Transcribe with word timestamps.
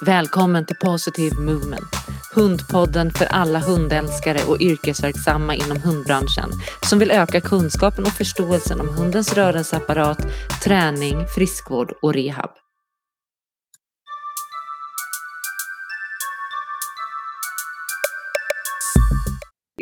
Välkommen 0.00 0.66
till 0.66 0.76
Positive 0.76 1.40
Movement. 1.40 1.94
Hundpodden 2.34 3.10
för 3.10 3.24
alla 3.24 3.58
hundälskare 3.58 4.44
och 4.48 4.60
yrkesverksamma 4.60 5.54
inom 5.54 5.82
hundbranschen 5.82 6.50
som 6.82 6.98
vill 6.98 7.10
öka 7.10 7.40
kunskapen 7.40 8.04
och 8.04 8.12
förståelsen 8.12 8.80
om 8.80 8.88
hundens 8.88 9.34
rörelseapparat, 9.34 10.18
träning, 10.64 11.26
friskvård 11.26 11.92
och 12.02 12.14
rehab. 12.14 12.50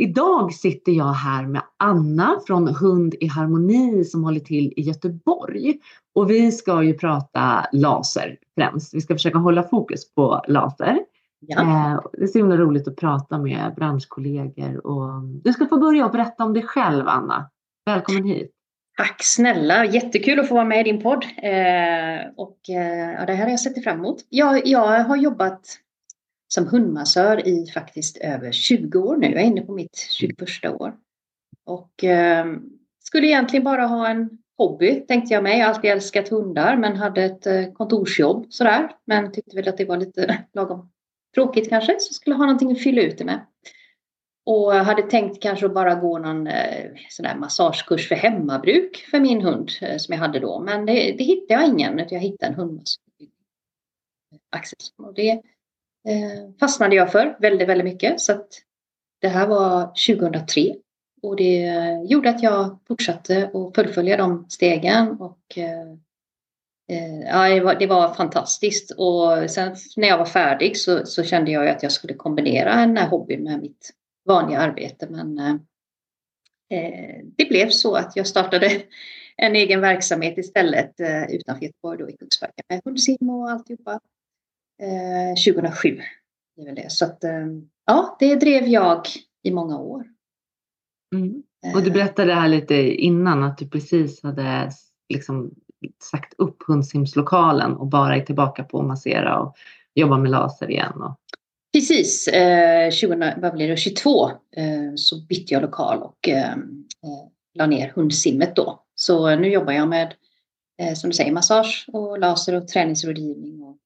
Idag 0.00 0.54
sitter 0.54 0.92
jag 0.92 1.12
här 1.12 1.46
med 1.46 1.62
Anna 1.76 2.40
från 2.46 2.68
Hund 2.68 3.14
i 3.20 3.26
Harmoni 3.26 4.04
som 4.04 4.24
håller 4.24 4.40
till 4.40 4.72
i 4.76 4.82
Göteborg. 4.82 5.78
Och 6.14 6.30
vi 6.30 6.52
ska 6.52 6.82
ju 6.82 6.94
prata 6.94 7.66
laser 7.72 8.36
främst. 8.54 8.94
Vi 8.94 9.00
ska 9.00 9.14
försöka 9.14 9.38
hålla 9.38 9.62
fokus 9.62 10.14
på 10.14 10.42
laser. 10.48 10.98
Ja. 11.41 11.60
Eh, 11.60 12.00
det 12.12 12.22
är 12.22 12.27
så 12.27 12.38
himla 12.38 12.56
roligt 12.56 12.88
att 12.88 12.96
prata 12.96 13.38
med 13.38 13.74
branschkollegor. 13.77 14.86
Och 14.86 15.24
du 15.44 15.52
ska 15.52 15.66
få 15.66 15.78
börja 15.78 16.06
och 16.06 16.12
berätta 16.12 16.44
om 16.44 16.55
dig 16.55 16.62
själv, 16.62 17.08
Anna. 17.08 17.50
Välkommen 17.86 18.24
hit. 18.24 18.50
Tack 18.96 19.22
snälla, 19.24 19.84
jättekul 19.84 20.41
att 20.41 20.48
få 20.48 20.55
vara 20.55 20.64
med 20.64 20.80
i 20.80 20.92
din 20.92 21.02
podd. 21.02 21.24
Eh, 21.24 22.30
och 22.36 22.58
eh, 22.69 23.12
ja, 23.12 23.27
det 23.27 23.32
här 23.32 23.44
har 23.44 23.50
jag 23.50 23.60
sett 23.60 23.84
fram 23.84 23.98
emot. 23.98 24.16
Jag, 24.28 24.66
jag 24.66 25.05
har 25.05 25.16
jobbat 25.16 25.60
som 26.54 26.66
hundmassör 26.66 27.48
i 27.48 27.66
faktiskt 27.74 28.16
över 28.16 28.52
20 28.52 28.98
år 28.98 29.16
nu. 29.16 29.27
Jag 29.27 29.41
är 29.42 29.46
inne 29.46 29.60
på 29.60 29.72
mitt 29.72 29.96
21 30.10 30.41
år. 30.64 30.96
Och 31.64 32.04
eh, 32.04 32.46
skulle 33.00 33.27
egentligen 33.27 33.64
bara 33.64 33.86
ha 33.86 34.08
en 34.08 34.38
hobby 34.58 35.05
tänkte 35.08 35.34
jag 35.34 35.42
mig. 35.42 35.58
Jag 35.58 35.66
har 35.66 35.74
alltid 35.74 35.91
älskat 35.91 36.28
hundar 36.28 36.77
men 36.77 36.96
hade 36.96 37.22
ett 37.24 37.46
eh, 37.46 37.72
kontorsjobb 37.72 38.46
sådär. 38.50 38.91
Men 39.05 39.32
tyckte 39.32 39.56
väl 39.56 39.68
att 39.68 39.77
det 39.77 39.84
var 39.84 39.96
lite 39.96 40.44
lagom 40.52 40.91
tråkigt 41.34 41.69
kanske. 41.69 41.97
Så 42.00 42.14
skulle 42.14 42.36
ha 42.36 42.44
någonting 42.44 42.72
att 42.72 42.82
fylla 42.82 43.03
ut 43.03 43.19
det 43.19 43.25
med. 43.25 43.47
Och 44.47 44.72
hade 44.72 45.03
tänkt 45.03 45.42
kanske 45.42 45.69
bara 45.69 45.94
gå 45.94 46.19
någon 46.19 46.47
eh, 46.47 46.91
sån 47.08 47.25
där 47.25 47.34
massagekurs 47.34 48.08
för 48.08 48.14
hemmabruk 48.14 49.06
för 49.10 49.20
min 49.20 49.42
hund 49.42 49.70
eh, 49.80 49.97
som 49.97 50.12
jag 50.12 50.20
hade 50.20 50.38
då. 50.38 50.60
Men 50.60 50.86
det, 50.86 50.92
det 50.92 51.25
hittade 51.25 51.60
jag 51.60 51.69
ingen 51.69 51.98
utan 51.98 52.08
jag 52.14 52.20
hittade 52.20 52.53
en 52.53 52.58
hundmassör. 52.58 53.00
Och 54.97 55.14
det 55.14 55.42
eh, 56.09 56.55
fastnade 56.61 56.97
jag 56.97 57.12
för 57.12 57.37
väldigt, 57.41 57.69
väldigt 57.69 57.84
mycket. 57.84 58.20
Så 58.20 58.33
att 58.33 58.48
det 59.20 59.29
här 59.29 59.47
var 59.47 59.87
2003 59.87 60.75
och 61.23 61.37
det 61.37 61.67
gjorde 62.05 62.31
att 62.31 62.43
jag 62.43 62.79
fortsatte 62.89 63.51
att 63.55 63.75
fullfölja 63.75 64.17
de 64.17 64.47
stegen 64.48 65.21
och 65.21 65.59
eh, 65.59 65.91
eh, 66.91 67.21
ja, 67.21 67.48
det, 67.48 67.61
var, 67.61 67.75
det 67.75 67.87
var 67.87 68.15
fantastiskt. 68.15 68.91
Och 68.91 69.51
sen 69.51 69.77
när 69.97 70.09
jag 70.09 70.19
var 70.19 70.27
färdig 70.27 70.77
så, 70.77 71.06
så 71.06 71.23
kände 71.23 71.51
jag 71.51 71.69
att 71.69 71.83
jag 71.83 71.93
skulle 71.93 72.15
kombinera 72.15 72.77
den 72.77 72.97
här 72.97 73.09
hobbyn 73.09 73.43
med 73.43 73.61
mitt 73.61 73.91
vanliga 74.25 74.59
arbete. 74.59 75.06
Men 75.11 75.39
eh, 75.39 75.55
eh, 76.78 77.25
det 77.37 77.45
blev 77.48 77.69
så 77.69 77.95
att 77.95 78.17
jag 78.17 78.27
startade 78.27 78.83
en 79.37 79.56
egen 79.56 79.81
verksamhet 79.81 80.39
istället 80.39 81.01
eh, 81.01 81.31
utanför 81.31 81.65
Göteborg 81.65 81.98
då 81.98 82.11
i 82.11 82.17
Kungsbacka 82.17 82.62
med 82.69 82.81
hundsim 82.84 83.31
och 83.31 83.51
alltihopa. 83.51 84.01
Eh, 84.81 85.55
2007. 85.55 86.00
Det 86.56 86.62
är 86.62 86.67
väl 86.67 86.75
det. 86.75 86.92
Så 86.92 87.05
att, 87.05 87.25
eh, 87.25 87.47
ja, 87.86 88.17
det 88.20 88.34
drev 88.34 88.69
jag 88.69 89.06
i 89.42 89.50
många 89.50 89.78
år. 89.78 90.05
Mm. 91.14 91.42
Och 91.75 91.83
du 91.83 91.89
eh. 91.89 91.92
berättade 91.92 92.34
här 92.34 92.48
lite 92.48 92.75
innan 92.77 93.42
att 93.42 93.59
du 93.59 93.69
precis 93.69 94.22
hade 94.22 94.70
liksom 95.09 95.55
sagt 96.03 96.34
upp 96.39 96.62
hundsimslokalen 96.67 97.72
och 97.72 97.87
bara 97.87 98.17
är 98.17 98.20
tillbaka 98.20 98.64
på 98.64 98.81
att 98.81 98.87
massera 98.87 99.41
och 99.41 99.56
jobba 99.95 100.19
med 100.19 100.31
laser 100.31 100.70
igen. 100.70 101.03
Och... 101.03 101.17
Precis, 101.72 102.28
eh, 102.28 102.91
20, 102.91 103.34
vad 103.37 103.55
blir 103.55 103.69
det, 103.69 103.77
22 103.77 104.31
eh, 104.31 104.94
så 104.97 105.21
bytte 105.21 105.54
jag 105.54 105.62
lokal 105.62 106.03
och 106.03 106.28
eh, 106.28 106.53
eh, 106.53 107.28
la 107.54 107.66
ner 107.66 107.93
hundsimmet 107.94 108.56
då. 108.56 108.83
Så 108.94 109.37
nu 109.37 109.49
jobbar 109.49 109.72
jag 109.72 109.88
med, 109.88 110.15
eh, 110.83 110.94
som 110.94 111.10
du 111.10 111.16
säger, 111.16 111.33
massage 111.33 111.87
och 111.93 112.19
laser 112.19 112.54
och 112.54 112.69
träningsrådgivning 112.69 113.62
och 113.62 113.77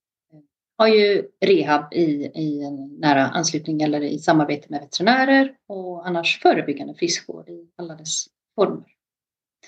har 0.85 0.89
ju 0.89 1.29
rehab 1.41 1.93
i, 1.93 2.31
i 2.35 2.71
nära 2.99 3.27
anslutning 3.27 3.83
eller 3.83 4.01
i 4.01 4.19
samarbete 4.19 4.67
med 4.71 4.81
veterinärer 4.81 5.55
och 5.69 6.07
annars 6.07 6.41
förebyggande 6.41 6.95
friskvård 6.95 7.49
i 7.49 7.69
alla 7.77 7.95
dess 7.95 8.27
former. 8.55 8.85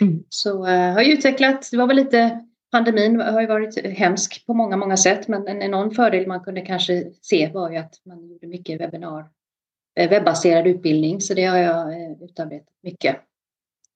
Mm. 0.01 0.25
Så 0.29 0.59
uh, 0.59 0.69
har 0.69 1.01
jag 1.01 1.07
utvecklat, 1.07 1.69
det 1.71 1.77
var 1.77 1.87
väl 1.87 1.97
lite, 1.97 2.45
pandemin 2.73 3.21
har 3.21 3.41
ju 3.41 3.47
varit 3.47 3.87
hemsk 3.87 4.47
på 4.47 4.55
många, 4.55 4.77
många 4.77 4.97
sätt 4.97 5.29
men 5.29 5.49
en 5.49 5.63
enorm 5.63 5.91
fördel 5.91 6.27
man 6.27 6.41
kunde 6.41 6.61
kanske 6.61 7.13
se 7.21 7.51
var 7.53 7.71
ju 7.71 7.77
att 7.77 7.95
man 8.07 8.29
gjorde 8.29 8.47
mycket 8.47 8.81
webbinar, 8.81 9.31
eh, 10.01 10.11
webbaserad 10.11 10.67
utbildning 10.67 11.21
så 11.21 11.35
det 11.35 11.45
har 11.45 11.59
jag 11.59 11.89
uh, 11.89 12.23
utarbetat 12.23 12.75
mycket. 12.83 13.17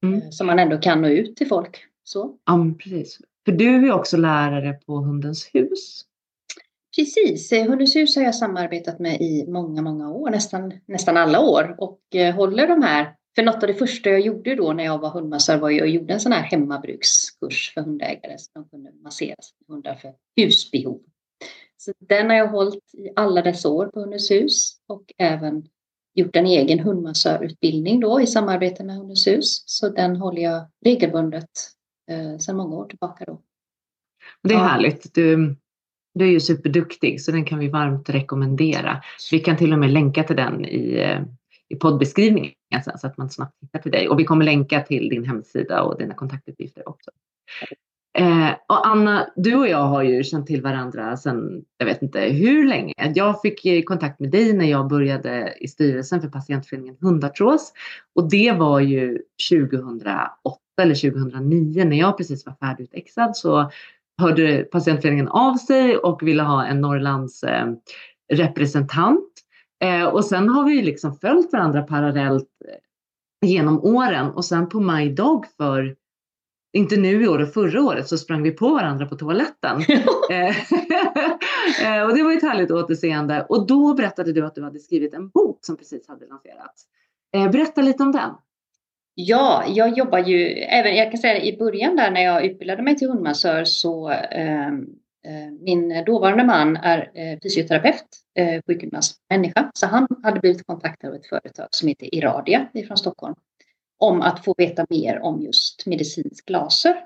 Mm. 0.03 0.31
Så 0.31 0.43
man 0.43 0.59
ändå 0.59 0.77
kan 0.77 1.01
nå 1.01 1.07
ut 1.07 1.35
till 1.35 1.47
folk. 1.47 1.85
Så. 2.03 2.37
Ja, 2.45 2.65
precis. 2.83 3.19
För 3.45 3.51
du 3.51 3.87
är 3.87 3.91
också 3.91 4.17
lärare 4.17 4.73
på 4.73 4.95
Hundens 4.95 5.49
hus. 5.53 6.05
Precis, 6.95 7.51
Hundens 7.51 7.95
hus 7.95 8.15
har 8.15 8.23
jag 8.23 8.35
samarbetat 8.35 8.99
med 8.99 9.21
i 9.21 9.45
många, 9.47 9.81
många 9.81 10.11
år, 10.11 10.29
nästan, 10.29 10.73
nästan 10.85 11.17
alla 11.17 11.39
år 11.39 11.75
och 11.77 11.99
eh, 12.15 12.35
håller 12.35 12.67
de 12.67 12.81
här. 12.81 13.15
För 13.35 13.43
något 13.43 13.63
av 13.63 13.67
det 13.67 13.73
första 13.73 14.09
jag 14.09 14.19
gjorde 14.19 14.55
då 14.55 14.73
när 14.73 14.83
jag 14.83 14.99
var 14.99 15.09
hundmassör 15.09 15.57
var 15.57 15.69
jag 15.69 15.89
gjorde 15.89 16.13
en 16.13 16.19
sån 16.19 16.31
här 16.31 16.41
hemmabrukskurs 16.41 17.73
för 17.73 17.81
hundägare 17.81 18.37
så 18.37 18.49
de 18.53 18.69
kunde 18.69 18.91
massera 19.03 19.35
sina 19.41 19.75
hundar 19.75 19.95
för 19.95 20.13
husbehov. 20.35 21.01
Så 21.77 21.93
den 21.99 22.29
har 22.29 22.37
jag 22.37 22.47
hållit 22.47 22.93
i 22.93 23.09
alla 23.15 23.41
dessa 23.41 23.69
år 23.69 23.85
på 23.85 23.99
Hundens 23.99 24.31
hus 24.31 24.77
och 24.87 25.13
även 25.17 25.63
gjort 26.13 26.35
en 26.35 26.45
egen 26.45 26.79
hundmassörutbildning 26.79 27.99
då 27.99 28.21
i 28.21 28.27
samarbete 28.27 28.83
med 28.83 28.95
Hundens 28.95 29.27
hus. 29.27 29.63
Så 29.65 29.89
den 29.89 30.15
håller 30.15 30.41
jag 30.41 30.65
regelbundet 30.85 31.49
eh, 32.11 32.37
sedan 32.37 32.57
många 32.57 32.75
år 32.75 32.85
tillbaka 32.85 33.25
då. 33.25 33.41
Det 34.43 34.53
är 34.53 34.57
härligt. 34.57 35.13
Du, 35.13 35.55
du 36.13 36.25
är 36.25 36.29
ju 36.29 36.39
superduktig 36.39 37.21
så 37.21 37.31
den 37.31 37.45
kan 37.45 37.59
vi 37.59 37.67
varmt 37.67 38.09
rekommendera. 38.09 39.01
Vi 39.31 39.39
kan 39.39 39.57
till 39.57 39.73
och 39.73 39.79
med 39.79 39.91
länka 39.91 40.23
till 40.23 40.35
den 40.35 40.65
i, 40.65 40.99
eh, 40.99 41.21
i 41.69 41.75
poddbeskrivningen 41.75 42.53
sen, 42.85 42.97
så 42.97 43.07
att 43.07 43.17
man 43.17 43.29
snabbt 43.29 43.57
hittar 43.61 43.79
till 43.79 43.91
dig. 43.91 44.09
Och 44.09 44.19
vi 44.19 44.23
kommer 44.23 44.45
länka 44.45 44.81
till 44.81 45.09
din 45.09 45.25
hemsida 45.25 45.83
och 45.83 45.97
dina 45.97 46.13
kontaktuppgifter 46.13 46.89
också. 46.89 47.11
Eh, 48.17 48.49
och 48.67 48.87
Anna, 48.87 49.27
du 49.35 49.55
och 49.55 49.67
jag 49.67 49.83
har 49.83 50.03
ju 50.03 50.23
känt 50.23 50.47
till 50.47 50.61
varandra 50.61 51.17
sedan, 51.17 51.61
jag 51.77 51.85
vet 51.85 52.01
inte 52.01 52.19
hur 52.19 52.67
länge. 52.67 52.93
Jag 53.15 53.41
fick 53.41 53.85
kontakt 53.85 54.19
med 54.19 54.31
dig 54.31 54.53
när 54.53 54.65
jag 54.65 54.87
började 54.87 55.53
i 55.59 55.67
styrelsen 55.67 56.21
för 56.21 56.27
patientföreningen 56.27 56.97
Hundartros. 57.01 57.73
Och 58.15 58.29
det 58.29 58.51
var 58.51 58.79
ju 58.79 59.21
2008 59.51 60.59
eller 60.81 60.95
2009 60.95 61.85
när 61.85 61.97
jag 61.97 62.17
precis 62.17 62.45
var 62.45 62.53
färdigutexad 62.53 63.37
så 63.37 63.71
hörde 64.21 64.63
patientföreningen 64.63 65.27
av 65.27 65.55
sig 65.55 65.97
och 65.97 66.23
ville 66.23 66.43
ha 66.43 66.65
en 66.65 66.81
Norrlands 66.81 67.43
eh, 67.43 67.67
representant. 68.33 69.29
Eh, 69.83 70.03
och 70.03 70.25
sen 70.25 70.49
har 70.49 70.65
vi 70.65 70.81
liksom 70.81 71.15
följt 71.15 71.53
varandra 71.53 71.81
parallellt 71.81 72.49
eh, 72.67 73.49
genom 73.49 73.79
åren 73.79 74.31
och 74.31 74.45
sen 74.45 74.69
på 74.69 74.79
majdag 74.79 75.45
för 75.57 75.95
inte 76.73 76.97
nu 76.97 77.23
i 77.23 77.27
år 77.27 77.41
och 77.41 77.53
förra 77.53 77.83
året 77.83 78.07
så 78.07 78.17
sprang 78.17 78.43
vi 78.43 78.51
på 78.51 78.69
varandra 78.69 79.05
på 79.05 79.15
toaletten. 79.15 79.75
och 82.07 82.15
det 82.15 82.23
var 82.23 82.37
ett 82.37 82.43
härligt 82.43 82.71
återseende. 82.71 83.45
Och 83.49 83.67
då 83.67 83.93
berättade 83.93 84.31
du 84.31 84.45
att 84.45 84.55
du 84.55 84.63
hade 84.63 84.79
skrivit 84.79 85.13
en 85.13 85.29
bok 85.29 85.59
som 85.61 85.77
precis 85.77 86.07
hade 86.07 86.27
lanserats. 86.27 86.85
Berätta 87.51 87.81
lite 87.81 88.03
om 88.03 88.11
den. 88.11 88.31
Ja, 89.27 89.65
jag 89.67 89.97
jobbar 89.97 90.19
ju, 90.19 90.47
även 90.53 90.95
jag 90.95 91.11
kan 91.11 91.21
säga 91.21 91.43
i 91.43 91.57
början 91.57 91.95
där 91.95 92.11
när 92.11 92.21
jag 92.21 92.45
utbildade 92.45 92.83
mig 92.83 92.97
till 92.97 93.09
hundmassör 93.09 93.65
så 93.65 94.09
ehm, 94.09 94.89
eh, 95.25 95.51
min 95.59 96.03
dåvarande 96.05 96.43
man 96.43 96.77
är 96.77 97.11
eh, 97.13 97.39
fysioterapeut, 97.43 98.05
eh, 98.35 98.61
sjukgymnast, 98.67 99.17
människa. 99.29 99.71
Så 99.73 99.87
han 99.87 100.07
hade 100.23 100.39
blivit 100.39 100.67
kontaktad 100.67 101.07
av 101.07 101.15
ett 101.15 101.27
företag 101.27 101.67
som 101.71 101.87
heter 101.87 102.15
Iradia 102.15 102.67
från 102.87 102.97
Stockholm 102.97 103.35
om 103.97 104.21
att 104.21 104.45
få 104.45 104.55
veta 104.57 104.85
mer 104.89 105.19
om 105.19 105.41
just 105.41 105.85
medicinsk 105.85 106.49
laser. 106.49 107.05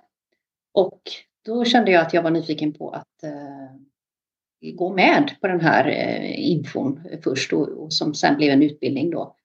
Och 0.73 1.01
då 1.45 1.65
kände 1.65 1.91
jag 1.91 2.01
att 2.01 2.13
jag 2.13 2.21
var 2.21 2.31
nyfiken 2.31 2.73
på 2.73 2.89
att 2.89 3.23
eh, 3.23 4.71
gå 4.73 4.93
med 4.93 5.35
på 5.41 5.47
den 5.47 5.61
här 5.61 5.87
eh, 5.87 6.49
infon 6.51 7.01
först 7.23 7.53
och, 7.53 7.67
och 7.67 7.93
som 7.93 8.13
sen 8.13 8.37
blev 8.37 8.51
en 8.51 8.63
utbildning 8.63 9.09
då. 9.11 9.35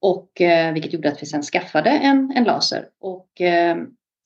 Och, 0.00 0.40
eh, 0.40 0.72
vilket 0.72 0.92
gjorde 0.92 1.08
att 1.08 1.22
vi 1.22 1.26
sen 1.26 1.42
skaffade 1.42 1.90
en, 1.90 2.32
en 2.36 2.44
laser. 2.44 2.88
Och 3.00 3.40
eh, 3.40 3.76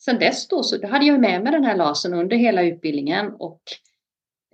sen 0.01 0.19
dess 0.19 0.49
då, 0.49 0.63
så 0.63 0.77
då 0.77 0.89
hade 0.89 1.05
jag 1.05 1.21
med 1.21 1.43
mig 1.43 1.53
den 1.53 1.65
här 1.65 1.77
lasern 1.77 2.15
under 2.15 2.37
hela 2.37 2.63
utbildningen. 2.63 3.33
Och 3.39 3.61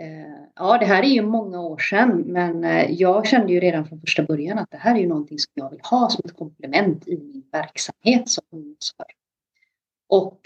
eh, 0.00 0.44
ja, 0.54 0.78
det 0.78 0.86
här 0.86 1.02
är 1.02 1.08
ju 1.08 1.22
många 1.22 1.60
år 1.60 1.78
sedan, 1.78 2.24
men 2.26 2.64
eh, 2.64 2.90
jag 2.90 3.26
kände 3.26 3.52
ju 3.52 3.60
redan 3.60 3.88
från 3.88 4.00
första 4.00 4.22
början 4.22 4.58
att 4.58 4.70
det 4.70 4.76
här 4.76 4.94
är 4.94 5.00
ju 5.00 5.08
någonting 5.08 5.38
som 5.38 5.52
jag 5.54 5.70
vill 5.70 5.80
ha 5.82 6.10
som 6.10 6.22
ett 6.24 6.36
komplement 6.36 7.08
i 7.08 7.16
min 7.16 7.44
verksamhet 7.52 8.28
som 8.28 8.44
ungdomsförare. 8.52 9.12
Och 10.08 10.40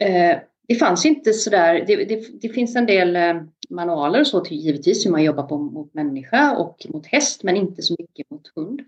eh, 0.00 0.38
det 0.68 0.74
fanns 0.74 1.06
inte 1.06 1.32
sådär, 1.32 1.84
det, 1.86 2.04
det, 2.04 2.40
det 2.40 2.48
finns 2.48 2.76
en 2.76 2.86
del 2.86 3.16
eh, 3.16 3.42
manualer 3.70 4.20
och 4.20 4.26
så 4.26 4.40
till 4.40 4.56
givetvis 4.56 5.06
hur 5.06 5.10
man 5.10 5.24
jobbar 5.24 5.42
på, 5.42 5.58
mot 5.58 5.94
människa 5.94 6.56
och 6.56 6.86
mot 6.88 7.06
häst 7.06 7.42
men 7.42 7.56
inte 7.56 7.82
så 7.82 7.96
mycket 7.98 8.30
mot 8.30 8.52
hund. 8.54 8.80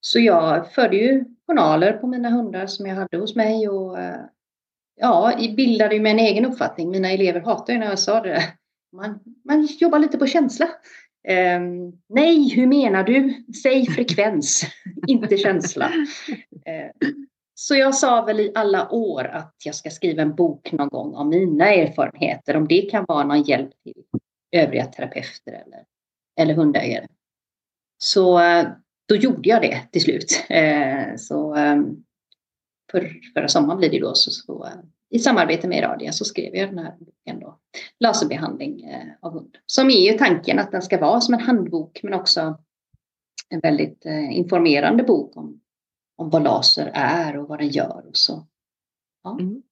Så 0.00 0.20
jag 0.20 0.72
förde 0.72 0.96
ju 0.96 1.24
journaler 1.46 1.92
på 1.92 2.06
mina 2.06 2.30
hundar 2.30 2.66
som 2.66 2.86
jag 2.86 2.94
hade 2.94 3.16
hos 3.16 3.36
mig 3.36 3.68
och 3.68 3.98
eh, 3.98 4.20
ja, 5.00 5.32
bildade 5.56 5.94
ju 5.94 6.00
mig 6.00 6.12
en 6.12 6.18
egen 6.18 6.44
uppfattning. 6.44 6.90
Mina 6.90 7.10
elever 7.10 7.40
hatar 7.40 7.72
ju 7.72 7.78
när 7.78 7.86
jag 7.86 7.98
sa 7.98 8.20
det. 8.20 8.42
Man, 8.92 9.20
man 9.44 9.66
jobbar 9.66 9.98
lite 9.98 10.18
på 10.18 10.26
känsla. 10.26 10.68
Um, 11.28 12.00
nej, 12.08 12.48
hur 12.48 12.66
menar 12.66 13.04
du? 13.04 13.44
Säg 13.62 13.86
frekvens, 13.86 14.62
inte 15.06 15.36
känsla. 15.36 15.92
Uh, 16.68 17.10
så 17.54 17.74
jag 17.74 17.94
sa 17.94 18.24
väl 18.24 18.40
i 18.40 18.52
alla 18.54 18.90
år 18.90 19.24
att 19.24 19.54
jag 19.64 19.74
ska 19.74 19.90
skriva 19.90 20.22
en 20.22 20.34
bok 20.34 20.72
någon 20.72 20.88
gång 20.88 21.14
om 21.14 21.28
mina 21.28 21.74
erfarenheter, 21.74 22.56
om 22.56 22.68
det 22.68 22.90
kan 22.90 23.04
vara 23.08 23.24
någon 23.24 23.42
hjälp 23.42 23.70
till 23.82 24.02
övriga 24.52 24.86
terapeuter 24.86 25.52
eller, 25.52 25.84
eller 26.40 26.54
hundägare. 26.54 27.06
Så 27.98 28.40
eh, 28.40 28.68
då 29.08 29.16
gjorde 29.16 29.48
jag 29.48 29.62
det 29.62 29.82
till 29.92 30.02
slut. 30.02 30.44
Eh, 30.48 31.16
så 31.16 31.54
ehm, 31.54 32.04
för, 32.90 33.12
förra 33.34 33.48
sommaren 33.48 33.78
blir 33.78 33.90
det 33.90 34.00
då 34.00 34.14
så, 34.14 34.30
så 34.30 34.64
eh, 34.64 34.72
i 35.10 35.18
samarbete 35.18 35.68
med 35.68 35.82
Radia 35.82 36.12
så 36.12 36.24
skrev 36.24 36.54
jag 36.54 36.68
den 36.68 36.78
här 36.78 36.94
boken 36.98 37.40
då, 37.40 37.58
Laserbehandling 38.00 38.84
eh, 38.84 39.06
av 39.20 39.32
hund. 39.32 39.56
Som 39.66 39.90
är 39.90 40.12
ju 40.12 40.18
tanken 40.18 40.58
att 40.58 40.72
den 40.72 40.82
ska 40.82 41.00
vara 41.00 41.20
som 41.20 41.34
en 41.34 41.40
handbok 41.40 42.00
men 42.02 42.14
också 42.14 42.58
en 43.48 43.60
väldigt 43.60 44.06
eh, 44.06 44.36
informerande 44.36 45.02
bok 45.02 45.36
om, 45.36 45.60
om 46.16 46.30
vad 46.30 46.42
laser 46.42 46.90
är 46.94 47.36
och 47.36 47.48
vad 47.48 47.58
den 47.58 47.68
gör 47.68 48.04
och 48.08 48.16
så. 48.16 48.46
Ja. 49.24 49.38
Mm. 49.40 49.62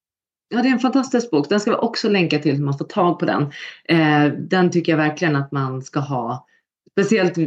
Ja, 0.48 0.62
det 0.62 0.68
är 0.68 0.72
en 0.72 0.78
fantastisk 0.78 1.30
bok. 1.30 1.48
Den 1.48 1.60
ska 1.60 1.70
vi 1.70 1.76
också 1.76 2.08
länka 2.08 2.38
till 2.38 2.56
så 2.56 2.62
man 2.62 2.78
får 2.78 2.84
tag 2.84 3.18
på 3.18 3.26
den. 3.26 3.42
Eh, 3.84 4.32
den 4.38 4.70
tycker 4.70 4.92
jag 4.92 4.96
verkligen 4.96 5.36
att 5.36 5.52
man 5.52 5.82
ska 5.82 6.00
ha, 6.00 6.46
speciellt 6.90 7.38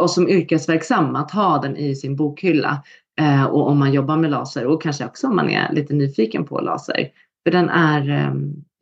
oss 0.00 0.14
som 0.14 0.28
yrkesverksamma, 0.28 1.18
att 1.18 1.30
ha 1.30 1.58
den 1.58 1.76
i 1.76 1.96
sin 1.96 2.16
bokhylla. 2.16 2.82
Eh, 3.20 3.44
och 3.44 3.68
om 3.68 3.78
man 3.78 3.92
jobbar 3.92 4.16
med 4.16 4.30
laser 4.30 4.66
och 4.66 4.82
kanske 4.82 5.04
också 5.04 5.26
om 5.26 5.36
man 5.36 5.50
är 5.50 5.72
lite 5.72 5.94
nyfiken 5.94 6.44
på 6.44 6.60
laser. 6.60 7.08
För 7.44 7.50
den 7.50 7.68
är 7.68 8.10
eh, 8.10 8.32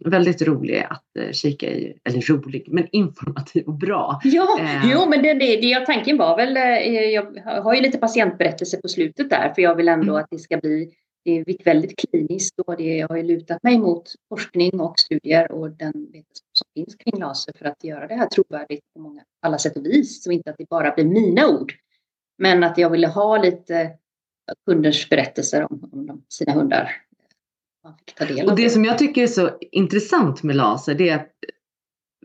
väldigt 0.04 0.42
rolig 0.42 0.86
att 0.90 1.16
eh, 1.18 1.32
kika 1.32 1.66
i, 1.66 1.96
eller 2.04 2.20
rolig, 2.20 2.64
men 2.68 2.86
informativ 2.92 3.64
och 3.66 3.74
bra. 3.74 4.20
Ja, 4.24 4.58
eh. 4.60 4.90
jo, 4.92 5.08
men 5.08 5.22
det, 5.22 5.34
det, 5.34 5.56
det 5.56 5.86
tanken 5.86 6.18
var 6.18 6.36
väl, 6.36 6.56
eh, 6.56 6.62
jag 6.92 7.26
har 7.62 7.74
ju 7.74 7.80
lite 7.80 7.98
patientberättelse 7.98 8.76
på 8.76 8.88
slutet 8.88 9.30
där, 9.30 9.52
för 9.54 9.62
jag 9.62 9.74
vill 9.74 9.88
ändå 9.88 10.12
mm. 10.12 10.16
att 10.16 10.30
det 10.30 10.38
ska 10.38 10.56
bli 10.56 10.90
det 11.28 11.60
är 11.60 11.64
väldigt 11.64 11.98
kliniskt 11.98 12.58
och 12.58 12.76
det, 12.76 13.00
har 13.00 13.16
ju 13.16 13.22
lutat 13.22 13.62
mig 13.62 13.78
mot 13.78 14.14
forskning 14.28 14.80
och 14.80 14.98
studier 14.98 15.52
och 15.52 15.70
den 15.70 15.92
vetenskap 15.92 16.50
som 16.52 16.66
finns 16.74 16.94
kring 16.94 17.20
laser 17.20 17.52
för 17.58 17.64
att 17.64 17.84
göra 17.84 18.06
det 18.06 18.14
här 18.14 18.26
trovärdigt 18.26 18.84
på 18.94 19.00
många, 19.00 19.22
alla 19.42 19.58
sätt 19.58 19.76
och 19.76 19.86
vis. 19.86 20.22
Så 20.22 20.30
inte 20.30 20.50
att 20.50 20.56
det 20.58 20.68
bara 20.68 20.94
blir 20.94 21.04
mina 21.04 21.48
ord. 21.48 21.72
Men 22.38 22.64
att 22.64 22.78
jag 22.78 22.90
ville 22.90 23.06
ha 23.06 23.42
lite 23.42 23.90
kunders 24.66 25.08
berättelser 25.08 25.72
om, 25.72 25.90
om 25.92 26.22
sina 26.28 26.52
hundar. 26.52 26.90
Och 27.84 28.56
det, 28.56 28.62
det 28.62 28.70
som 28.70 28.84
jag 28.84 28.98
tycker 28.98 29.22
är 29.22 29.26
så 29.26 29.58
intressant 29.60 30.42
med 30.42 30.56
laser 30.56 30.94
det 30.94 31.08
är 31.08 31.16
att 31.16 31.32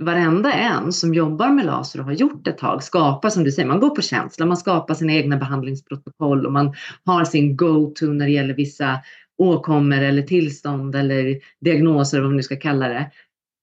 varenda 0.02 0.54
en 0.54 0.92
som 0.94 1.14
jobbar 1.14 1.50
med 1.50 1.66
laser 1.66 2.00
och 2.00 2.06
har 2.06 2.14
gjort 2.14 2.48
ett 2.48 2.58
tag 2.58 2.84
skapar, 2.84 3.30
som 3.30 3.44
du 3.44 3.52
säger, 3.52 3.68
man 3.68 3.80
går 3.80 3.90
på 3.90 4.02
känsla, 4.02 4.46
man 4.46 4.58
skapar 4.58 4.94
sina 4.94 5.14
egna 5.14 5.38
behandlingsprotokoll 5.38 6.46
och 6.46 6.52
man 6.52 6.74
har 7.06 7.26
sin 7.26 7.58
go-to 7.58 8.06
när 8.06 8.26
det 8.26 8.32
gäller 8.32 8.54
vissa 8.54 9.00
åkommor 9.38 9.98
eller 9.98 10.22
tillstånd 10.22 10.96
eller 10.96 11.40
diagnoser, 11.62 12.20
vad 12.20 12.30
man 12.30 12.38
nu 12.38 12.44
ska 12.44 12.56
kalla 12.56 12.88
det. 12.88 13.12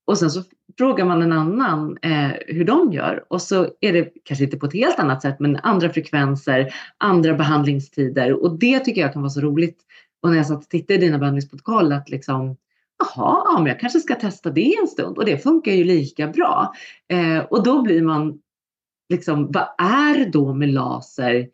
Och 0.07 0.17
sen 0.17 0.31
så 0.31 0.43
frågar 0.77 1.05
man 1.05 1.21
en 1.21 1.31
annan 1.31 1.97
eh, 2.01 2.31
hur 2.47 2.65
de 2.65 2.93
gör 2.93 3.23
och 3.27 3.41
så 3.41 3.67
är 3.81 3.93
det 3.93 4.11
kanske 4.25 4.43
inte 4.43 4.57
på 4.57 4.65
ett 4.65 4.73
helt 4.73 4.99
annat 4.99 5.21
sätt 5.21 5.39
men 5.39 5.55
andra 5.55 5.89
frekvenser, 5.89 6.73
andra 6.97 7.33
behandlingstider 7.33 8.43
och 8.43 8.59
det 8.59 8.79
tycker 8.79 9.01
jag 9.01 9.13
kan 9.13 9.21
vara 9.21 9.29
så 9.29 9.41
roligt. 9.41 9.77
Och 10.21 10.29
när 10.29 10.37
jag 10.37 10.47
satt 10.47 10.63
och 10.63 10.69
tittade 10.69 10.99
i 10.99 11.01
dina 11.01 11.17
behandlingsprotokoll 11.17 11.91
att 11.91 12.09
liksom 12.09 12.57
jaha, 13.01 13.41
ja, 13.45 13.53
men 13.57 13.65
jag 13.65 13.79
kanske 13.79 13.99
ska 13.99 14.15
testa 14.15 14.49
det 14.49 14.75
en 14.81 14.87
stund 14.87 15.17
och 15.17 15.25
det 15.25 15.37
funkar 15.37 15.71
ju 15.71 15.83
lika 15.83 16.27
bra. 16.27 16.73
Eh, 17.07 17.39
och 17.39 17.63
då 17.63 17.81
blir 17.81 18.01
man 18.01 18.39
liksom, 19.09 19.51
vad 19.51 19.67
är 19.77 20.31
då 20.31 20.53
med 20.53 20.69
laser 20.69 21.49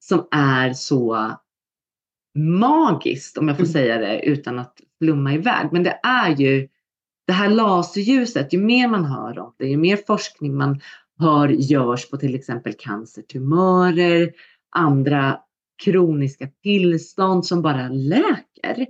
som 0.00 0.28
är 0.30 0.72
så 0.72 1.32
magiskt 2.38 3.38
om 3.38 3.48
jag 3.48 3.56
får 3.56 3.64
mm. 3.64 3.72
säga 3.72 3.98
det 3.98 4.22
utan 4.22 4.58
att 4.58 4.80
flumma 4.98 5.34
iväg. 5.34 5.68
Men 5.72 5.82
det 5.82 6.00
är 6.02 6.36
ju 6.36 6.68
det 7.26 7.32
här 7.32 7.48
laserljuset, 7.48 8.52
ju 8.52 8.58
mer 8.58 8.88
man 8.88 9.04
hör 9.04 9.38
om 9.38 9.54
det, 9.58 9.66
ju 9.66 9.76
mer 9.76 9.98
forskning 10.06 10.56
man 10.56 10.80
hör 11.18 11.48
görs 11.48 12.10
på 12.10 12.16
till 12.16 12.34
exempel 12.34 12.74
cancertumörer, 12.78 14.32
andra 14.70 15.40
kroniska 15.84 16.48
tillstånd 16.62 17.46
som 17.46 17.62
bara 17.62 17.88
läker. 17.88 18.86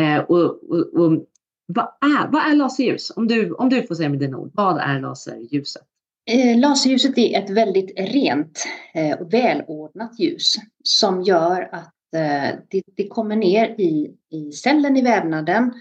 Eh, 0.00 0.18
och, 0.18 0.70
och, 0.70 0.94
och, 0.94 1.26
vad, 1.68 1.84
är, 1.84 2.28
vad 2.28 2.50
är 2.50 2.54
laserljus? 2.54 3.12
Om 3.16 3.28
du, 3.28 3.52
om 3.52 3.68
du 3.68 3.86
får 3.86 3.94
säga 3.94 4.08
med 4.08 4.18
dina 4.18 4.36
ord, 4.36 4.50
vad 4.54 4.78
är 4.78 5.00
laserljuset? 5.00 5.82
Eh, 6.30 6.58
laserljuset 6.58 7.18
är 7.18 7.38
ett 7.42 7.50
väldigt 7.50 7.92
rent 7.96 8.64
eh, 8.94 9.18
och 9.18 9.34
välordnat 9.34 10.20
ljus 10.20 10.54
som 10.84 11.22
gör 11.22 11.68
att 11.72 12.14
eh, 12.14 12.58
det, 12.70 12.82
det 12.96 13.08
kommer 13.08 13.36
ner 13.36 13.80
i, 13.80 14.10
i 14.30 14.52
cellen 14.52 14.96
i 14.96 15.02
vävnaden 15.02 15.72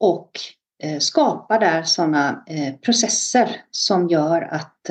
och 0.00 0.30
skapar 0.98 1.60
där 1.60 1.82
sådana 1.82 2.44
processer 2.82 3.60
som 3.70 4.08
gör 4.08 4.42
att 4.42 4.90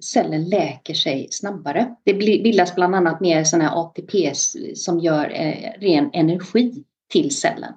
cellen 0.00 0.48
läker 0.48 0.94
sig 0.94 1.28
snabbare. 1.30 1.94
Det 2.04 2.14
bildas 2.14 2.74
bland 2.74 2.94
annat 2.94 3.20
mer 3.20 3.44
sådana 3.44 3.70
ATP 3.70 4.32
som 4.74 4.98
gör 4.98 5.24
ren 5.80 6.10
energi 6.12 6.84
till 7.12 7.36
cellen. 7.36 7.72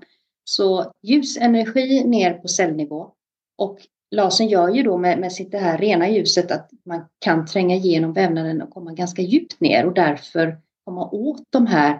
Så 0.50 0.94
ljusenergi 1.04 2.04
ner 2.04 2.34
på 2.34 2.48
cellnivå 2.48 3.12
och 3.58 3.80
lasern 4.12 4.48
gör 4.48 4.70
ju 4.70 4.84
då 4.84 4.98
med, 4.98 5.20
med 5.20 5.32
sitt 5.32 5.52
det 5.52 5.58
här 5.58 5.78
rena 5.78 6.10
ljuset 6.10 6.52
att 6.52 6.70
man 6.86 7.06
kan 7.20 7.46
tränga 7.46 7.76
igenom 7.76 8.14
vävnaden 8.14 8.62
och 8.62 8.70
komma 8.70 8.94
ganska 8.94 9.22
djupt 9.22 9.60
ner 9.60 9.86
och 9.86 9.94
därför 9.94 10.58
komma 10.86 11.10
åt 11.10 11.44
de 11.50 11.68
här 11.68 11.92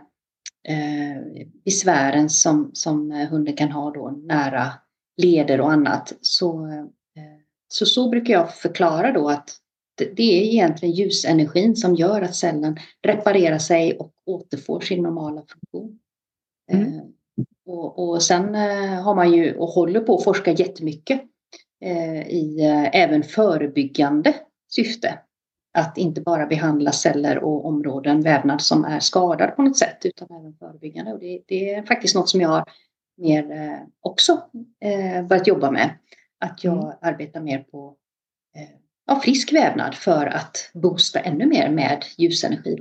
eh, 0.68 1.46
besvären 1.66 2.30
som, 2.30 2.72
som 2.74 3.12
hunden 3.12 3.56
kan 3.56 3.72
ha 3.72 3.92
då 3.92 4.10
nära 4.10 4.74
leder 5.22 5.62
och 5.62 5.72
annat. 5.72 6.14
Så, 6.22 6.68
eh, 6.68 6.86
så, 7.68 7.86
så 7.86 8.10
brukar 8.10 8.34
jag 8.34 8.56
förklara 8.56 9.12
då 9.12 9.30
att 9.30 9.50
det 9.98 10.40
är 10.40 10.42
egentligen 10.42 10.96
ljusenergin 10.96 11.76
som 11.76 11.96
gör 11.96 12.22
att 12.22 12.36
cellen 12.36 12.78
reparerar 13.02 13.60
sig 13.60 13.98
och 13.98 14.14
återfår 14.26 14.80
sin 14.80 15.04
normala 15.04 15.42
funktion. 15.42 16.00
Mm. 16.72 17.17
Eh, 17.78 17.84
och, 17.84 18.10
och 18.10 18.24
sen 18.24 18.56
eh, 18.56 19.04
har 19.04 19.16
man 19.16 19.34
ju 19.34 19.58
och 19.58 19.68
håller 19.68 20.00
på 20.00 20.16
att 20.16 20.24
forska 20.24 20.52
jättemycket 20.52 21.22
i 22.28 22.62
även 22.94 23.24
förebyggande 23.24 24.36
syfte. 24.70 25.20
Att 25.74 25.98
inte 25.98 26.22
bara 26.22 26.46
behandla 26.46 26.92
celler 26.92 27.38
och 27.38 27.66
områden, 27.66 28.22
vävnad 28.22 28.62
som 28.62 28.86
är 28.86 29.00
skadad 29.00 29.56
på 29.56 29.62
något 29.62 29.78
sätt 29.78 29.98
utan 30.06 30.28
även 30.40 30.54
förebyggande. 30.54 31.14
Och 31.14 31.20
det, 31.20 31.42
det 31.48 31.74
är 31.74 31.84
faktiskt 31.84 32.16
något 32.16 32.30
som 32.30 32.42
jag 32.42 32.50
har 32.50 32.64
mer 33.18 33.52
eh, 33.52 33.80
också 34.02 34.42
eh, 34.82 35.26
börjat 35.26 35.48
jobba 35.48 35.72
med. 35.72 35.98
Att 36.40 36.64
jag 36.64 36.84
mm. 36.84 36.96
arbetar 37.02 37.42
mer 37.42 37.60
på 37.60 37.96
eh, 38.56 38.70
ja, 39.08 39.20
frisk 39.20 39.54
vävnad 39.54 39.96
för 39.96 40.26
att 40.26 40.72
boosta 40.74 41.20
ännu 41.20 41.46
mer 41.46 41.70
med 41.70 42.06
ljusenergi. 42.18 42.78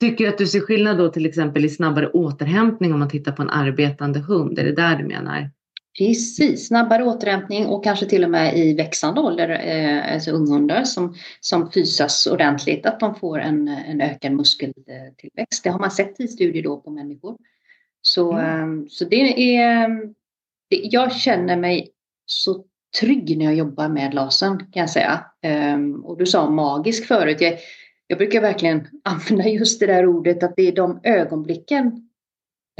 Tycker 0.00 0.28
att 0.28 0.38
du 0.38 0.46
ser 0.46 0.60
skillnad 0.60 0.98
då 0.98 1.08
till 1.08 1.26
exempel 1.26 1.64
i 1.64 1.68
snabbare 1.68 2.08
återhämtning 2.08 2.92
om 2.92 2.98
man 2.98 3.08
tittar 3.08 3.32
på 3.32 3.42
en 3.42 3.50
arbetande 3.50 4.18
hund? 4.18 4.58
Är 4.58 4.64
det 4.64 4.72
där 4.72 4.96
du 4.96 5.04
menar? 5.04 5.50
Precis, 5.98 6.66
snabbare 6.68 7.04
återhämtning 7.04 7.66
och 7.66 7.84
kanske 7.84 8.06
till 8.06 8.24
och 8.24 8.30
med 8.30 8.58
i 8.58 8.74
växande 8.74 9.20
ålder, 9.20 9.48
eh, 9.48 10.14
alltså 10.14 10.30
unghundar 10.30 10.84
som, 10.84 11.14
som 11.40 11.70
fysas 11.72 12.26
ordentligt, 12.26 12.86
att 12.86 13.00
de 13.00 13.14
får 13.14 13.38
en, 13.38 13.68
en 13.68 14.00
ökad 14.00 14.32
muskeltillväxt. 14.32 15.64
Det 15.64 15.70
har 15.70 15.78
man 15.78 15.90
sett 15.90 16.20
i 16.20 16.28
studier 16.28 16.62
då 16.62 16.80
på 16.80 16.90
människor. 16.90 17.36
Så, 18.02 18.32
mm. 18.32 18.62
Ehm, 18.62 18.88
så 18.88 19.04
det 19.04 19.56
är, 19.56 19.88
det, 20.70 20.76
jag 20.76 21.12
känner 21.12 21.56
mig 21.56 21.90
så 22.26 22.64
trygg 23.00 23.38
när 23.38 23.44
jag 23.44 23.54
jobbar 23.54 23.88
med 23.88 24.14
lasern 24.14 24.58
kan 24.58 24.80
jag 24.80 24.90
säga. 24.90 25.24
Um, 25.74 26.04
och 26.04 26.18
du 26.18 26.26
sa 26.26 26.50
magisk 26.50 27.06
förut. 27.06 27.40
Jag, 27.40 27.58
jag 28.06 28.18
brukar 28.18 28.40
verkligen 28.40 28.88
använda 29.04 29.48
just 29.48 29.80
det 29.80 29.86
där 29.86 30.06
ordet 30.06 30.42
att 30.42 30.56
det 30.56 30.68
är 30.68 30.72
de 30.72 31.00
ögonblicken 31.02 32.08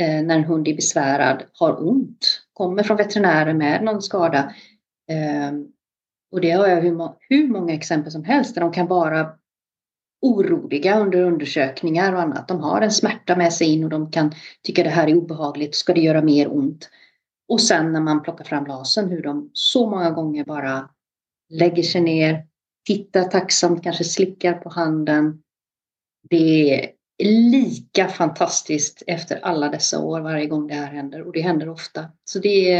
eh, 0.01 0.23
när 0.23 0.37
en 0.37 0.45
hund 0.45 0.69
är 0.69 0.75
besvärad, 0.75 1.45
har 1.53 1.89
ont, 1.89 2.43
kommer 2.53 2.83
från 2.83 2.97
veterinären 2.97 3.59
med 3.59 3.85
någon 3.85 4.03
skada. 4.03 4.55
Eh, 5.11 5.53
och 6.33 6.41
det 6.41 6.51
har 6.51 6.69
jag 6.69 6.81
hur, 6.81 7.11
hur 7.29 7.49
många 7.49 7.75
exempel 7.75 8.13
som 8.13 8.25
helst 8.25 8.55
där 8.55 8.61
de 8.61 8.73
kan 8.73 8.87
vara 8.87 9.31
oroliga 10.23 11.01
under 11.01 11.23
undersökningar 11.23 12.13
och 12.13 12.21
annat. 12.21 12.49
De 12.49 12.61
har 12.61 12.81
en 12.81 12.93
smärta 12.93 13.37
med 13.37 13.53
sig 13.53 13.73
in 13.73 13.85
och 13.85 13.91
de 13.91 14.11
kan 14.11 14.33
tycka 14.63 14.83
det 14.83 14.91
här 14.91 15.09
är 15.09 15.15
obehagligt. 15.15 15.75
Ska 15.75 15.95
det 15.95 16.01
göra 16.01 16.23
mer 16.23 16.57
ont? 16.57 16.89
Och 17.49 17.61
sen 17.61 17.93
när 17.93 18.01
man 18.01 18.23
plockar 18.23 18.45
fram 18.45 18.67
lasern 18.67 19.11
hur 19.11 19.23
de 19.23 19.51
så 19.53 19.91
många 19.91 20.11
gånger 20.11 20.45
bara 20.45 20.91
lägger 21.49 21.83
sig 21.83 22.01
ner, 22.01 22.47
tittar 22.87 23.25
tacksamt, 23.25 23.83
kanske 23.83 24.05
slickar 24.05 24.55
på 24.55 24.69
handen. 24.69 25.43
Det 26.31 26.85
är 26.85 26.93
lika 27.25 28.09
fantastiskt 28.09 29.03
efter 29.07 29.37
alla 29.37 29.69
dessa 29.69 30.01
år 30.01 30.21
varje 30.21 30.47
gång 30.47 30.67
det 30.67 30.75
här 30.75 30.93
händer 30.93 31.23
och 31.23 31.33
det 31.33 31.41
händer 31.41 31.69
ofta. 31.69 32.05
Så 32.25 32.39
det, 32.39 32.79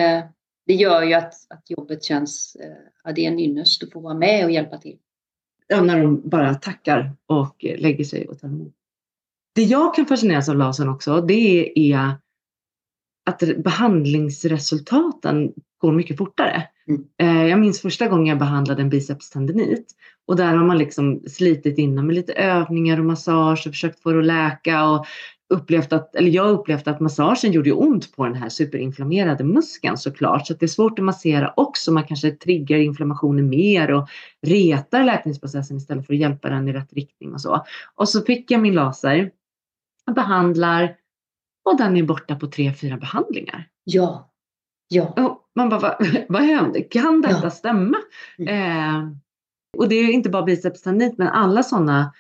det 0.67 0.75
gör 0.75 1.03
ju 1.03 1.15
att, 1.15 1.35
att 1.49 1.71
jobbet 1.71 2.05
känns, 2.05 2.57
eh, 2.61 2.77
ja, 3.05 3.13
det 3.13 3.27
är 3.27 3.29
en 3.29 3.39
ynnest 3.39 3.83
att 3.83 3.93
få 3.93 4.01
vara 4.01 4.15
med 4.15 4.45
och 4.45 4.51
hjälpa 4.51 4.79
till. 4.79 4.99
Ja, 5.67 5.83
när 5.83 6.03
de 6.03 6.29
bara 6.29 6.55
tackar 6.55 7.13
och 7.27 7.65
lägger 7.79 8.05
sig 8.05 8.29
och 8.29 8.41
tar 8.41 8.49
emot. 8.49 8.75
Det 9.55 9.63
jag 9.63 9.95
kan 9.95 10.07
fascineras 10.07 10.49
av 10.49 10.57
lasern 10.57 10.89
också, 10.89 11.21
det 11.21 11.73
är 11.93 12.11
att 13.27 13.43
behandlingsresultaten 13.57 15.53
går 15.79 15.93
mycket 15.93 16.17
fortare. 16.19 16.69
Mm. 16.89 17.49
Jag 17.49 17.61
minns 17.61 17.81
första 17.81 18.09
gången 18.09 18.27
jag 18.27 18.39
behandlade 18.39 18.83
en 18.83 18.91
bicepstendinit 18.91 19.87
och 20.27 20.37
där 20.37 20.57
har 20.57 20.65
man 20.65 20.79
liksom 20.79 21.23
slitit 21.27 21.79
innan 21.79 22.07
med 22.07 22.15
lite 22.15 22.33
övningar 22.33 22.99
och 22.99 23.05
massage 23.05 23.67
och 23.67 23.73
försökt 23.73 24.03
få 24.03 24.13
det 24.13 24.19
att 24.19 24.25
läka 24.25 24.89
och 24.89 25.07
upplevt 25.49 25.93
att, 25.93 26.15
eller 26.15 26.31
jag 26.31 26.51
upplevt 26.51 26.89
att 26.89 27.01
massagen 27.01 27.53
gjorde 27.53 27.73
ont 27.73 28.17
på 28.17 28.25
den 28.25 28.35
här 28.35 28.49
superinflammerade 28.49 29.45
muskeln 29.45 29.97
såklart. 29.97 30.47
Så 30.47 30.55
det 30.55 30.67
är 30.67 30.69
svårt 30.69 30.99
att 30.99 31.05
massera 31.05 31.53
också. 31.57 31.93
Man 31.93 32.05
kanske 32.05 32.31
triggar 32.31 32.79
inflammationen 32.79 33.49
mer 33.49 33.93
och 33.93 34.09
retar 34.43 35.05
läkningsprocessen 35.05 35.77
istället 35.77 36.07
för 36.07 36.15
att 36.15 36.21
hjälpa 36.21 36.49
den 36.49 36.69
i 36.69 36.73
rätt 36.73 36.93
riktning 36.93 37.35
och 37.35 37.41
så. 37.41 37.65
Och 37.95 38.09
så 38.09 38.23
fick 38.23 38.51
jag 38.51 38.61
min 38.61 38.75
laser, 38.75 39.31
behandlar 40.15 40.97
och 41.65 41.79
den 41.79 41.97
är 41.97 42.03
borta 42.03 42.37
på 42.37 42.47
tre, 42.47 42.73
fyra 42.73 42.97
behandlingar. 42.97 43.69
Ja. 43.85 44.31
Ja. 44.89 45.15
Och 45.17 45.43
man 45.55 45.69
bara, 45.69 45.81
vad, 45.81 46.25
vad 46.29 46.43
hände? 46.43 46.81
Kan 46.81 47.21
detta 47.21 47.41
ja. 47.43 47.51
stämma? 47.51 47.97
Mm. 48.39 48.79
Eh, 48.79 49.13
och 49.79 49.89
det 49.89 49.95
är 49.95 50.13
inte 50.13 50.31
bara 50.31 50.43
bicepstendinit 50.43 51.19
men 51.19 51.29
alla 51.29 51.63
sådana 51.63 52.13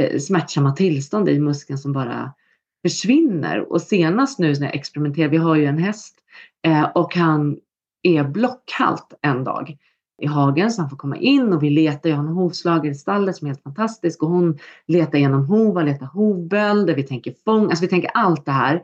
eh, 0.00 0.18
smärtsamma 0.18 0.72
tillstånd 0.72 1.28
i 1.28 1.38
muskeln 1.38 1.78
som 1.78 1.92
bara 1.92 2.32
försvinner. 2.82 3.72
Och 3.72 3.82
senast 3.82 4.38
nu 4.38 4.52
när 4.52 4.66
jag 4.66 4.74
experimenterar, 4.74 5.28
vi 5.28 5.36
har 5.36 5.56
ju 5.56 5.64
en 5.64 5.78
häst 5.78 6.18
eh, 6.66 6.84
och 6.84 7.14
han 7.14 7.58
är 8.02 8.24
blockhalt 8.24 9.18
en 9.22 9.44
dag 9.44 9.76
i 10.22 10.26
hagen 10.26 10.70
så 10.70 10.82
han 10.82 10.90
får 10.90 10.96
komma 10.96 11.16
in 11.16 11.52
och 11.52 11.62
vi 11.62 11.70
letar. 11.70 12.10
Jag 12.10 12.16
har 12.16 12.24
en 12.24 12.28
hovslagare 12.28 12.92
i 12.92 12.94
stallet 12.94 13.36
som 13.36 13.46
är 13.46 13.48
helt 13.50 13.62
fantastisk 13.62 14.22
och 14.22 14.28
hon 14.28 14.58
letar 14.86 15.18
genom 15.18 15.46
hovar, 15.46 15.84
letar 15.84 16.06
hovbölder, 16.06 16.94
vi 16.94 17.02
tänker 17.02 17.34
fång, 17.44 17.64
alltså 17.64 17.84
vi 17.84 17.88
tänker 17.88 18.10
allt 18.14 18.44
det 18.44 18.52
här. 18.52 18.82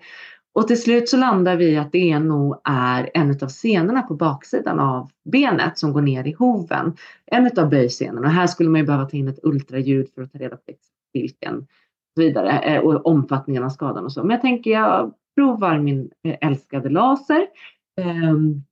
Och 0.55 0.69
till 0.69 0.83
slut 0.83 1.09
så 1.09 1.17
landar 1.17 1.57
vi 1.57 1.77
att 1.77 1.93
det 1.93 2.19
nog 2.19 2.61
är 2.65 3.11
en 3.15 3.39
av 3.43 3.49
senorna 3.49 4.03
på 4.03 4.15
baksidan 4.15 4.81
av 4.81 5.11
benet 5.25 5.79
som 5.79 5.93
går 5.93 6.03
ner 6.03 6.27
i 6.27 6.33
hoven. 6.33 6.97
En 7.27 7.51
av 7.59 7.71
böjsenorna. 7.71 8.29
Här 8.29 8.47
skulle 8.47 8.71
man 8.71 8.81
ju 8.81 8.87
behöva 8.87 9.05
ta 9.05 9.17
in 9.17 9.29
ett 9.29 9.39
ultraljud 9.43 10.09
för 10.15 10.23
att 10.23 10.33
ta 10.33 10.39
reda 10.39 10.57
på 10.57 10.73
vilken 11.13 11.67
och 12.17 12.23
vidare 12.23 12.59
eh, 12.59 12.81
och 12.81 13.07
omfattningen 13.07 13.65
av 13.65 13.69
skadan 13.69 14.05
och 14.05 14.13
så. 14.13 14.21
Men 14.21 14.31
jag 14.31 14.41
tänker 14.41 14.71
jag 14.71 15.15
provar 15.35 15.79
min 15.79 16.11
eh, 16.23 16.49
älskade 16.49 16.89
laser. 16.89 17.47
Ehm, 18.01 18.63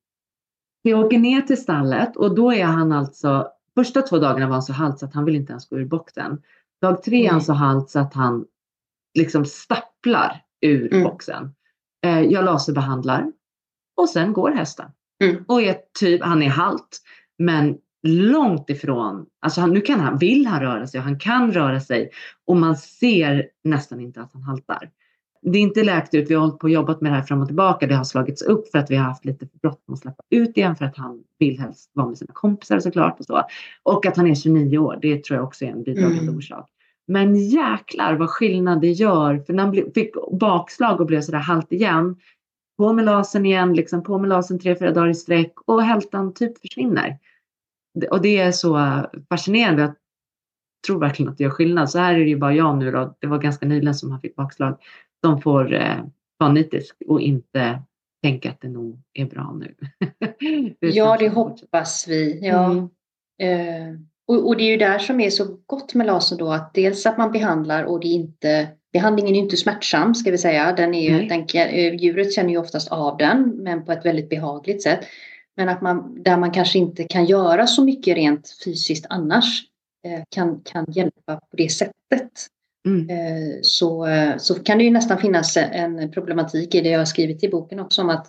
jag 0.82 1.06
åker 1.06 1.18
ner 1.18 1.40
till 1.40 1.62
stallet 1.62 2.16
och 2.16 2.34
då 2.34 2.52
är 2.52 2.64
han 2.64 2.92
alltså, 2.92 3.48
första 3.74 4.02
två 4.02 4.18
dagarna 4.18 4.46
var 4.46 4.52
han 4.52 4.62
så 4.62 4.72
halt 4.72 4.98
så 4.98 5.06
att 5.06 5.14
han 5.14 5.24
vill 5.24 5.36
inte 5.36 5.52
ens 5.52 5.68
gå 5.68 5.78
ur 5.78 5.84
boxen. 5.84 6.42
Dag 6.80 7.02
tre 7.02 7.26
är 7.26 7.30
han 7.30 7.42
så 7.42 7.52
halt 7.52 7.90
så 7.90 7.98
att 7.98 8.14
han 8.14 8.44
liksom 9.18 9.44
stapplar 9.44 10.42
ur 10.60 10.94
mm. 10.94 11.04
boxen. 11.04 11.54
Eh, 12.06 12.20
jag 12.20 12.44
laserbehandlar 12.44 13.32
och 13.96 14.08
sen 14.08 14.32
går 14.32 14.50
hästen. 14.50 14.86
Mm. 15.24 15.44
Och 15.48 15.62
är 15.62 15.76
typ, 15.98 16.22
han 16.22 16.42
är 16.42 16.48
halt 16.48 17.00
men 17.38 17.78
långt 18.02 18.70
ifrån, 18.70 19.26
alltså 19.40 19.60
han, 19.60 19.70
nu 19.70 19.80
kan 19.80 20.00
han, 20.00 20.18
vill 20.18 20.46
han 20.46 20.60
röra 20.60 20.86
sig 20.86 20.98
och 20.98 21.04
han 21.04 21.18
kan 21.18 21.52
röra 21.52 21.80
sig 21.80 22.10
och 22.46 22.56
man 22.56 22.76
ser 22.76 23.48
nästan 23.64 24.00
inte 24.00 24.20
att 24.20 24.32
han 24.32 24.42
haltar 24.42 24.90
det 25.42 25.58
är 25.58 25.62
inte 25.62 25.84
läkt 25.84 26.14
ut. 26.14 26.30
Vi 26.30 26.34
har 26.34 26.40
hållit 26.40 26.58
på 26.58 26.64
och 26.64 26.70
jobbat 26.70 27.00
med 27.00 27.12
det 27.12 27.16
här 27.16 27.22
fram 27.22 27.40
och 27.40 27.46
tillbaka. 27.46 27.86
Det 27.86 27.94
har 27.94 28.04
slagits 28.04 28.42
upp 28.42 28.68
för 28.68 28.78
att 28.78 28.90
vi 28.90 28.96
har 28.96 29.04
haft 29.04 29.24
lite 29.24 29.46
bråttom 29.62 29.94
att 29.94 30.00
släppa 30.00 30.22
ut 30.30 30.56
igen 30.56 30.76
för 30.76 30.84
att 30.84 30.96
han 30.96 31.24
vill 31.38 31.60
helst 31.60 31.90
vara 31.92 32.08
med 32.08 32.18
sina 32.18 32.32
kompisar 32.32 32.80
såklart 32.80 33.20
och 33.20 33.26
så. 33.26 33.42
Och 33.82 34.06
att 34.06 34.16
han 34.16 34.26
är 34.26 34.34
29 34.34 34.78
år, 34.78 34.98
det 35.02 35.24
tror 35.24 35.36
jag 35.36 35.44
också 35.44 35.64
är 35.64 35.68
en 35.68 35.82
bidragande 35.82 36.22
mm. 36.22 36.36
orsak. 36.36 36.70
Men 37.06 37.36
jäklar 37.36 38.14
vad 38.14 38.30
skillnad 38.30 38.80
det 38.80 38.90
gör. 38.90 39.38
För 39.38 39.52
när 39.52 39.62
han 39.64 39.92
fick 39.94 40.14
bakslag 40.32 41.00
och 41.00 41.06
blev 41.06 41.20
sådär 41.20 41.38
halt 41.38 41.72
igen. 41.72 42.16
På 42.78 42.92
med 42.92 43.04
lasern 43.04 43.46
igen, 43.46 43.74
liksom 43.74 44.02
på 44.02 44.18
med 44.18 44.28
lasern 44.28 44.58
tre, 44.58 44.76
fyra 44.76 44.92
dagar 44.92 45.08
i 45.08 45.14
sträck 45.14 45.52
och 45.64 45.82
hältan 45.82 46.34
typ 46.34 46.58
försvinner. 46.58 47.18
Och 48.10 48.22
det 48.22 48.38
är 48.38 48.52
så 48.52 49.00
fascinerande. 49.28 49.82
Jag 49.82 49.94
tror 50.86 51.00
verkligen 51.00 51.32
att 51.32 51.38
det 51.38 51.44
gör 51.44 51.50
skillnad. 51.50 51.90
Så 51.90 51.98
här 51.98 52.14
är 52.14 52.18
det 52.18 52.28
ju 52.28 52.38
bara 52.38 52.54
jag 52.54 52.78
nu 52.78 52.90
då. 52.90 53.16
Det 53.18 53.26
var 53.26 53.38
ganska 53.38 53.66
nyligen 53.66 53.94
som 53.94 54.10
han 54.10 54.20
fick 54.20 54.36
bakslag 54.36 54.78
de 55.22 55.40
får 55.40 55.74
eh, 55.74 56.04
vara 56.38 56.52
nitisk 56.52 56.96
och 57.06 57.20
inte 57.20 57.82
tänka 58.22 58.50
att 58.50 58.60
det 58.60 58.68
nog 58.68 59.02
är 59.12 59.26
bra 59.26 59.52
nu. 59.52 59.74
ja, 60.80 61.16
det 61.18 61.28
hoppas 61.28 62.08
vi. 62.08 62.46
Ja. 62.46 62.70
Mm. 62.70 62.88
Eh, 63.42 64.00
och, 64.28 64.46
och, 64.46 64.56
det 64.56 64.62
är 64.62 64.70
ju 64.70 64.76
där 64.76 64.98
som 64.98 65.20
är 65.20 65.30
så 65.30 65.58
gott 65.66 65.94
med 65.94 66.06
laser 66.06 66.36
då 66.36 66.52
att 66.52 66.74
dels 66.74 67.06
att 67.06 67.18
man 67.18 67.32
behandlar 67.32 67.84
och 67.84 68.00
det 68.00 68.06
är 68.06 68.14
inte 68.14 68.68
Behandlingen 68.92 69.34
är 69.34 69.38
inte 69.38 69.56
smärtsam 69.56 70.14
ska 70.14 70.30
vi 70.30 70.38
säga. 70.38 70.72
Den 70.72 70.94
är 70.94 71.10
ju, 71.10 71.28
den, 71.28 71.46
eh, 71.54 71.94
djuret 71.94 72.32
känner 72.32 72.50
ju 72.50 72.58
oftast 72.58 72.88
av 72.88 73.16
den 73.16 73.48
men 73.56 73.84
på 73.84 73.92
ett 73.92 74.04
väldigt 74.04 74.28
behagligt 74.28 74.82
sätt. 74.82 75.00
Men 75.56 75.68
att 75.68 75.82
man, 75.82 76.22
där 76.22 76.36
man 76.36 76.50
kanske 76.50 76.78
inte 76.78 77.04
kan 77.04 77.24
göra 77.24 77.66
så 77.66 77.84
mycket 77.84 78.16
rent 78.16 78.50
fysiskt 78.64 79.06
annars 79.08 79.62
eh, 80.06 80.22
kan, 80.28 80.60
kan 80.60 80.86
hjälpa 80.88 81.36
på 81.36 81.56
det 81.56 81.68
sättet. 81.68 82.32
Mm. 82.86 83.10
Eh, 83.10 83.58
så, 83.62 84.06
så 84.38 84.54
kan 84.54 84.78
det 84.78 84.84
ju 84.84 84.90
nästan 84.90 85.18
finnas 85.18 85.56
en 85.56 86.10
problematik 86.12 86.74
i 86.74 86.80
det 86.80 86.88
jag 86.88 86.98
har 86.98 87.04
skrivit 87.04 87.44
i 87.44 87.48
boken 87.48 87.80
också 87.80 88.02
om 88.02 88.10
att 88.10 88.28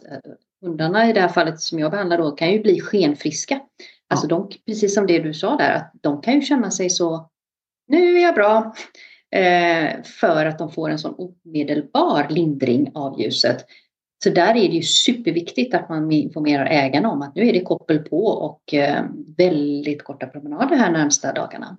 hundarna 0.62 1.10
i 1.10 1.14
det 1.14 1.22
här 1.22 1.28
fallet 1.28 1.60
som 1.60 1.80
jag 1.80 1.92
behandlar 1.92 2.18
då 2.18 2.32
kan 2.32 2.52
ju 2.52 2.62
bli 2.62 2.80
skenfriska. 2.80 3.60
Alltså 4.14 4.28
de, 4.28 4.50
precis 4.66 4.94
som 4.94 5.08
det 5.08 5.20
du 5.20 5.34
sa 5.34 5.58
där, 5.58 5.76
att 5.76 5.92
de 6.02 6.22
kan 6.22 6.34
ju 6.34 6.42
känna 6.42 6.72
sig 6.72 6.90
så, 6.90 7.30
nu 7.88 8.18
är 8.18 8.24
jag 8.24 8.36
bra, 8.36 8.74
för 10.20 10.46
att 10.46 10.60
de 10.60 10.72
får 10.72 10.90
en 10.90 11.00
sån 11.00 11.16
omedelbar 11.18 12.28
lindring 12.30 12.92
av 12.94 13.22
ljuset. 13.22 13.66
Så 14.24 14.30
där 14.30 14.50
är 14.50 14.70
det 14.70 14.76
ju 14.76 14.82
superviktigt 14.82 15.74
att 15.74 15.90
man 15.90 16.12
informerar 16.12 16.66
ägarna 16.66 17.12
om 17.12 17.22
att 17.22 17.36
nu 17.36 17.48
är 17.48 17.54
det 17.54 17.62
koppel 17.62 18.00
på 18.00 18.26
och 18.26 18.62
väldigt 19.38 20.04
korta 20.04 20.28
promenader 20.28 20.76
här 20.76 20.92
närmsta 20.92 21.34
dagarna. 21.34 21.78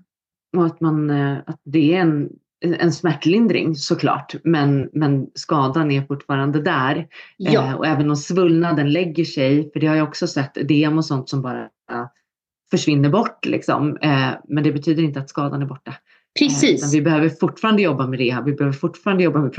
Och 0.57 0.67
att, 0.67 0.81
man, 0.81 1.11
att 1.47 1.61
det 1.65 1.95
är 1.95 2.01
en 2.01 2.31
en 2.65 2.93
smärtlindring 2.93 3.75
såklart, 3.75 4.35
men, 4.45 4.91
men 4.93 5.27
skadan 5.35 5.91
är 5.91 6.03
fortfarande 6.03 6.63
där. 6.63 7.09
Ja. 7.37 7.69
Eh, 7.69 7.75
och 7.75 7.87
även 7.87 8.11
om 8.11 8.17
svullnaden 8.17 8.93
lägger 8.93 9.25
sig, 9.25 9.73
för 9.73 9.81
det 9.81 9.87
har 9.87 9.97
jag 9.97 10.09
också 10.09 10.27
sett 10.27 10.55
DM 10.55 10.99
och 10.99 11.05
sånt 11.05 11.29
som 11.29 11.43
bara 11.43 11.69
försvinner 12.77 13.09
bort 13.09 13.47
liksom. 13.47 13.97
Eh, 13.97 14.31
men 14.49 14.65
det 14.65 14.73
betyder 14.73 15.03
inte 15.03 15.21
att 15.21 15.29
skadan 15.29 15.63
är 15.63 15.67
borta. 15.67 15.95
Precis. 16.39 16.85
Eh, 16.85 16.91
vi 16.91 17.03
behöver 17.03 17.29
fortfarande 17.29 17.83
jobba 17.83 18.07
med 18.07 18.19
rehab, 18.19 18.45
vi 18.45 18.53
behöver 18.53 18.77
fortfarande 18.77 19.25
jobba 19.25 19.41
med 19.41 19.55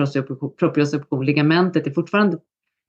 proprioception. 0.59 1.25
Ligamentet 1.25 1.87
är 1.87 1.91
fortfarande 1.91 2.37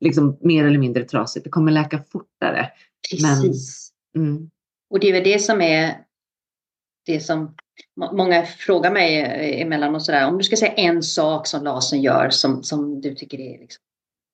liksom 0.01 0.39
mer 0.41 0.67
eller 0.67 0.79
mindre 0.79 1.05
trasigt. 1.05 1.45
Det 1.45 1.51
kommer 1.51 1.73
läka 1.73 2.03
fortare. 2.13 2.71
Precis. 3.11 3.91
Men, 4.15 4.25
mm. 4.25 4.51
Och 4.91 5.01
det 5.01 5.09
är 5.09 5.13
väl 5.13 5.25
det 5.25 5.39
som 5.39 5.61
är 5.61 5.95
det 7.07 7.21
som 7.21 7.55
Många 8.13 8.43
frågar 8.43 8.93
mig 8.93 9.63
emellanåt 9.63 10.05
sådär, 10.05 10.29
om 10.29 10.39
du 10.39 10.45
ska 10.45 10.57
säga 10.57 10.73
en 10.73 11.03
sak 11.03 11.47
som 11.47 11.65
lasern 11.65 12.01
gör 12.01 12.31
som, 12.31 12.63
som 12.63 13.01
du 13.01 13.15
tycker 13.15 13.41
är 13.41 13.59
liksom 13.59 13.83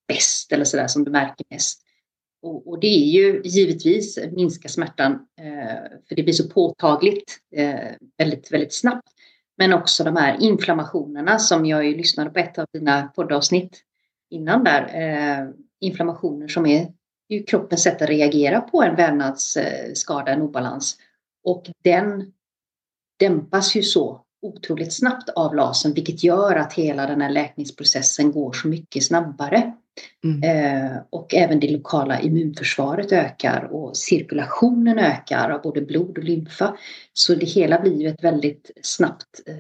bäst 0.09 0.53
eller 0.53 0.65
sådär 0.65 0.87
som 0.87 1.05
du 1.05 1.11
märker 1.11 1.47
mest. 1.51 1.82
Och, 2.43 2.69
och, 2.69 2.81
det 2.81 2.87
är 2.87 3.07
ju 3.07 3.43
givetvis 3.45 4.19
minska 4.33 4.69
smärtan, 4.69 5.13
eh, 5.13 5.99
för 6.09 6.15
det 6.15 6.23
blir 6.23 6.33
så 6.33 6.49
påtagligt 6.49 7.39
eh, 7.57 7.91
väldigt, 8.19 8.53
väldigt 8.53 8.75
snabbt. 8.75 9.09
Men 9.59 9.73
också 9.73 10.05
de 10.05 10.17
här 10.17 10.37
inflammationerna 10.41 11.39
som 11.39 11.67
jag 11.67 11.87
ju 11.87 11.97
lyssnade 11.97 12.31
på 12.31 12.39
ett 12.39 12.59
av 12.59 12.67
dina 12.73 13.03
poddavsnitt 13.03 13.83
innan 14.31 14.65
där. 14.65 14.83
Eh, 14.83 15.49
inflammationer 15.81 16.49
som 16.49 16.67
är 16.67 16.93
ju 17.29 17.43
kroppens 17.43 17.83
sätt 17.83 18.03
att 18.03 18.09
reagera 18.09 18.61
på 18.61 18.83
en 18.83 18.97
vävnadsskada, 18.97 20.33
en 20.33 20.43
obalans. 20.43 20.97
Och 21.45 21.71
den 21.85 22.33
dämpas 23.19 23.75
ju 23.75 23.83
så 23.83 24.25
otroligt 24.43 24.93
snabbt 24.93 25.29
av 25.29 25.55
lasern 25.55 25.95
vilket 25.95 26.25
gör 26.25 26.57
att 26.57 26.73
hela 26.73 27.07
den 27.07 27.21
här 27.21 27.31
läkningsprocessen 27.31 28.33
går 28.33 28.53
så 28.53 28.69
mycket 28.69 29.05
snabbare. 29.05 29.73
Mm. 30.25 30.43
Eh, 30.43 30.97
och 31.11 31.35
även 31.35 31.61
det 31.61 31.71
lokala 31.71 32.21
immunförsvaret 32.21 33.13
ökar 33.13 33.69
och 33.73 33.97
cirkulationen 33.97 34.99
ökar 34.99 35.51
av 35.51 35.63
både 35.63 35.81
blod 35.81 36.19
och 36.19 36.25
lymfa. 36.25 36.77
Så 37.13 37.35
det 37.35 37.47
hela 37.47 37.81
blir 37.81 38.03
ju 38.03 38.09
ett 38.09 38.25
väldigt 38.25 38.71
snabbt 38.83 39.41
eh, 39.47 39.55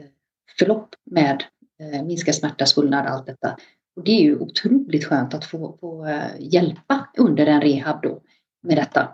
förlopp 0.58 0.94
med 1.10 1.44
eh, 1.80 2.02
minskad 2.02 2.34
smärta, 2.34 2.66
svullnad, 2.66 3.06
allt 3.06 3.26
detta. 3.26 3.56
Och 3.96 4.04
det 4.04 4.12
är 4.12 4.22
ju 4.22 4.38
otroligt 4.38 5.04
skönt 5.04 5.34
att 5.34 5.44
få, 5.44 5.76
få 5.80 6.06
eh, 6.06 6.22
hjälpa 6.38 7.08
under 7.18 7.46
en 7.46 7.60
rehab 7.60 8.02
då 8.02 8.20
med 8.62 8.76
detta. 8.76 9.08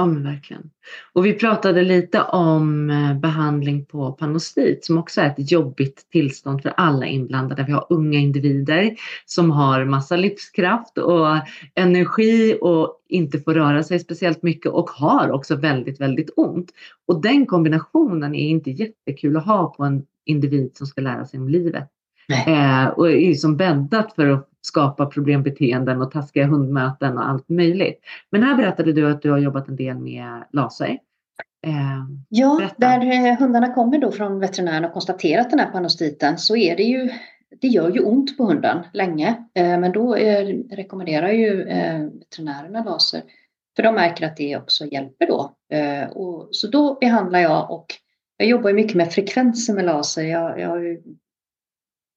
Ja. 0.00 0.06
Men 0.06 0.22
verkligen. 0.22 0.70
Och 1.12 1.26
vi 1.26 1.32
pratade 1.32 1.82
lite 1.82 2.22
om 2.22 2.90
eh, 2.90 3.18
behandling 3.18 3.84
på 3.84 4.12
panostit 4.12 4.84
som 4.84 4.98
också 4.98 5.20
är 5.20 5.26
ett 5.26 5.50
jobbigt 5.50 6.10
tillstånd 6.12 6.62
för 6.62 6.72
alla 6.76 7.06
inblandade. 7.06 7.64
Vi 7.64 7.72
har 7.72 7.86
unga 7.90 8.18
individer 8.18 8.96
som 9.26 9.50
har 9.50 9.84
massa 9.84 10.16
livskraft 10.16 10.98
och 10.98 11.26
energi 11.74 12.58
och 12.60 12.96
inte 13.08 13.40
får 13.40 13.54
röra 13.54 13.82
sig 13.82 13.98
speciellt 13.98 14.42
mycket 14.42 14.72
och 14.72 14.90
har 14.90 15.30
också 15.30 15.56
väldigt, 15.56 16.00
väldigt 16.00 16.30
ont. 16.36 16.70
Och 17.06 17.22
den 17.22 17.46
kombinationen 17.46 18.34
är 18.34 18.48
inte 18.48 18.70
jättekul 18.70 19.36
att 19.36 19.46
ha 19.46 19.74
på 19.74 19.84
en 19.84 20.02
individ 20.24 20.70
som 20.74 20.86
ska 20.86 21.00
lära 21.00 21.24
sig 21.26 21.40
om 21.40 21.48
livet. 21.48 21.88
Eh, 22.46 22.86
och 22.86 23.10
är 23.10 23.34
som 23.34 23.56
bäddat 23.56 24.14
för 24.14 24.26
att 24.26 24.49
skapa 24.62 25.06
problembeteenden 25.06 26.02
och 26.02 26.10
taskiga 26.10 26.46
hundmöten 26.46 27.18
och 27.18 27.28
allt 27.28 27.48
möjligt. 27.48 28.00
Men 28.30 28.42
här 28.42 28.54
berättade 28.54 28.92
du 28.92 29.10
att 29.10 29.22
du 29.22 29.30
har 29.30 29.38
jobbat 29.38 29.68
en 29.68 29.76
del 29.76 29.98
med 29.98 30.44
laser. 30.52 30.98
Eh, 31.66 31.72
ja, 32.28 32.56
berätta. 32.58 32.74
där 32.78 33.30
eh, 33.30 33.38
hundarna 33.38 33.74
kommer 33.74 33.98
då 33.98 34.12
från 34.12 34.40
veterinären 34.40 34.84
och 34.84 34.92
konstaterat 34.92 35.50
den 35.50 35.58
här 35.58 35.70
panostiten 35.70 36.38
så 36.38 36.56
är 36.56 36.76
det 36.76 36.82
ju 36.82 37.10
det 37.60 37.68
gör 37.68 37.90
ju 37.90 38.00
ont 38.00 38.36
på 38.36 38.44
hunden 38.44 38.78
länge, 38.92 39.44
eh, 39.54 39.78
men 39.78 39.92
då 39.92 40.14
rekommenderar 40.70 41.28
ju 41.28 41.64
veterinärerna 42.18 42.84
laser 42.84 43.22
för 43.76 43.82
de 43.82 43.94
märker 43.94 44.26
att 44.26 44.36
det 44.36 44.56
också 44.56 44.86
hjälper 44.86 45.26
då. 45.26 45.54
Och, 46.10 46.48
så 46.50 46.66
då 46.66 46.94
behandlar 47.00 47.40
jag 47.40 47.70
och 47.70 47.86
jag 48.36 48.48
jobbar 48.48 48.72
mycket 48.72 48.94
med 48.94 49.12
frekvenser 49.12 49.74
med 49.74 49.84
laser. 49.84 50.22
Jag, 50.22 50.60
jag 50.60 50.68
har 50.68 50.98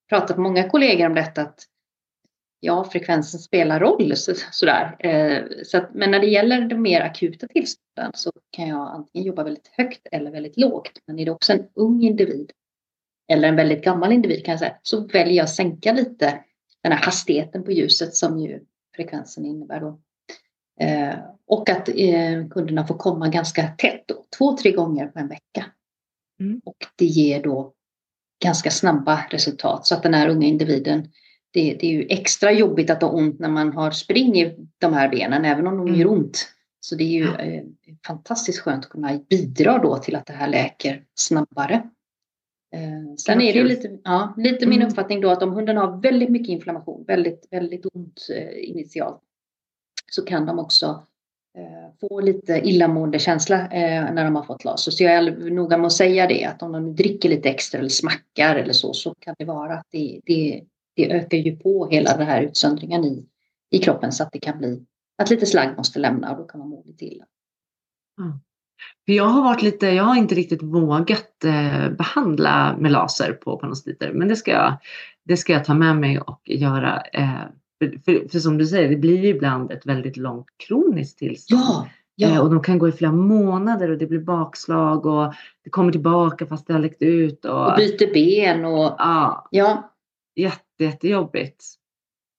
pratat 0.10 0.38
med 0.38 0.44
många 0.44 0.70
kollegor 0.70 1.06
om 1.06 1.14
detta 1.14 1.42
att 1.42 1.68
ja, 2.64 2.84
frekvensen 2.84 3.40
spelar 3.40 3.80
roll. 3.80 4.16
Så, 4.16 4.34
sådär. 4.52 4.96
Eh, 5.00 5.44
så 5.64 5.78
att, 5.78 5.94
men 5.94 6.12
när 6.12 6.20
det 6.20 6.28
gäller 6.28 6.62
de 6.62 6.82
mer 6.82 7.02
akuta 7.02 7.48
tillstånden 7.48 8.12
så 8.14 8.32
kan 8.52 8.68
jag 8.68 8.88
antingen 8.88 9.28
jobba 9.28 9.44
väldigt 9.44 9.68
högt 9.72 10.08
eller 10.12 10.32
väldigt 10.32 10.58
lågt. 10.58 10.92
Men 11.08 11.20
är 11.20 11.26
det 11.26 11.32
också 11.32 11.54
en 11.54 11.68
ung 11.74 12.04
individ 12.04 12.52
eller 13.32 13.48
en 13.48 13.56
väldigt 13.56 13.84
gammal 13.84 14.12
individ 14.12 14.46
kan 14.46 14.52
jag 14.52 14.60
säga, 14.60 14.76
så 14.82 15.08
väljer 15.08 15.36
jag 15.36 15.44
att 15.44 15.56
sänka 15.56 15.94
lite 15.94 16.40
den 16.84 16.92
här 16.92 17.06
hastigheten 17.06 17.64
på 17.64 17.72
ljuset 17.72 18.16
som 18.16 18.40
ju 18.40 18.60
frekvensen 18.96 19.46
innebär 19.46 19.80
då. 19.80 20.00
Eh, 20.80 21.16
och 21.48 21.70
att 21.70 21.90
eh, 21.90 22.48
kunderna 22.50 22.88
får 22.88 22.98
komma 22.98 23.28
ganska 23.30 23.68
tätt 23.68 24.04
då, 24.08 24.26
två, 24.38 24.58
tre 24.58 24.72
gånger 24.72 25.08
på 25.08 25.20
en 25.20 25.28
vecka. 25.28 25.66
Mm. 26.40 26.62
Och 26.66 26.78
det 26.96 27.06
ger 27.06 27.44
då 27.44 27.74
ganska 28.44 28.72
snabba 28.72 29.26
resultat 29.30 29.86
så 29.86 29.96
att 29.96 30.04
den 30.04 30.14
här 30.14 30.28
unga 30.28 30.48
individen 30.48 31.12
det, 31.54 31.78
det, 31.80 31.88
är 31.88 31.92
ju 31.92 32.08
extra 32.10 32.52
jobbigt 32.52 32.90
att 32.90 33.02
ha 33.02 33.10
ont 33.10 33.40
när 33.40 33.50
man 33.50 33.74
har 33.74 33.92
spring 33.92 34.36
i 34.36 34.56
de 34.78 34.94
här 34.94 35.10
benen, 35.10 35.46
även 35.46 35.68
om 35.68 35.78
de 35.78 35.88
mm. 35.88 36.00
gör 36.00 36.08
ont. 36.08 36.48
Så 36.80 36.96
det 36.96 37.04
är 37.04 37.08
ju 37.08 37.36
eh, 37.36 37.64
fantastiskt 38.08 38.60
skönt 38.60 38.86
att 38.86 38.92
kunna 38.92 39.20
bidra 39.30 39.78
då 39.78 39.98
till 39.98 40.16
att 40.16 40.26
det 40.26 40.34
här 40.34 40.48
läker 40.48 41.04
snabbare. 41.16 41.90
Eh, 42.76 43.16
sen 43.18 43.42
är 43.42 43.54
det 43.54 43.64
lite, 43.64 44.00
ja, 44.04 44.34
lite 44.38 44.66
min 44.66 44.80
mm. 44.80 44.88
uppfattning 44.88 45.22
då 45.22 45.30
att 45.30 45.44
om 45.44 45.54
hunden 45.54 45.78
har 45.78 46.02
väldigt 46.02 46.30
mycket 46.30 46.50
inflammation, 46.50 47.04
väldigt, 47.08 47.48
väldigt 47.52 47.86
ont 47.94 48.28
eh, 48.36 48.70
initialt, 48.70 49.22
så 50.12 50.26
kan 50.26 50.46
de 50.46 50.60
också 50.60 51.06
eh, 51.58 51.94
få 52.00 52.20
lite 52.20 52.54
illamående 52.54 53.20
känsla 53.20 53.62
eh, 53.62 54.14
när 54.14 54.24
de 54.24 54.36
har 54.36 54.44
fått 54.44 54.66
laser. 54.66 54.92
Så 54.92 55.04
jag 55.04 55.14
är 55.14 55.50
noga 55.50 55.78
med 55.78 55.86
att 55.86 55.94
säga 55.94 56.28
det, 56.28 56.46
att 56.46 56.64
om 56.64 56.72
de 56.72 56.96
dricker 56.96 57.30
lite 57.30 57.50
extra 57.50 57.80
eller 57.80 57.90
smackar 57.90 58.56
eller 58.56 58.74
så, 58.74 58.94
så 58.94 59.16
kan 59.20 59.36
det 59.38 59.46
vara 59.46 59.74
att 59.74 59.88
det, 59.92 60.22
det 60.26 60.64
det 60.96 61.12
ökar 61.12 61.38
ju 61.38 61.56
på 61.56 61.88
hela 61.88 62.18
den 62.18 62.28
här 62.28 62.42
utsöndringen 62.42 63.06
i, 63.06 63.26
i 63.72 63.80
kroppen 63.80 64.12
så 64.12 64.24
att 64.24 64.32
det 64.32 64.40
kan 64.40 64.58
bli 64.58 64.86
att 65.18 65.30
lite 65.30 65.46
slagg 65.46 65.78
måste 65.78 66.00
lämna 66.00 66.32
och 66.32 66.38
då 66.38 66.44
kan 66.44 66.60
man 66.60 66.70
må 66.70 66.84
lite 66.86 67.06
illa. 67.06 67.26
Mm. 68.20 68.34
jag 69.06 69.26
har 69.26 69.44
varit 69.44 69.62
lite, 69.62 69.88
jag 69.88 70.04
har 70.04 70.16
inte 70.16 70.36
riktigt 70.36 70.64
vågat 70.64 71.44
eh, 71.44 71.90
behandla 71.90 72.78
med 72.80 72.92
laser 72.92 73.34
på 73.34 73.58
panostiter, 73.58 74.14
men 74.14 74.28
det 74.28 74.36
ska 74.36 74.52
jag, 74.52 74.78
det 75.26 75.38
ska 75.38 75.54
jag 75.54 75.66
ta 75.66 75.74
med 75.74 75.98
mig 75.98 76.20
och 76.20 76.42
göra. 76.46 77.02
Eh, 77.02 77.42
för, 77.80 78.00
för, 78.06 78.30
för, 78.30 78.40
som 78.40 78.58
du 78.58 78.66
säger, 78.66 78.90
det 78.90 78.96
blir 78.96 79.18
ju 79.18 79.28
ibland 79.28 79.72
ett 79.72 79.86
väldigt 79.86 80.18
långt 80.18 80.48
kroniskt 80.68 81.18
tillstånd. 81.18 81.62
Ja, 81.62 81.88
ja. 82.16 82.28
Eh, 82.28 82.40
och 82.40 82.50
de 82.50 82.64
kan 82.64 82.80
gå 82.80 82.88
i 82.88 82.92
flera 82.92 83.12
månader 83.12 83.92
och 83.92 83.98
det 83.98 84.08
blir 84.08 84.20
bakslag 84.20 85.06
och 85.06 85.34
det 85.64 85.70
kommer 85.70 85.92
tillbaka 85.92 86.46
fast 86.46 86.68
det 86.68 86.74
har 86.74 86.80
läckt 86.80 87.02
ut. 87.02 87.46
Och, 87.46 87.68
och 87.68 87.78
byter 87.78 88.14
ben 88.14 88.66
och 88.66 88.96
ja. 88.98 89.48
ja. 89.52 89.90
Jätte, 90.80 90.84
jättejobbigt. 90.84 91.66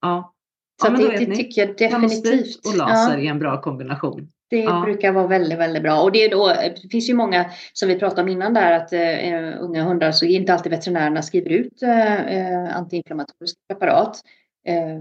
Ja. 0.00 0.34
Så 0.82 0.86
ja, 0.86 0.96
det, 0.96 1.24
det 1.24 1.36
tycker 1.36 1.66
jag 1.66 1.76
definitivt. 1.76 2.66
och 2.66 2.76
laser 2.76 3.18
ja. 3.18 3.24
är 3.24 3.30
en 3.30 3.38
bra 3.38 3.60
kombination. 3.60 4.28
Det 4.50 4.60
ja. 4.60 4.82
brukar 4.84 5.12
vara 5.12 5.26
väldigt, 5.26 5.58
väldigt 5.58 5.82
bra. 5.82 6.00
Och 6.02 6.12
det, 6.12 6.24
är 6.24 6.30
då, 6.30 6.46
det 6.82 6.88
finns 6.90 7.08
ju 7.08 7.14
många, 7.14 7.50
som 7.72 7.88
vi 7.88 7.98
pratade 7.98 8.22
om 8.22 8.28
innan 8.28 8.54
där, 8.54 8.72
att 8.72 8.92
uh, 8.92 9.64
unga 9.64 9.84
hundar 9.84 10.12
så 10.12 10.24
inte 10.24 10.54
alltid 10.54 10.72
veterinärerna 10.72 11.22
skriver 11.22 11.50
ut 11.50 11.82
uh, 11.82 12.76
antiinflammatoriska 12.76 13.58
preparat. 13.68 14.20
Uh, 14.68 15.00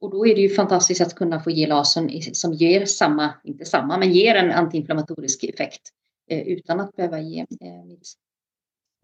och 0.00 0.10
då 0.10 0.26
är 0.26 0.34
det 0.34 0.40
ju 0.40 0.48
fantastiskt 0.48 1.00
att 1.00 1.14
kunna 1.14 1.40
få 1.40 1.50
ge 1.50 1.66
lasern 1.66 2.10
som 2.32 2.52
ger 2.52 2.84
samma, 2.84 3.34
inte 3.44 3.64
samma, 3.64 3.98
men 3.98 4.12
ger 4.12 4.34
en 4.34 4.50
antiinflammatorisk 4.50 5.44
effekt 5.44 5.82
utan 6.30 6.80
att 6.80 6.96
behöva 6.96 7.20
ge 7.20 7.46
medicin. 7.60 8.23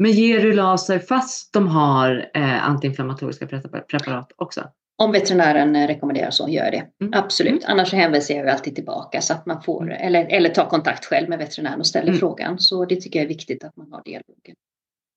Men 0.03 0.13
ger 0.13 0.41
du 0.41 0.53
laser 0.53 0.99
fast 0.99 1.53
de 1.53 1.69
har 1.69 2.31
eh, 2.35 2.69
antiinflammatoriska 2.69 3.47
preparat 3.91 4.33
också? 4.37 4.65
Om 4.99 5.13
veterinären 5.13 5.77
eh, 5.77 5.87
rekommenderar 5.87 6.31
så 6.31 6.49
gör 6.49 6.65
jag 6.65 6.73
det. 6.73 7.05
Mm. 7.05 7.13
Absolut. 7.15 7.65
Mm. 7.65 7.73
Annars 7.73 7.93
hänvisar 7.93 8.35
jag 8.35 8.49
alltid 8.49 8.75
tillbaka 8.75 9.21
så 9.21 9.33
att 9.33 9.47
man 9.47 9.63
får 9.63 9.83
mm. 9.83 10.07
eller, 10.07 10.27
eller 10.27 10.49
tar 10.49 10.67
kontakt 10.67 11.05
själv 11.05 11.29
med 11.29 11.39
veterinären 11.39 11.81
och 11.81 11.87
ställer 11.87 12.09
mm. 12.09 12.19
frågan. 12.19 12.59
Så 12.59 12.85
det 12.85 12.97
tycker 12.97 13.19
jag 13.19 13.25
är 13.25 13.29
viktigt 13.29 13.65
att 13.65 13.77
man 13.77 13.93
har 13.93 14.03
dialogen. 14.05 14.55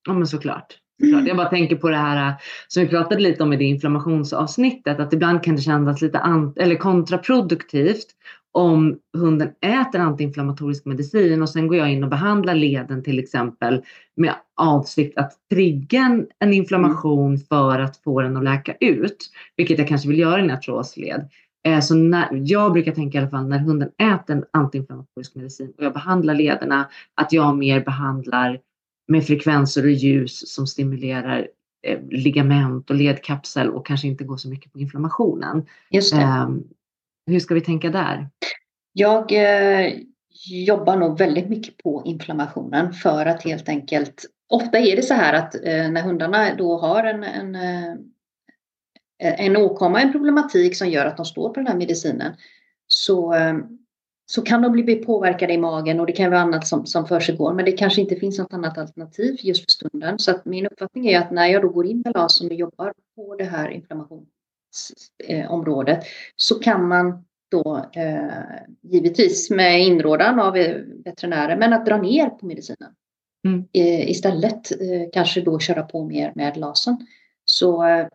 Ja 0.08 0.14
men 0.14 0.28
såklart. 0.28 0.78
såklart. 1.02 1.28
Jag 1.28 1.38
bara 1.38 1.50
tänker 1.50 1.76
på 1.76 1.90
det 1.90 1.98
här 1.98 2.30
eh, 2.30 2.34
som 2.68 2.84
vi 2.84 2.90
pratade 2.90 3.22
lite 3.22 3.44
om 3.44 3.54
i 3.54 3.58
det 3.58 3.64
inflammationsavsnittet 3.64 5.00
att 5.00 5.14
ibland 5.14 5.44
kan 5.44 5.56
det 5.56 5.62
kännas 5.62 6.02
lite 6.02 6.18
eller 6.58 6.76
kontraproduktivt 6.76 8.08
om 8.54 9.00
hunden 9.18 9.50
äter 9.62 10.00
antiinflammatorisk 10.00 10.86
medicin 10.86 11.42
och 11.42 11.50
sen 11.50 11.68
går 11.68 11.78
jag 11.78 11.92
in 11.92 12.04
och 12.04 12.10
behandlar 12.10 12.56
leden 12.56 13.04
till 13.04 13.20
exempel 13.20 13.84
med 14.16 14.34
avsikt 14.56 15.18
att 15.18 15.32
trigga 15.52 16.26
en 16.40 16.54
inflammation 16.54 17.28
mm. 17.28 17.40
för 17.40 17.80
att 17.80 17.98
få 17.98 18.22
den 18.22 18.38
att 18.38 18.44
läka 18.44 18.76
ut, 18.80 19.18
vilket 19.58 19.78
jag 19.78 19.88
kanske 19.88 20.08
vill 20.08 20.20
göra 20.20 20.40
i 20.40 20.44
en 20.44 20.52
artrosled. 20.52 21.30
Eh, 21.68 21.80
så 21.80 21.96
när, 21.96 22.30
jag 22.32 22.74
brukar 22.74 22.92
tänka 22.92 23.18
i 23.18 23.22
alla 23.22 23.30
fall 23.30 23.48
när 23.48 23.60
hunden 23.60 23.90
äter 23.98 24.36
en 24.36 24.46
antiinflammatorisk 24.52 25.36
medicin 25.36 25.74
och 25.78 25.84
jag 25.84 25.94
behandlar 25.94 26.36
lederna, 26.36 26.90
att 27.16 27.34
jag 27.34 27.58
mer 27.58 27.82
behandlar 27.86 28.60
med 29.08 29.26
frekvenser 29.26 29.84
och 29.84 29.92
ljus 29.92 30.54
som 30.54 30.68
stimulerar 30.68 31.48
eh, 31.88 32.00
ligament 32.10 32.90
och 32.90 32.96
ledkapsel 32.96 33.70
och 33.70 33.86
kanske 33.86 34.08
inte 34.08 34.24
går 34.24 34.38
så 34.38 34.50
mycket 34.50 34.74
på 34.74 34.80
inflammationen. 34.80 35.66
Just 35.92 36.14
det. 36.14 36.48
Hur 37.26 37.40
ska 37.40 37.54
vi 37.54 37.62
tänka 37.62 37.90
där? 37.90 38.30
Jag 38.94 39.32
eh, 39.32 39.94
jobbar 40.68 40.98
nog 40.98 41.18
väldigt 41.18 41.50
mycket 41.50 41.78
på 41.78 42.04
inflammationen 42.06 42.94
för 42.94 43.26
att 43.26 43.44
helt 43.44 43.70
enkelt 43.70 44.26
Ofta 44.54 44.80
är 44.80 44.96
det 44.96 45.02
så 45.02 45.14
här 45.14 45.34
att 45.34 45.56
eh, 45.56 45.92
när 45.92 46.02
hundarna 46.02 46.56
då 46.56 46.78
har 46.78 47.04
en, 47.04 47.24
en, 47.24 47.56
eh, 47.56 49.46
en 49.46 49.58
åkomma, 49.58 50.02
en 50.02 50.12
problematik 50.12 50.76
som 50.76 50.90
gör 50.90 51.06
att 51.06 51.18
de 51.18 51.26
står 51.26 51.50
på 51.50 51.56
den 51.56 51.68
här 51.68 51.76
medicinen 51.76 52.34
så, 52.88 53.34
eh, 53.34 53.54
så 54.26 54.42
kan 54.42 54.62
de 54.62 54.72
bli 54.72 54.96
påverkade 54.96 55.54
i 55.54 55.58
magen 55.58 56.00
och 56.00 56.06
det 56.06 56.12
kan 56.12 56.32
vara 56.32 56.42
annat 56.42 56.68
som, 56.68 56.86
som 56.86 57.08
försiggår 57.08 57.54
men 57.54 57.66
det 57.66 57.72
kanske 57.72 58.02
inte 58.02 58.16
finns 58.16 58.40
något 58.40 58.54
annat 58.54 58.78
alternativ 58.78 59.36
just 59.40 59.64
för 59.64 59.72
stunden. 59.72 60.20
Så 60.20 60.32
att 60.32 60.46
min 60.46 60.66
uppfattning 60.68 61.08
är 61.08 61.20
att 61.20 61.32
när 61.32 61.48
jag 61.48 61.62
då 61.62 61.70
går 61.70 61.86
in 61.86 62.02
med 62.06 62.16
LAS 62.16 62.42
och 62.42 62.54
jobbar 62.54 62.94
på 63.16 63.36
det 63.36 63.44
här 63.44 63.70
inflammation 63.70 64.26
området 65.50 66.04
så 66.36 66.60
kan 66.60 66.88
man 66.88 67.24
då 67.54 67.86
eh, 67.94 68.62
givetvis 68.82 69.50
med 69.50 69.82
inrådan 69.82 70.40
av 70.40 70.54
veterinärer 71.06 71.58
men 71.58 71.74
att 71.74 71.86
dra 71.86 71.98
ner 71.98 72.30
på 72.30 72.46
medicinen. 72.46 72.92
Mm. 73.48 73.68
Istället 74.08 74.72
eh, 74.72 75.10
kanske 75.14 75.42
då 75.42 75.60
köra 75.60 75.84
på 75.84 76.04
mer 76.04 76.32
med 76.36 76.58
lasern. 76.58 76.98
Så 77.46 77.84
eh, 77.84 78.08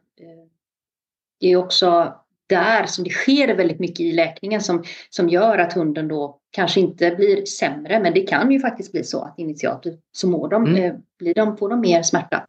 det 1.41 1.53
är 1.53 1.57
också 1.57 2.15
där 2.47 2.87
som 2.87 3.05
det 3.05 3.11
sker 3.11 3.55
väldigt 3.55 3.79
mycket 3.79 4.01
i 4.01 4.13
läkningen 4.13 4.61
som, 4.61 4.85
som 5.11 5.29
gör 5.29 5.59
att 5.59 5.73
hunden 5.73 6.09
då 6.09 6.41
kanske 6.51 6.81
inte 6.81 7.11
blir 7.11 7.45
sämre 7.45 8.01
men 8.01 8.15
det 8.15 8.21
kan 8.21 8.51
ju 8.51 8.61
faktiskt 8.61 8.93
bli 8.93 9.05
så 9.05 9.23
att 9.23 9.39
initialt 9.39 9.83
så 10.13 10.29
mår 10.29 10.49
de, 10.49 10.67
mm. 10.67 10.97
Blir 11.19 11.35
de, 11.35 11.57
får 11.57 11.69
de 11.69 11.81
mer 11.81 12.03
smärta. 12.03 12.47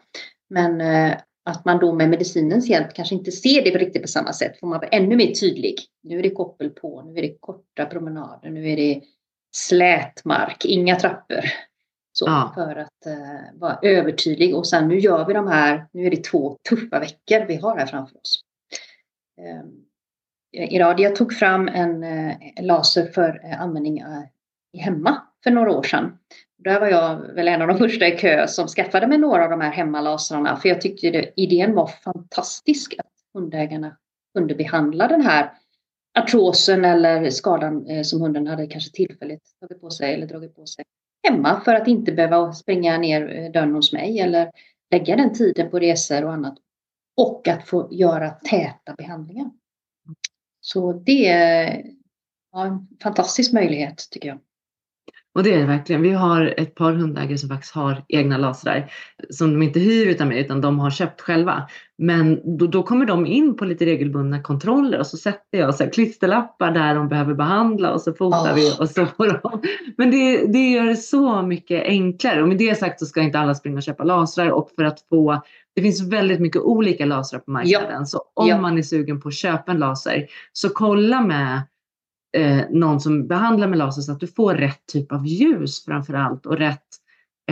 Men 0.49 0.81
att 1.49 1.65
man 1.65 1.79
då 1.79 1.93
med 1.93 2.09
medicinens 2.09 2.69
hjälp 2.69 2.93
kanske 2.93 3.15
inte 3.15 3.31
ser 3.31 3.63
det 3.63 3.69
riktigt 3.69 4.01
på 4.01 4.07
samma 4.07 4.33
sätt. 4.33 4.59
Får 4.59 4.67
man 4.67 4.79
vara 4.79 4.89
ännu 4.89 5.15
mer 5.15 5.31
tydlig. 5.31 5.75
Nu 6.03 6.19
är 6.19 6.23
det 6.23 6.29
koppel 6.29 6.69
på, 6.69 7.01
nu 7.01 7.17
är 7.17 7.21
det 7.21 7.37
korta 7.39 7.85
promenader, 7.85 8.49
nu 8.49 8.69
är 8.69 8.77
det 8.77 9.01
slät 9.55 10.25
mark, 10.25 10.65
inga 10.65 10.95
trappor. 10.95 11.43
Så, 12.11 12.25
ja. 12.25 12.51
För 12.55 12.75
att 12.75 13.07
uh, 13.07 13.59
vara 13.59 13.79
övertydlig 13.81 14.55
och 14.55 14.67
sen 14.67 14.87
nu 14.87 14.99
gör 14.99 15.25
vi 15.25 15.33
de 15.33 15.47
här, 15.47 15.87
nu 15.91 16.05
är 16.05 16.11
det 16.11 16.23
två 16.23 16.57
tuffa 16.69 16.99
veckor 16.99 17.45
vi 17.47 17.55
har 17.55 17.77
här 17.77 17.85
framför 17.85 18.17
oss. 18.17 18.41
Um, 19.61 19.85
Iradia 20.51 21.09
tog 21.09 21.33
fram 21.33 21.67
en 21.67 22.03
uh, 22.03 22.35
laser 22.61 23.05
för 23.05 23.45
uh, 23.45 23.61
användning 23.61 24.03
hemma 24.77 25.21
för 25.43 25.51
några 25.51 25.71
år 25.71 25.83
sedan. 25.83 26.17
Där 26.63 26.79
var 26.79 26.87
jag 26.87 27.17
väl 27.17 27.47
en 27.47 27.61
av 27.61 27.67
de 27.67 27.77
första 27.77 28.07
i 28.07 28.17
kö 28.17 28.47
som 28.47 28.67
skaffade 28.67 29.07
mig 29.07 29.17
några 29.17 29.43
av 29.43 29.49
de 29.49 29.61
här 29.61 29.71
hemmalasrarna 29.71 30.57
för 30.57 30.69
jag 30.69 30.81
tyckte 30.81 31.09
det, 31.09 31.33
idén 31.35 31.75
var 31.75 31.87
fantastisk 31.87 32.95
att 32.97 33.11
hundägarna 33.33 33.97
kunde 34.35 34.55
behandla 34.55 35.07
den 35.07 35.21
här 35.21 35.53
artrosen 36.19 36.85
eller 36.85 37.29
skadan 37.29 37.87
eh, 37.87 38.03
som 38.03 38.21
hunden 38.21 38.47
hade 38.47 38.67
kanske 38.67 38.91
tillfälligt 38.91 39.43
tagit 39.59 39.81
på 39.81 39.89
sig 39.89 40.13
eller 40.13 40.27
dragit 40.27 40.55
på 40.55 40.65
sig 40.65 40.85
hemma 41.27 41.61
för 41.61 41.75
att 41.75 41.87
inte 41.87 42.11
behöva 42.11 42.53
springa 42.53 42.97
ner 42.97 43.37
eh, 43.37 43.51
dörren 43.51 43.75
hos 43.75 43.93
mig 43.93 44.19
eller 44.19 44.51
lägga 44.91 45.15
den 45.15 45.33
tiden 45.33 45.69
på 45.69 45.79
resor 45.79 46.25
och 46.25 46.33
annat. 46.33 46.57
Och 47.17 47.47
att 47.47 47.67
få 47.67 47.87
göra 47.91 48.29
täta 48.29 48.93
behandlingar. 48.97 49.51
Så 50.61 50.93
det 50.93 51.27
är 51.27 51.83
ja, 52.51 52.65
en 52.65 52.87
fantastisk 53.03 53.53
möjlighet 53.53 54.07
tycker 54.11 54.29
jag. 54.29 54.39
Och 55.35 55.43
det 55.43 55.53
är 55.53 55.59
det 55.59 55.65
verkligen. 55.65 56.01
Vi 56.01 56.11
har 56.11 56.53
ett 56.57 56.75
par 56.75 56.93
hundägare 56.93 57.37
som 57.37 57.49
faktiskt 57.49 57.75
har 57.75 58.03
egna 58.07 58.37
lasrar 58.37 58.91
som 59.29 59.53
de 59.53 59.61
inte 59.61 59.79
hyr 59.79 60.07
utan 60.07 60.27
mig 60.27 60.39
utan 60.39 60.61
de 60.61 60.79
har 60.79 60.89
köpt 60.89 61.21
själva. 61.21 61.67
Men 61.97 62.57
då, 62.57 62.67
då 62.67 62.83
kommer 62.83 63.05
de 63.05 63.25
in 63.25 63.57
på 63.57 63.65
lite 63.65 63.85
regelbundna 63.85 64.41
kontroller 64.41 64.99
och 64.99 65.07
så 65.07 65.17
sätter 65.17 65.57
jag 65.57 65.75
så 65.75 65.83
här, 65.83 65.91
klisterlappar 65.91 66.71
där 66.71 66.95
de 66.95 67.07
behöver 67.07 67.33
behandla 67.33 67.93
och 67.93 68.01
så 68.01 68.13
fotar 68.13 68.51
oh. 68.51 68.55
vi 68.55 68.75
och 68.79 68.89
så 68.89 69.05
får 69.05 69.39
de. 69.41 69.61
Men 69.97 70.11
det, 70.11 70.45
det 70.53 70.69
gör 70.69 70.85
det 70.85 70.95
så 70.95 71.41
mycket 71.41 71.83
enklare 71.83 72.41
och 72.41 72.47
med 72.47 72.57
det 72.57 72.79
sagt 72.79 72.99
så 72.99 73.05
ska 73.05 73.21
inte 73.21 73.39
alla 73.39 73.55
springa 73.55 73.77
och 73.77 73.83
köpa 73.83 74.03
lasrar 74.03 74.49
och 74.49 74.71
för 74.75 74.83
att 74.83 74.99
få 75.09 75.41
det 75.75 75.81
finns 75.81 76.01
väldigt 76.01 76.39
mycket 76.39 76.61
olika 76.61 77.05
lasrar 77.05 77.39
på 77.39 77.51
marknaden 77.51 77.99
ja. 77.99 78.05
så 78.05 78.21
om 78.33 78.47
ja. 78.47 78.61
man 78.61 78.77
är 78.77 78.81
sugen 78.81 79.21
på 79.21 79.27
att 79.27 79.35
köpa 79.35 79.71
en 79.71 79.79
laser 79.79 80.27
så 80.53 80.69
kolla 80.69 81.21
med 81.21 81.61
eh, 82.37 82.61
någon 82.69 82.99
som 82.99 83.27
behandlar 83.27 83.67
med 83.67 83.77
laser 83.77 84.01
så 84.01 84.11
att 84.11 84.19
du 84.19 84.27
får 84.27 84.53
rätt 84.55 84.85
typ 84.93 85.11
av 85.11 85.27
ljus 85.27 85.85
framför 85.85 86.13
allt 86.13 86.45
och 86.45 86.57
rätt, 86.57 86.87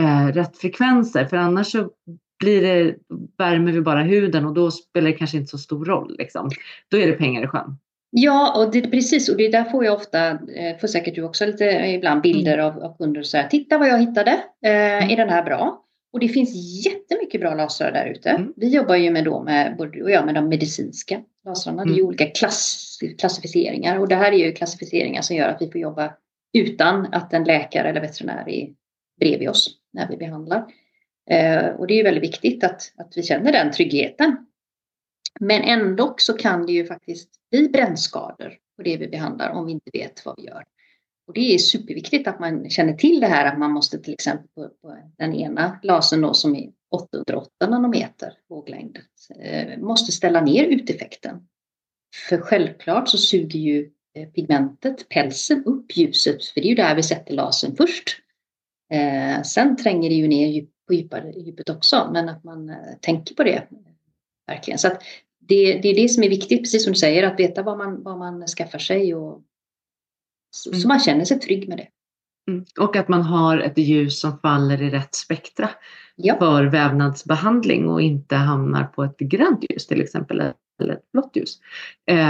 eh, 0.00 0.26
rätt 0.26 0.58
frekvenser. 0.58 1.24
För 1.24 1.36
annars 1.36 1.72
så 1.72 1.90
blir 2.38 2.62
det, 2.62 2.94
värmer 3.38 3.72
vi 3.72 3.80
bara 3.80 4.02
huden 4.02 4.46
och 4.46 4.54
då 4.54 4.70
spelar 4.70 5.10
det 5.10 5.16
kanske 5.16 5.36
inte 5.36 5.50
så 5.50 5.58
stor 5.58 5.84
roll. 5.84 6.16
Liksom. 6.18 6.50
Då 6.90 6.96
är 6.96 7.06
det 7.06 7.12
pengar 7.12 7.44
i 7.44 7.46
sjön. 7.46 7.76
Ja, 8.10 8.54
och 8.56 8.72
det, 8.72 8.90
precis. 8.90 9.28
Och 9.28 9.36
det 9.36 9.48
där 9.48 9.64
får 9.64 9.84
jag 9.84 9.94
ofta, 9.94 10.28
eh, 10.30 10.78
får 10.80 10.88
säkert 10.88 11.14
du 11.14 11.22
också 11.22 11.46
lite 11.46 11.64
ibland 11.64 12.22
bilder 12.22 12.58
mm. 12.58 12.66
av, 12.66 12.82
av 12.82 12.96
kunder 12.96 13.20
och 13.20 13.26
här, 13.32 13.48
titta 13.48 13.78
vad 13.78 13.88
jag 13.88 13.98
hittade, 13.98 14.30
eh, 14.64 14.72
mm. 14.72 15.10
är 15.10 15.16
den 15.16 15.28
här 15.28 15.42
bra? 15.42 15.84
Och 16.12 16.20
det 16.20 16.28
finns 16.28 16.84
jättemycket 16.86 17.40
bra 17.40 17.54
lasrar 17.54 17.92
där 17.92 18.06
ute. 18.06 18.30
Mm. 18.30 18.52
Vi 18.56 18.68
jobbar 18.68 18.96
ju 18.96 19.10
med, 19.10 19.24
då 19.24 19.42
med, 19.42 19.80
och 19.80 20.10
jag, 20.10 20.26
med 20.26 20.34
de 20.34 20.48
medicinska 20.48 21.22
lasrarna. 21.44 21.82
Mm. 21.82 21.88
Det 21.88 21.94
är 21.94 21.96
ju 21.96 22.00
mm. 22.00 22.08
olika 22.08 22.26
klass, 22.26 22.98
klassificeringar 23.18 23.98
och 23.98 24.08
det 24.08 24.14
här 24.14 24.32
är 24.32 24.36
ju 24.36 24.52
klassificeringar 24.52 25.22
som 25.22 25.36
gör 25.36 25.48
att 25.48 25.62
vi 25.62 25.70
får 25.70 25.80
jobba 25.80 26.14
utan 26.52 27.14
att 27.14 27.32
en 27.32 27.44
läkare 27.44 27.88
eller 27.88 28.00
veterinär 28.00 28.48
är 28.48 28.68
bredvid 29.20 29.48
oss 29.48 29.70
när 29.92 30.08
vi 30.08 30.16
behandlar. 30.16 30.66
Eh, 31.30 31.66
och 31.66 31.86
det 31.86 31.94
är 31.94 31.96
ju 31.96 32.02
väldigt 32.02 32.22
viktigt 32.22 32.64
att, 32.64 32.92
att 32.96 33.12
vi 33.16 33.22
känner 33.22 33.52
den 33.52 33.72
tryggheten. 33.72 34.36
Men 35.40 35.62
ändå 35.62 36.14
så 36.16 36.32
kan 36.32 36.66
det 36.66 36.72
ju 36.72 36.86
faktiskt 36.86 37.30
bli 37.50 37.68
brännskador 37.68 38.54
på 38.76 38.82
det 38.82 38.96
vi 38.96 39.08
behandlar 39.08 39.50
om 39.50 39.66
vi 39.66 39.72
inte 39.72 39.90
vet 39.92 40.26
vad 40.26 40.34
vi 40.36 40.46
gör. 40.46 40.64
Och 41.28 41.34
det 41.34 41.54
är 41.54 41.58
superviktigt 41.58 42.28
att 42.28 42.40
man 42.40 42.70
känner 42.70 42.92
till 42.92 43.20
det 43.20 43.26
här 43.26 43.46
att 43.46 43.58
man 43.58 43.72
måste 43.72 43.98
till 43.98 44.12
exempel 44.12 44.48
på, 44.54 44.68
på 44.68 44.96
den 45.18 45.34
ena 45.34 45.78
lasern 45.82 46.20
då 46.20 46.34
som 46.34 46.56
är 46.56 46.70
808 46.90 47.50
nanometer 47.60 48.32
våglängd 48.48 48.98
eh, 49.40 49.78
måste 49.78 50.12
ställa 50.12 50.40
ner 50.40 50.64
uteffekten. 50.64 51.48
För 52.28 52.38
självklart 52.38 53.08
så 53.08 53.18
suger 53.18 53.58
ju 53.58 53.90
eh, 54.14 54.28
pigmentet, 54.28 55.08
pälsen, 55.08 55.64
upp 55.64 55.96
ljuset 55.96 56.44
för 56.44 56.60
det 56.60 56.66
är 56.66 56.70
ju 56.70 56.74
där 56.74 56.94
vi 56.94 57.02
sätter 57.02 57.34
lasern 57.34 57.76
först. 57.76 58.08
Eh, 58.92 59.42
sen 59.42 59.76
tränger 59.76 60.08
det 60.08 60.16
ju 60.16 60.28
ner 60.28 60.66
på 60.86 60.94
djupare, 60.94 61.32
djupet 61.32 61.70
också 61.70 62.10
men 62.12 62.28
att 62.28 62.44
man 62.44 62.70
eh, 62.70 62.76
tänker 63.00 63.34
på 63.34 63.44
det 63.44 63.68
verkligen. 64.46 64.78
Så 64.78 64.86
att 64.86 65.02
det, 65.40 65.78
det 65.78 65.88
är 65.88 65.94
det 65.94 66.08
som 66.08 66.22
är 66.22 66.28
viktigt, 66.28 66.62
precis 66.62 66.84
som 66.84 66.92
du 66.92 66.98
säger, 66.98 67.22
att 67.22 67.40
veta 67.40 67.62
vad 67.62 67.78
man, 67.78 68.02
vad 68.02 68.18
man 68.18 68.46
skaffar 68.46 68.78
sig 68.78 69.14
och 69.14 69.42
så, 70.50 70.70
mm. 70.70 70.80
så 70.80 70.88
man 70.88 71.00
känner 71.00 71.24
sig 71.24 71.40
trygg 71.40 71.68
med 71.68 71.78
det. 71.78 71.88
Mm. 72.50 72.64
Och 72.80 72.96
att 72.96 73.08
man 73.08 73.22
har 73.22 73.58
ett 73.58 73.78
ljus 73.78 74.20
som 74.20 74.38
faller 74.38 74.82
i 74.82 74.90
rätt 74.90 75.14
spektra 75.14 75.70
ja. 76.16 76.38
för 76.38 76.64
vävnadsbehandling 76.64 77.88
och 77.88 78.02
inte 78.02 78.36
hamnar 78.36 78.84
på 78.84 79.04
ett 79.04 79.18
grönt 79.18 79.64
ljus 79.70 79.86
till 79.86 80.00
exempel 80.00 80.40
eller 80.80 80.92
ett 80.92 81.12
blått 81.12 81.36
ljus. 81.36 81.58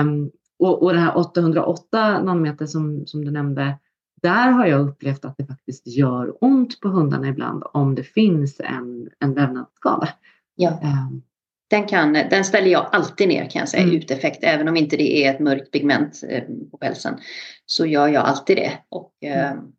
Um, 0.01 0.31
och, 0.59 0.83
och 0.83 0.93
det 0.93 0.99
här 0.99 1.19
808 1.19 2.23
nanometer 2.23 2.67
som, 2.67 3.07
som 3.07 3.25
du 3.25 3.31
nämnde, 3.31 3.79
där 4.23 4.51
har 4.51 4.67
jag 4.67 4.89
upplevt 4.89 5.25
att 5.25 5.37
det 5.37 5.47
faktiskt 5.47 5.87
gör 5.87 6.45
ont 6.45 6.81
på 6.81 6.89
hundarna 6.89 7.29
ibland 7.29 7.65
om 7.73 7.95
det 7.95 8.03
finns 8.03 8.61
en, 8.61 9.11
en 9.19 9.35
vävnadsskada. 9.35 10.09
Ja. 10.55 10.71
Um, 10.71 11.23
den, 11.69 11.87
kan, 11.87 12.13
den 12.13 12.45
ställer 12.45 12.71
jag 12.71 12.89
alltid 12.93 13.29
ner 13.29 13.51
kan 13.51 13.61
jag 13.61 13.69
säga, 13.69 13.83
mm. 13.83 13.97
uteffekt. 13.97 14.39
Även 14.45 14.69
om 14.69 14.77
inte 14.77 14.97
det 14.97 15.25
är 15.25 15.35
ett 15.35 15.41
mörkt 15.41 15.71
pigment 15.71 16.23
eh, 16.29 16.43
på 16.71 16.77
pälsen 16.79 17.19
så 17.67 17.87
gör 17.87 18.09
jag 18.09 18.25
alltid 18.25 18.57
det. 18.57 18.73
Och, 18.89 19.13
eh, 19.21 19.51
mm. 19.51 19.73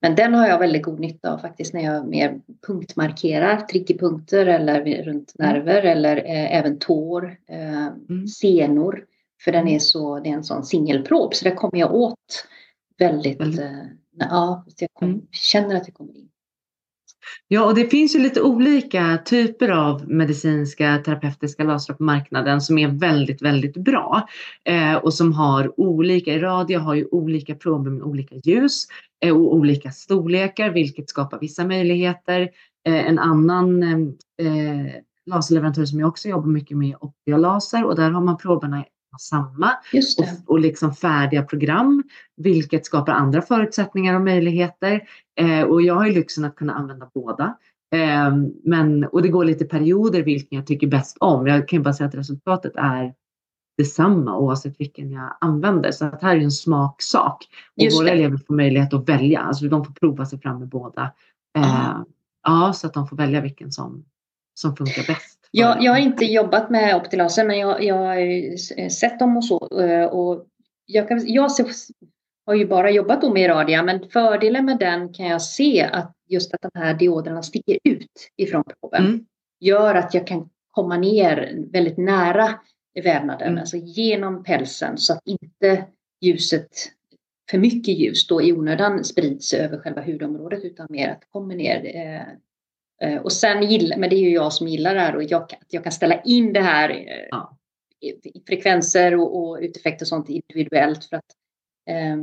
Men 0.00 0.14
den 0.14 0.34
har 0.34 0.48
jag 0.48 0.58
väldigt 0.58 0.82
god 0.82 1.00
nytta 1.00 1.32
av 1.32 1.38
faktiskt 1.38 1.74
när 1.74 1.84
jag 1.84 2.08
mer 2.08 2.40
punktmarkerar 2.66 3.60
triggerpunkter 3.60 4.46
eller 4.46 5.02
runt 5.02 5.32
mm. 5.38 5.52
nerver 5.52 5.80
mm. 5.80 5.92
eller 5.92 6.16
eh, 6.16 6.56
även 6.56 6.78
tår, 6.78 7.36
eh, 7.48 7.86
mm. 7.86 8.26
senor. 8.26 9.04
För 9.44 9.52
den 9.52 9.68
är 9.68 9.78
så, 9.78 10.20
det 10.20 10.28
är 10.28 10.34
en 10.34 10.44
sån 10.44 10.64
singelprob 10.64 11.34
så 11.34 11.44
där 11.44 11.54
kommer 11.54 11.78
jag 11.78 11.94
åt 11.94 12.46
väldigt, 12.98 13.40
eh, 13.40 13.84
ja, 14.18 14.64
jag 14.78 14.88
kom, 14.92 15.08
mm. 15.08 15.26
känner 15.30 15.76
att 15.76 15.88
jag 15.88 15.94
kommer. 15.94 16.13
Ja, 17.48 17.64
och 17.64 17.74
det 17.74 17.86
finns 17.86 18.14
ju 18.14 18.18
lite 18.18 18.42
olika 18.42 19.18
typer 19.24 19.68
av 19.68 20.08
medicinska 20.08 21.02
terapeutiska 21.04 21.64
lasrar 21.64 21.96
på 21.96 22.02
marknaden 22.02 22.60
som 22.60 22.78
är 22.78 22.88
väldigt, 22.88 23.42
väldigt 23.42 23.76
bra 23.76 24.28
eh, 24.64 24.94
och 24.94 25.14
som 25.14 25.32
har 25.32 25.80
olika, 25.80 26.42
radio 26.42 26.78
har 26.78 26.94
ju 26.94 27.06
olika 27.10 27.54
prober 27.54 27.90
med 27.90 28.02
olika 28.02 28.34
ljus 28.44 28.86
eh, 29.24 29.36
och 29.36 29.54
olika 29.54 29.90
storlekar, 29.90 30.70
vilket 30.70 31.08
skapar 31.08 31.38
vissa 31.40 31.66
möjligheter. 31.66 32.40
Eh, 32.86 33.08
en 33.08 33.18
annan 33.18 33.82
eh, 33.82 34.46
eh 34.46 34.86
laserleverantör 35.26 35.84
som 35.84 36.00
jag 36.00 36.08
också 36.08 36.28
jobbar 36.28 36.48
mycket 36.48 36.76
med 36.76 36.88
är 36.88 37.04
Optiolaser 37.04 37.84
och 37.84 37.96
där 37.96 38.10
har 38.10 38.20
man 38.20 38.36
proberna 38.36 38.84
samma 39.18 39.70
och, 40.18 40.52
och 40.52 40.60
liksom 40.60 40.94
färdiga 40.94 41.42
program, 41.42 42.02
vilket 42.36 42.86
skapar 42.86 43.12
andra 43.12 43.42
förutsättningar 43.42 44.14
och 44.14 44.22
möjligheter. 44.22 45.00
Eh, 45.40 45.62
och 45.62 45.82
jag 45.82 45.94
har 45.94 46.06
ju 46.06 46.12
lyxen 46.12 46.44
att 46.44 46.56
kunna 46.56 46.74
använda 46.74 47.10
båda. 47.14 47.56
Eh, 47.94 48.36
men, 48.64 49.04
och 49.04 49.22
det 49.22 49.28
går 49.28 49.44
lite 49.44 49.64
perioder 49.64 50.22
vilken 50.22 50.56
jag 50.56 50.66
tycker 50.66 50.86
bäst 50.86 51.16
om. 51.20 51.46
Jag 51.46 51.68
kan 51.68 51.82
bara 51.82 51.94
säga 51.94 52.08
att 52.08 52.14
resultatet 52.14 52.72
är 52.76 53.14
detsamma 53.78 54.38
oavsett 54.38 54.80
vilken 54.80 55.10
jag 55.10 55.36
använder. 55.40 55.90
Så 55.90 56.04
att 56.04 56.22
här 56.22 56.36
är 56.36 56.40
en 56.40 56.50
smaksak. 56.50 57.44
Och 57.76 58.00
våra 58.00 58.10
elever 58.10 58.36
får 58.36 58.54
möjlighet 58.54 58.94
att 58.94 59.08
välja. 59.08 59.40
Alltså 59.40 59.68
de 59.68 59.84
får 59.84 59.92
prova 59.92 60.26
sig 60.26 60.40
fram 60.40 60.58
med 60.58 60.68
båda. 60.68 61.12
Eh, 61.58 61.98
ja, 62.42 62.72
så 62.72 62.86
att 62.86 62.94
de 62.94 63.08
får 63.08 63.16
välja 63.16 63.40
vilken 63.40 63.72
som, 63.72 64.04
som 64.54 64.76
funkar 64.76 65.06
bäst. 65.06 65.33
Jag, 65.56 65.82
jag 65.82 65.92
har 65.92 65.98
inte 65.98 66.24
jobbat 66.24 66.70
med 66.70 66.96
Optilaser 66.96 67.44
men 67.44 67.58
jag, 67.58 67.84
jag 67.84 67.94
har 67.94 68.88
sett 68.88 69.18
dem 69.18 69.36
och 69.36 69.44
så. 69.44 69.80
Eh, 69.80 70.04
och 70.04 70.46
jag, 70.86 71.08
kan, 71.08 71.22
jag 71.26 71.50
har 72.46 72.54
ju 72.54 72.66
bara 72.66 72.90
jobbat 72.90 73.32
med 73.32 73.42
Iradia 73.42 73.82
men 73.82 74.08
fördelen 74.10 74.64
med 74.64 74.78
den 74.78 75.12
kan 75.12 75.26
jag 75.26 75.42
se 75.42 75.82
att 75.82 76.12
just 76.28 76.54
att 76.54 76.60
de 76.62 76.70
här 76.74 76.94
dioderna 76.94 77.42
sticker 77.42 77.78
ut 77.84 78.30
ifrån 78.36 78.64
proben 78.80 79.06
mm. 79.06 79.26
gör 79.60 79.94
att 79.94 80.14
jag 80.14 80.26
kan 80.26 80.48
komma 80.70 80.96
ner 80.96 81.64
väldigt 81.72 81.98
nära 81.98 82.54
vävnaden, 83.04 83.48
mm. 83.48 83.58
alltså 83.58 83.76
genom 83.76 84.44
pälsen 84.44 84.98
så 84.98 85.12
att 85.12 85.22
inte 85.24 85.84
ljuset, 86.20 86.68
för 87.50 87.58
mycket 87.58 87.98
ljus 87.98 88.26
då 88.26 88.42
i 88.42 88.52
onödan 88.52 89.04
sprids 89.04 89.54
över 89.54 89.78
själva 89.78 90.02
hudområdet 90.02 90.64
utan 90.64 90.86
mer 90.90 91.08
att 91.08 91.20
det 91.20 91.26
kommer 91.30 91.54
ner 91.54 91.96
eh, 91.96 92.22
Eh, 92.22 92.34
och 93.22 93.32
sen 93.32 93.62
gillar, 93.62 93.96
men 93.96 94.10
det 94.10 94.16
är 94.16 94.20
ju 94.20 94.30
jag 94.30 94.52
som 94.52 94.68
gillar 94.68 94.94
det 94.94 95.00
här 95.00 95.16
och 95.16 95.22
jag, 95.22 95.50
jag 95.68 95.82
kan 95.82 95.92
ställa 95.92 96.20
in 96.22 96.52
det 96.52 96.60
här 96.60 96.90
eh, 96.90 97.26
ja. 97.30 97.58
i 98.00 98.42
frekvenser 98.46 99.14
och, 99.14 99.38
och 99.42 99.58
uteffekter 99.60 100.04
och 100.04 100.08
sånt 100.08 100.28
individuellt 100.28 101.04
för 101.04 101.16
att 101.16 101.24
eh, 101.90 102.16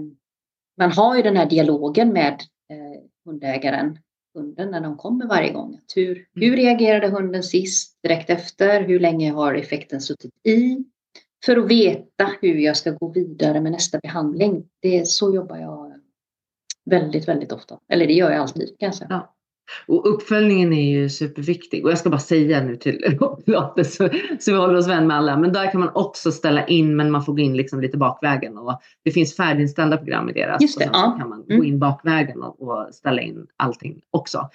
man 0.77 0.91
har 0.91 1.15
ju 1.15 1.21
den 1.21 1.38
här 1.38 1.49
dialogen 1.49 2.13
med 2.13 2.34
eh, 2.69 3.01
hundägaren, 3.25 3.99
hunden 4.34 4.71
när 4.71 4.81
de 4.81 4.97
kommer 4.97 5.27
varje 5.27 5.51
gång. 5.51 5.79
Hur, 5.95 6.12
mm. 6.12 6.25
hur 6.34 6.55
reagerade 6.55 7.07
hunden 7.07 7.43
sist, 7.43 8.01
direkt 8.03 8.29
efter? 8.29 8.81
Hur 8.81 8.99
länge 8.99 9.31
har 9.31 9.53
effekten 9.53 10.01
suttit 10.01 10.34
i? 10.47 10.77
För 11.45 11.57
att 11.57 11.67
veta 11.67 12.31
hur 12.41 12.55
jag 12.55 12.77
ska 12.77 12.91
gå 12.91 13.07
vidare 13.07 13.62
med 13.62 13.71
nästa 13.71 13.99
behandling. 13.99 14.69
Det, 14.81 15.07
så 15.07 15.36
jobbar 15.36 15.57
jag 15.57 15.99
väldigt, 16.86 17.27
väldigt 17.27 17.51
ofta. 17.51 17.79
Eller 17.89 18.07
det 18.07 18.13
gör 18.13 18.31
jag 18.31 18.41
alltid 18.41 18.79
kan 18.79 18.88
jag 18.88 18.95
säga. 18.95 19.07
Ja. 19.10 19.36
Och 19.88 20.13
uppföljningen 20.13 20.74
är 20.74 20.91
ju 20.91 21.10
superviktig. 21.10 21.86
Och 21.86 21.91
jag 21.91 21.97
ska 21.97 22.10
bara 22.10 22.19
säga 22.19 22.63
nu 22.63 22.76
till 22.76 23.17
låter 23.45 23.84
så, 23.84 24.10
så 24.39 24.52
vi 24.52 24.58
håller 24.58 24.76
oss 24.76 24.88
vän 24.88 25.08
med 25.08 25.17
alla. 25.17 25.38
Men 25.38 25.54
där 25.54 25.71
kan 25.71 25.80
man 25.80 25.89
också 25.93 26.32
ställa 26.32 26.67
in, 26.67 26.95
men 26.95 27.12
man 27.12 27.24
får 27.26 27.34
gå 27.34 27.39
in 27.39 27.58
liksom 27.58 27.82
lite 27.82 27.97
bakvägen. 27.97 28.58
Och 28.58 28.82
det 29.04 29.12
finns 29.12 29.36
färdiginställda 29.36 29.97
program 29.97 30.30
i 30.30 30.34
deras. 30.34 30.62
Just 30.62 30.80
det, 30.80 30.89
och 30.89 30.95
så 30.95 31.02
ja. 31.02 31.15
kan 31.19 31.30
man 31.30 31.41
Mm. 31.50 31.60
gå 31.60 31.65
in 31.65 31.80
bakvägen 31.80 32.41
och, 32.43 32.62
och 32.62 32.88
ställa 32.91 33.21
in 33.21 33.47
allting 33.58 34.02
också. 34.12 34.50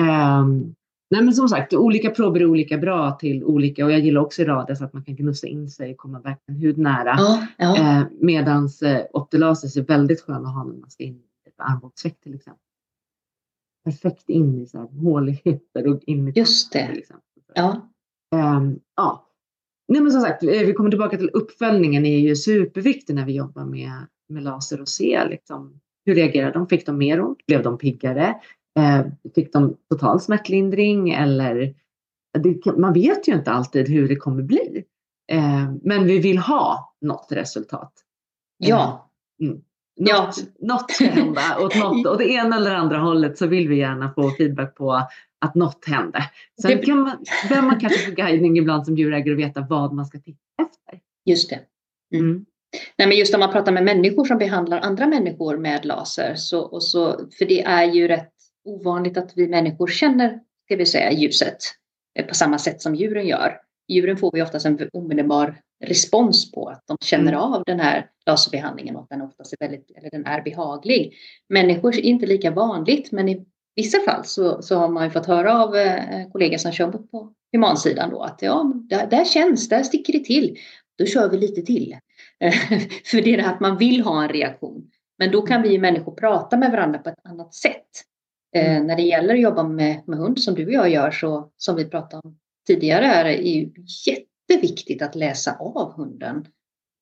Ehm, 0.00 0.74
nej 1.10 1.22
men 1.22 1.34
som 1.34 1.48
sagt, 1.48 1.74
olika 1.74 2.10
prover 2.10 2.40
är 2.40 2.46
olika 2.46 2.78
bra 2.78 3.10
till 3.12 3.44
olika. 3.44 3.84
Och 3.84 3.92
jag 3.92 4.00
gillar 4.00 4.20
också 4.20 4.42
i 4.42 4.44
radius 4.44 4.82
att 4.82 4.92
man 4.92 5.04
kan 5.04 5.16
gnussa 5.16 5.46
in 5.46 5.70
sig 5.70 5.90
och 5.90 5.96
komma 5.96 6.20
verkligen 6.20 6.60
hudnära. 6.60 7.14
Ja, 7.18 7.46
ja. 7.58 7.76
Eh, 7.76 8.02
medans 8.20 8.82
eh, 8.82 9.04
Optelasis 9.12 9.76
är 9.76 9.82
väldigt 9.82 10.20
skön 10.20 10.46
att 10.46 10.54
ha 10.54 10.64
när 10.64 10.74
man 10.74 10.90
ska 10.90 11.04
in 11.04 11.14
i 11.14 11.48
ett 11.48 11.54
armbågsveck 11.56 12.20
till 12.20 12.34
exempel. 12.34 12.60
Perfekt 13.84 14.28
in 14.28 14.58
i 14.58 14.66
så 14.66 14.78
här 14.78 14.88
håligheter 15.02 15.86
och 15.86 16.00
in 16.06 16.28
i 16.28 16.32
Just 16.34 16.72
det. 16.72 16.78
exempel. 16.78 17.22
ja. 17.54 17.88
Ehm, 18.34 18.80
ja. 18.96 19.28
Nej 19.88 20.00
men 20.00 20.12
som 20.12 20.20
sagt, 20.20 20.42
eh, 20.42 20.48
vi 20.48 20.72
kommer 20.72 20.90
tillbaka 20.90 21.16
till 21.16 21.30
uppföljningen 21.32 22.06
är 22.06 22.18
ju 22.18 22.36
superviktig 22.36 23.14
när 23.14 23.26
vi 23.26 23.32
jobbar 23.32 23.64
med, 23.64 23.92
med 24.28 24.42
laser 24.42 24.80
och 24.80 24.88
se 24.88 25.28
liksom, 25.28 25.80
hur 26.04 26.14
reagerar 26.14 26.52
de? 26.52 26.66
Fick 26.68 26.86
de 26.86 26.98
mer 26.98 27.20
ont? 27.20 27.46
Blev 27.46 27.62
de 27.62 27.78
piggare? 27.78 28.34
Eh, 28.78 29.06
fick 29.34 29.52
de 29.52 29.76
total 29.90 30.20
smärtlindring 30.20 31.10
eller 31.10 31.74
det, 32.38 32.76
man 32.76 32.92
vet 32.92 33.28
ju 33.28 33.34
inte 33.34 33.50
alltid 33.50 33.88
hur 33.88 34.08
det 34.08 34.16
kommer 34.16 34.42
bli. 34.42 34.84
Eh, 35.32 35.72
men 35.82 36.04
vi 36.04 36.18
vill 36.18 36.38
ha 36.38 36.94
något 37.00 37.26
resultat. 37.30 37.92
ja. 38.58 39.08
Ja. 39.36 39.56
Något, 40.00 40.36
något 40.60 40.90
ska 40.90 41.04
hända 41.04 41.40
åt, 41.60 41.74
något, 41.76 42.18
det 42.18 42.24
ena 42.28 42.56
eller 42.56 42.74
andra 42.74 42.98
hållet 42.98 43.38
så 43.38 43.46
vill 43.46 43.68
vi 43.68 43.76
gärna 43.78 44.12
få 44.14 44.30
feedback 44.30 44.74
på 44.74 44.92
att 45.44 45.54
något 45.54 45.84
hände. 45.86 46.22
Sen 46.62 46.70
Det- 46.70 46.86
kan 46.86 46.98
man, 46.98 47.24
behöver 47.48 47.68
man 47.68 47.80
kanske 47.80 47.98
få 47.98 48.10
guidning 48.12 48.58
ibland 48.58 48.86
som 48.86 48.96
djurägare 48.96 49.32
och 49.32 49.38
veta 49.38 49.66
vad 49.70 49.92
man 49.92 50.06
ska 50.06 50.18
titta 50.18 50.38
efter. 50.62 51.00
just 51.24 51.50
det. 51.50 51.60
Mm. 52.18 52.44
Nej, 52.98 53.08
men 53.08 53.16
just 53.18 53.34
om 53.34 53.40
man 53.40 53.52
pratar 53.52 53.72
med 53.72 53.84
människor 53.84 54.24
som 54.24 54.38
behandlar 54.38 54.78
andra 54.80 55.06
människor 55.06 55.56
med 55.56 55.84
laser. 55.84 56.34
Så, 56.36 56.60
och 56.60 56.82
så, 56.82 57.20
för 57.38 57.44
det 57.44 57.62
är 57.62 57.84
ju 57.92 58.08
rätt 58.08 58.32
ovanligt 58.64 59.16
att 59.16 59.32
vi 59.36 59.48
människor 59.48 59.86
känner, 59.86 60.40
ska 60.64 60.76
vi 60.76 60.86
säga, 60.86 61.12
ljuset 61.12 61.56
eh, 62.18 62.26
på 62.26 62.34
samma 62.34 62.58
sätt 62.58 62.82
som 62.82 62.94
djuren 62.94 63.26
gör. 63.26 63.58
Djuren 63.88 64.16
får 64.16 64.30
vi 64.34 64.42
oftast 64.42 64.66
en 64.66 64.88
omedelbar 64.92 65.56
respons 65.82 66.52
på 66.52 66.68
att 66.68 66.82
de 66.86 66.96
känner 67.00 67.32
Mm. 67.32 67.40
av 67.44 67.62
den 67.66 67.80
här 67.80 68.10
laserbehandlingen 68.26 68.96
och 68.96 69.02
att 69.02 69.08
den 69.08 69.22
oftast 69.22 69.52
är 69.52 69.56
väldigt, 69.60 69.90
eller 69.96 70.10
den 70.10 70.26
är 70.26 70.42
behaglig. 70.42 71.14
Människor 71.48 71.94
är 71.96 72.00
inte 72.00 72.26
lika 72.26 72.50
vanligt, 72.50 73.12
men 73.12 73.28
i 73.28 73.44
vissa 73.76 73.98
fall 73.98 74.24
så, 74.24 74.62
så 74.62 74.76
har 74.76 74.88
man 74.88 75.04
ju 75.04 75.10
fått 75.10 75.26
höra 75.26 75.62
av 75.62 75.76
eh, 75.76 76.30
kollegor 76.32 76.56
som 76.58 76.72
kör 76.72 76.88
på 76.88 77.32
humansidan 77.52 78.10
då 78.10 78.22
att 78.22 78.42
ja, 78.42 78.72
där, 78.74 79.06
där 79.06 79.24
känns, 79.24 79.68
där 79.68 79.82
sticker 79.82 80.12
det 80.12 80.24
till. 80.24 80.58
Då 80.98 81.06
kör 81.06 81.30
vi 81.30 81.38
lite 81.38 81.62
till. 81.62 81.96
För 83.04 83.22
det 83.22 83.32
är 83.32 83.36
det 83.36 83.42
här 83.42 83.54
att 83.54 83.60
man 83.60 83.78
vill 83.78 84.00
ha 84.00 84.22
en 84.22 84.28
reaktion. 84.28 84.90
Men 85.18 85.30
då 85.30 85.42
kan 85.42 85.62
vi 85.62 85.78
människor 85.78 86.12
prata 86.14 86.56
med 86.56 86.70
varandra 86.70 86.98
på 86.98 87.08
ett 87.08 87.18
annat 87.24 87.54
sätt. 87.54 87.86
Eh, 88.56 88.70
Mm. 88.76 88.86
När 88.86 88.96
det 88.96 89.02
gäller 89.02 89.34
att 89.34 89.40
jobba 89.40 89.62
med, 89.62 90.02
med 90.06 90.18
hund 90.18 90.40
som 90.40 90.54
du 90.54 90.66
och 90.66 90.72
jag 90.72 90.88
gör 90.90 91.10
så 91.10 91.50
som 91.56 91.76
vi 91.76 91.84
pratade 91.84 92.22
om 92.24 92.38
tidigare 92.66 93.06
är 93.06 93.24
det 93.24 93.34
ju 93.34 93.70
jätteviktigt 94.52 95.02
att 95.02 95.14
läsa 95.14 95.56
av 95.58 95.92
hunden 95.92 96.46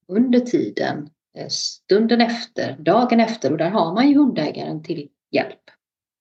under 0.08 0.40
tiden, 0.40 1.10
eh, 1.38 1.48
stunden 1.48 2.20
efter, 2.20 2.76
dagen 2.78 3.20
efter 3.20 3.52
och 3.52 3.58
där 3.58 3.70
har 3.70 3.94
man 3.94 4.08
ju 4.08 4.18
hundägaren 4.18 4.82
till 4.82 5.08
hjälp 5.30 5.60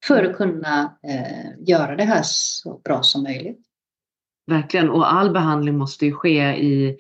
för 0.05 0.25
att 0.25 0.37
kunna 0.37 0.97
eh, 1.03 1.67
göra 1.67 1.95
det 1.95 2.03
här 2.03 2.21
så 2.23 2.81
bra 2.83 3.03
som 3.03 3.23
möjligt. 3.23 3.65
Verkligen, 4.47 4.89
och 4.89 5.13
all 5.13 5.31
behandling 5.31 5.77
måste 5.77 6.05
ju 6.05 6.11
ske 6.11 6.57
i, 6.57 6.97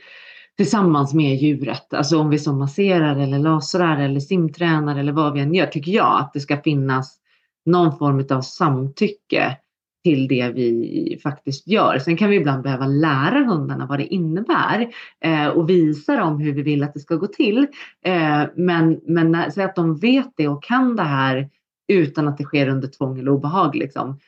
tillsammans 0.57 1.13
med 1.13 1.35
djuret. 1.35 1.93
Alltså 1.93 2.17
om 2.19 2.29
vi 2.29 2.39
som 2.39 2.59
masserar 2.59 3.15
eller 3.15 3.39
lasrar 3.39 3.97
eller 3.97 4.19
simtränar 4.19 4.99
eller 4.99 5.11
vad 5.11 5.33
vi 5.33 5.39
än 5.39 5.53
gör, 5.53 5.65
tycker 5.65 5.91
jag 5.91 6.19
att 6.19 6.33
det 6.33 6.39
ska 6.39 6.61
finnas 6.61 7.19
någon 7.65 7.97
form 7.97 8.25
av 8.29 8.41
samtycke 8.41 9.57
till 10.03 10.27
det 10.27 10.51
vi 10.55 11.19
faktiskt 11.23 11.67
gör. 11.67 11.99
Sen 11.99 12.17
kan 12.17 12.29
vi 12.29 12.35
ibland 12.35 12.63
behöva 12.63 12.87
lära 12.87 13.43
hundarna 13.43 13.85
vad 13.85 13.99
det 13.99 14.05
innebär 14.05 14.87
eh, 15.23 15.47
och 15.47 15.69
visa 15.69 16.15
dem 16.15 16.39
hur 16.39 16.53
vi 16.53 16.61
vill 16.61 16.83
att 16.83 16.93
det 16.93 16.99
ska 16.99 17.15
gå 17.15 17.27
till. 17.27 17.67
Eh, 18.05 18.43
men 18.55 18.99
men 19.07 19.31
när, 19.31 19.49
så 19.49 19.61
att 19.61 19.75
de 19.75 19.97
vet 19.97 20.33
det 20.37 20.47
och 20.47 20.63
kan 20.63 20.95
det 20.95 21.03
här 21.03 21.49
utan 21.87 22.27
att 22.27 22.37
det 22.37 22.43
sker 22.43 22.67
under 22.67 22.87
tvång 22.87 23.19
eller 23.19 23.31
obehag. 23.31 23.75
Liksom. 23.75 24.19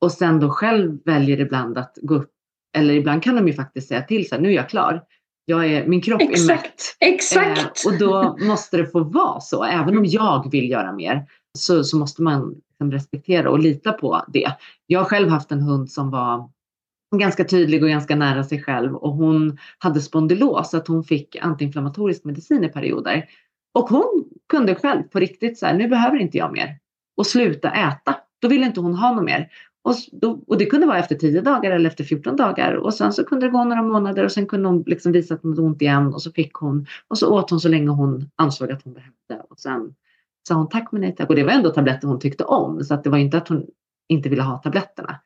Och 0.00 0.12
sen 0.12 0.40
då 0.40 0.50
själv 0.50 0.98
väljer 1.04 1.40
ibland 1.40 1.78
att 1.78 1.98
gå 2.02 2.14
upp 2.14 2.30
eller 2.76 2.94
ibland 2.94 3.22
kan 3.22 3.36
de 3.36 3.46
ju 3.48 3.54
faktiskt 3.54 3.88
säga 3.88 4.02
till 4.02 4.28
sig, 4.28 4.40
nu 4.40 4.48
är 4.48 4.52
jag 4.52 4.68
klar. 4.68 5.02
Jag 5.44 5.66
är, 5.66 5.86
min 5.86 6.00
kropp 6.00 6.22
är 6.22 6.26
mätt. 6.26 6.40
Exakt, 6.40 6.96
exakt. 7.00 7.86
Eh, 7.86 7.92
och 7.92 7.98
då 7.98 8.36
måste 8.40 8.76
det 8.76 8.86
få 8.86 9.04
vara 9.04 9.40
så. 9.40 9.64
Även 9.64 9.98
om 9.98 10.04
jag 10.04 10.50
vill 10.50 10.70
göra 10.70 10.92
mer 10.92 11.26
så, 11.58 11.84
så 11.84 11.96
måste 11.96 12.22
man 12.22 12.54
liksom 12.80 12.92
respektera 12.92 13.50
och 13.50 13.58
lita 13.58 13.92
på 13.92 14.24
det. 14.28 14.52
Jag 14.86 15.00
har 15.00 15.04
själv 15.04 15.28
haft 15.28 15.52
en 15.52 15.60
hund 15.60 15.90
som 15.90 16.10
var 16.10 16.50
ganska 17.16 17.44
tydlig 17.44 17.82
och 17.82 17.88
ganska 17.88 18.16
nära 18.16 18.44
sig 18.44 18.62
själv 18.62 18.96
och 18.96 19.12
hon 19.12 19.58
hade 19.78 20.00
spondylos 20.00 20.70
så 20.70 20.76
att 20.76 20.88
hon 20.88 21.04
fick 21.04 21.36
antiinflammatorisk 21.36 22.24
medicin 22.24 22.64
i 22.64 22.68
perioder. 22.68 23.24
Och 23.74 23.88
hon 23.88 24.24
kunde 24.48 24.74
själv 24.74 25.02
på 25.02 25.18
riktigt 25.18 25.58
så 25.58 25.66
här, 25.66 25.74
nu 25.74 25.88
behöver 25.88 26.18
inte 26.18 26.38
jag 26.38 26.52
mer. 26.52 26.78
Och 27.16 27.26
sluta 27.26 27.70
äta. 27.70 28.16
Då 28.42 28.48
ville 28.48 28.66
inte 28.66 28.80
hon 28.80 28.94
ha 28.94 29.12
något 29.12 29.24
mer. 29.24 29.48
Och, 29.82 29.94
då, 30.12 30.42
och 30.46 30.58
det 30.58 30.66
kunde 30.66 30.86
vara 30.86 30.98
efter 30.98 31.14
10 31.14 31.40
dagar 31.40 31.70
eller 31.70 31.90
efter 31.90 32.04
14 32.04 32.36
dagar. 32.36 32.74
Och 32.74 32.94
sen 32.94 33.12
så 33.12 33.24
kunde 33.24 33.46
det 33.46 33.50
gå 33.50 33.64
några 33.64 33.82
månader 33.82 34.24
och 34.24 34.32
sen 34.32 34.46
kunde 34.46 34.68
hon 34.68 34.82
liksom 34.86 35.12
visa 35.12 35.34
att 35.34 35.42
hon 35.42 35.52
hade 35.52 35.62
ont 35.62 35.82
igen. 35.82 36.14
Och 36.14 36.22
så 36.22 36.32
fick 36.32 36.54
hon 36.54 36.86
och 37.08 37.18
så 37.18 37.34
åt 37.34 37.50
hon 37.50 37.60
så 37.60 37.68
länge 37.68 37.90
hon 37.90 38.30
ansåg 38.36 38.72
att 38.72 38.82
hon 38.82 38.94
behövde. 38.94 39.46
Och 39.50 39.58
sen 39.58 39.94
sa 40.48 40.54
hon 40.54 40.68
tack 40.68 40.92
men 40.92 41.00
nej 41.00 41.14
tack. 41.16 41.28
Och 41.28 41.36
det 41.36 41.44
var 41.44 41.52
ändå 41.52 41.70
tabletter 41.70 42.08
hon 42.08 42.20
tyckte 42.20 42.44
om. 42.44 42.84
Så 42.84 42.94
att 42.94 43.04
det 43.04 43.10
var 43.10 43.18
inte 43.18 43.36
att 43.38 43.48
hon 43.48 43.66
inte 44.08 44.28
ville 44.28 44.42
ha 44.42 44.58
tabletterna. 44.58 45.20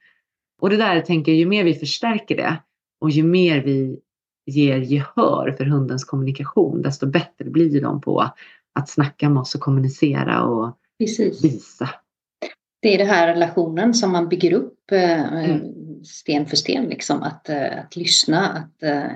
Och 0.61 0.70
det 0.70 0.77
där 0.77 1.00
tänker 1.00 1.33
jag, 1.33 1.38
ju 1.38 1.46
mer 1.46 1.64
vi 1.64 1.74
förstärker 1.74 2.37
det 2.37 2.57
och 3.00 3.11
ju 3.11 3.22
mer 3.22 3.62
vi 3.62 4.00
ger 4.46 4.79
gehör 4.79 5.55
för 5.59 5.64
hundens 5.64 6.05
kommunikation, 6.05 6.83
desto 6.83 7.07
bättre 7.07 7.44
blir 7.44 7.83
de 7.83 8.00
på 8.00 8.31
att 8.74 8.88
snacka 8.88 9.29
med 9.31 9.40
oss 9.40 9.55
och 9.55 9.61
kommunicera 9.61 10.42
och 10.44 10.79
Precis. 10.98 11.44
visa. 11.44 11.90
Det 12.83 12.94
är 12.94 12.98
den 12.98 13.07
här 13.07 13.27
relationen 13.27 13.94
som 13.94 14.12
man 14.12 14.29
bygger 14.29 14.53
upp 14.53 14.92
eh, 14.92 15.44
Mm. 15.44 15.61
sten 16.05 16.46
för 16.46 16.57
sten. 16.57 16.85
Liksom. 16.85 17.22
Att, 17.22 17.48
eh, 17.48 17.79
att 17.79 17.96
lyssna. 17.96 18.48
Att, 18.48 18.83
eh, 18.83 19.12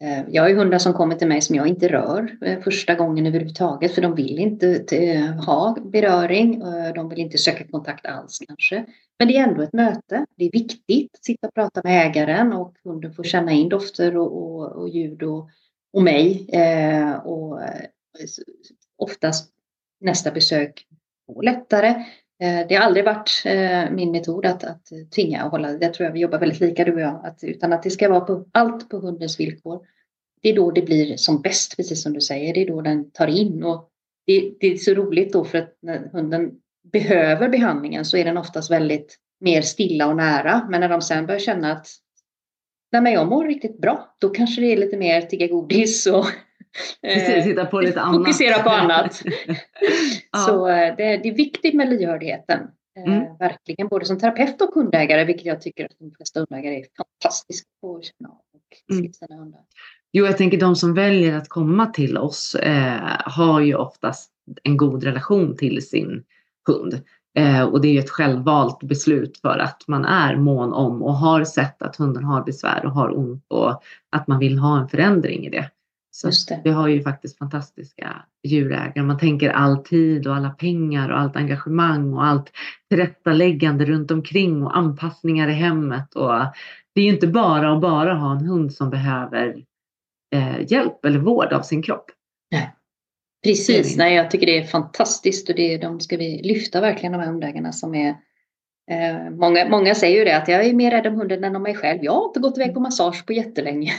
Eh, 0.00 0.24
jag 0.28 0.42
har 0.42 0.48
ju 0.48 0.56
hundar 0.56 0.78
som 0.78 0.92
kommer 0.92 1.14
till 1.14 1.28
mig 1.28 1.40
som 1.40 1.56
jag 1.56 1.66
inte 1.66 1.88
rör 1.88 2.38
eh, 2.42 2.60
första 2.60 2.94
gången 2.94 3.26
överhuvudtaget. 3.26 3.94
För 3.94 4.02
de 4.02 4.14
vill 4.14 4.38
inte 4.38 4.84
eh, 4.92 5.44
ha 5.44 5.76
beröring. 5.84 6.62
De 6.94 7.08
vill 7.08 7.18
inte 7.18 7.38
söka 7.38 7.64
kontakt 7.68 8.06
alls 8.06 8.38
kanske. 8.46 8.86
Men 9.18 9.28
det 9.28 9.36
är 9.36 9.48
ändå 9.48 9.62
ett 9.62 9.72
möte. 9.72 10.26
Det 10.36 10.44
är 10.44 10.52
viktigt 10.52 11.14
att 11.14 11.24
sitta 11.24 11.46
och 11.46 11.54
prata 11.54 11.80
med 11.84 12.06
ägaren 12.06 12.52
och 12.52 12.74
hunden 12.84 13.14
får 13.14 13.24
känna 13.24 13.52
in 13.52 13.68
dofter 13.68 14.16
och, 14.16 14.36
och, 14.36 14.72
och 14.72 14.88
ljud 14.88 15.22
och, 15.22 15.50
och 15.92 16.02
mig. 16.02 16.46
Eh, 16.52 17.12
och 17.12 17.60
oftast 18.96 19.50
nästa 20.00 20.30
besök 20.30 20.86
går 21.26 21.42
lättare. 21.42 22.04
Eh, 22.40 22.66
det 22.68 22.74
har 22.74 22.84
aldrig 22.84 23.04
varit 23.04 23.42
eh, 23.44 23.90
min 23.90 24.10
metod 24.10 24.46
att, 24.46 24.64
att 24.64 24.92
tvinga 25.14 25.44
och 25.44 25.50
hålla. 25.50 25.72
Det 25.72 25.88
tror 25.94 26.06
jag 26.06 26.12
vi 26.12 26.20
jobbar 26.20 26.38
väldigt 26.38 26.60
lika 26.60 26.84
du 26.84 26.94
och 26.94 27.00
jag. 27.00 27.20
Att, 27.26 27.44
utan 27.44 27.72
att 27.72 27.82
det 27.82 27.90
ska 27.90 28.08
vara 28.08 28.20
på, 28.20 28.44
allt 28.52 28.88
på 28.88 28.98
hundens 28.98 29.40
villkor. 29.40 29.86
Det 30.42 30.48
är 30.48 30.56
då 30.56 30.70
det 30.70 30.82
blir 30.82 31.16
som 31.16 31.42
bäst, 31.42 31.76
precis 31.76 32.02
som 32.02 32.12
du 32.12 32.20
säger. 32.20 32.54
Det 32.54 32.62
är 32.62 32.66
då 32.66 32.80
den 32.80 33.10
tar 33.10 33.26
in. 33.26 33.64
Och 33.64 33.90
det, 34.26 34.52
det 34.60 34.66
är 34.66 34.76
så 34.76 34.94
roligt 34.94 35.32
då 35.32 35.44
för 35.44 35.58
att 35.58 35.76
när 35.82 36.08
hunden 36.12 36.50
behöver 36.92 37.48
behandlingen 37.48 38.04
så 38.04 38.16
är 38.16 38.24
den 38.24 38.36
oftast 38.36 38.70
väldigt 38.70 39.16
mer 39.40 39.62
stilla 39.62 40.06
och 40.06 40.16
nära. 40.16 40.66
Men 40.70 40.80
när 40.80 40.88
de 40.88 41.02
sen 41.02 41.26
börjar 41.26 41.40
känna 41.40 41.72
att 41.72 41.86
Nej, 42.92 43.02
men 43.02 43.12
jag 43.12 43.28
mår 43.28 43.46
riktigt 43.46 43.78
bra, 43.78 44.16
då 44.18 44.28
kanske 44.28 44.60
det 44.60 44.72
är 44.72 44.76
lite 44.76 44.96
mer 44.96 45.22
tigga 45.22 45.46
godis 45.46 46.06
och 46.06 46.26
Precis, 47.02 47.44
hitta 47.44 47.64
på 47.66 47.80
lite 47.80 48.00
annat. 48.00 48.16
fokusera 48.20 48.62
på 48.62 48.70
annat. 48.70 49.22
Ja. 50.32 50.38
Så 50.38 50.68
eh, 50.68 50.96
det, 50.96 51.16
det 51.16 51.28
är 51.28 51.34
viktigt 51.34 51.74
med 51.74 51.88
lyhördheten. 51.88 52.60
Eh, 52.60 52.68
Mm. 53.06 53.36
Verkligen, 53.38 53.88
både 53.88 54.04
som 54.04 54.18
terapeut 54.18 54.60
och 54.62 54.74
hundägare, 54.74 55.24
vilket 55.24 55.46
jag 55.46 55.60
tycker 55.60 55.84
att 55.84 55.90
de 55.98 56.10
flesta 56.16 56.40
hundägare 56.40 56.74
är 56.80 56.84
fantastiska 56.96 57.66
på 57.80 57.96
att 57.96 58.04
känna 58.04 58.28
av 58.28 58.34
och 58.54 58.94
Mm. 58.96 59.12
sina 59.12 59.36
hundar. 59.36 59.60
Jo, 60.12 60.26
jag 60.26 60.36
tänker 60.38 60.60
de 60.60 60.76
som 60.76 60.94
väljer 60.94 61.36
att 61.36 61.48
komma 61.48 61.86
till 61.86 62.18
oss 62.18 62.54
eh, 62.54 63.20
har 63.24 63.60
ju 63.60 63.74
oftast 63.74 64.30
en 64.62 64.76
god 64.76 65.04
relation 65.04 65.56
till 65.56 65.88
sin 65.88 66.24
hund. 66.66 67.00
Eh, 67.38 67.62
och 67.62 67.80
det 67.80 67.88
är 67.88 67.92
ju 67.92 67.98
ett 67.98 68.10
självvalt 68.10 68.80
beslut 68.82 69.38
för 69.38 69.58
att 69.58 69.82
man 69.88 70.04
är 70.04 70.36
mån 70.36 70.72
om 70.72 71.02
och 71.02 71.14
har 71.14 71.44
sett 71.44 71.82
att 71.82 71.96
hunden 71.96 72.24
har 72.24 72.44
besvär 72.44 72.84
och 72.86 72.92
har 72.92 73.18
ont 73.18 73.44
och 73.48 73.82
att 74.10 74.26
man 74.28 74.38
vill 74.38 74.58
ha 74.58 74.80
en 74.80 74.88
förändring 74.88 75.46
i 75.46 75.50
det. 75.50 75.70
Så 76.20 76.30
vi 76.64 76.70
har 76.70 76.88
ju 76.88 77.02
faktiskt 77.02 77.38
fantastiska 77.38 78.24
djurägare. 78.42 79.02
Man 79.02 79.18
tänker 79.18 79.50
all 79.50 79.84
tid 79.84 80.26
och 80.26 80.36
alla 80.36 80.50
pengar 80.50 81.08
och 81.08 81.20
allt 81.20 81.36
engagemang 81.36 82.14
och 82.14 82.24
allt 82.24 82.52
tillrättaläggande 82.90 83.84
runt 83.84 84.10
omkring 84.10 84.62
och 84.62 84.76
anpassningar 84.76 85.48
i 85.48 85.52
hemmet. 85.52 86.14
Och 86.14 86.32
det 86.94 87.00
är 87.00 87.04
ju 87.04 87.10
inte 87.10 87.26
bara 87.26 87.72
att 87.72 87.80
bara 87.80 88.14
ha 88.14 88.32
en 88.32 88.46
hund 88.46 88.72
som 88.72 88.90
behöver 88.90 89.64
eh, 90.34 90.72
hjälp 90.72 91.04
eller 91.04 91.18
vård 91.18 91.52
av 91.52 91.62
sin 91.62 91.82
kropp. 91.82 92.10
Nej. 92.50 92.74
Precis, 93.44 93.96
Nej, 93.96 94.14
jag 94.14 94.30
tycker 94.30 94.46
det 94.46 94.58
är 94.58 94.64
fantastiskt 94.64 95.48
och 95.48 95.56
det, 95.56 95.78
de 95.78 96.00
ska 96.00 96.16
vi 96.16 96.42
lyfta 96.42 96.80
verkligen 96.80 97.12
de 97.12 97.18
här 97.18 97.26
hundägarna 97.26 97.72
som 97.72 97.94
är 97.94 98.16
eh, 98.90 99.30
många, 99.30 99.68
många 99.68 99.94
säger 99.94 100.18
ju 100.18 100.24
det 100.24 100.36
att 100.36 100.48
jag 100.48 100.66
är 100.66 100.74
mer 100.74 100.90
rädd 100.90 101.06
om 101.06 101.14
hunden 101.14 101.44
än 101.44 101.56
om 101.56 101.62
mig 101.62 101.74
själv. 101.74 101.98
Jag 102.02 102.12
har 102.12 102.24
inte 102.24 102.40
gått 102.40 102.58
iväg 102.58 102.74
på 102.74 102.80
massage 102.80 103.26
på 103.26 103.32
jättelänge. 103.32 103.92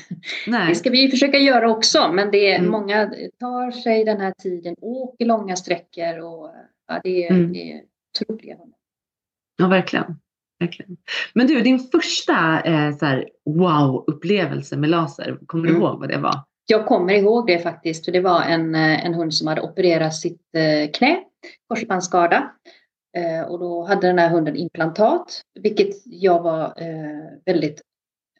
Nej. 0.47 0.69
Det 0.69 0.75
ska 0.75 0.89
vi 0.89 1.10
försöka 1.10 1.38
göra 1.38 1.71
också 1.71 2.12
men 2.13 2.32
det 2.32 2.52
är, 2.52 2.60
mm. 2.60 2.71
många 2.71 3.12
tar 3.39 3.71
sig 3.71 4.04
den 4.04 4.21
här 4.21 4.34
tiden, 4.41 4.75
åker 4.82 5.25
långa 5.25 5.56
sträckor 5.56 6.19
och 6.19 6.52
ja, 6.88 6.99
det, 7.04 7.28
är, 7.28 7.32
mm. 7.32 7.54
det 7.54 7.73
är 7.73 7.82
otroliga 8.19 8.56
hundar. 8.56 8.80
Ja, 9.58 9.67
verkligen. 9.67 10.15
verkligen. 10.60 10.97
Men 11.34 11.47
du, 11.47 11.62
din 11.62 11.80
första 11.80 12.62
eh, 12.62 13.19
wow-upplevelse 13.45 14.78
med 14.78 14.89
laser, 14.89 15.39
kommer 15.45 15.63
du 15.63 15.69
mm. 15.69 15.82
ihåg 15.82 15.99
vad 15.99 16.10
det 16.10 16.17
var? 16.17 16.43
Jag 16.65 16.86
kommer 16.86 17.13
ihåg 17.13 17.47
det 17.47 17.60
faktiskt, 17.60 18.06
för 18.06 18.12
det 18.12 18.19
var 18.19 18.41
en, 18.41 18.75
eh, 18.75 19.06
en 19.06 19.13
hund 19.13 19.34
som 19.34 19.47
hade 19.47 19.62
opererat 19.62 20.15
sitt 20.15 20.41
eh, 20.56 20.91
knä, 20.91 21.19
korsbandsskada. 21.67 22.52
Eh, 23.17 23.41
och 23.41 23.60
då 23.60 23.84
hade 23.84 24.08
den 24.08 24.19
här 24.19 24.30
hunden 24.30 24.56
implantat, 24.56 25.41
vilket 25.60 25.95
jag 26.06 26.41
var 26.41 26.74
eh, 26.78 27.38
väldigt 27.45 27.82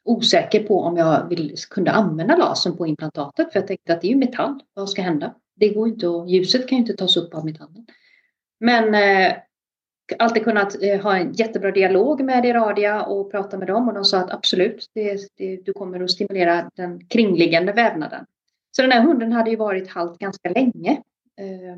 osäker 0.04 0.64
på 0.64 0.82
om 0.82 0.98
jag 0.98 1.30
vill, 1.30 1.56
kunde 1.70 1.92
använda 1.92 2.38
lasern 2.38 2.78
på 2.78 2.88
implantatet. 2.88 3.52
För 3.52 3.60
jag 3.60 3.68
tänkte 3.68 3.94
att 3.94 4.02
det 4.02 4.08
är 4.08 4.12
ju 4.12 4.18
metall, 4.18 4.60
vad 4.74 4.90
ska 4.90 5.02
hända? 5.02 5.36
Det 5.56 5.70
går 5.70 5.88
inte 5.88 6.08
och 6.08 6.30
ljuset 6.30 6.68
kan 6.68 6.78
ju 6.78 6.82
inte 6.82 6.94
tas 6.94 7.18
upp 7.18 7.34
av 7.34 7.46
metallen. 7.46 7.86
Men 8.60 8.96
eh, 8.96 9.38
alltid 10.20 10.44
kunnat 10.44 10.84
eh, 10.84 11.02
ha 11.02 11.18
en 11.18 11.34
jättebra 11.34 11.72
dialog 11.72 12.22
med 12.24 12.46
Iradia 12.46 13.04
och 13.04 13.32
prata 13.32 13.58
med 13.58 13.68
dem 13.68 13.88
och 13.88 13.94
de 13.94 14.06
sa 14.06 14.18
att 14.18 14.32
absolut, 14.32 14.92
det, 14.94 15.20
det, 15.38 15.56
du 15.66 15.74
kommer 15.74 16.00
att 16.00 16.12
stimulera 16.12 16.70
den 16.76 17.06
kringliggande 17.06 17.72
vävnaden. 17.72 18.26
Så 18.72 18.82
den 18.82 18.92
här 18.92 19.02
hunden 19.02 19.32
hade 19.32 19.50
ju 19.50 19.56
varit 19.56 19.90
halt 19.90 20.20
ganska 20.20 20.50
länge. 20.50 20.92
Eh, 21.40 21.78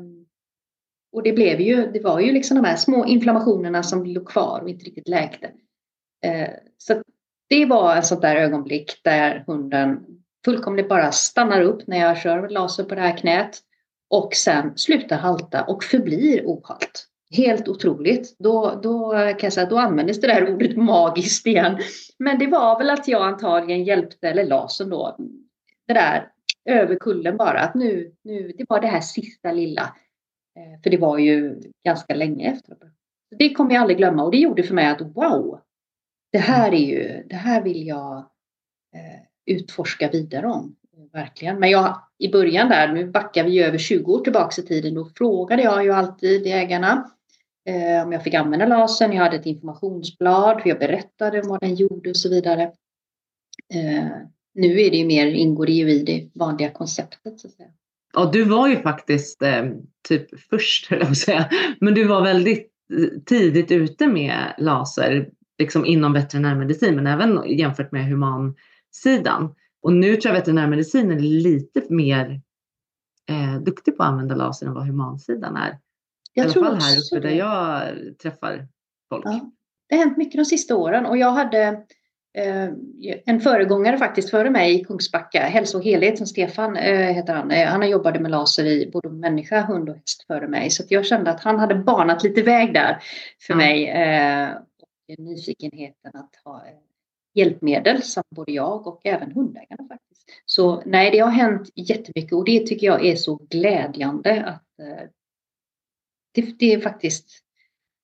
och 1.12 1.22
det 1.22 1.32
blev 1.32 1.60
ju, 1.60 1.90
det 1.92 2.00
var 2.00 2.20
ju 2.20 2.32
liksom 2.32 2.56
de 2.56 2.64
här 2.64 2.76
små 2.76 3.06
inflammationerna 3.06 3.82
som 3.82 4.04
låg 4.04 4.28
kvar 4.28 4.60
och 4.60 4.68
inte 4.68 4.84
riktigt 4.84 5.08
läkte. 5.08 5.46
Eh, 6.24 6.48
så 6.78 7.02
det 7.48 7.66
var 7.66 7.96
ett 7.96 8.06
sånt 8.06 8.22
där 8.22 8.36
ögonblick 8.36 9.00
där 9.04 9.44
hunden 9.46 10.04
fullkomligt 10.44 10.88
bara 10.88 11.12
stannar 11.12 11.60
upp 11.60 11.86
när 11.86 11.98
jag 11.98 12.18
kör 12.18 12.48
laser 12.48 12.84
på 12.84 12.94
det 12.94 13.00
här 13.00 13.16
knät 13.16 13.58
och 14.10 14.34
sen 14.34 14.72
slutar 14.76 15.16
halta 15.16 15.64
och 15.64 15.84
förblir 15.84 16.42
ohalt. 16.46 17.08
Helt 17.30 17.68
otroligt. 17.68 18.38
Då, 18.38 18.80
då 18.82 19.10
kan 19.10 19.38
jag 19.40 19.52
säga, 19.52 19.68
då 19.68 19.78
användes 19.78 20.20
det 20.20 20.26
där 20.26 20.54
ordet 20.54 20.76
magiskt 20.76 21.46
igen. 21.46 21.78
Men 22.18 22.38
det 22.38 22.46
var 22.46 22.78
väl 22.78 22.90
att 22.90 23.08
jag 23.08 23.22
antagligen 23.22 23.84
hjälpte, 23.84 24.28
eller 24.28 24.44
lasern 24.44 24.90
då, 24.90 25.16
det 25.86 25.94
där 25.94 26.28
över 26.64 26.96
kullen 26.96 27.36
bara. 27.36 27.60
Att 27.60 27.74
nu, 27.74 28.12
nu, 28.24 28.52
det 28.58 28.64
var 28.68 28.80
det 28.80 28.86
här 28.86 29.00
sista 29.00 29.52
lilla. 29.52 29.94
Eh, 30.56 30.82
för 30.82 30.90
det 30.90 30.96
var 30.96 31.18
ju 31.18 31.60
ganska 31.84 32.14
länge 32.14 32.52
efter. 32.52 32.76
Det 33.38 33.54
kommer 33.54 33.74
jag 33.74 33.80
aldrig 33.80 33.98
glömma 33.98 34.24
och 34.24 34.30
det 34.30 34.38
gjorde 34.38 34.62
för 34.62 34.74
mig 34.74 34.86
att 34.86 35.00
wow, 35.00 35.60
det 36.32 36.38
här 36.38 36.72
är 36.72 36.86
ju, 36.86 37.22
det 37.28 37.36
här 37.36 37.62
vill 37.62 37.86
jag 37.86 38.16
eh, 38.94 39.20
utforska 39.46 40.08
vidare 40.08 40.46
om. 40.46 40.76
Verkligen. 41.12 41.58
Men 41.58 41.70
jag, 41.70 42.02
i 42.18 42.28
början 42.28 42.68
där, 42.68 42.92
nu 42.92 43.10
backar 43.10 43.44
vi 43.44 43.62
över 43.62 43.78
20 43.78 44.12
år 44.12 44.18
tillbaka 44.18 44.62
i 44.62 44.64
tiden, 44.64 44.94
då 44.94 45.04
frågade 45.04 45.62
jag 45.62 45.84
ju 45.84 45.92
alltid 45.92 46.46
ägarna 46.46 47.10
eh, 47.68 48.06
om 48.06 48.12
jag 48.12 48.24
fick 48.24 48.34
använda 48.34 48.66
lasern. 48.66 49.12
Jag 49.12 49.22
hade 49.22 49.36
ett 49.36 49.46
informationsblad, 49.46 50.62
jag 50.64 50.78
berättade 50.78 51.42
vad 51.42 51.60
den 51.60 51.74
gjorde 51.74 52.10
och 52.10 52.16
så 52.16 52.28
vidare. 52.28 52.62
Eh, 53.74 54.08
nu 54.54 54.80
är 54.80 54.90
det 54.90 54.96
ju 54.96 55.06
mer, 55.06 55.26
ingår 55.26 55.66
det 55.66 55.72
ju 55.72 55.90
i 55.90 56.02
det 56.02 56.30
vanliga 56.34 56.70
konceptet. 56.70 57.40
Så 57.40 57.48
att 57.48 57.54
säga. 57.54 57.68
Ja, 58.12 58.30
du 58.32 58.44
var 58.44 58.68
ju 58.68 58.82
faktiskt 58.82 59.42
eh, 59.42 59.64
typ 60.08 60.40
först, 60.50 60.86
höll 60.90 60.98
jag 60.98 61.08
på 61.08 61.14
säga, 61.14 61.48
men 61.80 61.94
du 61.94 62.04
var 62.04 62.22
väldigt 62.22 62.72
eh, 62.92 63.20
tidigt 63.26 63.70
ute 63.70 64.06
med 64.06 64.54
laser, 64.58 65.30
liksom 65.58 65.86
inom 65.86 66.12
veterinärmedicin, 66.12 66.96
men 66.96 67.06
även 67.06 67.58
jämfört 67.58 67.92
med 67.92 68.06
humansidan. 68.06 69.54
Och 69.82 69.92
nu 69.92 70.16
tror 70.16 70.34
jag 70.34 70.40
veterinärmedicin 70.40 71.10
är 71.10 71.18
lite 71.18 71.82
mer 71.88 72.40
eh, 73.28 73.60
duktig 73.60 73.96
på 73.96 74.02
att 74.02 74.08
använda 74.08 74.34
laser 74.34 74.66
än 74.66 74.74
vad 74.74 74.86
humansidan 74.86 75.56
är. 75.56 75.78
Jag 76.32 76.46
I 76.46 76.48
alla 76.48 76.66
fall 76.66 76.80
här 76.80 76.98
uppe 76.98 77.28
där 77.28 77.34
jag 77.34 77.82
träffar 78.18 78.68
folk. 79.08 79.24
Ja. 79.26 79.50
Det 79.88 79.96
har 79.96 80.04
hänt 80.04 80.16
mycket 80.16 80.36
de 80.36 80.44
sista 80.44 80.76
åren 80.76 81.06
och 81.06 81.16
jag 81.16 81.32
hade 81.32 81.84
en 83.24 83.40
föregångare 83.40 83.98
faktiskt 83.98 84.30
före 84.30 84.50
mig 84.50 84.80
i 84.80 84.84
Kungsbacka, 84.84 85.40
Hälso 85.40 85.78
och 85.78 85.84
helhet 85.84 86.18
som 86.18 86.26
Stefan 86.26 86.76
eh, 86.76 87.14
heter 87.14 87.34
han. 87.34 87.50
Eh, 87.50 87.66
han 87.66 87.90
jobbat 87.90 88.22
med 88.22 88.30
laser 88.30 88.64
i 88.64 88.90
både 88.92 89.08
människa, 89.08 89.60
hund 89.60 89.88
och 89.88 89.94
häst 89.94 90.26
före 90.26 90.48
mig 90.48 90.70
så 90.70 90.82
jag 90.88 91.06
kände 91.06 91.30
att 91.30 91.40
han 91.40 91.58
hade 91.58 91.74
banat 91.74 92.22
lite 92.22 92.42
väg 92.42 92.74
där 92.74 92.98
för 93.46 93.52
ja. 93.52 93.56
mig. 93.56 93.88
Eh, 93.88 94.50
och 95.12 95.18
nyfikenheten 95.18 96.12
att 96.14 96.36
ha 96.44 96.66
eh, 96.66 96.78
hjälpmedel 97.34 98.02
som 98.02 98.22
både 98.30 98.52
jag 98.52 98.86
och 98.86 99.00
även 99.04 99.32
hundägarna 99.32 99.88
faktiskt. 99.88 100.30
Så 100.46 100.82
nej, 100.86 101.10
det 101.10 101.18
har 101.18 101.30
hänt 101.30 101.70
jättemycket 101.74 102.32
och 102.32 102.44
det 102.44 102.66
tycker 102.66 102.86
jag 102.86 103.06
är 103.06 103.16
så 103.16 103.36
glädjande 103.50 104.44
att 104.44 104.86
eh, 104.86 105.08
det, 106.34 106.58
det 106.58 106.72
är 106.72 106.80
faktiskt 106.80 107.41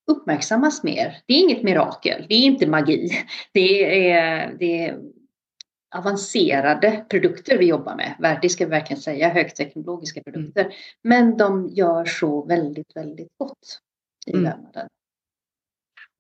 uppmärksammas 0.09 0.83
mer. 0.83 1.17
Det 1.27 1.35
är 1.35 1.39
inget 1.39 1.63
mirakel, 1.63 2.27
det 2.29 2.35
är 2.35 2.43
inte 2.43 2.67
magi. 2.67 3.11
Det 3.53 4.11
är, 4.11 4.57
det 4.59 4.85
är 4.85 4.99
avancerade 5.97 7.05
produkter 7.11 7.59
vi 7.59 7.67
jobbar 7.67 7.97
med. 7.97 8.39
Det 8.43 8.49
ska 8.49 8.65
vi 8.65 8.71
verkligen 8.71 9.03
säga, 9.03 9.29
högteknologiska 9.29 10.21
mm. 10.21 10.33
produkter. 10.33 10.61
Mm. 10.61 10.75
Men 11.03 11.37
de 11.37 11.69
gör 11.69 12.05
så 12.05 12.45
väldigt, 12.45 12.97
väldigt 12.97 13.29
gott 13.39 13.81
i 14.27 14.33
mm. 14.33 14.45
vävnaden. 14.45 14.89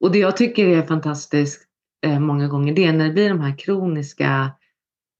Och 0.01 0.12
det 0.12 0.18
jag 0.18 0.37
tycker 0.37 0.68
är 0.68 0.83
fantastiskt 0.83 1.66
eh, 2.07 2.20
många 2.20 2.48
gånger, 2.48 2.74
det 2.74 2.85
är 2.85 2.92
när 2.92 3.05
det 3.05 3.12
blir 3.14 3.29
de 3.29 3.40
här 3.40 3.59
kroniska 3.59 4.53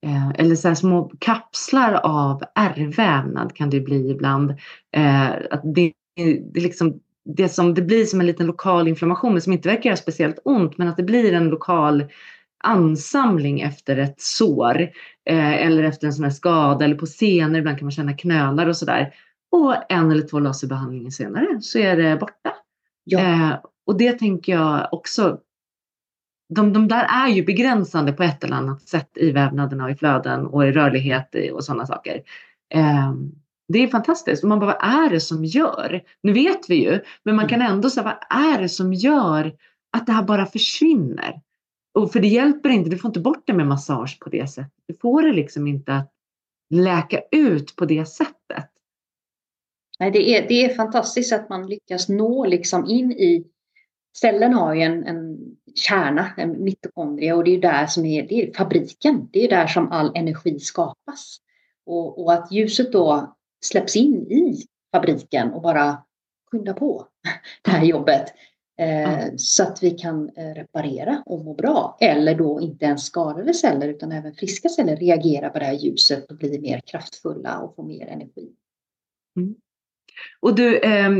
eh, 0.07 0.28
eller 0.28 0.57
så 0.57 0.74
små 0.74 1.12
kapslar 1.18 1.92
av 1.92 2.42
ärrvävnad 2.54 3.57
kan 3.57 3.70
det 3.70 3.81
bli 3.81 4.11
ibland. 4.11 4.50
Eh, 4.96 5.31
att 5.50 5.61
det 5.64 5.92
det, 6.18 6.61
liksom, 6.61 7.00
det, 7.37 7.49
som, 7.49 7.75
det 7.75 7.83
blir 7.83 8.05
som 8.05 8.21
en 8.21 8.27
liten 8.27 8.47
lokal 8.47 8.88
inflammation 8.88 9.41
som 9.41 9.53
inte 9.53 9.69
verkar 9.69 9.91
göra 9.91 9.97
speciellt 9.97 10.38
ont 10.45 10.79
men 10.79 10.88
att 10.88 10.97
det 10.97 11.03
blir 11.03 11.33
en 11.33 11.49
lokal 11.49 12.05
ansamling 12.64 13.61
efter 13.61 13.97
ett 13.97 14.21
sår 14.21 14.81
eh, 15.31 15.67
eller 15.67 15.83
efter 15.83 16.07
en 16.07 16.12
sån 16.12 16.25
här 16.25 16.31
skada 16.31 16.85
eller 16.85 16.95
på 16.95 17.07
senor. 17.07 17.59
Ibland 17.59 17.79
kan 17.79 17.87
man 17.87 17.93
känna 17.93 18.12
knölar 18.12 18.67
och 18.67 18.77
sådär. 18.77 19.14
Och 19.51 19.93
en 19.93 20.11
eller 20.11 20.23
två 20.23 20.38
laserbehandlingar 20.38 21.11
senare 21.11 21.61
så 21.61 21.79
är 21.79 21.97
det 21.97 22.17
borta. 22.17 22.53
Ja. 23.05 23.19
Eh, 23.19 23.59
och 23.87 23.99
det 23.99 24.12
tänker 24.12 24.53
jag 24.53 24.88
också. 24.93 25.38
De, 26.55 26.73
de 26.73 26.88
där 26.88 27.07
är 27.27 27.29
ju 27.29 27.45
begränsande 27.45 28.12
på 28.12 28.23
ett 28.23 28.45
eller 28.45 28.57
annat 28.57 28.83
sätt 28.83 29.11
i 29.14 29.33
vävnaderna 29.33 29.85
och 29.85 29.91
i 29.91 29.95
flöden 29.95 30.47
och 30.47 30.67
i 30.67 30.73
rörlighet 30.73 31.35
och 31.53 31.64
sådana 31.64 31.87
saker. 31.87 32.23
Eh, 32.75 33.12
det 33.68 33.78
är 33.78 33.88
fantastiskt. 33.88 34.44
Man 34.44 34.59
bara, 34.59 34.66
vad 34.66 35.04
är 35.04 35.11
det 35.11 35.20
som 35.20 35.44
gör? 35.44 36.02
Nu 36.22 36.33
vet 36.33 36.70
vi 36.70 36.74
ju, 36.74 37.00
men 37.22 37.37
man 37.37 37.48
kan 37.48 37.61
mm. 37.61 37.72
ändå 37.72 37.90
säga, 37.90 38.04
vad 38.04 38.40
är 38.40 38.62
det 38.62 38.68
som 38.68 38.92
gör 38.92 39.57
att 39.92 40.07
det 40.07 40.12
här 40.12 40.22
bara 40.22 40.46
försvinner? 40.46 41.40
Och 41.94 42.12
för 42.12 42.20
det 42.20 42.28
hjälper 42.28 42.68
inte, 42.68 42.90
du 42.90 42.98
får 42.98 43.09
inte 43.09 43.20
bort 43.20 43.42
det 43.46 43.52
med 43.52 43.66
massage 43.66 44.18
på 44.20 44.28
det 44.28 44.50
sättet. 44.50 44.72
Du 44.87 44.94
får 44.94 45.22
det 45.22 45.33
liksom 45.33 45.66
inte 45.66 45.94
att 45.94 46.12
läka 46.70 47.20
ut 47.33 47.76
på 47.76 47.85
det 47.85 48.09
sättet. 48.09 48.70
Nej, 49.98 50.11
det 50.11 50.37
är, 50.37 50.48
det 50.48 50.64
är 50.64 50.74
fantastiskt 50.74 51.33
att 51.33 51.48
man 51.48 51.66
lyckas 51.66 52.09
nå 52.09 52.46
liksom 52.46 52.87
in 52.87 53.12
i 53.12 53.46
Cellen 54.20 54.54
har 54.54 54.74
ju 54.74 54.83
en, 54.83 55.04
en 55.04 55.38
kärna, 55.74 56.31
en 56.37 56.64
mitokondria 56.64 57.37
och 57.37 57.44
det 57.44 57.50
är 57.50 57.61
där 57.61 57.87
som 57.87 58.04
är, 58.04 58.28
det 58.28 58.42
är 58.42 58.54
fabriken. 58.54 59.28
Det 59.33 59.44
är 59.44 59.48
där 59.48 59.66
som 59.66 59.92
all 59.92 60.12
energi 60.16 60.61
skapas. 60.61 61.38
Och, 61.87 62.25
och 62.25 62.33
att 62.33 62.52
ljuset 62.52 62.92
då 62.92 63.38
släpps 63.65 63.96
in 63.96 64.33
i 64.33 64.67
fabriken 64.92 65.52
och 65.52 65.63
bara 65.63 66.02
skynda 66.50 66.75
på 66.75 67.06
det 67.63 67.71
här 67.71 67.85
jobbet. 67.85 68.35
Eh, 68.81 69.25
så 69.37 69.63
att 69.63 69.83
vi 69.83 69.90
kan 69.90 70.31
eh, 70.37 70.54
reparera 70.54 71.23
och 71.27 71.44
må 71.44 71.54
bra. 71.54 71.96
Eller 72.00 72.35
då 72.35 72.61
inte 72.61 72.85
ens 72.85 73.06
skadade 73.06 73.54
celler 73.54 73.88
utan 73.88 74.13
även 74.13 74.35
friska 74.35 74.69
celler 74.69 74.96
reagerar 74.96 75.50
på 75.50 75.59
det 75.59 75.65
här 75.65 75.73
ljuset 75.73 76.31
och 76.31 76.37
blir 76.37 76.61
mer 76.61 76.81
kraftfulla 76.87 77.59
och 77.59 77.75
får 77.77 77.83
mer 77.83 78.06
energi. 78.06 78.52
Mm. 79.37 79.54
Och 80.40 80.54
du, 80.54 80.79
eh, 80.79 81.11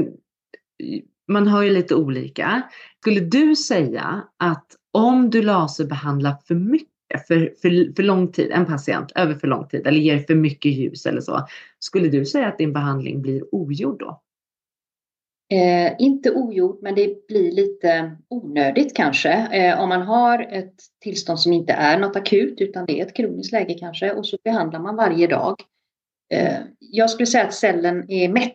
man 1.29 1.47
har 1.47 1.63
ju 1.63 1.71
lite 1.71 1.95
olika. 1.95 2.63
Skulle 3.01 3.21
du 3.21 3.57
säga 3.57 4.29
att 4.37 4.67
om 4.93 5.31
du 5.31 5.43
laserbehandlar 5.43 6.37
för 6.47 6.55
mycket 6.55 6.98
för, 7.29 7.55
för, 7.63 7.95
för 7.97 8.03
lång 8.03 8.33
tid, 8.33 8.51
en 8.51 8.67
patient 8.67 9.13
över 9.15 9.35
för 9.35 9.49
lång 9.49 9.69
tid 9.69 9.87
eller 9.87 9.99
ger 9.99 10.19
för 10.19 10.35
mycket 10.35 10.73
ljus 10.73 11.07
eller 11.07 11.21
så. 11.21 11.47
Skulle 11.79 12.09
du 12.09 12.27
säga 12.27 12.49
att 12.49 12.59
din 12.59 12.73
behandling 12.73 13.23
blir 13.23 13.55
ogjord 13.55 13.99
då? 13.99 14.23
Eh, 15.51 15.93
inte 15.99 16.31
ogjord, 16.31 16.79
men 16.83 16.95
det 16.95 17.27
blir 17.27 17.53
lite 17.53 18.17
onödigt 18.29 18.97
kanske. 18.97 19.31
Eh, 19.33 19.81
om 19.81 19.89
man 19.89 20.03
har 20.03 20.47
ett 20.53 20.75
tillstånd 21.01 21.41
som 21.41 21.53
inte 21.53 21.73
är 21.73 21.99
något 21.99 22.17
akut 22.17 22.61
utan 22.61 22.87
det 22.87 23.01
är 23.01 23.07
ett 23.07 23.17
kroniskt 23.17 23.53
läge 23.53 23.75
kanske 23.75 24.13
och 24.13 24.27
så 24.27 24.37
behandlar 24.45 24.81
man 24.81 24.97
varje 24.97 25.27
dag. 25.27 25.55
Eh, 26.35 26.57
jag 26.79 27.11
skulle 27.11 27.27
säga 27.27 27.45
att 27.45 27.55
cellen 27.55 28.11
är 28.11 28.29
mätt. 28.29 28.55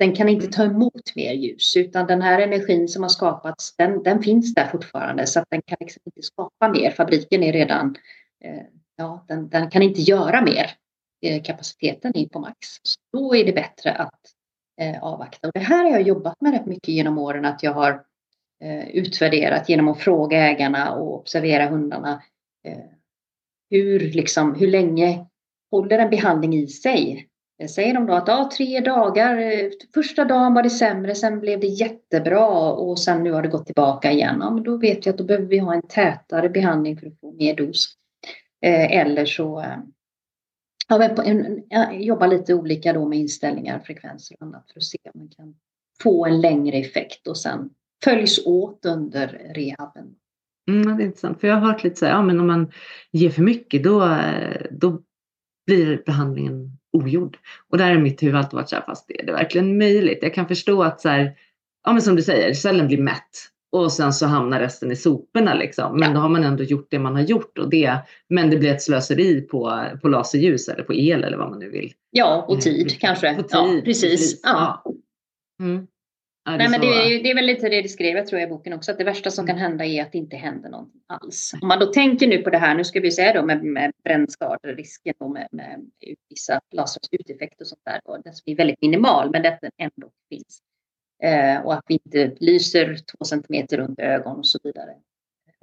Den 0.00 0.14
kan 0.14 0.28
inte 0.28 0.46
ta 0.46 0.64
emot 0.64 1.16
mer 1.16 1.32
ljus 1.32 1.76
utan 1.76 2.06
den 2.06 2.22
här 2.22 2.40
energin 2.40 2.88
som 2.88 3.02
har 3.02 3.10
skapats 3.10 3.76
den, 3.76 4.02
den 4.02 4.22
finns 4.22 4.54
där 4.54 4.66
fortfarande 4.66 5.26
så 5.26 5.40
att 5.40 5.50
den 5.50 5.62
kan 5.62 5.76
liksom 5.80 6.02
inte 6.04 6.22
skapa 6.22 6.68
mer. 6.68 6.90
Fabriken 6.90 7.42
är 7.42 7.52
redan, 7.52 7.96
eh, 8.44 8.62
ja 8.96 9.24
den, 9.28 9.48
den 9.48 9.70
kan 9.70 9.82
inte 9.82 10.00
göra 10.00 10.42
mer. 10.42 10.70
Eh, 11.22 11.42
kapaciteten 11.42 12.16
är 12.16 12.28
på 12.28 12.38
max. 12.38 12.56
Så 12.82 13.00
då 13.12 13.36
är 13.36 13.44
det 13.44 13.52
bättre 13.52 13.92
att 13.92 14.20
eh, 14.80 15.02
avvakta. 15.02 15.48
Och 15.48 15.52
det 15.54 15.60
här 15.60 15.84
har 15.84 15.90
jag 15.90 16.02
jobbat 16.02 16.40
med 16.40 16.52
rätt 16.52 16.66
mycket 16.66 16.88
genom 16.88 17.18
åren 17.18 17.44
att 17.44 17.62
jag 17.62 17.72
har 17.72 18.04
eh, 18.64 18.88
utvärderat 18.88 19.68
genom 19.68 19.88
att 19.88 19.98
fråga 19.98 20.38
ägarna 20.38 20.94
och 20.94 21.14
observera 21.14 21.66
hundarna. 21.66 22.22
Eh, 22.64 22.84
hur, 23.70 24.00
liksom, 24.00 24.54
hur 24.54 24.66
länge 24.66 25.26
håller 25.70 25.98
en 25.98 26.10
behandling 26.10 26.54
i 26.54 26.66
sig? 26.66 27.29
Eh, 27.60 27.66
säger 27.66 27.94
de 27.94 28.06
då 28.06 28.12
att 28.12 28.28
ja, 28.28 28.50
tre 28.56 28.80
dagar, 28.80 29.38
eh, 29.38 29.70
första 29.94 30.24
dagen 30.24 30.54
var 30.54 30.62
det 30.62 30.70
sämre, 30.70 31.14
sen 31.14 31.40
blev 31.40 31.60
det 31.60 31.66
jättebra 31.66 32.72
och 32.72 32.98
sen 32.98 33.22
nu 33.22 33.32
har 33.32 33.42
det 33.42 33.48
gått 33.48 33.66
tillbaka 33.66 34.12
igen. 34.12 34.36
Ja, 34.40 34.50
men 34.50 34.62
då 34.62 34.76
vet 34.76 35.06
jag 35.06 35.12
att 35.12 35.18
då 35.18 35.24
behöver 35.24 35.46
vi 35.46 35.58
ha 35.58 35.74
en 35.74 35.82
tätare 35.82 36.48
behandling 36.48 36.98
för 36.98 37.06
att 37.06 37.20
få 37.20 37.32
mer 37.32 37.56
dos. 37.56 37.94
Eh, 38.62 39.00
eller 39.00 39.24
så 39.24 39.64
ja, 40.88 41.92
jobba 41.92 42.26
lite 42.26 42.54
olika 42.54 42.92
då 42.92 43.08
med 43.08 43.18
inställningar, 43.18 43.78
frekvenser 43.78 44.36
och 44.40 44.46
annat 44.46 44.70
för 44.72 44.80
att 44.80 44.84
se 44.84 44.98
om 45.14 45.20
man 45.20 45.28
kan 45.28 45.54
få 46.02 46.26
en 46.26 46.40
längre 46.40 46.76
effekt 46.76 47.26
och 47.26 47.36
sen 47.36 47.70
följs 48.04 48.46
åt 48.46 48.86
under 48.86 49.52
rehaben. 49.54 50.14
Mm, 50.68 50.96
det 50.96 51.02
är 51.02 51.06
intressant, 51.06 51.40
för 51.40 51.48
jag 51.48 51.54
har 51.54 51.72
hört 51.72 51.84
lite 51.84 51.96
så 51.96 52.06
här, 52.06 52.12
ja 52.12 52.22
men 52.22 52.40
om 52.40 52.46
man 52.46 52.72
ger 53.10 53.30
för 53.30 53.42
mycket 53.42 53.84
då, 53.84 54.18
då 54.70 55.02
blir 55.66 56.02
behandlingen 56.06 56.79
ogjord. 56.92 57.38
Och 57.68 57.78
där 57.78 57.94
har 57.94 57.98
mitt 57.98 58.22
huvud 58.22 58.36
alltid 58.36 58.54
varit 58.54 58.68
så 58.68 58.76
här, 58.76 58.82
fast 58.82 59.10
är 59.10 59.26
det 59.26 59.32
verkligen 59.32 59.78
möjligt? 59.78 60.18
Jag 60.22 60.34
kan 60.34 60.48
förstå 60.48 60.82
att 60.82 61.00
så 61.00 61.08
här, 61.08 61.32
ja 61.84 61.92
men 61.92 62.02
som 62.02 62.16
du 62.16 62.22
säger, 62.22 62.54
cellen 62.54 62.86
blir 62.86 62.98
mätt 62.98 63.50
och 63.72 63.92
sen 63.92 64.12
så 64.12 64.26
hamnar 64.26 64.60
resten 64.60 64.92
i 64.92 64.96
soporna 64.96 65.54
liksom. 65.54 65.98
Men 65.98 66.08
ja. 66.08 66.14
då 66.14 66.20
har 66.20 66.28
man 66.28 66.44
ändå 66.44 66.64
gjort 66.64 66.86
det 66.90 66.98
man 66.98 67.14
har 67.14 67.22
gjort 67.22 67.58
och 67.58 67.70
det, 67.70 67.96
men 68.28 68.50
det 68.50 68.56
blir 68.56 68.70
ett 68.70 68.82
slöseri 68.82 69.40
på, 69.40 69.86
på 70.02 70.08
laserljus 70.08 70.68
eller 70.68 70.82
på 70.82 70.94
el 70.94 71.24
eller 71.24 71.36
vad 71.36 71.50
man 71.50 71.58
nu 71.58 71.70
vill. 71.70 71.92
Ja, 72.10 72.44
och 72.48 72.60
tid 72.60 72.86
mm. 72.86 72.98
kanske. 73.00 73.36
Tid, 73.36 73.46
ja, 73.50 73.80
precis. 73.84 74.10
precis. 74.10 74.40
Ja. 74.42 74.84
Mm. 75.60 75.86
Ja, 76.44 76.56
Nej, 76.56 76.68
men 76.68 76.80
det, 76.80 76.86
är, 76.86 77.22
det 77.22 77.30
är 77.30 77.34
väl 77.34 77.46
lite 77.46 77.68
det 77.68 77.82
du 77.82 77.88
skrev, 77.88 78.16
jag 78.16 78.26
tror 78.26 78.40
jag 78.40 78.48
i 78.48 78.50
boken 78.50 78.72
också, 78.72 78.90
att 78.90 78.98
det 78.98 79.04
värsta 79.04 79.30
som 79.30 79.46
kan 79.46 79.56
mm. 79.56 79.70
hända 79.70 79.84
är 79.84 80.02
att 80.02 80.12
det 80.12 80.18
inte 80.18 80.36
händer 80.36 80.70
någonting 80.70 81.00
alls. 81.06 81.52
Om 81.62 81.68
man 81.68 81.78
då 81.78 81.86
tänker 81.86 82.26
nu 82.26 82.38
på 82.38 82.50
det 82.50 82.58
här, 82.58 82.74
nu 82.74 82.84
ska 82.84 83.00
vi 83.00 83.10
säga 83.10 83.32
då 83.32 83.46
med, 83.46 83.64
med 83.64 83.92
brännskaderisken 84.04 85.14
och 85.18 85.30
med, 85.30 85.48
med 85.50 85.80
vissa 86.28 86.60
lasers 86.72 87.08
uteffekter 87.10 87.64
och 87.64 87.66
sånt 87.66 87.84
där, 87.84 88.00
och 88.04 88.22
den 88.22 88.32
är 88.46 88.56
väldigt 88.56 88.82
minimal, 88.82 89.30
men 89.30 89.42
detta 89.42 89.70
ändå 89.78 90.10
finns. 90.28 90.62
Eh, 91.22 91.60
och 91.60 91.74
att 91.74 91.84
vi 91.88 91.94
inte 91.94 92.36
lyser 92.40 92.96
två 92.96 93.24
centimeter 93.24 93.76
runt 93.76 93.98
ögon 93.98 94.38
och 94.38 94.46
så 94.46 94.58
vidare. 94.62 94.94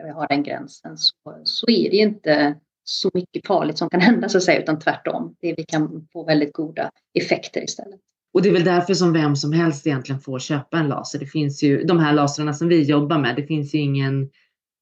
Vi 0.03 0.09
har 0.09 0.27
den 0.27 0.43
gränsen 0.43 0.97
så, 0.97 1.13
så 1.43 1.69
är 1.69 1.89
det 1.89 1.97
inte 1.97 2.55
så 2.83 3.11
mycket 3.13 3.47
farligt 3.47 3.77
som 3.77 3.89
kan 3.89 4.01
hända 4.01 4.29
så 4.29 4.37
att 4.37 4.43
säga, 4.43 4.61
utan 4.61 4.79
tvärtom. 4.79 5.35
Det, 5.39 5.53
vi 5.57 5.63
kan 5.63 6.07
få 6.13 6.23
väldigt 6.23 6.53
goda 6.53 6.91
effekter 7.19 7.63
istället. 7.63 7.99
Och 8.37 8.43
det 8.43 8.49
är 8.49 8.53
väl 8.53 8.63
därför 8.63 8.93
som 8.93 9.13
vem 9.13 9.35
som 9.35 9.53
helst 9.53 9.87
egentligen 9.87 10.21
får 10.21 10.39
köpa 10.39 10.77
en 10.77 10.87
laser. 10.87 11.19
Det 11.19 11.25
finns 11.25 11.63
ju 11.63 11.83
de 11.83 11.99
här 11.99 12.13
lasrarna 12.13 12.53
som 12.53 12.67
vi 12.67 12.83
jobbar 12.83 13.17
med. 13.17 13.35
Det 13.35 13.43
finns 13.43 13.75
ju 13.75 13.79
ingen, 13.79 14.29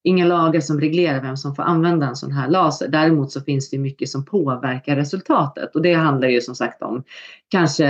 inga 0.04 0.26
lagar 0.26 0.60
som 0.60 0.80
reglerar 0.80 1.22
vem 1.22 1.36
som 1.36 1.54
får 1.54 1.62
använda 1.62 2.06
en 2.06 2.16
sån 2.16 2.32
här 2.32 2.48
laser. 2.48 2.88
Däremot 2.88 3.32
så 3.32 3.40
finns 3.40 3.70
det 3.70 3.78
mycket 3.78 4.08
som 4.08 4.24
påverkar 4.24 4.96
resultatet 4.96 5.74
och 5.74 5.82
det 5.82 5.94
handlar 5.94 6.28
ju 6.28 6.40
som 6.40 6.54
sagt 6.54 6.82
om 6.82 7.02
kanske 7.48 7.86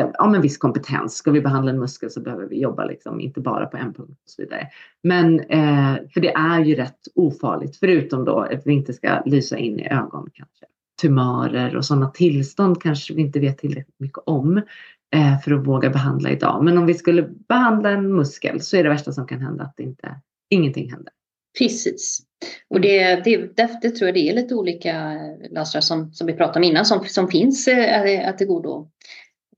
eh, 0.00 0.08
ja, 0.12 0.28
men 0.28 0.42
viss 0.42 0.58
kompetens. 0.58 1.16
Ska 1.16 1.30
vi 1.30 1.40
behandla 1.40 1.70
en 1.70 1.78
muskel 1.78 2.10
så 2.10 2.20
behöver 2.20 2.46
vi 2.46 2.60
jobba 2.60 2.84
liksom, 2.84 3.20
inte 3.20 3.40
bara 3.40 3.66
på 3.66 3.76
en 3.76 3.94
punkt 3.94 4.20
och 4.24 4.30
så 4.30 4.42
vidare. 4.42 4.68
Men 5.02 5.40
eh, 5.40 5.96
för 6.14 6.20
det 6.20 6.32
är 6.32 6.64
ju 6.64 6.74
rätt 6.74 7.00
ofarligt, 7.14 7.76
förutom 7.76 8.24
då 8.24 8.40
att 8.40 8.66
vi 8.66 8.72
inte 8.72 8.92
ska 8.92 9.22
lysa 9.24 9.58
in 9.58 9.80
i 9.80 9.88
ögon 9.88 10.30
kanske. 10.34 10.66
Tumörer 11.02 11.76
och 11.76 11.84
sådana 11.84 12.10
tillstånd 12.10 12.82
kanske 12.82 13.14
vi 13.14 13.22
inte 13.22 13.40
vet 13.40 13.58
tillräckligt 13.58 14.00
mycket 14.00 14.22
om 14.26 14.56
eh, 15.14 15.40
för 15.44 15.52
att 15.52 15.66
våga 15.66 15.90
behandla 15.90 16.30
idag. 16.30 16.64
Men 16.64 16.78
om 16.78 16.86
vi 16.86 16.94
skulle 16.94 17.22
behandla 17.22 17.90
en 17.90 18.12
muskel 18.12 18.60
så 18.60 18.76
är 18.76 18.82
det 18.82 18.88
värsta 18.88 19.12
som 19.12 19.26
kan 19.26 19.40
hända 19.40 19.64
att 19.64 19.80
inte, 19.80 20.20
ingenting 20.50 20.90
händer. 20.90 21.12
Precis. 21.58 22.20
Och 22.70 22.80
det, 22.80 23.24
det, 23.24 23.56
det, 23.82 23.90
tror 23.90 24.08
jag 24.08 24.14
det 24.14 24.28
är 24.28 24.34
lite 24.34 24.54
olika 24.54 25.18
lasrar 25.50 25.80
som, 25.80 26.12
som 26.12 26.26
vi 26.26 26.32
pratade 26.32 26.58
om 26.58 26.64
innan 26.64 26.84
som, 26.84 27.04
som 27.04 27.28
finns 27.28 27.68
eh, 27.68 28.28
att 28.28 28.38
då 28.38 28.88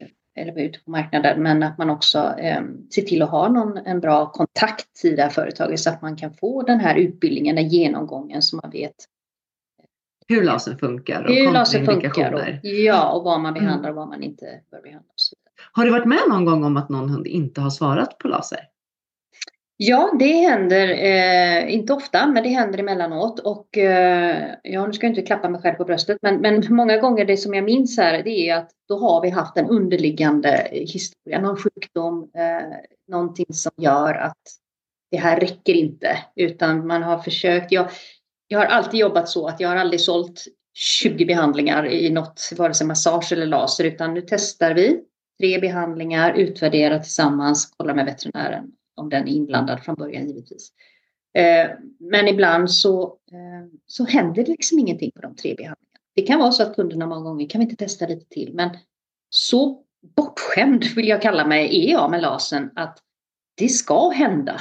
eh, 0.01 0.43
eller 0.43 0.53
vara 0.53 0.65
ute 0.65 0.79
på 0.79 0.91
marknaden, 0.91 1.43
men 1.43 1.63
att 1.63 1.79
man 1.79 1.91
också 1.91 2.35
eh, 2.39 2.63
ser 2.95 3.03
till 3.03 3.23
att 3.23 3.31
ha 3.31 3.49
någon, 3.49 3.77
en 3.77 4.01
bra 4.01 4.33
kontakt 4.33 5.05
i 5.05 5.11
det 5.11 5.23
här 5.23 5.31
företaget 5.31 5.81
så 5.81 5.91
att 5.91 6.03
man 6.03 6.17
kan 6.17 6.35
få 6.35 6.63
den 6.63 6.81
här 6.81 6.97
utbildningen, 6.97 7.57
den 7.57 7.69
genomgången 7.69 8.43
så 8.43 8.57
man 8.57 8.71
vet 8.71 8.97
hur 10.31 10.45
laser 10.45 10.75
funkar 10.75 11.25
och 11.25 11.35
hur 11.35 11.53
laser 11.53 11.85
funkar 11.85 12.33
och, 12.33 12.41
ja, 12.63 13.13
och 13.13 13.25
vad 13.25 13.41
man 13.41 13.57
mm. 13.57 13.65
behandlar 13.65 13.91
och 13.91 13.97
vad 13.97 14.09
man 14.09 14.23
inte 14.23 14.61
bör 14.71 14.83
behandla. 14.83 15.11
Har 15.73 15.85
du 15.85 15.91
varit 15.91 16.07
med 16.07 16.21
någon 16.29 16.45
gång 16.45 16.65
om 16.65 16.77
att 16.77 16.89
någon 16.89 17.11
hund 17.11 17.27
inte 17.27 17.61
har 17.61 17.71
svarat 17.71 18.19
på 18.19 18.29
laser? 18.29 18.59
Ja, 19.83 20.13
det 20.19 20.33
händer, 20.33 20.89
eh, 20.89 21.75
inte 21.75 21.93
ofta, 21.93 22.27
men 22.27 22.43
det 22.43 22.49
händer 22.49 22.79
emellanåt. 22.79 23.41
Och 23.41 23.79
eh, 23.79 24.55
ja, 24.63 24.87
nu 24.87 24.93
ska 24.93 25.07
jag 25.07 25.11
inte 25.11 25.23
klappa 25.23 25.49
mig 25.49 25.61
själv 25.61 25.75
på 25.75 25.85
bröstet, 25.85 26.19
men, 26.23 26.41
men 26.41 26.63
många 26.69 26.99
gånger 26.99 27.25
det 27.25 27.37
som 27.37 27.55
jag 27.55 27.65
minns 27.65 27.99
här, 27.99 28.23
det 28.23 28.31
är 28.31 28.57
att 28.57 28.71
då 28.89 28.99
har 28.99 29.23
vi 29.23 29.31
haft 29.31 29.57
en 29.57 29.69
underliggande 29.69 30.69
historia, 30.73 31.41
någon 31.41 31.57
sjukdom, 31.57 32.31
eh, 32.35 32.77
någonting 33.09 33.47
som 33.49 33.73
gör 33.77 34.15
att 34.15 34.43
det 35.11 35.17
här 35.17 35.41
räcker 35.41 35.73
inte, 35.73 36.19
utan 36.37 36.87
man 36.87 37.03
har 37.03 37.19
försökt. 37.19 37.73
Jag, 37.73 37.89
jag 38.53 38.59
har 38.59 38.67
alltid 38.67 39.01
jobbat 39.01 39.29
så 39.29 39.47
att 39.47 39.61
jag 39.61 39.69
har 39.69 39.77
aldrig 39.77 40.01
sålt 40.01 40.45
20 40.75 41.25
behandlingar 41.25 41.87
i 41.87 42.11
något, 42.11 42.53
vare 42.57 42.75
sig 42.75 42.87
massage 42.87 43.33
eller 43.33 43.47
laser, 43.47 43.85
utan 43.85 44.15
nu 44.15 44.21
testar 44.29 44.75
vi 44.75 45.01
tre 45.41 45.61
behandlingar, 45.61 46.35
utvärderar 46.35 46.99
tillsammans, 46.99 47.67
kollar 47.77 47.95
med 47.95 48.05
veterinären 48.05 48.73
om 48.97 49.09
den 49.09 49.29
är 49.29 49.33
inblandad 49.33 49.83
från 49.85 49.95
början 49.95 50.27
givetvis. 50.29 50.73
Eh, 51.35 51.71
men 51.99 52.29
ibland 52.29 52.71
så, 52.71 53.03
eh, 53.05 53.79
så 53.87 54.05
händer 54.05 54.45
det 54.45 54.51
liksom 54.51 54.79
ingenting 54.79 55.11
på 55.15 55.21
de 55.21 55.37
tre 55.37 55.55
behandlingarna. 55.55 56.01
Det 56.15 56.23
kan 56.23 56.39
vara 56.39 56.53
så 56.53 56.63
att 56.63 56.77
kunderna 56.77 57.07
många 57.07 57.21
gånger 57.21 57.49
kan 57.49 57.59
vi 57.59 57.65
inte 57.65 57.77
testa 57.77 58.07
lite 58.07 58.29
till, 58.29 58.55
men 58.55 58.71
så 59.29 59.83
bortskämd 60.17 60.85
vill 60.85 61.09
jag 61.09 61.23
kalla 61.23 61.47
mig 61.47 61.87
är 61.87 61.93
jag 61.93 62.11
med 62.11 62.23
lasern 62.23 62.71
att 62.77 62.99
det 63.57 63.69
ska 63.69 64.09
hända 64.09 64.61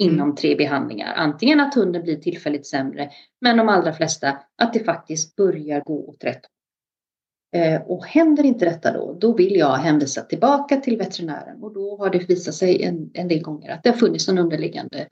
Mm. 0.00 0.14
inom 0.14 0.34
tre 0.34 0.56
behandlingar. 0.56 1.14
Antingen 1.14 1.60
att 1.60 1.74
hunden 1.74 2.02
blir 2.02 2.16
tillfälligt 2.16 2.66
sämre, 2.66 3.10
men 3.40 3.56
de 3.56 3.68
allra 3.68 3.92
flesta 3.92 4.38
att 4.56 4.72
det 4.72 4.84
faktiskt 4.84 5.36
börjar 5.36 5.80
gå 5.80 6.08
åt 6.08 6.24
rätt 6.24 6.40
håll. 6.42 7.62
Eh, 7.62 7.82
och 7.82 8.06
händer 8.06 8.44
inte 8.44 8.64
detta 8.64 8.92
då, 8.92 9.16
då 9.20 9.32
vill 9.32 9.56
jag 9.56 9.76
hänvisa 9.76 10.20
tillbaka 10.20 10.76
till 10.76 10.96
veterinären 10.96 11.62
och 11.62 11.74
då 11.74 11.96
har 11.96 12.10
det 12.10 12.18
visat 12.30 12.54
sig 12.54 12.82
en, 12.82 13.10
en 13.14 13.28
del 13.28 13.42
gånger 13.42 13.70
att 13.70 13.82
det 13.82 13.90
har 13.90 13.96
funnits 13.96 14.28
en 14.28 14.38
underliggande 14.38 15.08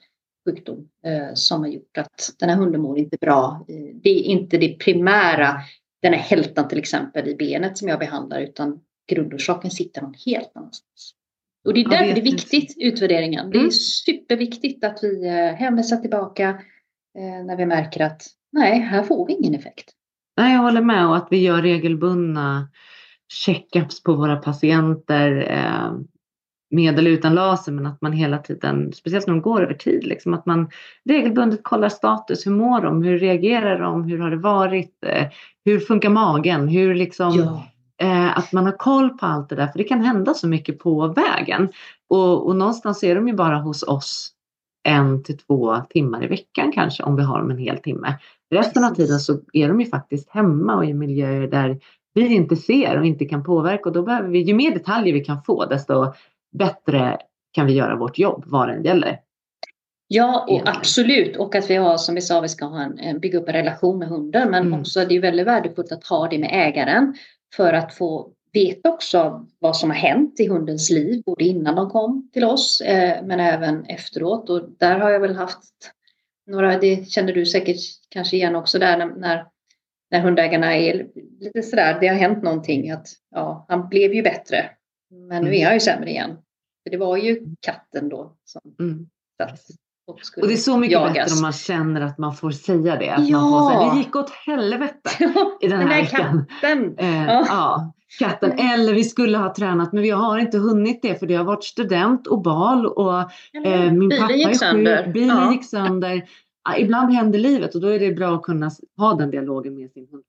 sjukdom 0.48 0.88
eh, 1.04 1.34
som 1.34 1.60
har 1.60 1.68
gjort 1.68 1.98
att 1.98 2.34
den 2.38 2.48
här 2.48 2.56
hunden 2.56 2.80
mår 2.80 2.98
inte 2.98 3.16
bra. 3.20 3.66
Eh, 3.68 3.96
det 4.02 4.10
är 4.10 4.22
inte 4.22 4.58
det 4.58 4.78
primära, 4.78 5.54
den 6.02 6.12
här 6.12 6.20
hältan 6.20 6.68
till 6.68 6.78
exempel 6.78 7.28
i 7.28 7.34
benet 7.34 7.78
som 7.78 7.88
jag 7.88 7.98
behandlar 7.98 8.40
utan 8.40 8.80
grundorsaken 9.08 9.70
sitter 9.70 10.02
någon 10.02 10.14
helt 10.26 10.50
annanstans. 10.54 11.14
Och 11.68 11.74
det 11.74 11.80
är 11.80 11.88
därför 11.88 12.14
det 12.14 12.20
är 12.20 12.24
viktigt, 12.24 12.74
utvärderingen. 12.78 13.40
Mm. 13.40 13.50
Det 13.50 13.58
är 13.58 13.60
mm. 13.60 13.70
superviktigt 13.70 14.84
att 14.84 14.98
vi 15.02 15.26
eh, 15.26 15.54
hänvisar 15.54 15.96
tillbaka 15.96 16.48
eh, 17.18 17.44
när 17.46 17.56
vi 17.56 17.66
märker 17.66 18.04
att 18.04 18.22
nej, 18.52 18.80
här 18.80 19.02
får 19.02 19.26
vi 19.26 19.32
ingen 19.32 19.54
effekt. 19.54 19.90
Nej, 20.36 20.54
jag 20.54 20.62
håller 20.62 20.80
med 20.80 21.06
och 21.06 21.16
att 21.16 21.28
vi 21.30 21.42
gör 21.42 21.62
regelbundna 21.62 22.68
checkups 23.32 24.02
på 24.02 24.14
våra 24.14 24.36
patienter 24.36 25.46
eh, 25.50 25.98
med 26.70 26.98
eller 26.98 27.10
utan 27.10 27.34
laser 27.34 27.72
men 27.72 27.86
att 27.86 28.02
man 28.02 28.12
hela 28.12 28.38
tiden, 28.38 28.92
speciellt 28.92 29.26
när 29.26 29.34
de 29.34 29.42
går 29.42 29.62
över 29.62 29.74
tid, 29.74 30.04
liksom, 30.04 30.34
att 30.34 30.46
man 30.46 30.70
regelbundet 31.04 31.60
kollar 31.62 31.88
status. 31.88 32.46
Hur 32.46 32.52
mår 32.52 32.80
de? 32.80 33.02
Hur 33.02 33.18
reagerar 33.18 33.80
de? 33.80 34.04
Hur 34.04 34.18
har 34.18 34.30
det 34.30 34.36
varit? 34.36 35.04
Hur 35.64 35.80
funkar 35.80 36.10
magen? 36.10 36.68
Hur 36.68 36.94
liksom, 36.94 37.32
ja. 37.38 37.64
Eh, 38.02 38.38
att 38.38 38.52
man 38.52 38.64
har 38.64 38.72
koll 38.72 39.10
på 39.10 39.26
allt 39.26 39.48
det 39.48 39.56
där, 39.56 39.66
för 39.66 39.78
det 39.78 39.84
kan 39.84 40.00
hända 40.00 40.34
så 40.34 40.48
mycket 40.48 40.78
på 40.78 41.06
vägen. 41.06 41.68
Och, 42.08 42.46
och 42.46 42.56
någonstans 42.56 43.04
är 43.04 43.14
de 43.14 43.28
ju 43.28 43.34
bara 43.34 43.58
hos 43.58 43.82
oss 43.82 44.32
en 44.88 45.22
till 45.22 45.38
två 45.38 45.76
timmar 45.90 46.24
i 46.24 46.26
veckan 46.26 46.72
kanske 46.72 47.02
om 47.02 47.16
vi 47.16 47.22
har 47.22 47.38
dem 47.38 47.50
en 47.50 47.58
hel 47.58 47.78
timme. 47.78 48.18
Resten 48.50 48.84
av 48.84 48.90
tiden 48.90 49.20
så 49.20 49.40
är 49.52 49.68
de 49.68 49.80
ju 49.80 49.86
faktiskt 49.86 50.30
hemma 50.30 50.76
och 50.76 50.84
i 50.84 50.94
miljöer 50.94 51.46
där 51.46 51.80
vi 52.14 52.34
inte 52.34 52.56
ser 52.56 52.98
och 52.98 53.06
inte 53.06 53.24
kan 53.24 53.44
påverka 53.44 53.82
och 53.84 53.92
då 53.92 54.02
behöver 54.02 54.28
vi, 54.28 54.38
ju 54.38 54.54
mer 54.54 54.74
detaljer 54.74 55.14
vi 55.14 55.24
kan 55.24 55.42
få 55.42 55.64
desto 55.64 56.12
bättre 56.58 57.18
kan 57.52 57.66
vi 57.66 57.72
göra 57.72 57.96
vårt 57.96 58.18
jobb 58.18 58.42
vad 58.46 58.68
det 58.68 58.80
gäller. 58.80 59.20
Ja, 60.08 60.46
och 60.48 60.68
absolut. 60.68 61.36
Och 61.36 61.54
att 61.54 61.70
vi 61.70 61.76
har, 61.76 61.96
som 61.96 62.14
vi 62.14 62.20
sa, 62.20 62.40
vi 62.40 62.48
ska 62.48 62.64
ha 62.64 62.82
en, 62.82 63.20
bygga 63.20 63.38
upp 63.38 63.48
en 63.48 63.54
relation 63.54 63.98
med 63.98 64.08
hunden. 64.08 64.50
Men 64.50 64.66
mm. 64.66 64.80
också 64.80 65.04
det 65.04 65.16
är 65.16 65.20
väldigt 65.20 65.46
värdefullt 65.46 65.92
att 65.92 66.06
ha 66.06 66.28
det 66.28 66.38
med 66.38 66.50
ägaren 66.52 67.14
för 67.56 67.72
att 67.72 67.94
få 67.94 68.32
veta 68.52 68.90
också 68.90 69.46
vad 69.58 69.76
som 69.76 69.90
har 69.90 69.96
hänt 69.96 70.40
i 70.40 70.48
hundens 70.48 70.90
liv, 70.90 71.22
både 71.26 71.44
innan 71.44 71.74
de 71.74 71.90
kom 71.90 72.30
till 72.32 72.44
oss 72.44 72.80
eh, 72.80 73.24
men 73.24 73.40
även 73.40 73.84
efteråt. 73.84 74.50
Och 74.50 74.70
där 74.78 74.98
har 74.98 75.10
jag 75.10 75.20
väl 75.20 75.34
haft 75.34 75.92
några, 76.46 76.78
det 76.78 77.08
känner 77.08 77.32
du 77.32 77.46
säkert 77.46 77.80
kanske 78.08 78.36
igen 78.36 78.54
också 78.54 78.78
där 78.78 78.98
när, 78.98 79.06
när, 79.06 79.46
när 80.10 80.20
hundägarna 80.20 80.76
är 80.76 81.08
lite 81.40 81.62
sådär, 81.62 81.98
det 82.00 82.08
har 82.08 82.16
hänt 82.16 82.42
någonting 82.42 82.90
att 82.90 83.08
ja, 83.30 83.66
han 83.68 83.88
blev 83.88 84.14
ju 84.14 84.22
bättre. 84.22 84.70
Men 85.10 85.44
nu 85.44 85.56
är 85.56 85.64
han 85.64 85.74
ju 85.74 85.80
sämre 85.80 86.10
igen. 86.10 86.36
För 86.82 86.90
det 86.90 86.96
var 86.96 87.16
ju 87.16 87.46
katten 87.60 88.08
då 88.08 88.36
som 88.44 88.60
mm. 88.78 89.08
satt 89.42 89.60
och, 90.08 90.48
det 90.48 90.52
är 90.52 90.56
så 90.56 90.76
mycket 90.76 90.92
jagas. 90.92 91.14
bättre 91.14 91.34
om 91.34 91.42
man 91.42 91.52
känner 91.52 92.00
att 92.00 92.18
man 92.18 92.34
får 92.34 92.50
säga 92.50 92.96
det. 92.96 93.10
Att 93.10 93.28
ja. 93.28 93.40
man 93.40 93.50
får 93.50 93.70
säga, 93.70 93.94
det 93.94 93.98
gick 93.98 94.16
åt 94.16 94.30
helvete 94.30 95.10
i 95.60 95.68
den 95.68 95.78
här, 95.78 95.84
den 95.84 95.88
här 95.88 96.02
veckan. 96.02 96.46
Katten. 96.60 96.94
Eh, 96.98 97.26
ja. 97.26 97.44
ja. 97.48 97.92
katten. 98.18 98.58
Eller 98.58 98.94
vi 98.94 99.04
skulle 99.04 99.38
ha 99.38 99.54
tränat 99.54 99.92
men 99.92 100.02
vi 100.02 100.10
har 100.10 100.38
inte 100.38 100.58
hunnit 100.58 101.02
det 101.02 101.18
för 101.18 101.26
det 101.26 101.34
har 101.34 101.44
varit 101.44 101.64
student 101.64 102.26
och 102.26 102.42
bal 102.42 102.86
och 102.86 103.20
eh, 103.66 103.92
min 103.92 104.10
pappa 104.10 104.32
är 104.32 104.72
sjuk. 105.04 105.14
Bilen 105.14 105.36
ja. 105.36 105.52
gick 105.52 105.64
sönder. 105.64 106.28
Ibland 106.78 107.12
händer 107.12 107.38
livet 107.38 107.74
och 107.74 107.80
då 107.80 107.88
är 107.88 107.98
det 107.98 108.12
bra 108.12 108.34
att 108.34 108.42
kunna 108.42 108.70
ha 108.96 109.14
den 109.14 109.30
dialogen 109.30 109.74
med 109.74 109.90
sin 109.90 110.06
hund 110.10 110.24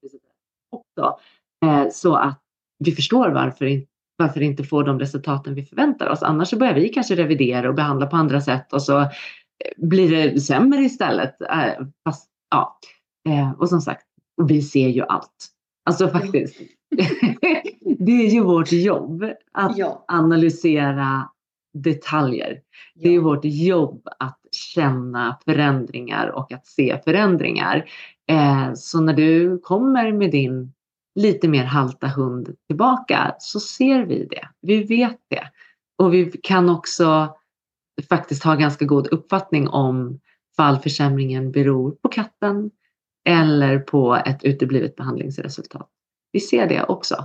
också. 0.72 1.20
Eh, 1.66 1.90
så 1.92 2.16
att 2.16 2.40
vi 2.86 2.92
förstår 2.92 3.30
varför, 3.30 3.84
varför 4.18 4.42
inte 4.42 4.64
får 4.64 4.84
de 4.84 5.00
resultaten 5.00 5.56
vi 5.56 5.64
förväntar 5.64 6.10
oss. 6.10 6.24
Annars 6.24 6.50
så 6.50 6.58
börjar 6.58 6.74
vi 6.74 6.90
kanske 6.90 7.16
revidera 7.16 7.70
och 7.70 7.76
behandla 7.76 8.06
på 8.06 8.16
andra 8.16 8.42
sätt 8.42 8.74
och 8.74 8.82
så 8.82 9.06
blir 9.78 10.12
det 10.12 10.42
sämre 10.42 10.82
istället. 10.82 11.42
Äh, 11.42 11.86
fast, 12.04 12.30
ja. 12.52 12.80
Eh, 13.30 13.52
och 13.52 13.70
som 13.70 13.82
sagt, 13.82 14.06
vi 14.48 14.62
ser 14.62 14.88
ju 14.88 15.02
allt. 15.02 15.48
Alltså 15.86 16.08
faktiskt. 16.08 16.60
det 18.00 18.12
är 18.12 18.30
ju 18.30 18.44
vårt 18.44 18.72
jobb 18.72 19.24
att 19.54 19.78
ja. 19.78 20.06
analysera 20.08 21.30
detaljer. 21.74 22.62
Det 22.96 23.16
är 23.16 23.20
vårt 23.20 23.46
jobb 23.46 24.08
att 24.20 24.40
känna 24.52 25.38
förändringar 25.46 26.28
och 26.28 26.52
att 26.52 26.68
se 26.68 27.02
förändringar. 27.04 27.90
Eh, 28.32 28.74
så 28.76 29.02
när 29.02 29.14
du 29.14 29.60
kommer 29.60 30.12
med 30.12 30.32
din 30.32 30.74
lite 31.16 31.48
mer 31.48 31.64
halta 31.64 32.08
hund 32.08 32.56
tillbaka 32.68 33.36
så 33.40 33.60
ser 33.60 34.06
vi 34.06 34.26
det. 34.26 34.48
Vi 34.62 34.84
vet 34.84 35.18
det. 35.30 35.50
Och 35.98 36.14
vi 36.14 36.32
kan 36.44 36.70
också 36.70 37.36
faktiskt 38.02 38.44
har 38.44 38.58
ganska 38.58 38.86
god 38.86 39.08
uppfattning 39.08 39.68
om 39.68 40.20
fallförsämringen 40.58 41.52
beror 41.52 41.92
på 41.92 42.10
katten 42.10 42.72
eller 43.30 43.80
på 43.80 44.22
ett 44.26 44.44
uteblivet 44.44 44.96
behandlingsresultat. 44.96 45.90
Vi 46.32 46.40
ser 46.40 46.68
det 46.68 46.84
också. 46.84 47.16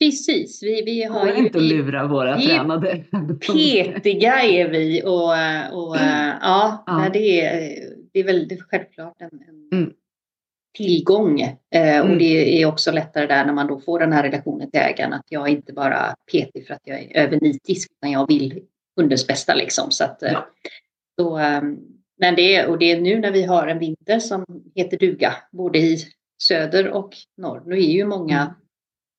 Precis. 0.00 0.62
Vi, 0.62 0.82
vi 0.82 1.04
har 1.04 1.26
ju, 1.26 1.36
inte 1.36 1.60
lura 1.60 2.06
våra 2.06 2.36
vi, 2.36 2.46
tränade. 2.46 3.04
Petiga 3.46 4.42
är 4.42 4.68
vi 4.68 5.02
och, 5.04 5.78
och 5.78 5.96
mm. 5.96 6.34
ja, 6.42 6.84
ja. 6.86 7.10
Det, 7.12 7.40
är, 7.40 7.76
det 8.12 8.20
är 8.20 8.24
väldigt 8.24 8.62
självklart 8.62 9.16
en, 9.18 9.30
en 9.72 9.78
mm. 9.78 9.92
tillgång. 10.76 11.40
Eh, 11.40 11.56
mm. 11.74 12.10
Och 12.10 12.18
det 12.18 12.62
är 12.62 12.66
också 12.66 12.92
lättare 12.92 13.26
där 13.26 13.44
när 13.44 13.52
man 13.52 13.66
då 13.66 13.80
får 13.80 13.98
den 13.98 14.12
här 14.12 14.22
relationen 14.22 14.70
till 14.70 14.80
ägaren 14.80 15.12
att 15.12 15.26
jag 15.28 15.48
är 15.48 15.52
inte 15.52 15.72
bara 15.72 16.14
petig 16.32 16.66
för 16.66 16.74
att 16.74 16.82
jag 16.84 17.00
är 17.00 17.24
övernitisk 17.24 17.90
utan 17.98 18.10
jag 18.10 18.28
vill 18.28 18.62
hundens 18.96 19.26
bästa 19.26 19.54
liksom. 19.54 19.90
Så 19.90 20.04
att, 20.04 20.22
eh, 20.22 20.32
ja. 20.32 20.46
då, 21.16 21.36
ehm, 21.36 21.78
men 22.18 22.34
det 22.34 22.54
är, 22.56 22.68
och 22.68 22.78
det 22.78 22.92
är 22.92 23.00
nu 23.00 23.20
när 23.20 23.30
vi 23.30 23.42
har 23.42 23.66
en 23.66 23.78
vinter 23.78 24.18
som 24.18 24.44
heter 24.74 24.98
duga, 24.98 25.34
både 25.52 25.78
i 25.78 25.98
söder 26.42 26.88
och 26.88 27.16
norr. 27.36 27.62
Nu 27.66 27.76
är 27.76 27.90
ju 27.90 28.04
många 28.04 28.40
mm. 28.40 28.52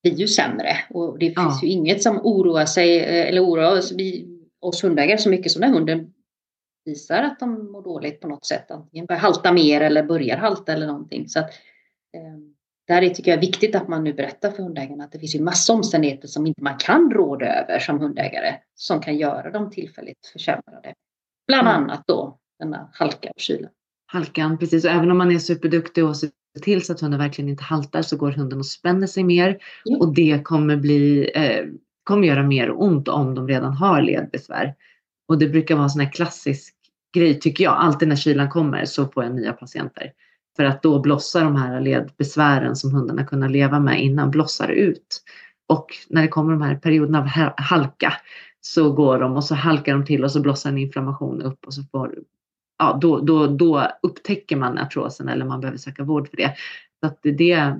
blir 0.04 0.14
ju 0.14 0.28
sämre 0.28 0.78
och 0.90 1.20
det 1.20 1.26
ja. 1.26 1.42
finns 1.42 1.64
ju 1.64 1.68
inget 1.68 2.04
som 2.04 2.20
oroar 2.24 2.66
sig 2.66 3.00
eh, 3.00 3.28
eller 3.28 3.46
oroar 3.46 3.78
oss, 3.78 3.92
vi, 3.92 4.28
oss 4.60 4.84
hundägare 4.84 5.18
så 5.18 5.30
mycket 5.30 5.52
som 5.52 5.62
när 5.62 5.70
hunden 5.70 6.14
visar 6.86 7.24
att 7.24 7.40
de 7.40 7.72
mår 7.72 7.84
dåligt 7.84 8.20
på 8.20 8.28
något 8.28 8.46
sätt. 8.46 8.72
Antingen 8.72 9.06
börjar 9.06 9.20
halta 9.20 9.54
mer 9.54 9.82
eller 9.82 10.04
börjar 10.04 10.38
halta 10.38 10.74
eller 10.74 10.88
någonting. 10.88 11.30
Så 11.30 11.40
att, 11.40 11.50
eh, 12.14 12.38
där 12.88 13.10
tycker 13.10 13.32
jag 13.32 13.38
är 13.38 13.42
viktigt 13.42 13.76
att 13.76 13.88
man 13.88 14.04
nu 14.04 14.14
berättar 14.14 14.52
för 14.52 14.64
hundägarna 14.64 15.04
att 15.04 15.12
det 15.12 15.20
finns 15.20 15.36
ju 15.36 15.42
massa 15.42 15.74
omständigheter 15.74 16.28
som 16.28 16.48
inte 16.48 16.64
man 16.64 16.78
kan 16.78 17.12
råda 17.12 17.46
över 17.46 17.80
som 17.80 18.00
hundägare 18.00 18.56
som 18.76 19.02
kan 19.02 19.18
göra 19.18 19.52
dem 19.52 19.70
tillfälligt 19.70 20.26
försämrade. 20.34 20.94
Bland 21.48 21.68
mm. 21.68 21.84
annat 21.84 22.04
då 22.08 22.38
denna 22.60 22.90
halka 22.94 23.30
och 23.30 23.42
kyla. 23.42 23.68
Halkan, 24.06 24.58
precis. 24.58 24.86
Och 24.86 24.92
även 24.92 25.12
om 25.12 25.18
man 25.18 25.32
är 25.32 25.40
superduktig 25.40 26.06
och 26.06 26.18
ser 26.18 26.30
till 26.62 26.86
så 26.86 26.94
att 26.94 27.02
hunden 27.02 27.20
verkligen 27.20 27.50
inte 27.50 27.64
haltar 27.64 28.02
så 28.02 28.18
går 28.18 28.32
hunden 28.32 28.60
och 28.60 28.66
spänner 28.66 29.08
sig 29.08 29.24
mer. 29.24 29.58
Ja. 29.84 29.98
Och 29.98 30.14
det 30.14 30.42
kommer, 30.44 30.78
bli, 30.78 31.32
eh, 31.36 31.66
kommer 32.04 32.28
göra 32.28 32.44
mer 32.44 32.82
ont 32.82 33.08
om 33.08 33.36
de 33.36 33.48
redan 33.48 33.74
har 33.74 34.02
ledbesvär. 34.02 34.76
Och 35.28 35.38
det 35.38 35.48
brukar 35.48 35.76
vara 35.76 35.84
en 35.84 35.90
sån 35.90 36.02
här 36.02 36.12
klassisk 36.12 36.76
grej 37.14 37.40
tycker 37.40 37.64
jag. 37.64 37.74
Alltid 37.78 38.08
när 38.08 38.16
kylan 38.16 38.50
kommer 38.50 38.86
så 38.86 39.08
får 39.08 39.24
jag 39.24 39.36
nya 39.36 39.54
patienter. 39.54 40.14
För 40.56 40.64
att 40.64 40.84
då 40.84 41.00
blossar 41.00 41.44
de 41.44 41.56
här 41.56 41.82
ledbesvären 41.82 42.76
som 42.76 42.96
hundarna 42.96 43.26
kunnat 43.26 43.52
leva 43.52 43.80
med 43.80 44.04
innan 44.04 44.32
blossar 44.32 44.68
ut. 44.68 45.24
Och 45.68 45.88
när 46.10 46.22
det 46.22 46.28
kommer 46.28 46.52
de 46.52 46.62
här 46.62 46.76
perioderna 46.76 47.20
av 47.20 47.28
halka 47.58 48.14
så 48.62 48.92
går 48.92 49.20
de 49.20 49.36
och 49.36 49.44
så 49.44 49.56
halkar 49.56 49.94
de 49.94 50.06
till 50.06 50.24
och 50.24 50.32
så 50.32 50.40
blossar 50.40 50.70
en 50.70 50.78
inflammation 50.78 51.42
upp 51.42 51.66
och 51.66 51.74
så 51.74 51.84
får 51.84 52.16
ja, 52.80 52.98
då, 53.02 53.20
då, 53.20 53.48
då 53.48 53.88
upptäcker 54.02 54.56
man 54.56 54.78
artrosen 54.78 55.30
eller 55.30 55.46
man 55.46 55.62
behöver 55.62 55.78
söka 55.78 56.04
vård 56.04 56.30
för 56.30 56.38
det. 56.38 56.56
Så 57.00 57.08
att 57.08 57.20
det, 57.22 57.32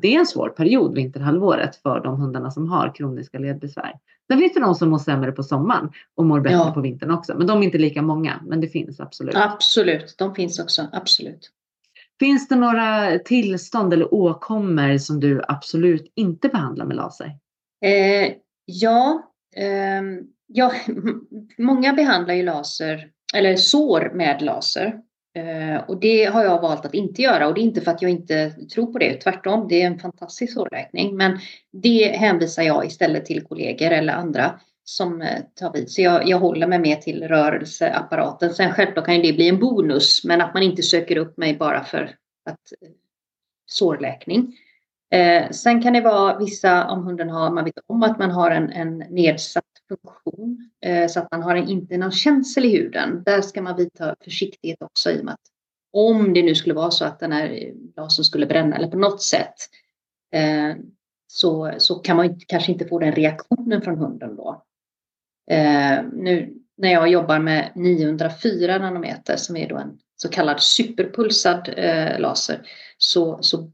det 0.02 0.16
är 0.16 0.20
en 0.20 0.26
svår 0.26 0.50
period 0.50 0.96
vinterhalvåret 0.96 1.76
för 1.76 2.00
de 2.00 2.22
hundarna 2.22 2.52
som 2.52 2.70
har 2.70 2.96
kroniska 2.96 3.40
ledbesvär. 3.40 3.94
Sen 4.28 4.40
finns 4.40 4.54
det 4.54 4.60
de 4.60 4.76
som 4.76 4.90
mår 4.90 4.98
sämre 4.98 5.32
på 5.32 5.44
sommaren 5.44 5.92
och 6.16 6.26
mår 6.26 6.40
bättre 6.40 6.58
ja. 6.58 6.72
på 6.74 6.82
vintern 6.82 7.12
också. 7.12 7.38
Men 7.38 7.48
de 7.48 7.60
är 7.60 7.64
inte 7.64 7.78
lika 7.78 8.02
många, 8.02 8.42
men 8.48 8.62
det 8.62 8.68
finns 8.68 9.00
absolut. 9.00 9.36
Absolut, 9.36 10.16
de 10.18 10.36
finns 10.36 10.60
också, 10.60 10.88
absolut. 10.92 11.52
Finns 12.22 12.48
det 12.48 12.56
några 12.56 13.20
tillstånd 13.20 13.94
eller 13.94 14.14
åkommor 14.14 14.98
som 14.98 15.20
du 15.20 15.42
absolut 15.48 16.12
inte 16.16 16.50
behandlar 16.50 16.86
med 16.86 16.96
laser? 16.96 17.36
Eh, 17.86 18.34
ja, 18.66 19.32
eh, 19.56 20.02
ja, 20.48 20.72
många 21.58 21.94
behandlar 21.94 22.34
ju 22.34 22.44
laser 22.44 23.08
eller 23.36 23.56
sår 23.56 24.12
med 24.14 24.42
laser. 24.42 25.00
Eh, 25.36 25.90
och 25.90 26.00
det 26.00 26.26
har 26.26 26.44
jag 26.44 26.62
valt 26.62 26.86
att 26.86 26.94
inte 26.94 27.22
göra 27.22 27.48
och 27.48 27.54
det 27.54 27.62
är 27.62 27.64
inte 27.64 27.82
för 27.82 27.92
att 27.92 28.02
jag 28.02 28.12
inte 28.12 28.52
tror 28.52 28.94
på 28.94 29.00
det, 29.00 29.22
tvärtom, 29.22 29.68
det 29.70 29.82
är 29.82 29.88
en 29.88 30.00
fantastisk 30.00 30.54
sårläkning. 30.54 31.18
Men 31.18 31.40
det 31.72 32.18
hänvisar 32.18 32.64
jag 32.64 32.86
istället 32.86 33.26
till 33.26 33.44
kollegor 33.44 33.92
eller 33.92 34.14
andra 34.14 34.60
som 34.92 35.22
eh, 35.22 35.42
tar 35.56 35.74
vid. 35.74 35.92
Så 35.92 36.02
jag, 36.02 36.28
jag 36.28 36.40
håller 36.40 36.68
mig 36.68 36.80
mer 36.80 36.96
till 36.96 37.28
rörelseapparaten. 37.28 38.54
Sen 38.54 38.74
självklart 38.74 39.06
kan 39.06 39.22
det 39.22 39.34
bli 39.34 39.50
en 39.50 39.60
bonus, 39.60 40.24
men 40.24 40.42
att 40.42 40.54
man 40.54 40.64
inte 40.64 40.84
söker 40.84 41.18
upp 41.18 41.38
mig 41.38 41.58
bara 41.58 41.84
för 41.84 42.04
att 42.46 42.60
eh, 42.82 42.90
sårläkning. 43.66 44.58
Eh, 45.12 45.50
sen 45.50 45.82
kan 45.82 45.94
det 45.94 46.02
vara 46.02 46.38
vissa, 46.38 46.88
om 46.88 47.04
hunden 47.04 47.30
har, 47.30 47.52
man 47.52 47.66
vet 47.66 47.74
om 47.88 48.04
att 48.04 48.20
man 48.20 48.32
har 48.32 48.52
en, 48.52 48.70
en 48.70 48.98
nedsatt 48.98 49.64
funktion 49.88 50.70
eh, 50.86 51.08
så 51.08 51.20
att 51.20 51.32
man 51.32 51.44
har 51.44 51.56
en, 51.56 51.70
inte 51.70 51.98
någon 51.98 52.12
känsel 52.12 52.66
i 52.66 52.78
huden. 52.78 53.24
Där 53.26 53.42
ska 53.42 53.62
man 53.62 53.78
vidta 53.78 54.16
försiktighet 54.24 54.82
också 54.82 55.12
i 55.12 55.22
och 55.22 55.26
med 55.26 55.34
att 55.34 55.52
om 55.94 56.34
det 56.34 56.44
nu 56.44 56.56
skulle 56.56 56.76
vara 56.76 56.92
så 56.92 57.06
att 57.06 57.20
den 57.20 57.32
här 57.32 57.50
eh, 57.50 57.74
glasen 57.96 58.26
skulle 58.26 58.46
bränna 58.46 58.76
eller 58.76 58.88
på 58.88 58.98
något 58.98 59.24
sätt 59.24 59.56
eh, 60.34 60.76
så, 61.28 61.74
så 61.78 61.96
kan 61.96 62.18
man 62.18 62.40
kanske 62.48 62.72
inte 62.72 62.88
få 62.88 63.00
den 63.00 63.12
reaktionen 63.12 63.82
från 63.82 63.98
hunden 63.98 64.36
då. 64.36 64.64
Eh, 65.52 66.04
nu 66.14 66.54
när 66.78 66.92
jag 66.92 67.10
jobbar 67.10 67.40
med 67.40 67.72
904 67.76 68.78
nanometer 68.78 69.36
som 69.36 69.58
är 69.58 69.70
då 69.70 69.78
en 69.78 70.00
så 70.16 70.30
kallad 70.30 70.62
superpulsad 70.62 71.70
eh, 71.78 72.20
laser 72.20 72.62
så, 72.98 73.40
så 73.42 73.72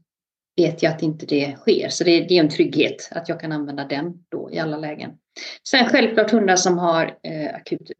vet 0.56 0.82
jag 0.82 0.92
att 0.92 1.02
inte 1.02 1.26
det 1.26 1.56
sker. 1.56 1.88
Så 1.88 2.04
det, 2.04 2.20
det, 2.20 2.36
är 2.36 2.40
en 2.40 2.48
trygghet 2.48 3.08
att 3.10 3.28
jag 3.28 3.40
kan 3.40 3.52
använda 3.52 3.84
den 3.84 4.24
då 4.28 4.50
i 4.52 4.58
alla 4.58 4.76
lägen. 4.76 5.10
Sen 5.68 5.86
självklart 5.86 6.30
hundar 6.30 6.56
som 6.56 6.78
har 6.78 7.18
eh, 7.22 7.54
akut 7.54 7.90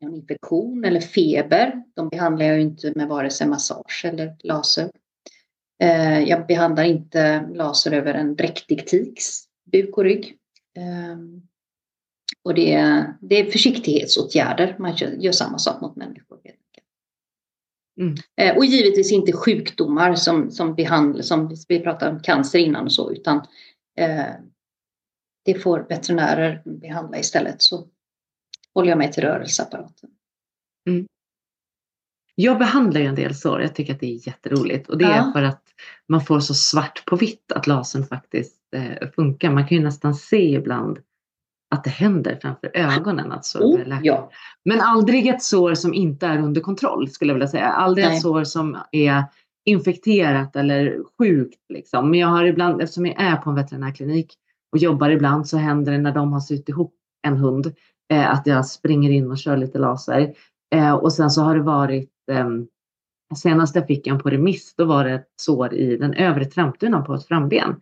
en 0.00 0.14
infektion 0.14 0.84
eller 0.84 1.00
feber. 1.00 1.82
De 1.94 2.08
behandlar 2.08 2.46
jag 2.46 2.60
inte 2.60 2.92
med 2.96 3.08
vare 3.08 3.30
sig 3.30 3.46
massage 3.46 4.04
eller 4.04 4.36
laser. 4.42 4.90
Eh, 5.82 6.20
jag 6.20 6.46
behandlar 6.46 6.84
inte 6.84 7.48
laser 7.54 7.92
över 7.92 8.14
en 8.14 8.36
dräktig 8.36 8.86
tiks 8.86 9.44
buk 9.72 9.98
och 9.98 10.04
rygg. 10.04 10.36
Eh, 10.76 11.16
och 12.46 12.54
det 12.54 12.72
är, 12.72 13.16
det 13.20 13.40
är 13.40 13.50
försiktighetsåtgärder. 13.50 14.76
Man 14.78 14.96
gör, 14.96 15.10
gör 15.10 15.32
samma 15.32 15.58
sak 15.58 15.80
mot 15.80 15.96
människor. 15.96 16.38
Mm. 18.00 18.14
Eh, 18.36 18.56
och 18.56 18.64
givetvis 18.64 19.12
inte 19.12 19.32
sjukdomar 19.32 20.14
som, 20.14 20.50
som 20.50 20.74
behandlas, 20.74 21.28
som 21.28 21.56
vi 21.68 21.80
pratade 21.80 22.10
om 22.10 22.20
cancer 22.20 22.58
innan 22.58 22.84
och 22.84 22.92
så, 22.92 23.12
utan 23.12 23.36
eh, 23.98 24.26
det 25.44 25.54
får 25.54 25.86
veterinärer 25.88 26.62
behandla 26.64 27.18
istället. 27.18 27.62
Så 27.62 27.88
håller 28.74 28.88
jag 28.88 28.98
mig 28.98 29.12
till 29.12 29.22
rörelseapparaten. 29.22 30.10
Mm. 30.88 31.06
Jag 32.34 32.58
behandlar 32.58 33.00
ju 33.00 33.06
en 33.06 33.14
del 33.14 33.34
sår, 33.34 33.62
jag 33.62 33.74
tycker 33.74 33.94
att 33.94 34.00
det 34.00 34.14
är 34.14 34.26
jätteroligt 34.28 34.88
och 34.88 34.98
det 34.98 35.04
är 35.04 35.32
för 35.32 35.42
att 35.42 35.62
man 36.08 36.24
får 36.24 36.40
så 36.40 36.54
svart 36.54 37.04
på 37.06 37.16
vitt 37.16 37.52
att 37.52 37.66
lasern 37.66 38.04
faktiskt 38.04 38.60
eh, 38.76 39.10
funkar. 39.10 39.50
Man 39.50 39.68
kan 39.68 39.78
ju 39.78 39.84
nästan 39.84 40.14
se 40.14 40.54
ibland 40.54 40.98
att 41.70 41.84
det 41.84 41.90
händer 41.90 42.38
framför 42.42 42.70
ögonen 42.74 43.32
att 43.32 43.44
sår 43.44 43.60
oh. 43.60 43.98
Ja. 44.02 44.30
Men 44.64 44.80
aldrig 44.80 45.26
ett 45.26 45.42
sår 45.42 45.74
som 45.74 45.94
inte 45.94 46.26
är 46.26 46.38
under 46.38 46.60
kontroll 46.60 47.08
skulle 47.08 47.30
jag 47.30 47.34
vilja 47.34 47.48
säga. 47.48 47.66
Aldrig 47.66 48.06
Nej. 48.06 48.16
ett 48.16 48.22
sår 48.22 48.44
som 48.44 48.78
är 48.92 49.24
infekterat 49.64 50.56
eller 50.56 51.02
sjukt. 51.18 51.60
Liksom. 51.68 52.10
Men 52.10 52.20
jag 52.20 52.28
har 52.28 52.44
ibland, 52.44 52.82
eftersom 52.82 53.06
jag 53.06 53.22
är 53.22 53.36
på 53.36 53.50
en 53.50 53.56
veterinärklinik 53.56 54.34
och 54.72 54.78
jobbar 54.78 55.10
ibland 55.10 55.48
så 55.48 55.56
händer 55.56 55.92
det 55.92 55.98
när 55.98 56.12
de 56.12 56.32
har 56.32 56.40
sytt 56.40 56.68
ihop 56.68 56.94
en 57.26 57.36
hund 57.36 57.74
eh, 58.12 58.30
att 58.30 58.46
jag 58.46 58.66
springer 58.66 59.10
in 59.10 59.30
och 59.30 59.38
kör 59.38 59.56
lite 59.56 59.78
laser. 59.78 60.34
Eh, 60.74 60.92
och 60.92 61.12
sen 61.12 61.30
så 61.30 61.42
har 61.42 61.54
det 61.54 61.62
varit 61.62 62.12
eh, 62.30 62.48
senast 63.36 63.74
jag 63.74 63.86
fick 63.86 64.06
en 64.06 64.18
på 64.18 64.30
remiss, 64.30 64.74
då 64.76 64.84
var 64.84 65.04
det 65.04 65.12
ett 65.12 65.28
sår 65.36 65.74
i 65.74 65.96
den 65.96 66.14
övre 66.14 66.44
trampdynan 66.44 67.04
på 67.04 67.14
ett 67.14 67.26
framben 67.26 67.80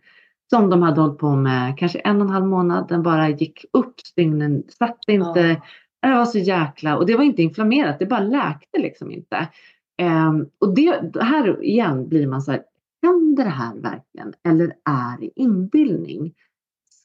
som 0.49 0.69
de 0.69 0.81
hade 0.81 1.01
hållit 1.01 1.17
på 1.17 1.35
med 1.35 1.77
kanske 1.77 1.99
en 1.99 2.15
och 2.15 2.27
en 2.27 2.33
halv 2.33 2.45
månad. 2.45 2.87
Den 2.87 3.03
bara 3.03 3.29
gick 3.29 3.65
upp, 3.73 3.99
stygnen 3.99 4.63
satt 4.69 4.99
inte. 5.07 5.39
Ja. 5.39 6.09
Det 6.09 6.15
var 6.15 6.25
så 6.25 6.37
jäkla, 6.37 6.97
och 6.97 7.05
det 7.05 7.15
var 7.15 7.23
inte 7.23 7.43
inflammerat, 7.43 7.99
det 7.99 8.05
bara 8.05 8.19
läkte 8.19 8.79
liksom 8.79 9.11
inte. 9.11 9.47
Um, 10.01 10.49
och 10.59 10.75
det, 10.75 11.15
här 11.21 11.63
igen 11.63 12.09
blir 12.09 12.27
man 12.27 12.41
så 12.41 12.51
här, 12.51 12.61
händer 13.03 13.43
det 13.43 13.49
här 13.49 13.75
verkligen 13.75 14.33
eller 14.47 14.65
är 14.85 15.19
det 15.19 15.29
inbildning? 15.35 16.33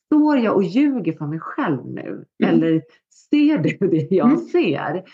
Står 0.06 0.38
jag 0.38 0.56
och 0.56 0.62
ljuger 0.62 1.12
för 1.12 1.26
mig 1.26 1.40
själv 1.40 1.86
nu? 1.86 2.24
Mm. 2.42 2.54
Eller 2.54 2.82
ser 3.30 3.58
du 3.58 3.88
det 3.88 4.16
jag 4.16 4.32
mm. 4.32 4.40
ser? 4.40 5.04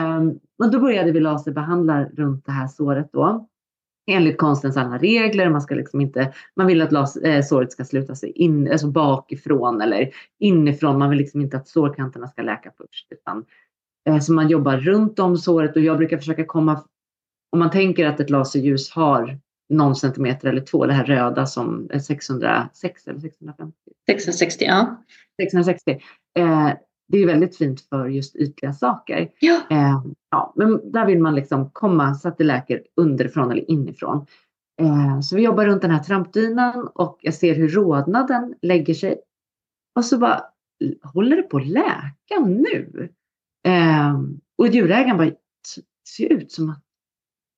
Um, 0.00 0.38
och 0.58 0.70
då 0.70 0.80
började 0.80 1.12
vi 1.12 1.20
laserbehandla 1.20 2.04
runt 2.04 2.46
det 2.46 2.52
här 2.52 2.66
såret 2.66 3.08
då 3.12 3.48
enligt 4.06 4.38
konstens 4.38 4.76
alla 4.76 4.98
regler. 4.98 5.50
Man, 5.50 5.60
ska 5.60 5.74
liksom 5.74 6.00
inte, 6.00 6.32
man 6.56 6.66
vill 6.66 6.82
att 6.82 6.92
las, 6.92 7.16
eh, 7.16 7.42
såret 7.42 7.72
ska 7.72 7.84
sluta 7.84 8.14
sig 8.14 8.30
in, 8.30 8.72
alltså 8.72 8.86
bakifrån 8.86 9.80
eller 9.80 10.10
inifrån. 10.38 10.98
Man 10.98 11.10
vill 11.10 11.18
liksom 11.18 11.40
inte 11.40 11.56
att 11.56 11.68
sårkanterna 11.68 12.28
ska 12.28 12.42
läka 12.42 12.70
först. 12.76 13.06
Utan, 13.10 13.44
eh, 14.08 14.18
så 14.18 14.32
man 14.32 14.48
jobbar 14.48 14.76
runt 14.76 15.18
om 15.18 15.36
såret 15.36 15.76
och 15.76 15.82
jag 15.82 15.98
brukar 15.98 16.18
försöka 16.18 16.44
komma, 16.44 16.84
om 17.52 17.58
man 17.58 17.70
tänker 17.70 18.06
att 18.06 18.20
ett 18.20 18.30
laserljus 18.30 18.90
har 18.90 19.38
någon 19.68 19.96
centimeter 19.96 20.48
eller 20.48 20.60
två, 20.60 20.86
det 20.86 20.92
här 20.92 21.04
röda 21.04 21.46
som 21.46 21.88
är 21.92 21.98
606 21.98 23.06
eller 23.06 23.20
650? 23.20 23.78
660, 24.06 24.64
ja. 24.64 24.96
660. 25.40 26.00
Eh, 26.38 26.70
det 27.08 27.18
är 27.18 27.26
väldigt 27.26 27.56
fint 27.56 27.80
för 27.80 28.06
just 28.06 28.36
ytliga 28.36 28.72
saker. 28.72 29.30
Ja. 29.38 29.60
Eh, 29.70 30.02
ja, 30.30 30.52
men 30.56 30.92
där 30.92 31.06
vill 31.06 31.18
man 31.18 31.34
liksom 31.34 31.70
komma 31.70 32.14
så 32.14 32.28
att 32.28 32.38
det 32.38 32.44
läker 32.44 32.82
underifrån 32.96 33.50
eller 33.50 33.70
inifrån. 33.70 34.26
Eh, 34.80 35.20
så 35.20 35.36
vi 35.36 35.42
jobbar 35.42 35.66
runt 35.66 35.82
den 35.82 35.90
här 35.90 36.02
trampdynan 36.02 36.88
och 36.94 37.18
jag 37.20 37.34
ser 37.34 37.54
hur 37.54 37.68
rodnaden 37.68 38.54
lägger 38.62 38.94
sig. 38.94 39.20
Och 39.94 40.04
så 40.04 40.18
bara, 40.18 40.42
håller 41.02 41.36
det 41.36 41.42
på 41.42 41.56
att 41.56 41.66
läka 41.66 42.40
nu? 42.46 43.08
Eh, 43.66 44.20
och 44.58 44.68
djurägaren 44.68 45.16
bara, 45.16 45.30
ser 46.16 46.32
ut 46.32 46.52
som 46.52 46.70
att 46.70 46.82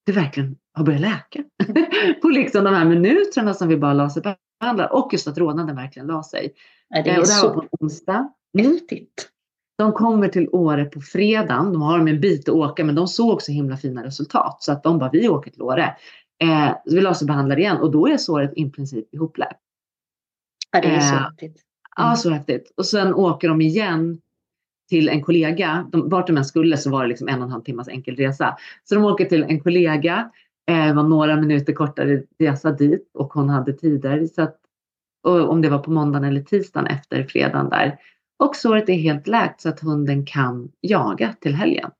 det 0.07 0.13
verkligen 0.13 0.57
har 0.73 0.85
börjat 0.85 1.01
läka. 1.01 1.45
på 2.23 2.29
liksom 2.29 2.65
de 2.65 2.75
här 2.75 2.85
minuterna 2.85 3.55
som 3.55 3.69
vi 3.69 3.77
bara 3.77 3.93
laserbehandlar 3.93 4.93
och 4.93 5.13
just 5.13 5.29
att 5.29 5.39
rodnaden 5.39 5.77
verkligen 5.77 6.09
la 6.09 6.23
sig. 6.23 6.55
Ja, 6.89 7.03
det 7.03 7.11
är 7.11 7.15
eh, 7.15 7.21
och 7.21 7.27
det 7.27 7.33
här 7.33 7.41
så 7.41 7.49
var 7.49 7.63
på 7.63 7.69
onsdag. 7.81 8.33
häftigt. 8.59 9.31
De 9.79 9.93
kommer 9.93 10.29
till 10.29 10.49
Åre 10.53 10.85
på 10.85 11.01
fredagen. 11.01 11.73
De 11.73 11.83
har 11.83 11.99
en 11.99 12.21
bit 12.21 12.49
att 12.49 12.55
åka, 12.55 12.85
men 12.85 12.95
de 12.95 13.09
såg 13.09 13.43
så 13.43 13.53
himla 13.53 13.77
fina 13.77 14.05
resultat 14.05 14.57
så 14.61 14.73
att 14.73 14.83
de 14.83 14.99
bara, 14.99 15.11
vi 15.11 15.29
åker 15.29 15.51
till 15.51 15.63
Åre. 15.63 15.97
Eh, 16.43 16.71
vi 16.85 17.01
laserbehandlar 17.01 17.59
igen 17.59 17.77
och 17.77 17.91
då 17.91 18.09
är 18.09 18.17
såret 18.17 18.53
i 18.57 18.71
princip 18.71 19.15
ihopläkt. 19.15 19.61
Ja, 20.73 20.81
det 20.81 20.89
är 20.89 21.01
så 21.01 21.15
eh, 21.15 21.21
häftigt. 21.21 21.63
Mm. 21.99 22.11
Ja, 22.11 22.17
så 22.17 22.31
häftigt. 22.31 22.73
Och 22.77 22.87
sen 22.87 23.15
åker 23.15 23.49
de 23.49 23.61
igen 23.61 24.21
till 24.89 25.09
en 25.09 25.23
kollega. 25.23 25.89
De, 25.93 26.09
vart 26.09 26.27
de 26.27 26.37
än 26.37 26.45
skulle 26.45 26.77
så 26.77 26.91
var 26.91 27.03
det 27.03 27.09
liksom 27.09 27.29
en 27.29 27.39
och 27.39 27.45
en 27.45 27.53
halv 27.53 27.63
timmas 27.63 27.89
enkel 27.89 28.17
resa. 28.17 28.57
Så 28.85 28.95
de 28.95 29.05
åker 29.05 29.25
till 29.25 29.43
en 29.43 29.61
kollega. 29.61 30.31
Eh, 30.71 30.87
det 30.87 30.93
var 30.93 31.03
några 31.03 31.37
minuter 31.37 31.73
kortare 31.73 32.23
resa 32.39 32.71
dit 32.71 33.11
och 33.15 33.33
hon 33.33 33.49
hade 33.49 33.73
tider. 33.73 34.27
Så 34.27 34.43
att, 34.43 34.57
om 35.25 35.63
det 35.63 35.69
var 35.69 35.79
på 35.79 35.91
måndagen 35.91 36.25
eller 36.25 36.41
tisdagen 36.41 36.87
efter 36.87 37.25
fredagen 37.25 37.69
där 37.69 37.99
och 38.39 38.57
såret 38.57 38.89
är 38.89 38.95
helt 38.95 39.27
läkt 39.27 39.61
så 39.61 39.69
att 39.69 39.81
hunden 39.81 40.27
kan 40.27 40.73
jaga 40.81 41.35
till 41.41 41.55
helgen. 41.55 41.91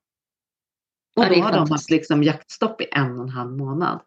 Och 1.17 1.23
ja, 1.23 1.29
då 1.35 1.41
har 1.41 1.51
de 1.51 1.71
haft 1.71 1.91
liksom 1.91 2.23
jaktstopp 2.23 2.81
i 2.81 2.85
en 2.91 3.17
och 3.17 3.23
en 3.23 3.29
halv 3.29 3.51
månad. 3.51 3.99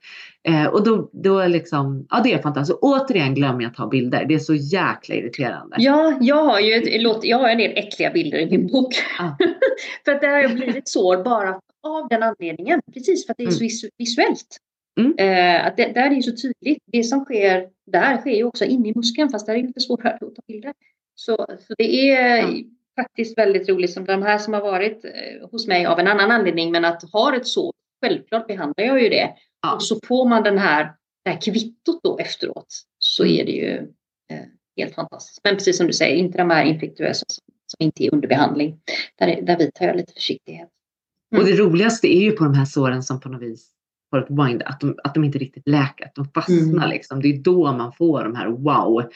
Eh, 0.48 0.66
och 0.66 0.84
då, 0.84 1.10
då 1.12 1.38
är 1.38 1.48
liksom, 1.48 2.06
ja 2.10 2.20
det 2.24 2.32
är 2.32 2.42
fantastiskt. 2.42 2.78
återigen 2.82 3.34
glömmer 3.34 3.62
jag 3.62 3.70
att 3.70 3.76
ta 3.76 3.88
bilder. 3.88 4.24
Det 4.24 4.34
är 4.34 4.38
så 4.38 4.54
jäkla 4.54 5.14
irriterande. 5.14 5.76
Ja, 5.78 6.18
jag 6.20 6.44
har 6.44 6.60
ju 6.60 6.74
ett, 6.74 7.24
jag 7.24 7.38
har 7.38 7.48
en 7.48 7.58
del 7.58 7.72
äckliga 7.78 8.10
bilder 8.10 8.38
i 8.38 8.50
min 8.50 8.66
bok. 8.66 8.94
Ah. 9.18 9.30
för 10.04 10.12
att 10.12 10.20
det 10.20 10.26
har 10.26 10.54
blivit 10.54 10.88
sår 10.88 11.24
bara 11.24 11.60
av 11.82 12.08
den 12.08 12.22
anledningen. 12.22 12.80
Precis 12.94 13.26
för 13.26 13.32
att 13.32 13.36
det 13.36 13.44
är 13.44 13.58
mm. 13.58 13.70
så 13.70 13.88
visuellt. 13.98 14.56
Mm. 15.00 15.14
Eh, 15.18 15.66
att 15.66 15.76
det, 15.76 15.92
där 15.94 16.06
är 16.06 16.14
det 16.14 16.22
så 16.22 16.36
tydligt. 16.36 16.82
Det 16.86 17.02
som 17.02 17.24
sker 17.24 17.68
där 17.92 18.16
sker 18.16 18.30
ju 18.30 18.44
också 18.44 18.64
inne 18.64 18.88
i 18.88 18.92
muskeln 18.94 19.28
fast 19.30 19.46
där 19.46 19.54
är 19.54 19.58
det 19.58 19.66
lite 19.66 19.80
svårare 19.80 20.14
att 20.14 20.20
ta 20.20 20.42
bilder. 20.48 20.72
Så, 21.20 21.36
så 21.36 21.74
det 21.78 22.10
är 22.10 22.38
ja. 22.38 22.62
faktiskt 23.02 23.38
väldigt 23.38 23.68
roligt 23.68 23.92
som 23.92 24.04
de 24.04 24.22
här 24.22 24.38
som 24.38 24.54
har 24.54 24.60
varit 24.60 25.04
eh, 25.04 25.48
hos 25.50 25.66
mig 25.66 25.86
av 25.86 25.98
en 25.98 26.06
annan 26.06 26.30
anledning 26.30 26.72
men 26.72 26.84
att 26.84 27.02
ha 27.12 27.36
ett 27.36 27.46
så, 27.46 27.72
självklart 28.04 28.46
behandlar 28.46 28.84
jag 28.84 29.02
ju 29.02 29.08
det. 29.08 29.34
Ja. 29.62 29.74
Och 29.74 29.82
så 29.82 29.98
får 30.06 30.28
man 30.28 30.42
den 30.42 30.58
här, 30.58 30.92
det 31.24 31.30
här 31.30 31.40
kvittot 31.40 32.00
då 32.02 32.18
efteråt 32.18 32.66
så 32.98 33.24
mm. 33.24 33.40
är 33.40 33.44
det 33.44 33.52
ju 33.52 33.76
eh, 34.32 34.46
helt 34.76 34.94
fantastiskt. 34.94 35.40
Men 35.44 35.54
precis 35.54 35.76
som 35.76 35.86
du 35.86 35.92
säger, 35.92 36.16
inte 36.16 36.38
de 36.38 36.50
här 36.50 36.64
infektuösa 36.64 37.24
som, 37.28 37.44
som 37.66 37.84
inte 37.84 38.04
är 38.04 38.14
under 38.14 38.28
behandling. 38.28 38.80
Där, 39.18 39.42
där 39.42 39.58
vidtar 39.58 39.86
jag 39.86 39.96
lite 39.96 40.12
försiktighet. 40.12 40.68
Mm. 41.32 41.42
Och 41.42 41.50
det 41.50 41.56
roligaste 41.56 42.06
är 42.06 42.20
ju 42.20 42.32
på 42.32 42.44
de 42.44 42.54
här 42.54 42.64
såren 42.64 43.02
som 43.02 43.20
på 43.20 43.28
något 43.28 43.42
vis 43.42 43.70
får 44.10 44.18
ett 44.18 44.30
wind, 44.30 44.62
att 44.62 44.80
de, 44.80 44.98
att 45.04 45.14
de 45.14 45.24
inte 45.24 45.38
riktigt 45.38 45.68
läker, 45.68 46.04
att 46.04 46.14
de 46.14 46.28
fastnar 46.34 46.84
mm. 46.84 46.90
liksom. 46.90 47.22
Det 47.22 47.28
är 47.28 47.38
då 47.38 47.72
man 47.72 47.92
får 47.92 48.24
de 48.24 48.34
här 48.34 48.48
wow 48.48 49.10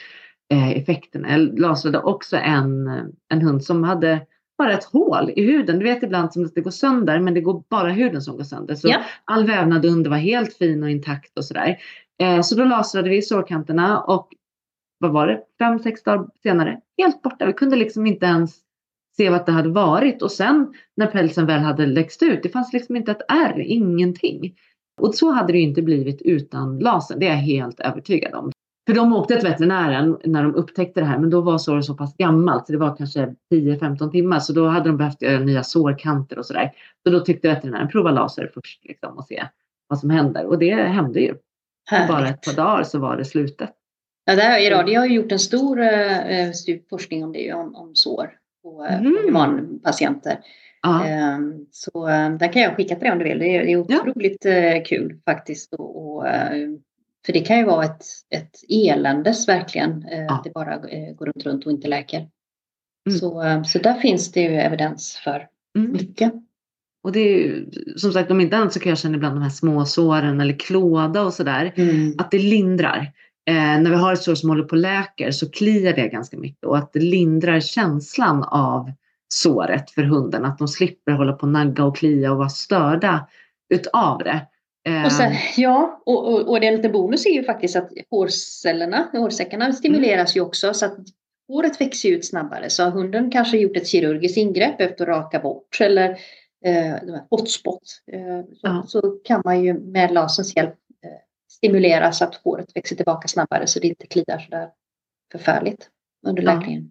effekterna. 0.50 1.30
Jag 1.30 1.58
lasrade 1.58 1.98
också 1.98 2.36
en, 2.36 2.88
en 3.28 3.42
hund 3.42 3.64
som 3.64 3.84
hade 3.84 4.26
bara 4.58 4.72
ett 4.72 4.84
hål 4.84 5.30
i 5.36 5.42
huden. 5.42 5.78
Du 5.78 5.84
vet 5.84 6.02
ibland 6.02 6.32
som 6.32 6.44
att 6.44 6.54
det 6.54 6.60
går 6.60 6.70
sönder 6.70 7.20
men 7.20 7.34
det 7.34 7.40
går 7.40 7.64
bara 7.70 7.90
huden 7.90 8.22
som 8.22 8.36
går 8.36 8.44
sönder. 8.44 8.74
Så 8.74 8.88
ja. 8.88 9.00
all 9.24 9.46
vävnad 9.46 9.84
under 9.84 10.10
var 10.10 10.16
helt 10.16 10.54
fin 10.56 10.82
och 10.82 10.90
intakt 10.90 11.38
och 11.38 11.44
sådär. 11.44 11.76
Eh, 12.22 12.40
så 12.40 12.54
då 12.54 12.64
lasrade 12.64 13.10
vi 13.10 13.22
sårkanterna 13.22 14.00
och 14.00 14.28
vad 14.98 15.12
var 15.12 15.26
det, 15.26 15.40
fem, 15.58 15.78
sex 15.78 16.02
dagar 16.02 16.26
senare, 16.42 16.80
helt 16.98 17.22
borta. 17.22 17.46
Vi 17.46 17.52
kunde 17.52 17.76
liksom 17.76 18.06
inte 18.06 18.26
ens 18.26 18.60
se 19.16 19.30
vad 19.30 19.46
det 19.46 19.52
hade 19.52 19.68
varit 19.68 20.22
och 20.22 20.32
sen 20.32 20.74
när 20.96 21.06
pälsen 21.06 21.46
väl 21.46 21.60
hade 21.60 21.86
läxt 21.86 22.22
ut, 22.22 22.42
det 22.42 22.48
fanns 22.48 22.72
liksom 22.72 22.96
inte 22.96 23.12
ett 23.12 23.22
ärr, 23.28 23.60
ingenting. 23.60 24.54
Och 25.00 25.14
så 25.14 25.30
hade 25.30 25.52
det 25.52 25.58
inte 25.58 25.82
blivit 25.82 26.22
utan 26.22 26.78
lasern, 26.78 27.18
det 27.18 27.26
är 27.26 27.30
jag 27.30 27.36
helt 27.36 27.80
övertygad 27.80 28.34
om. 28.34 28.50
För 28.86 28.94
de 28.94 29.12
åkte 29.12 29.36
till 29.36 29.48
veterinären 29.48 30.18
när 30.24 30.42
de 30.42 30.54
upptäckte 30.54 31.00
det 31.00 31.06
här, 31.06 31.18
men 31.18 31.30
då 31.30 31.40
var 31.40 31.58
såret 31.58 31.84
så 31.84 31.94
pass 31.94 32.16
gammalt, 32.16 32.66
så 32.66 32.72
det 32.72 32.78
var 32.78 32.96
kanske 32.96 33.34
10-15 33.52 34.10
timmar, 34.10 34.40
så 34.40 34.52
då 34.52 34.66
hade 34.66 34.88
de 34.88 34.96
behövt 34.96 35.22
göra 35.22 35.38
nya 35.38 35.62
sårkanter 35.62 36.38
och 36.38 36.46
sådär. 36.46 36.72
Så 37.02 37.10
då 37.10 37.20
tyckte 37.20 37.48
veterinären 37.48 37.88
prova 37.88 38.10
laser 38.10 38.50
först 38.54 38.84
liksom, 38.84 39.18
och 39.18 39.24
se 39.24 39.44
vad 39.88 39.98
som 39.98 40.10
händer. 40.10 40.46
Och 40.46 40.58
det 40.58 40.74
hände 40.74 41.20
ju. 41.20 41.34
Bara 42.08 42.28
ett 42.28 42.42
par 42.42 42.52
dagar 42.52 42.82
så 42.82 42.98
var 42.98 43.16
det 43.16 43.24
slutet. 43.24 43.70
Ja, 44.24 44.36
där, 44.36 44.58
Iradio 44.58 44.98
har 44.98 45.06
gjort 45.06 45.32
en 45.32 45.38
stor 45.38 45.80
eh, 45.80 46.50
forskning 46.90 47.24
om 47.24 47.32
det, 47.32 47.52
om, 47.52 47.74
om 47.74 47.94
sår 47.94 48.30
på, 48.62 48.84
mm. 48.84 49.14
på 49.14 49.20
humanpatienter. 49.26 50.38
Ja. 50.82 51.08
Eh, 51.08 51.38
så 51.70 52.08
eh, 52.08 52.30
där 52.30 52.52
kan 52.52 52.62
jag 52.62 52.76
skicka 52.76 52.94
till 52.94 53.04
dig 53.04 53.12
om 53.12 53.18
du 53.18 53.24
vill. 53.24 53.38
Det 53.38 53.56
är, 53.56 53.64
det 53.64 53.72
är 53.72 53.76
otroligt 53.76 54.44
ja. 54.44 54.50
Eh, 54.50 54.84
kul 54.84 55.20
faktiskt. 55.24 55.74
Och, 55.74 56.16
och 56.16 56.28
eh, 56.28 56.68
för 57.26 57.32
det 57.32 57.40
kan 57.40 57.58
ju 57.58 57.64
vara 57.64 57.84
ett, 57.84 58.04
ett 58.30 58.56
eländes 58.68 59.48
verkligen, 59.48 60.04
eh, 60.04 60.22
ja. 60.22 60.34
att 60.34 60.44
det 60.44 60.50
bara 60.50 60.74
eh, 60.74 61.14
går 61.14 61.26
runt, 61.26 61.46
runt 61.46 61.66
och 61.66 61.72
inte 61.72 61.88
läker. 61.88 62.28
Mm. 63.08 63.18
Så, 63.18 63.42
eh, 63.42 63.62
så 63.62 63.78
där 63.78 63.94
finns 63.94 64.32
det 64.32 64.40
ju 64.40 64.54
evidens 64.54 65.20
för 65.24 65.46
mm. 65.78 65.92
mycket. 65.92 66.32
Och 67.02 67.12
det 67.12 67.20
är 67.20 67.38
ju, 67.38 67.70
som 67.96 68.12
sagt, 68.12 68.30
om 68.30 68.40
inte 68.40 68.56
annat 68.56 68.72
så 68.72 68.80
kan 68.80 68.90
jag 68.90 68.98
känna 68.98 69.16
ibland 69.16 69.36
de 69.36 69.42
här 69.42 69.50
små 69.50 69.84
såren 69.84 70.40
eller 70.40 70.58
klåda 70.58 71.22
och 71.22 71.34
sådär, 71.34 71.72
mm. 71.76 72.14
att 72.18 72.30
det 72.30 72.38
lindrar. 72.38 73.12
Eh, 73.46 73.54
när 73.54 73.90
vi 73.90 73.96
har 73.96 74.12
ett 74.12 74.22
sår 74.22 74.34
som 74.34 74.48
håller 74.48 74.64
på 74.64 74.76
läker 74.76 75.30
så 75.30 75.50
kliar 75.50 75.92
det 75.92 76.08
ganska 76.08 76.36
mycket 76.36 76.64
och 76.64 76.78
att 76.78 76.92
det 76.92 77.00
lindrar 77.00 77.60
känslan 77.60 78.42
av 78.42 78.92
såret 79.28 79.90
för 79.90 80.02
hunden. 80.02 80.44
Att 80.44 80.58
de 80.58 80.68
slipper 80.68 81.12
hålla 81.12 81.32
på 81.32 81.42
och 81.42 81.52
nagga 81.52 81.84
och 81.84 81.96
klia 81.96 82.32
och 82.32 82.38
vara 82.38 82.48
störda 82.48 83.28
utav 83.68 84.18
det. 84.18 84.46
Och 85.04 85.12
sen, 85.12 85.32
ehm. 85.32 85.38
ja, 85.56 86.02
och, 86.06 86.28
och, 86.28 86.48
och 86.48 86.64
en 86.64 86.76
liten 86.76 86.92
bonus 86.92 87.26
är 87.26 87.30
ju 87.30 87.44
faktiskt 87.44 87.76
att 87.76 87.90
hårcellerna, 88.10 89.08
hårsäckarna 89.12 89.72
stimuleras 89.72 90.36
ju 90.36 90.40
också 90.40 90.74
så 90.74 90.86
att 90.86 90.96
håret 91.48 91.80
växer 91.80 92.08
ut 92.08 92.26
snabbare. 92.26 92.70
Så 92.70 92.84
har 92.84 92.90
hunden 92.90 93.30
kanske 93.30 93.58
gjort 93.58 93.76
ett 93.76 93.88
kirurgiskt 93.88 94.36
ingrepp 94.36 94.80
efter 94.80 95.06
att 95.06 95.08
raka 95.08 95.38
bort 95.38 95.80
eller 95.80 96.10
eh, 96.64 96.94
hotspot. 97.30 97.82
Eh, 98.12 98.40
så, 98.54 98.66
ja. 98.66 98.84
så, 98.88 99.00
kan 99.24 99.42
man 99.44 99.64
ju 99.64 99.74
med 99.74 100.12
laserns 100.12 100.56
hjälp 100.56 100.74
eh, 101.04 101.10
stimulera 101.52 102.12
så 102.12 102.24
att 102.24 102.34
håret 102.34 102.76
växer 102.76 102.96
tillbaka 102.96 103.28
snabbare 103.28 103.66
så 103.66 103.80
det 103.80 103.88
inte 103.88 104.06
kliar 104.06 104.38
sådär 104.38 104.68
förfärligt 105.32 105.88
under 106.26 106.42
läkningen. 106.42 106.82
Ja. 106.82 106.90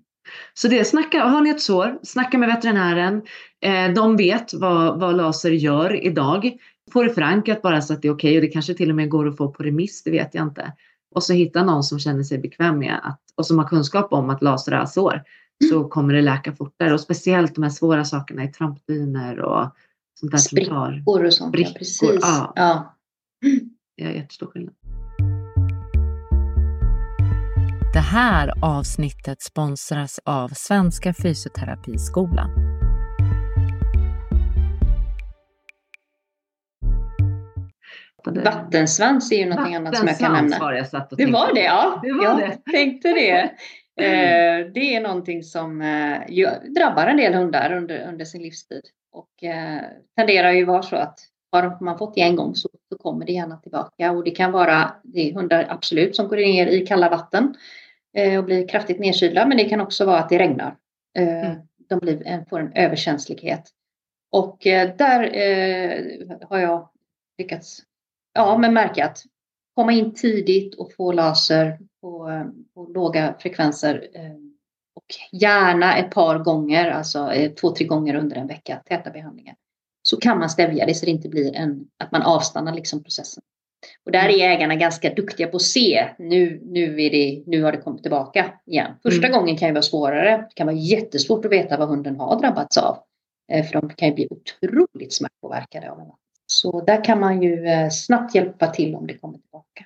Så 0.54 0.68
det, 0.68 0.86
snacka, 0.86 1.24
har 1.24 1.42
ni 1.42 1.50
ett 1.50 1.62
sår, 1.62 2.00
snacka 2.04 2.38
med 2.38 2.50
veterinären. 2.50 3.22
Eh, 3.66 3.94
de 3.94 4.18
vet 4.18 4.54
vad, 4.54 5.00
vad 5.00 5.18
laser 5.18 5.52
gör 5.52 6.06
idag. 6.06 6.58
Få 6.92 7.04
det 7.04 7.10
förankrat 7.10 7.62
bara 7.62 7.82
så 7.82 7.94
att 7.94 8.02
det 8.02 8.08
är 8.08 8.14
okej 8.14 8.30
okay, 8.30 8.38
och 8.38 8.42
det 8.42 8.48
kanske 8.48 8.74
till 8.74 8.90
och 8.90 8.96
med 8.96 9.10
går 9.10 9.28
att 9.28 9.38
få 9.38 9.52
på 9.52 9.64
remiss, 9.64 10.04
det 10.04 10.12
vet 10.12 10.36
jag 10.36 10.44
inte. 10.44 10.74
Och 11.16 11.24
så 11.24 11.34
hitta 11.34 11.64
någon 11.64 11.84
som 11.84 12.00
känner 12.00 12.24
sig 12.24 12.38
bekväm 12.38 12.80
med 12.80 13.00
att, 13.04 13.22
och 13.36 13.46
som 13.46 13.60
har 13.60 13.68
kunskap 13.68 14.14
om 14.14 14.30
att 14.30 14.42
laser 14.42 14.72
är 14.72 14.86
sår. 14.86 15.14
Mm. 15.14 15.24
Så 15.70 15.84
kommer 15.88 16.14
det 16.14 16.22
läka 16.22 16.54
fortare 16.54 16.94
och 16.94 17.00
speciellt 17.00 17.56
de 17.56 17.64
här 17.64 17.72
svåra 17.72 18.06
sakerna 18.06 18.44
i 18.44 18.48
trampdyner 18.48 19.40
och 19.40 19.70
sånt 20.20 20.32
där 20.32 20.40
Sprickor 20.40 21.04
och 21.06 21.34
sånt. 21.34 21.50
Sprickor, 21.50 21.72
ja, 21.74 21.78
precis. 21.80 22.20
Ja. 22.22 22.54
ja. 22.56 22.96
Det 23.98 24.04
är 24.04 24.12
jättestor 24.12 24.48
skillnad. 24.48 24.74
Det 27.94 28.00
här 28.00 28.54
avsnittet 28.62 29.42
sponsras 29.42 30.20
av 30.26 30.50
Svenska 30.56 31.14
Fysioterapiskolan. 31.14 32.50
Vattensvans 38.26 39.32
är 39.32 39.38
ju 39.38 39.46
någonting 39.46 39.76
annat 39.76 39.98
som 39.98 40.08
jag 40.08 40.20
kan 40.20 40.34
nämna. 40.34 40.60
var 40.60 40.74
jag 40.74 40.88
satt 40.88 41.12
och 41.12 41.18
det 41.18 41.26
var 41.26 41.54
det, 41.54 41.64
ja. 41.64 42.00
Det 42.04 42.14
var 42.14 42.24
jag 42.24 42.38
det. 42.38 42.72
tänkte 42.72 43.08
det. 43.08 43.52
Eh, 43.98 44.66
det 44.74 44.96
är 44.96 45.02
någonting 45.02 45.44
som 45.44 45.82
eh, 45.82 46.52
drabbar 46.76 47.08
en 47.08 47.18
del 47.18 47.34
hundar 47.34 47.74
under, 47.74 48.08
under 48.08 48.26
sin 48.26 48.42
livstid 48.42 48.82
och 49.12 49.44
eh, 49.44 49.82
tenderar 50.18 50.52
ju 50.52 50.66
vara 50.66 50.82
så 50.82 50.96
att 50.96 51.20
har 51.52 51.84
man 51.84 51.98
fått 51.98 52.16
det 52.16 52.22
en 52.22 52.36
gång 52.36 52.56
så, 52.56 52.70
så 52.90 52.98
kommer 52.98 53.26
det 53.26 53.32
gärna 53.32 53.58
tillbaka 53.58 54.12
och 54.12 54.24
det 54.24 54.32
kan 54.32 54.52
vara 54.52 54.92
det 55.04 55.30
är 55.30 55.34
hundar 55.34 55.66
absolut 55.70 56.16
som 56.16 56.28
går 56.28 56.38
ner 56.38 56.68
i 56.68 56.86
kalla 56.86 57.10
vatten 57.10 57.56
Eh, 58.18 58.38
och 58.38 58.46
blir 58.46 58.68
kraftigt 58.68 59.00
nedkylda. 59.00 59.46
Men 59.46 59.58
det 59.58 59.64
kan 59.64 59.82
också 59.82 60.06
vara 60.06 60.20
att 60.20 60.30
det 60.30 60.40
regnar. 60.40 60.76
Mm. 61.18 61.58
De 61.90 62.00
blir, 62.00 62.46
får 62.50 62.60
en 62.60 62.74
överkänslighet. 62.74 63.64
Och 64.32 64.68
eh, 64.68 64.96
där 64.98 65.20
har 66.50 66.58
jag 66.58 66.90
lyckats 67.38 67.80
ja, 68.34 68.58
men 68.58 68.74
märka 68.74 69.06
att 69.06 69.24
komma 69.76 69.92
in 69.92 70.14
tidigt 70.14 70.76
och 70.76 70.94
få 70.94 71.12
laser 71.12 71.80
på, 72.02 72.30
på 72.74 72.86
låga 72.86 73.36
frekvenser 73.40 74.08
och 74.96 75.06
gärna 75.42 75.98
ett 75.98 76.12
par 76.12 76.40
gånger, 76.40 76.92
alltså 76.92 77.32
två, 77.62 77.72
tre 77.72 77.86
gånger 77.86 78.16
under 78.16 78.36
en 78.36 78.48
vecka, 78.48 78.82
täta 78.86 79.10
behandlingar. 79.10 79.56
Så 80.02 80.18
kan 80.18 80.40
man 80.40 80.50
stävja 80.50 80.86
det 80.86 80.94
så 80.94 81.06
det 81.06 81.12
inte 81.12 81.30
blir 81.30 81.56
en, 81.56 81.88
att 81.98 82.12
man 82.12 82.22
avstannar 82.22 82.74
liksom 82.74 83.04
processen. 83.04 83.44
Och 84.06 84.12
där 84.12 84.30
är 84.30 84.50
ägarna 84.50 84.76
ganska 84.76 85.14
duktiga 85.14 85.48
på 85.48 85.56
att 85.56 85.62
se, 85.62 86.10
nu, 86.20 86.62
nu, 86.66 87.04
är 87.04 87.10
det, 87.10 87.44
nu 87.46 87.64
har 87.64 87.72
det 87.72 87.78
kommit 87.78 88.02
tillbaka 88.02 88.54
igen. 88.66 88.92
Första 89.04 89.28
mm. 89.28 89.40
gången 89.40 89.58
kan 89.58 89.68
ju 89.68 89.74
vara 89.74 89.82
svårare, 89.82 90.38
det 90.38 90.56
kan 90.56 90.68
vara 90.68 90.78
jättesvårt 90.78 91.46
att 91.46 91.52
veta 91.52 91.78
vad 91.78 91.88
hunden 91.88 92.20
har 92.20 92.40
drabbats 92.40 92.78
av. 92.78 92.98
Eh, 93.52 93.66
för 93.66 93.82
de 93.82 93.90
kan 93.90 94.08
ju 94.08 94.14
bli 94.16 94.28
otroligt 94.30 95.14
smärtpåverkade 95.14 95.92
av 95.92 96.00
en 96.00 96.08
Så 96.46 96.86
där 96.86 97.04
kan 97.04 97.20
man 97.20 97.42
ju 97.42 97.66
eh, 97.66 97.90
snabbt 97.90 98.36
hjälpa 98.36 98.68
till 98.68 98.96
om 98.96 99.08
det 99.08 99.18
kommer 99.18 99.38
tillbaka. 99.38 99.86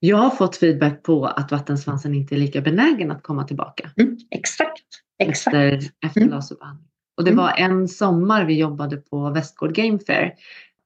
Jag 0.00 0.16
har 0.16 0.30
fått 0.30 0.56
feedback 0.56 1.02
på 1.02 1.26
att 1.26 1.52
vattensvansen 1.52 2.14
inte 2.14 2.34
är 2.34 2.38
lika 2.38 2.60
benägen 2.60 3.10
att 3.10 3.22
komma 3.22 3.44
tillbaka. 3.44 3.90
Mm, 3.96 4.16
exakt. 4.30 4.84
exakt. 5.18 5.54
Efter, 5.56 5.90
efter 6.06 6.20
mm. 6.20 6.30
laserbehandling. 6.30 6.88
Och 7.16 7.24
det 7.24 7.30
mm. 7.30 7.44
var 7.44 7.52
en 7.52 7.88
sommar 7.88 8.44
vi 8.44 8.58
jobbade 8.58 8.96
på 8.96 9.30
Västgård 9.30 9.74
Game 9.74 9.98
Fair 9.98 10.34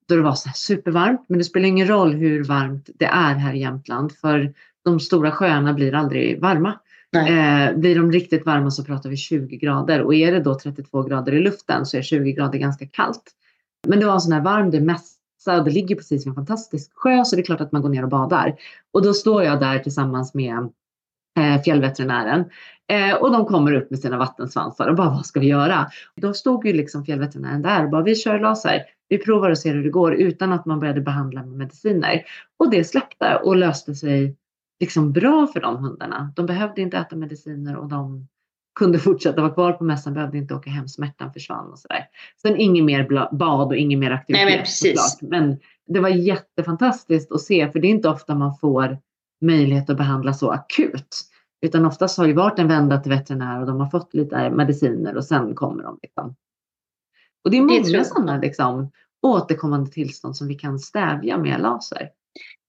då 0.09 0.17
det 0.17 0.23
var 0.23 0.35
så 0.35 0.51
supervarmt. 0.55 1.25
Men 1.29 1.39
det 1.39 1.45
spelar 1.45 1.69
ingen 1.69 1.89
roll 1.89 2.13
hur 2.13 2.45
varmt 2.45 2.91
det 2.95 3.05
är 3.05 3.35
här 3.35 3.55
i 3.55 3.59
Jämtland 3.59 4.13
för 4.13 4.55
de 4.85 5.01
stora 5.01 5.31
sjöarna 5.31 5.73
blir 5.73 5.95
aldrig 5.95 6.41
varma. 6.41 6.79
Eh, 7.17 7.77
blir 7.77 7.97
de 7.97 8.13
riktigt 8.13 8.47
varma 8.47 8.71
så 8.71 8.85
pratar 8.85 9.11
vi 9.11 9.17
20 9.17 9.57
grader 9.57 10.01
och 10.01 10.15
är 10.15 10.33
det 10.33 10.41
då 10.41 10.59
32 10.59 11.03
grader 11.03 11.33
i 11.33 11.41
luften 11.41 11.87
så 11.87 11.97
är 11.97 12.03
20 12.03 12.33
grader 12.33 12.59
ganska 12.59 12.87
kallt. 12.87 13.23
Men 13.89 14.01
det 14.01 14.07
var 14.07 14.15
en 14.15 14.21
sån 14.21 14.33
här 14.33 14.41
varm, 14.41 14.71
det 14.71 14.81
mässa 14.81 15.59
och 15.59 15.65
det 15.65 15.71
ligger 15.71 15.97
precis 15.97 16.27
vid 16.27 16.29
en 16.29 16.35
fantastisk 16.35 16.91
sjö 16.95 17.25
så 17.25 17.37
det 17.37 17.43
är 17.43 17.45
klart 17.45 17.61
att 17.61 17.73
man 17.73 17.83
går 17.83 17.89
ner 17.89 18.03
och 18.03 18.09
badar. 18.09 18.55
Och 18.93 19.03
då 19.03 19.15
står 19.15 19.43
jag 19.43 19.61
där 19.61 19.79
tillsammans 19.79 20.35
med 20.35 20.69
eh, 21.39 21.63
fjällveterinären 21.63 22.45
eh, 22.89 23.15
och 23.15 23.33
de 23.33 23.45
kommer 23.47 23.73
upp 23.73 23.91
med 23.91 23.99
sina 23.99 24.19
vattensvansar 24.19 24.89
och 24.89 24.97
bara 24.97 25.11
vad 25.11 25.27
ska 25.27 25.41
vi 25.41 25.47
göra? 25.47 25.87
Då 26.17 26.35
stod 26.35 26.67
ju 26.67 26.73
liksom 26.73 27.05
fjällveterinären 27.05 27.63
där 27.63 27.85
och 27.85 27.91
bara 27.91 28.03
vi 28.03 28.15
kör 28.15 28.41
laser. 28.41 28.83
Vi 29.09 29.19
provar 29.19 29.51
och 29.51 29.59
ser 29.59 29.75
hur 29.75 29.85
det 29.85 29.91
går 29.91 30.15
utan 30.15 30.53
att 30.53 30.67
man 30.67 30.81
började 30.81 31.01
behandla 31.01 31.43
med 31.43 31.59
mediciner. 31.59 32.23
Och 32.59 32.71
det 32.71 32.85
släppte 32.85 33.37
och 33.37 33.57
löste 33.57 33.95
sig 33.95 34.37
liksom 34.81 35.13
bra 35.13 35.47
för 35.47 35.61
de 35.61 35.77
hundarna. 35.77 36.33
De 36.37 36.47
behövde 36.47 36.83
inte 36.83 36.99
äta 36.99 37.17
mediciner 37.17 37.77
och 37.77 37.89
de 37.89 38.29
kunde 38.75 38.99
fortsätta 38.99 39.43
vara 39.43 39.53
kvar 39.53 39.73
på 39.73 39.85
mässan, 39.85 40.15
behövde 40.15 40.39
inte 40.39 40.55
åka 40.55 40.71
hem, 40.71 40.89
smärtan 40.89 41.33
försvann 41.33 41.73
och 41.73 41.79
sådär. 41.79 42.07
Sen 42.43 42.57
inget 42.57 42.85
mer 42.85 43.29
bad 43.33 43.67
och 43.67 43.77
inget 43.77 43.99
mer 43.99 44.11
aktivitet 44.11 44.47
Nej, 44.47 44.57
men, 44.57 44.65
precis. 44.65 45.19
men 45.21 45.59
det 45.87 46.01
var 46.01 46.09
jättefantastiskt 46.09 47.33
att 47.33 47.41
se, 47.41 47.71
för 47.71 47.79
det 47.79 47.87
är 47.87 47.91
inte 47.91 48.09
ofta 48.09 48.35
man 48.35 48.57
får 48.57 48.99
möjlighet 49.41 49.91
att 49.91 49.97
behandla 49.97 50.35
så 50.35 50.51
akut. 50.51 51.29
Utan 51.63 51.87
oftast 51.87 52.19
har 52.19 52.27
det 52.27 52.33
varit 52.33 52.59
en 52.59 52.69
vända 52.69 53.01
till 53.01 53.13
veterinär 53.13 53.61
och 53.61 53.67
de 53.67 53.81
har 53.81 53.87
fått 53.87 54.15
lite 54.15 54.51
mediciner 54.51 55.17
och 55.17 55.25
sen 55.25 55.55
kommer 55.55 55.83
de. 55.83 55.99
Liksom. 56.03 56.37
Och 57.45 57.51
det 57.51 57.57
är 57.57 57.63
många 57.63 58.05
sådana 58.05 58.37
liksom, 58.37 58.91
återkommande 59.23 59.91
tillstånd 59.91 60.37
som 60.37 60.49
vi 60.49 60.55
kan 60.55 60.79
stävja 60.79 61.39
med 61.39 61.61
laser. 61.61 62.09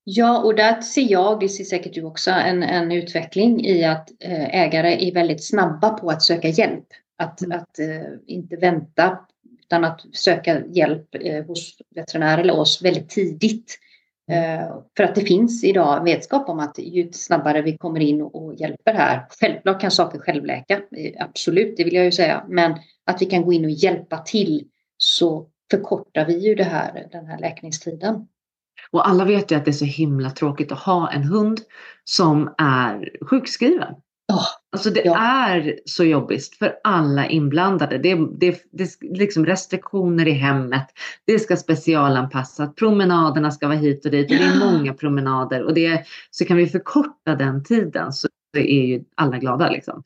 Ja, 0.04 0.42
och 0.42 0.54
där 0.54 0.80
ser 0.80 1.12
jag, 1.12 1.40
det 1.40 1.48
ser 1.48 1.64
säkert 1.64 1.94
du 1.94 2.02
också, 2.02 2.30
en, 2.30 2.62
en 2.62 2.92
utveckling 2.92 3.64
i 3.64 3.84
att 3.84 4.10
eh, 4.20 4.54
ägare 4.54 5.08
är 5.08 5.12
väldigt 5.12 5.44
snabba 5.44 5.90
på 5.90 6.10
att 6.10 6.22
söka 6.22 6.48
hjälp. 6.48 6.86
Att, 7.18 7.42
mm. 7.42 7.58
att 7.58 7.78
eh, 7.78 8.12
inte 8.26 8.56
vänta 8.56 9.18
utan 9.60 9.84
att 9.84 10.00
söka 10.12 10.66
hjälp 10.66 11.14
eh, 11.14 11.44
hos 11.44 11.78
veterinär 11.94 12.38
eller 12.38 12.58
oss 12.58 12.82
väldigt 12.82 13.08
tidigt. 13.08 13.78
Eh, 14.30 14.76
för 14.96 15.04
att 15.04 15.14
det 15.14 15.20
finns 15.20 15.64
idag 15.64 16.04
vetskap 16.04 16.48
om 16.48 16.58
att 16.58 16.78
ju 16.78 17.12
snabbare 17.12 17.62
vi 17.62 17.76
kommer 17.76 18.00
in 18.00 18.22
och 18.22 18.54
hjälper 18.54 18.94
här. 18.94 19.26
Självklart 19.40 19.80
kan 19.80 19.90
saker 19.90 20.18
självläka, 20.18 20.74
eh, 20.96 21.12
absolut, 21.18 21.76
det 21.76 21.84
vill 21.84 21.94
jag 21.94 22.04
ju 22.04 22.12
säga. 22.12 22.44
Men 22.48 22.74
att 23.06 23.22
vi 23.22 23.26
kan 23.26 23.42
gå 23.42 23.52
in 23.52 23.64
och 23.64 23.70
hjälpa 23.70 24.18
till 24.18 24.68
så 24.98 25.48
förkortar 25.70 26.26
vi 26.26 26.38
ju 26.38 26.54
det 26.54 26.64
här, 26.64 27.08
den 27.12 27.26
här 27.26 27.38
läkningstiden. 27.38 28.26
Och 28.90 29.08
alla 29.08 29.24
vet 29.24 29.50
ju 29.50 29.56
att 29.56 29.64
det 29.64 29.70
är 29.70 29.72
så 29.72 29.84
himla 29.84 30.30
tråkigt 30.30 30.72
att 30.72 30.78
ha 30.78 31.10
en 31.10 31.22
hund 31.22 31.60
som 32.04 32.54
är 32.58 33.10
sjukskriven. 33.30 33.94
Oh, 34.32 34.46
alltså 34.72 34.90
det 34.90 35.02
ja. 35.04 35.18
är 35.18 35.78
så 35.84 36.04
jobbigt 36.04 36.54
för 36.54 36.76
alla 36.84 37.28
inblandade. 37.28 37.98
Det, 37.98 38.14
det, 38.14 38.62
det 38.72 38.82
är 38.82 39.16
liksom 39.18 39.46
restriktioner 39.46 40.28
i 40.28 40.32
hemmet. 40.32 40.86
Det 41.26 41.38
ska 41.38 41.56
specialanpassas. 41.56 42.74
Promenaderna 42.74 43.50
ska 43.50 43.68
vara 43.68 43.78
hit 43.78 44.04
och 44.04 44.10
dit. 44.10 44.30
Och 44.30 44.36
det 44.36 44.44
är 44.44 44.72
många 44.72 44.94
promenader. 44.94 45.62
Och 45.62 45.74
det, 45.74 46.04
så 46.30 46.44
kan 46.44 46.56
vi 46.56 46.66
förkorta 46.66 47.34
den 47.34 47.64
tiden 47.64 48.12
så 48.12 48.28
är 48.56 48.86
ju 48.86 49.04
alla 49.14 49.38
glada. 49.38 49.70
Liksom. 49.70 50.02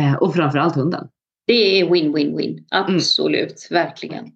Eh, 0.00 0.14
och 0.14 0.34
framförallt 0.34 0.74
hunden. 0.74 1.08
Det 1.46 1.80
är 1.80 1.90
win-win-win. 1.90 2.50
Mm. 2.50 2.64
Absolut, 2.70 3.68
mm. 3.70 3.84
verkligen. 3.84 4.32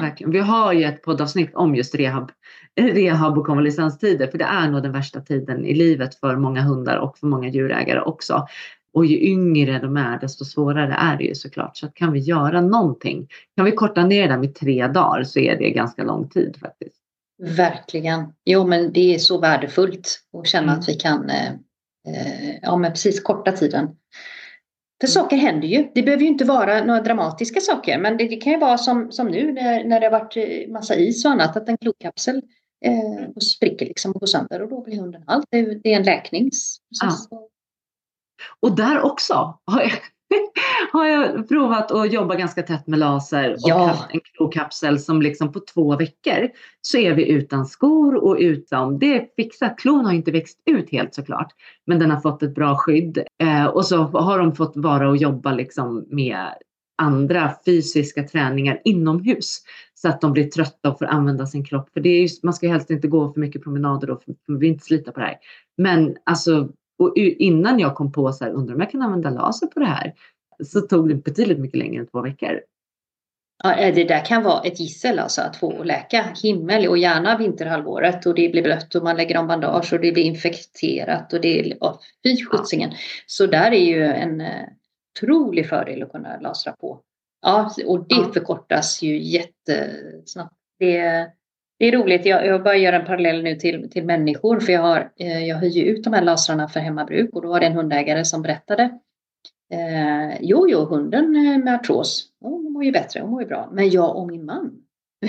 Verkligen. 0.00 0.32
Vi 0.32 0.38
har 0.38 0.72
ju 0.72 0.84
ett 0.84 1.02
poddavsnitt 1.02 1.54
om 1.54 1.74
just 1.74 1.94
rehab, 1.94 2.30
rehab 2.80 3.38
och 3.38 3.46
konvalescenstider, 3.46 4.26
för 4.26 4.38
det 4.38 4.44
är 4.44 4.70
nog 4.70 4.82
den 4.82 4.92
värsta 4.92 5.20
tiden 5.20 5.64
i 5.64 5.74
livet 5.74 6.14
för 6.14 6.36
många 6.36 6.62
hundar 6.62 6.96
och 6.96 7.18
för 7.18 7.26
många 7.26 7.48
djurägare 7.48 8.00
också. 8.00 8.46
Och 8.92 9.06
ju 9.06 9.20
yngre 9.20 9.78
de 9.78 9.96
är, 9.96 10.20
desto 10.20 10.44
svårare 10.44 10.94
är 10.94 11.16
det 11.16 11.24
ju 11.24 11.34
såklart. 11.34 11.76
Så 11.76 11.88
kan 11.88 12.12
vi 12.12 12.18
göra 12.18 12.60
någonting, 12.60 13.28
kan 13.56 13.64
vi 13.64 13.72
korta 13.72 14.06
ner 14.06 14.28
det 14.28 14.38
med 14.38 14.54
tre 14.54 14.86
dagar 14.86 15.24
så 15.24 15.38
är 15.38 15.58
det 15.58 15.70
ganska 15.70 16.04
lång 16.04 16.28
tid 16.28 16.56
faktiskt. 16.60 16.96
Verkligen. 17.56 18.32
Jo, 18.44 18.66
men 18.66 18.92
det 18.92 19.14
är 19.14 19.18
så 19.18 19.40
värdefullt 19.40 20.20
att 20.38 20.46
känna 20.46 20.64
mm. 20.64 20.78
att 20.78 20.88
vi 20.88 20.94
kan, 20.94 21.30
eh, 21.30 21.48
eh, 22.08 22.58
ja 22.62 22.76
men 22.76 22.90
precis 22.90 23.22
korta 23.22 23.52
tiden. 23.52 23.88
För 25.00 25.06
saker 25.06 25.36
händer 25.36 25.68
ju. 25.68 25.88
Det 25.94 26.02
behöver 26.02 26.22
ju 26.22 26.28
inte 26.28 26.44
vara 26.44 26.84
några 26.84 27.00
dramatiska 27.00 27.60
saker, 27.60 27.98
men 27.98 28.16
det, 28.16 28.28
det 28.28 28.36
kan 28.36 28.52
ju 28.52 28.58
vara 28.58 28.78
som, 28.78 29.12
som 29.12 29.26
nu 29.26 29.52
när, 29.52 29.84
när 29.84 30.00
det 30.00 30.06
har 30.06 30.10
varit 30.20 30.36
eh, 30.36 30.72
massa 30.72 30.94
is 30.94 31.24
och 31.24 31.30
annat, 31.30 31.56
att 31.56 31.68
en 31.68 31.78
klokapsel 31.78 32.42
eh, 32.84 33.40
spricker 33.40 33.86
liksom 33.86 34.12
och 34.12 34.20
går 34.20 34.26
sönder 34.26 34.62
och 34.62 34.68
då 34.68 34.82
blir 34.82 34.96
hunden 35.00 35.24
halt. 35.26 35.46
Det, 35.50 35.62
det 35.62 35.92
är 35.92 35.96
en 35.96 36.02
läkningsprocess. 36.02 37.28
Ja. 37.30 37.48
Och 38.60 38.76
där 38.76 39.00
också 39.00 39.58
har 39.64 39.80
jag 39.80 39.92
provat 41.48 41.90
att 41.90 42.12
jobba 42.12 42.34
ganska 42.34 42.62
tätt 42.62 42.86
med 42.86 42.98
laser 42.98 43.52
och 43.52 43.58
Ja. 43.58 43.86
haft 43.86 44.10
en 44.10 44.20
klokapsel 44.20 44.98
som 45.00 45.22
liksom 45.22 45.52
på 45.52 45.60
två 45.60 45.96
veckor 45.96 46.48
så 46.80 46.98
är 46.98 47.14
vi 47.14 47.28
utan 47.28 47.66
skor 47.66 48.14
och 48.24 48.36
utan, 48.40 48.98
det 48.98 49.16
är 49.16 49.26
fixat. 49.36 49.78
Klon 49.78 50.04
har 50.04 50.12
inte 50.12 50.30
växt 50.30 50.58
ut 50.66 50.90
helt 50.90 51.14
såklart, 51.14 51.52
men 51.86 51.98
den 51.98 52.10
har 52.10 52.20
fått 52.20 52.42
ett 52.42 52.54
bra 52.54 52.76
skydd 52.76 53.18
eh, 53.42 53.66
och 53.66 53.86
så 53.86 53.96
har 53.96 54.38
de 54.38 54.54
fått 54.54 54.72
vara 54.76 55.08
och 55.08 55.16
jobba 55.16 55.52
liksom 55.52 56.06
med 56.10 56.46
andra 57.02 57.52
fysiska 57.66 58.22
träningar 58.22 58.80
inomhus 58.84 59.60
så 59.94 60.08
att 60.08 60.20
de 60.20 60.32
blir 60.32 60.44
trötta 60.44 60.90
och 60.90 60.98
får 60.98 61.06
använda 61.06 61.46
sin 61.46 61.64
kropp. 61.64 61.88
För 61.92 62.00
det 62.00 62.08
är 62.08 62.20
just, 62.22 62.42
man 62.42 62.54
ska 62.54 62.66
ju 62.66 62.72
helst 62.72 62.90
inte 62.90 63.08
gå 63.08 63.32
för 63.32 63.40
mycket 63.40 63.62
promenader 63.62 64.06
då, 64.06 64.16
för 64.16 64.34
man 64.48 64.58
vill 64.58 64.68
inte 64.68 64.84
slita 64.84 65.12
på 65.12 65.20
det 65.20 65.26
här. 65.26 65.36
Men 65.76 66.16
alltså, 66.24 66.68
och 66.98 67.16
innan 67.16 67.78
jag 67.78 67.94
kom 67.94 68.12
på 68.12 68.32
så 68.32 68.44
här, 68.44 68.52
undrar 68.52 68.74
om 68.74 68.80
jag 68.80 68.90
kan 68.90 69.02
använda 69.02 69.30
laser 69.30 69.66
på 69.66 69.80
det 69.80 69.86
här, 69.86 70.14
så 70.64 70.80
tog 70.80 71.08
det 71.08 71.14
betydligt 71.14 71.58
mycket 71.58 71.78
längre 71.78 72.00
än 72.00 72.06
två 72.06 72.22
veckor. 72.22 72.60
Ja, 73.64 73.74
eh, 73.74 73.94
det 73.94 74.04
där 74.04 74.24
kan 74.24 74.42
vara 74.42 74.62
ett 74.62 74.80
gissel 74.80 75.18
alltså 75.18 75.42
att 75.42 75.56
få 75.56 75.82
läka 75.84 76.24
himmel 76.42 76.88
och 76.88 76.98
gärna 76.98 77.38
vinterhalvåret 77.38 78.26
och 78.26 78.34
det 78.34 78.48
blir 78.48 78.62
blött 78.62 78.94
och 78.94 79.04
man 79.04 79.16
lägger 79.16 79.36
om 79.38 79.46
bandage 79.46 79.92
och 79.92 80.00
det 80.00 80.12
blir 80.12 80.22
infekterat 80.24 81.32
och 81.32 81.40
det 81.40 81.60
är, 81.60 81.76
oh, 81.80 81.98
fy 82.24 82.44
skjutsingen. 82.44 82.90
Så 83.26 83.46
där 83.46 83.70
är 83.70 83.84
ju 83.86 84.04
en 84.04 84.40
eh, 84.40 84.64
otrolig 85.16 85.68
fördel 85.68 86.02
att 86.02 86.12
kunna 86.12 86.40
lasra 86.40 86.72
på. 86.72 87.00
Ja, 87.42 87.70
och 87.86 88.08
det 88.08 88.14
Ja. 88.14 88.30
förkortas 88.34 89.02
ju 89.02 89.18
jättesnabbt. 89.22 90.54
Det, 90.78 91.26
det 91.90 91.96
är 91.96 92.02
roligt. 92.02 92.26
Jag, 92.26 92.46
jag 92.46 92.62
bara 92.62 92.76
gör 92.76 92.92
en 92.92 93.06
parallell 93.06 93.42
nu 93.42 93.54
till, 93.54 93.90
till 93.90 94.04
människor 94.04 94.60
för 94.60 94.72
jag, 94.72 94.80
har, 94.80 95.10
eh, 95.16 95.46
jag 95.46 95.56
hyr 95.56 95.70
ju 95.70 95.82
ut 95.84 96.04
de 96.04 96.12
här 96.12 96.22
lasrarna 96.22 96.68
för 96.68 96.80
hemmabruk 96.80 97.30
och 97.32 97.42
då 97.42 97.48
var 97.48 97.60
det 97.60 97.66
en 97.66 97.72
hundägare 97.72 98.24
som 98.24 98.42
berättade 98.42 98.98
Eh, 99.72 100.38
jo, 100.40 100.68
jo, 100.68 100.78
hunden 100.78 101.36
eh, 101.36 101.58
med 101.64 101.74
artros, 101.74 102.28
hon 102.40 102.72
mår 102.72 102.84
ju 102.84 102.92
bättre, 102.92 103.20
hon 103.20 103.30
mår 103.30 103.42
ju 103.42 103.48
bra. 103.48 103.68
Men 103.72 103.90
jag 103.90 104.16
och 104.16 104.26
min 104.26 104.44
man, 104.44 104.72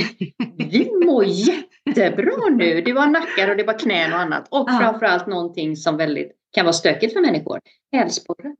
vi 0.72 0.92
mår 1.06 1.26
jättebra 1.26 2.50
nu. 2.52 2.82
Det 2.82 2.94
var 2.94 3.08
nackar 3.08 3.50
och 3.50 3.58
det 3.58 3.64
var 3.64 3.80
knän 3.80 4.14
och 4.14 4.20
annat. 4.20 4.48
Och 4.50 4.66
Ja. 4.70 4.78
framförallt 4.80 5.28
någonting 5.28 5.76
som 5.76 5.98
väldigt 5.98 6.32
kan 6.52 6.66
vara 6.66 6.74
stökigt 6.74 7.14
för 7.14 7.22
människor, 7.22 7.60
hälsporre. 7.92 8.56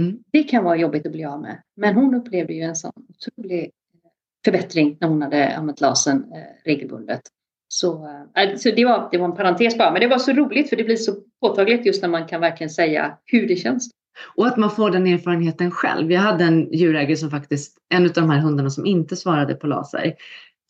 Mm. 0.00 0.18
Det 0.32 0.42
kan 0.42 0.64
vara 0.64 0.76
jobbigt 0.76 1.06
att 1.06 1.12
bli 1.12 1.24
av 1.24 1.40
med. 1.40 1.62
Men 1.76 1.94
hon 1.94 2.14
upplevde 2.14 2.54
ju 2.54 2.62
en 2.62 2.76
sån 2.76 2.92
otrolig 3.08 3.70
förbättring 4.48 4.96
när 5.00 5.08
hon 5.08 5.22
hade 5.22 5.56
använt 5.56 5.80
lasern 5.80 6.24
eh, 6.32 6.38
regelbundet. 6.64 7.20
Så, 7.68 8.06
eh, 8.36 8.44
äh, 8.44 8.56
så 8.56 8.70
det, 8.70 8.84
var, 8.84 9.08
det 9.12 9.18
var 9.18 9.24
en 9.24 9.36
parentes 9.36 9.78
bara, 9.78 9.92
men 9.92 10.00
det 10.00 10.08
var 10.08 10.18
så 10.18 10.32
roligt 10.32 10.68
för 10.68 10.76
det 10.76 10.84
blir 10.84 10.96
så 10.96 11.12
påtagligt 11.40 11.86
just 11.86 12.02
när 12.02 12.08
man 12.08 12.26
kan 12.26 12.40
verkligen 12.40 12.70
säga 12.70 13.18
hur 13.24 13.48
det 13.48 13.56
känns. 13.56 13.90
Och 14.36 14.46
att 14.46 14.56
man 14.56 14.70
får 14.70 14.90
den 14.90 15.06
erfarenheten 15.06 15.70
själv. 15.70 16.12
Jag 16.12 16.20
hade 16.20 16.44
en 16.44 16.72
djurägare 16.72 17.16
som 17.16 17.30
faktiskt, 17.30 17.78
en 17.94 18.04
av 18.04 18.12
de 18.12 18.30
här 18.30 18.38
hundarna 18.38 18.70
som 18.70 18.86
inte 18.86 19.16
svarade 19.16 19.54
på 19.54 19.66
laser. 19.66 20.14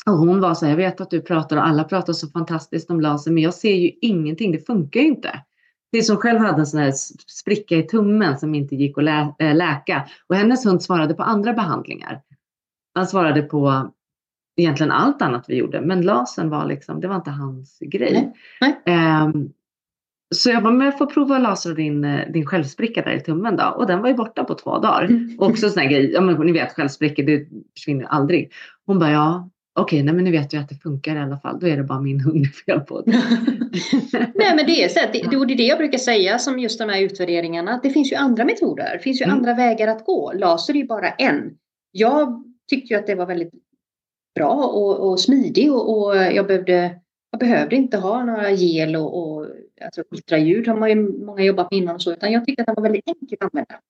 Och 0.07 0.19
hon 0.19 0.41
var 0.41 0.55
så 0.55 0.65
här, 0.65 0.73
jag 0.73 0.77
vet 0.77 1.01
att 1.01 1.11
du 1.11 1.21
pratar 1.21 1.57
och 1.57 1.67
alla 1.67 1.85
pratar 1.85 2.13
så 2.13 2.29
fantastiskt 2.29 2.91
om 2.91 3.01
laser, 3.01 3.31
men 3.31 3.43
jag 3.43 3.55
ser 3.55 3.75
ju 3.75 3.93
ingenting, 4.01 4.53
det 4.53 4.67
funkar 4.67 5.01
ju 5.01 5.07
inte. 5.07 5.31
Det 5.93 5.99
är 5.99 6.03
som 6.03 6.17
själv 6.17 6.39
hade 6.39 6.61
en 6.61 6.67
sån 6.67 6.81
här 6.81 6.93
spricka 7.27 7.77
i 7.77 7.83
tummen 7.83 8.39
som 8.39 8.55
inte 8.55 8.77
gick 8.77 8.99
att 8.99 9.05
lä- 9.05 9.35
äh, 9.39 9.55
läka. 9.55 10.09
Och 10.27 10.37
hennes 10.37 10.67
hund 10.67 10.83
svarade 10.83 11.15
på 11.15 11.23
andra 11.23 11.53
behandlingar. 11.53 12.21
Han 12.99 13.07
svarade 13.07 13.43
på 13.43 13.91
egentligen 14.57 14.93
allt 14.93 15.23
annat 15.23 15.45
vi 15.49 15.57
gjorde, 15.57 15.81
men 15.81 16.03
lasern 16.03 16.51
var 16.51 16.67
liksom, 16.67 17.01
det 17.01 17.09
var 17.09 17.17
inte 17.17 17.31
hans 17.31 17.79
grej. 17.81 18.13
Nej, 18.13 18.33
nej. 18.61 18.97
Ehm, 18.97 19.49
så 20.35 20.51
jag 20.51 20.63
bara, 20.63 20.73
men 20.73 20.85
jag 20.85 20.99
får 20.99 21.07
prova 21.07 21.37
att 21.37 21.43
lasra 21.43 21.75
din, 21.75 22.05
eh, 22.05 22.33
din 22.33 22.47
självspricka 22.47 23.03
där 23.03 23.13
i 23.13 23.21
tummen 23.21 23.57
då. 23.57 23.65
Och 23.65 23.87
den 23.87 24.01
var 24.03 24.09
ju 24.09 24.15
borta 24.15 24.45
på 24.45 24.55
två 24.55 24.79
dagar. 24.79 25.05
Mm. 25.05 25.37
Och 25.39 25.47
också 25.47 25.69
sån 25.69 25.83
här 25.83 25.91
grej, 25.91 26.11
ja 26.13 26.21
men 26.21 26.47
ni 26.47 26.53
vet 26.53 26.73
självsprickor, 26.73 27.23
det 27.23 27.47
försvinner 27.77 28.05
aldrig. 28.05 28.53
Hon 28.87 28.99
bara, 28.99 29.11
ja 29.13 29.51
okej, 29.81 30.03
nej 30.03 30.15
men 30.15 30.25
nu 30.25 30.31
vet 30.31 30.53
jag 30.53 30.63
att 30.63 30.69
det 30.69 30.75
funkar 30.75 31.17
i 31.17 31.19
alla 31.19 31.39
fall. 31.39 31.61
Då 31.61 31.69
är 31.69 31.77
det 31.77 31.83
bara 31.83 32.01
min 32.01 32.21
hund 32.21 32.43
det 32.43 32.49
fel 32.73 32.81
på. 32.81 33.03
Nej 34.35 34.57
men 34.57 34.67
det 34.67 34.85
är 34.85 34.89
så 34.89 34.99
här, 34.99 35.13
det, 35.13 35.19
det 35.31 35.53
är 35.53 35.57
det 35.57 35.63
jag 35.63 35.79
brukar 35.79 35.99
säga 35.99 36.39
som 36.39 36.59
just 36.59 36.79
de 36.79 36.89
här 36.89 37.03
utvärderingarna. 37.03 37.71
Att 37.71 37.83
det 37.83 37.91
finns 37.91 38.13
ju 38.13 38.17
andra 38.17 38.45
metoder. 38.45 38.91
Det 38.93 38.99
finns 38.99 39.21
ju 39.21 39.25
Mm. 39.25 39.37
andra 39.37 39.55
vägar 39.55 39.89
att 39.89 40.05
gå. 40.05 40.33
Laser 40.33 40.75
är 40.75 40.79
ju 40.79 40.87
bara 40.87 41.11
en. 41.11 41.51
Jag 41.93 42.45
tyckte 42.69 42.95
ju 42.95 43.01
att 43.01 43.07
det 43.07 43.15
var 43.15 43.27
väldigt 43.27 43.53
bra 44.35 44.55
och, 44.55 45.11
och 45.11 45.21
smidig 45.21 45.73
och, 45.73 45.99
och 45.99 46.17
jag, 46.17 46.47
behövde, 46.47 47.01
jag 47.31 47.41
behövde 47.41 47.77
inte 47.77 47.97
ha 47.97 48.25
några 48.25 48.51
gel 48.51 48.97
och, 48.97 49.23
och 49.23 49.47
alltså 49.81 50.05
ultraljud 50.11 50.69
har 50.69 50.77
man 50.77 50.89
ju 50.89 51.25
många 51.25 51.45
jobbat 51.45 51.71
med 51.71 51.79
innan 51.79 51.95
och 51.95 52.03
så. 52.03 52.13
Utan 52.13 52.33
jag 52.33 52.47
tyckte 52.47 52.63
att 52.63 52.67
den 52.67 52.75
var 52.75 52.83
väldigt 52.83 53.09
enkel 53.09 53.39
att 53.41 53.55
använda. 53.55 53.81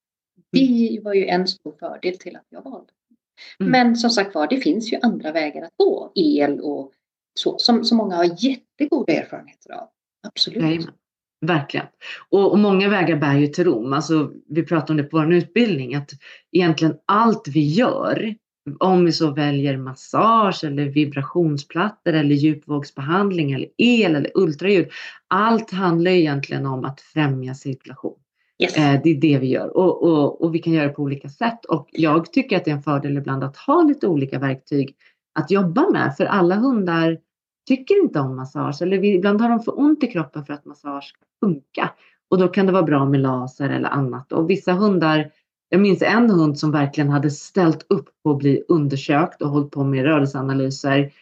Det 0.53 1.01
var 1.03 1.14
ju 1.14 1.26
en 1.26 1.49
stor 1.49 1.74
fördel 1.81 2.18
till 2.18 2.37
att 2.37 2.47
jag 2.49 2.62
valde. 2.62 2.93
Mm. 3.61 3.72
Men 3.72 3.97
som 3.97 4.11
sagt 4.11 4.35
var, 4.35 4.47
det 4.47 4.57
finns 4.57 4.93
ju 4.93 4.99
andra 5.03 5.33
vägar 5.33 5.62
att 5.62 5.76
gå. 5.76 6.12
El 6.14 6.61
och 6.61 6.93
så, 7.41 7.59
som, 7.59 7.85
som 7.85 7.99
många 7.99 8.16
har 8.16 8.45
jättegoda 8.45 9.12
erfarenheter 9.12 9.72
av. 9.72 9.89
Absolut. 10.26 10.62
Jajamän. 10.62 10.95
Verkligen. 11.47 11.87
Och, 12.29 12.53
och 12.53 12.59
många 12.59 12.89
vägar 12.89 13.16
bär 13.16 13.39
ju 13.39 13.47
till 13.47 13.64
Rom. 13.64 13.93
Alltså, 13.93 14.33
vi 14.47 14.62
pratar 14.62 14.95
om 14.95 14.97
det 14.97 15.05
på 15.05 15.16
vår 15.16 15.35
utbildning, 15.35 15.95
att 15.95 16.11
egentligen 16.53 16.99
allt 17.07 17.49
vi 17.49 17.68
gör, 17.68 18.35
om 18.81 19.05
vi 19.05 19.12
så 19.12 19.31
väljer 19.31 19.77
massage 19.77 20.64
eller 20.64 20.85
vibrationsplattor 20.85 22.12
eller 22.12 22.35
djupvågsbehandling 22.35 23.53
eller 23.53 23.69
el 23.77 24.16
eller 24.16 24.31
ultraljud, 24.35 24.89
allt 25.29 25.71
handlar 25.71 26.11
egentligen 26.11 26.66
om 26.66 26.85
att 26.85 27.01
främja 27.01 27.55
cirkulation. 27.55 28.19
Yes. 28.62 28.77
Eh, 28.77 29.01
det 29.05 29.11
är 29.11 29.21
det 29.21 29.39
vi 29.39 29.47
gör 29.47 29.77
och, 29.77 30.03
och, 30.03 30.43
och 30.43 30.55
vi 30.55 30.59
kan 30.59 30.73
göra 30.73 30.87
det 30.87 30.93
på 30.93 31.03
olika 31.03 31.29
sätt. 31.29 31.64
Och 31.64 31.89
jag 31.93 32.33
tycker 32.33 32.57
att 32.57 32.64
det 32.64 32.71
är 32.71 32.75
en 32.75 32.83
fördel 32.83 33.19
ibland 33.19 33.45
att 33.45 33.57
ha 33.57 33.83
lite 33.83 34.07
olika 34.07 34.39
verktyg 34.39 34.97
att 35.35 35.51
jobba 35.51 35.91
med. 35.91 36.16
För 36.16 36.25
alla 36.25 36.55
hundar 36.55 37.19
tycker 37.69 38.03
inte 38.03 38.21
om 38.21 38.37
massage 38.37 38.83
eller 38.83 39.05
ibland 39.05 39.41
har 39.41 39.49
de 39.49 39.61
för 39.61 39.81
ont 39.81 40.05
i 40.05 40.07
kroppen 40.07 40.45
för 40.45 40.53
att 40.53 40.64
massage 40.64 41.05
ska 41.05 41.47
funka. 41.47 41.91
Och 42.31 42.39
då 42.39 42.49
kan 42.49 42.66
det 42.66 42.73
vara 42.73 42.83
bra 42.83 43.05
med 43.05 43.21
laser 43.21 43.71
eller 43.71 43.89
annat. 43.89 44.33
Och 44.33 44.51
vissa 44.51 44.73
hundar, 44.73 45.31
jag 45.69 45.81
minns 45.81 46.03
en 46.03 46.31
hund 46.31 46.59
som 46.59 46.73
verkligen 46.73 47.11
hade 47.11 47.31
ställt 47.31 47.87
upp 47.89 48.09
på 48.25 48.31
att 48.31 48.39
bli 48.39 48.64
undersökt 48.69 49.43
och 49.43 49.49
hållit 49.49 49.71
på 49.71 49.85
med 49.85 50.05
rörelseanalyser. 50.05 51.12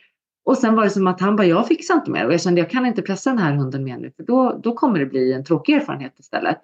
Och 0.44 0.58
sen 0.58 0.74
var 0.74 0.84
det 0.84 0.90
som 0.90 1.06
att 1.06 1.20
han 1.20 1.36
bara, 1.36 1.46
jag 1.46 1.68
fixar 1.68 1.94
inte 1.94 2.10
mer. 2.10 2.26
Och 2.26 2.32
jag 2.32 2.40
kände, 2.40 2.60
jag 2.60 2.70
kan 2.70 2.86
inte 2.86 3.02
pressa 3.02 3.30
den 3.30 3.38
här 3.38 3.52
hunden 3.52 3.84
mer 3.84 3.98
nu, 3.98 4.12
för 4.16 4.22
då, 4.22 4.60
då 4.62 4.74
kommer 4.74 4.98
det 4.98 5.06
bli 5.06 5.32
en 5.32 5.44
tråkig 5.44 5.74
erfarenhet 5.74 6.18
istället. 6.18 6.56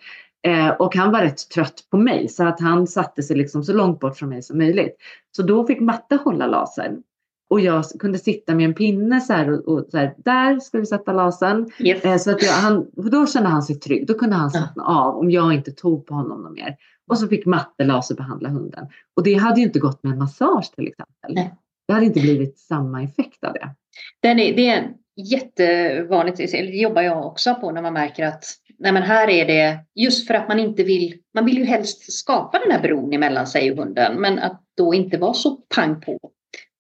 Eh, 0.47 0.69
och 0.69 0.97
han 0.97 1.13
var 1.13 1.21
rätt 1.21 1.49
trött 1.51 1.87
på 1.91 1.97
mig, 1.97 2.29
så 2.29 2.45
att 2.45 2.61
han 2.61 2.87
satte 2.87 3.23
sig 3.23 3.37
liksom 3.37 3.65
så 3.65 3.73
långt 3.73 4.01
bort 4.01 4.17
från 4.17 4.29
mig 4.29 4.43
som 4.43 4.59
möjligt. 4.59 4.97
Så 5.37 5.43
då 5.43 5.67
fick 5.67 5.81
Matte 5.81 6.17
hålla 6.25 6.47
lasern. 6.47 7.03
Och 7.51 7.61
jag 7.61 7.85
kunde 7.99 8.19
sitta 8.19 8.55
med 8.55 8.65
en 8.65 8.75
pinne 8.75 9.21
så 9.21 9.33
här 9.33 9.51
och, 9.51 9.69
och 9.69 9.87
så 9.91 9.99
här, 9.99 10.15
där 10.17 10.61
ska 10.61 10.79
vi 10.79 10.87
sätta 10.87 11.13
lasern. 11.13 11.71
Yes. 11.79 12.05
Eh, 12.05 12.17
så 12.17 12.31
att 12.31 12.43
jag, 12.43 12.53
han, 12.53 12.87
då 12.93 13.27
kände 13.27 13.49
han 13.49 13.63
sig 13.63 13.81
trygg. 13.81 14.07
Då 14.07 14.15
kunde 14.15 14.37
han 14.37 14.51
slappna 14.51 14.85
av 14.85 15.17
om 15.17 15.31
jag 15.31 15.55
inte 15.55 15.73
tog 15.73 16.07
på 16.07 16.15
honom 16.15 16.53
mer. 16.53 16.77
Och 17.11 17.19
så 17.19 17.29
fick 17.29 17.47
Matte 17.47 17.85
laserbehandla 17.85 18.49
hunden. 18.49 18.87
Och 19.17 19.23
det 19.23 19.35
hade 19.35 19.61
ju 19.61 19.67
inte 19.67 19.79
gått 19.79 20.03
med 20.03 20.13
en 20.13 20.19
massage 20.19 20.75
till 20.75 20.89
exempel. 20.89 21.35
Nej. 21.35 21.55
Det 21.87 21.93
hade 21.93 22.07
inte 22.07 22.21
blivit 22.21 22.59
samma 22.59 23.03
effekt 23.03 23.45
av 23.45 23.53
det. 23.53 23.75
Den 24.21 24.39
är, 24.39 24.57
det 24.57 24.69
är 24.69 24.93
jättevanligt, 25.17 26.37
det 26.37 26.59
jobbar 26.59 27.03
jag 27.03 27.27
också 27.27 27.55
på 27.55 27.71
när 27.71 27.83
man 27.83 27.93
märker 27.93 28.27
att 28.27 28.45
nej 28.79 28.93
men 28.93 29.03
här 29.03 29.31
är 29.31 29.47
det 29.47 29.79
just 29.95 30.27
för 30.27 30.35
att 30.35 30.49
man 30.49 30.59
inte 30.59 30.85
vill, 30.85 31.15
man 31.35 31.45
vill 31.45 31.59
ju 31.59 31.65
helst 31.65 32.13
skapa 32.13 32.59
den 32.59 32.71
här 32.71 32.83
bron 32.83 33.13
emellan 33.13 33.47
sig 33.47 33.73
och 33.73 33.79
hunden 33.79 34.21
men 34.21 34.39
att 34.39 34.63
då 34.77 34.95
inte 34.95 35.19
vara 35.19 35.35
så 35.35 35.57
pang 35.75 36.01
på. 36.01 36.19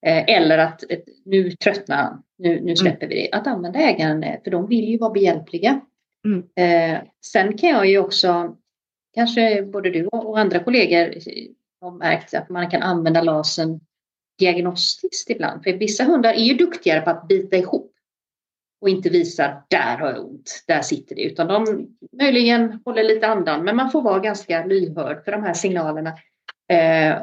Eh, 0.06 0.36
eller 0.36 0.58
att 0.58 0.84
nu 1.24 1.50
tröttnar 1.50 1.96
han, 1.96 2.22
nu, 2.38 2.60
nu 2.60 2.76
släpper 2.76 3.06
vi 3.06 3.14
det. 3.14 3.36
Att 3.36 3.46
använda 3.46 3.78
ägaren, 3.78 4.22
eh, 4.22 4.42
för 4.44 4.50
de 4.50 4.68
vill 4.68 4.88
ju 4.88 4.98
vara 4.98 5.12
behjälpliga. 5.12 5.80
Mm. 6.24 6.44
Eh, 6.56 7.00
sen 7.24 7.58
kan 7.58 7.70
jag 7.70 7.86
ju 7.86 7.98
också, 7.98 8.56
kanske 9.14 9.62
både 9.62 9.90
du 9.90 10.06
och, 10.06 10.38
andra 10.38 10.58
kollegor 10.58 11.14
har 11.80 11.90
märkt 11.90 12.34
att 12.34 12.48
man 12.48 12.70
kan 12.70 12.82
använda 12.82 13.22
lasern 13.22 13.80
diagnostiskt 14.38 15.30
ibland. 15.30 15.64
För 15.64 15.72
vissa 15.72 16.04
hundar 16.04 16.32
är 16.34 16.42
ju 16.44 16.54
duktigare 16.54 17.00
på 17.00 17.10
att 17.10 17.28
bita 17.28 17.56
ihop 17.56 17.92
och 18.80 18.88
inte 18.88 19.08
visa 19.08 19.62
där 19.70 19.96
har 19.98 20.10
jag 20.10 20.24
ont, 20.24 20.64
där 20.66 20.82
sitter 20.82 21.14
det. 21.16 21.22
Utan 21.22 21.46
de 21.48 21.88
möjligen 22.12 22.80
håller 22.84 23.02
lite 23.04 23.26
andan. 23.26 23.64
Men 23.64 23.76
man 23.76 23.90
får 23.90 24.02
vara 24.02 24.18
ganska 24.18 24.64
lyhörd 24.64 25.24
för 25.24 25.32
de 25.32 25.42
här 25.42 25.54
signalerna. 25.54 26.10
Eh, 26.68 27.22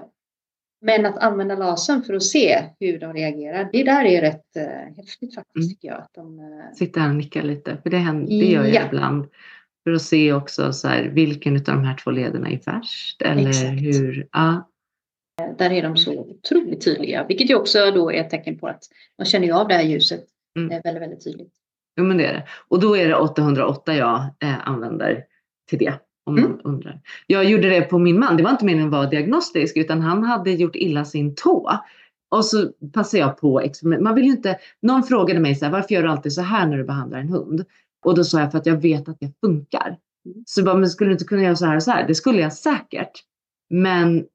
men 0.81 1.05
att 1.05 1.17
använda 1.17 1.55
lasern 1.55 2.03
för 2.03 2.13
att 2.13 2.23
se 2.23 2.63
hur 2.79 2.99
de 2.99 3.13
reagerar, 3.13 3.69
det 3.71 3.83
där 3.83 4.05
är 4.05 4.21
rätt 4.21 4.55
eh, 4.55 4.95
häftigt 4.97 5.35
faktiskt 5.35 5.55
Mm. 5.55 5.69
tycker 5.69 5.87
jag. 5.87 5.97
Att 5.97 6.13
de, 6.13 6.39
eh, 6.39 6.73
Sitta 6.75 6.99
här 6.99 7.09
och 7.09 7.15
nicka 7.15 7.41
lite, 7.41 7.77
för 7.83 7.89
det, 7.89 7.97
händer, 7.97 8.27
det 8.27 8.45
gör 8.45 8.65
jag 8.65 8.73
Ja. 8.75 8.85
ibland. 8.87 9.27
För 9.83 9.91
att 9.91 10.01
se 10.01 10.33
också 10.33 10.73
så 10.73 10.87
här, 10.87 11.03
vilken 11.03 11.55
av 11.55 11.61
de 11.63 11.83
här 11.83 11.97
två 12.03 12.11
lederna 12.11 12.49
är 12.49 12.59
värst. 12.65 13.21
Eller 13.21 13.49
Exakt. 13.49 13.81
hur. 13.81 14.27
Ja, 14.31 14.69
där 15.57 15.71
är 15.71 15.83
de 15.83 15.97
så 15.97 16.19
otroligt 16.19 16.85
tydliga. 16.85 17.25
Vilket 17.27 17.49
ju 17.49 17.55
också 17.55 17.91
då 17.91 18.11
är 18.11 18.21
ett 18.21 18.29
tecken 18.29 18.59
på 18.59 18.67
att 18.67 18.83
man 19.17 19.25
känner 19.25 19.47
ju 19.47 19.53
av 19.53 19.67
det 19.67 19.73
här 19.73 19.83
ljuset 19.83 20.25
Mm. 20.57 20.71
eh, 20.71 20.81
väldigt, 20.83 21.03
väldigt 21.03 21.23
tydligt. 21.23 21.53
jo, 21.97 22.03
men 22.03 22.17
det 22.17 22.25
är 22.25 22.33
det. 22.33 22.43
Och 22.67 22.79
då 22.79 22.97
är 22.97 23.07
det 23.07 23.15
808 23.15 23.95
jag 23.95 24.19
eh, 24.39 24.67
använder 24.67 25.23
till 25.69 25.79
det. 25.79 25.93
Om 26.25 26.37
mm. 26.37 26.51
man 26.51 26.61
undrar. 26.61 26.99
Jag 27.27 27.45
gjorde 27.45 27.69
det 27.69 27.81
på 27.81 27.99
min 27.99 28.19
man. 28.19 28.37
Det 28.37 28.43
var 28.43 28.51
inte 28.51 28.65
meningen 28.65 28.87
att 28.87 28.93
vara 28.93 29.09
diagnostisk 29.09 29.77
utan 29.77 30.01
han 30.01 30.23
hade 30.23 30.51
gjort 30.51 30.75
illa 30.75 31.05
sin 31.05 31.35
tå. 31.35 31.71
Och 32.31 32.45
så 32.45 32.71
passade 32.93 33.21
jag 33.21 33.37
på 33.37 33.61
experiment. 33.61 34.03
Man 34.03 34.15
vill 34.15 34.25
inte, 34.25 34.59
någon 34.81 35.03
frågade 35.03 35.39
mig 35.39 35.55
så 35.55 35.65
här, 35.65 35.71
varför 35.71 35.95
gör 35.95 36.03
du 36.03 36.09
alltid 36.09 36.33
så 36.33 36.41
här 36.41 36.67
när 36.67 36.77
du 36.77 36.83
behandlar 36.83 37.19
en 37.19 37.29
hund? 37.29 37.65
Och 38.05 38.15
då 38.15 38.23
sa 38.23 38.39
jag 38.39 38.51
för 38.51 38.57
att 38.57 38.65
jag 38.65 38.81
vet 38.81 39.09
att 39.09 39.19
det 39.19 39.31
funkar. 39.41 39.97
Så 40.45 40.63
bara, 40.63 40.75
men 40.75 40.89
skulle 40.89 41.09
du 41.09 41.13
inte 41.13 41.25
kunna 41.25 41.43
göra 41.43 41.55
så 41.55 41.65
här 41.65 41.75
och 41.75 41.83
så 41.83 41.91
här? 41.91 42.07
Det 42.07 42.15
skulle 42.15 42.41
jag 42.41 42.53
säkert. 42.53 43.11
Men 43.69 44.25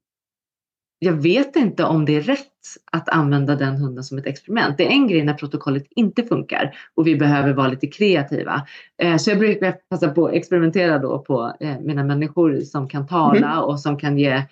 jag 0.99 1.13
vet 1.13 1.57
inte 1.57 1.85
om 1.85 2.05
det 2.05 2.17
är 2.17 2.21
rätt 2.21 2.49
att 2.93 3.09
använda 3.09 3.57
den 3.57 3.77
hunden 3.77 4.05
som 4.05 4.19
ett 4.19 4.27
experiment. 4.27 4.79
Det 4.79 4.87
är 4.87 4.91
en 4.91 5.09
grej 5.09 5.25
när 5.25 5.35
protokollet 5.35 5.85
inte 5.91 6.23
funkar 6.23 6.77
och 6.95 7.07
vi 7.07 7.17
behöver 7.17 7.53
vara 7.53 7.69
lite 7.69 7.87
kreativa. 7.87 8.67
Eh, 9.03 9.17
så 9.17 9.31
jag 9.31 9.39
brukar 9.39 9.73
passa 9.73 10.09
på 10.09 10.27
att 10.27 10.33
experimentera 10.33 10.99
då 10.99 11.19
på 11.19 11.53
eh, 11.61 11.81
mina 11.81 12.05
människor 12.05 12.61
som 12.61 12.89
kan 12.89 13.07
tala 13.07 13.53
mm. 13.53 13.59
och 13.59 13.81
som 13.81 13.99
kan 13.99 14.19
ge, 14.19 14.43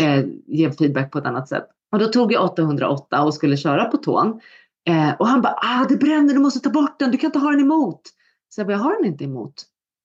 eh, 0.00 0.24
ge 0.46 0.72
feedback 0.72 1.10
på 1.10 1.18
ett 1.18 1.26
annat 1.26 1.48
sätt. 1.48 1.66
Och 1.92 1.98
då 1.98 2.06
tog 2.06 2.32
jag 2.32 2.44
808 2.44 3.24
och 3.24 3.34
skulle 3.34 3.56
köra 3.56 3.84
på 3.84 3.96
tån. 3.96 4.40
Och 5.18 5.26
han 5.26 5.42
bara, 5.42 5.52
ah, 5.52 5.86
det 5.88 5.96
bränner, 5.96 6.34
du 6.34 6.40
måste 6.40 6.60
ta 6.60 6.70
bort 6.70 6.98
den, 6.98 7.10
du 7.10 7.18
kan 7.18 7.28
inte 7.28 7.38
ha 7.38 7.50
den 7.50 7.60
emot. 7.60 8.00
Så 8.54 8.60
jag 8.60 8.66
bara, 8.66 8.72
jag 8.72 8.78
har 8.78 8.96
den 8.96 9.04
inte 9.04 9.24
emot. 9.24 9.54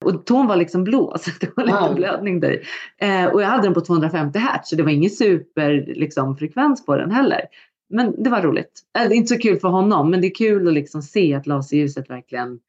Och 0.06 0.26
tån 0.26 0.48
var 0.48 0.56
liksom 0.56 0.84
blå 0.84 1.18
så 1.20 1.32
det 1.40 1.50
var 1.56 1.64
lite 1.64 1.80
wow. 1.80 1.96
blödning 1.96 2.40
där 2.40 2.62
eh, 2.98 3.26
Och 3.26 3.42
jag 3.42 3.48
hade 3.48 3.64
den 3.64 3.74
på 3.74 3.82
250 3.82 4.40
hertz 4.40 4.70
så 4.70 4.76
det 4.76 4.84
var 4.84 4.90
ingen 4.90 5.10
superfrekvens 5.10 5.98
liksom, 5.98 6.38
frekvens 6.38 6.86
på 6.86 6.96
den 6.96 7.12
heller. 7.12 7.42
Men 7.90 8.24
det 8.24 8.30
var 8.30 8.42
roligt. 8.42 8.82
Eh, 9.00 9.10
det 9.10 9.16
är 9.16 9.18
inte 9.18 9.34
så 9.34 9.40
kul 9.40 9.60
för 9.60 9.68
honom 9.68 10.12
men 10.12 10.22
det 10.22 10.28
är 10.28 10.36
kul 10.36 10.68
att 10.68 10.74
liksom 10.74 11.02
se 11.02 11.34
att 11.34 11.48
laserljuset 11.48 12.10
verkligen 12.10 12.60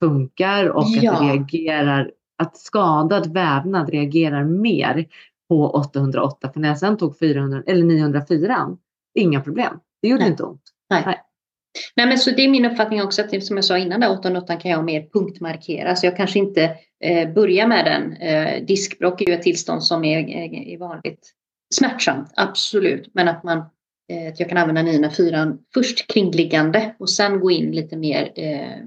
funkar 0.00 0.68
och 0.68 0.84
ja. 0.86 1.12
att 1.12 1.18
det 1.18 1.24
reagerar, 1.24 2.10
att 2.38 2.56
skadad 2.56 3.34
vävnad 3.34 3.88
reagerar 3.88 4.44
mer 4.44 5.06
på 5.48 5.70
808. 5.70 6.52
För 6.52 6.60
när 6.60 6.68
jag 6.68 6.78
sen 6.78 6.96
tog 6.96 7.18
400, 7.18 7.62
eller 7.66 7.84
904, 7.84 8.76
inga 9.14 9.40
problem. 9.40 9.80
Det 10.02 10.08
gjorde 10.08 10.22
Nej. 10.22 10.30
inte 10.30 10.42
ont. 10.42 10.62
Nej. 10.90 11.02
Nej. 11.06 11.20
Nej, 11.96 12.06
men 12.06 12.18
så 12.18 12.30
det 12.30 12.44
är 12.44 12.48
min 12.48 12.64
uppfattning 12.64 13.02
också 13.02 13.22
att 13.22 13.44
som 13.44 13.56
jag 13.56 13.64
sa 13.64 13.78
innan, 13.78 14.04
808 14.04 14.56
kan 14.56 14.70
jag 14.70 14.84
mer 14.84 15.06
punktmarkera. 15.12 15.96
Så 15.96 16.06
jag 16.06 16.16
kanske 16.16 16.38
inte 16.38 16.76
eh, 17.04 17.32
börjar 17.32 17.66
med 17.66 17.84
den. 17.84 18.12
Eh, 18.12 18.64
diskbråck 18.64 19.20
är 19.20 19.26
ju 19.26 19.34
ett 19.34 19.42
tillstånd 19.42 19.84
som 19.84 20.04
är, 20.04 20.18
är, 20.18 20.54
är 20.54 20.78
vanligt 20.78 21.32
smärtsamt, 21.74 22.32
absolut. 22.36 23.10
Men 23.14 23.28
att 23.28 23.44
man 23.44 23.58
eh, 24.12 24.28
att 24.28 24.40
jag 24.40 24.48
kan 24.48 24.58
använda 24.58 24.82
904 24.82 25.56
först 25.74 26.06
kringliggande 26.06 26.94
och 26.98 27.10
sen 27.10 27.40
gå 27.40 27.50
in 27.50 27.72
lite 27.72 27.96
mer 27.96 28.32
eh, 28.36 28.84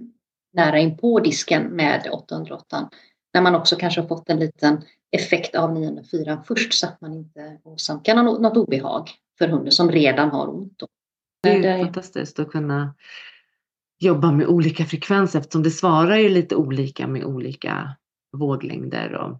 nära 0.53 0.79
in 0.79 0.97
på 0.97 1.19
disken 1.19 1.63
med 1.63 2.09
808. 2.11 2.89
När 3.33 3.41
man 3.41 3.55
också 3.55 3.75
kanske 3.75 4.01
har 4.01 4.07
fått 4.07 4.29
en 4.29 4.39
liten 4.39 4.81
effekt 5.11 5.55
av 5.55 5.73
904 5.73 6.43
först 6.47 6.73
så 6.73 6.87
att 6.87 7.01
man 7.01 7.13
inte 7.13 7.57
åsamkar 7.63 8.15
något, 8.15 8.41
något 8.41 8.57
obehag 8.57 9.09
för 9.37 9.47
hunden 9.47 9.71
som 9.71 9.91
redan 9.91 10.29
har 10.29 10.47
ont. 10.49 10.73
Då. 10.77 10.87
Det 11.43 11.49
är 11.49 11.77
ju 11.77 11.83
fantastiskt 11.83 12.39
att 12.39 12.51
kunna 12.51 12.95
jobba 13.99 14.31
med 14.31 14.47
olika 14.47 14.85
frekvenser 14.85 15.39
eftersom 15.39 15.63
det 15.63 15.71
svarar 15.71 16.17
ju 16.17 16.29
lite 16.29 16.55
olika 16.55 17.07
med 17.07 17.23
olika 17.23 17.95
våglängder. 18.37 19.13
Och... 19.13 19.39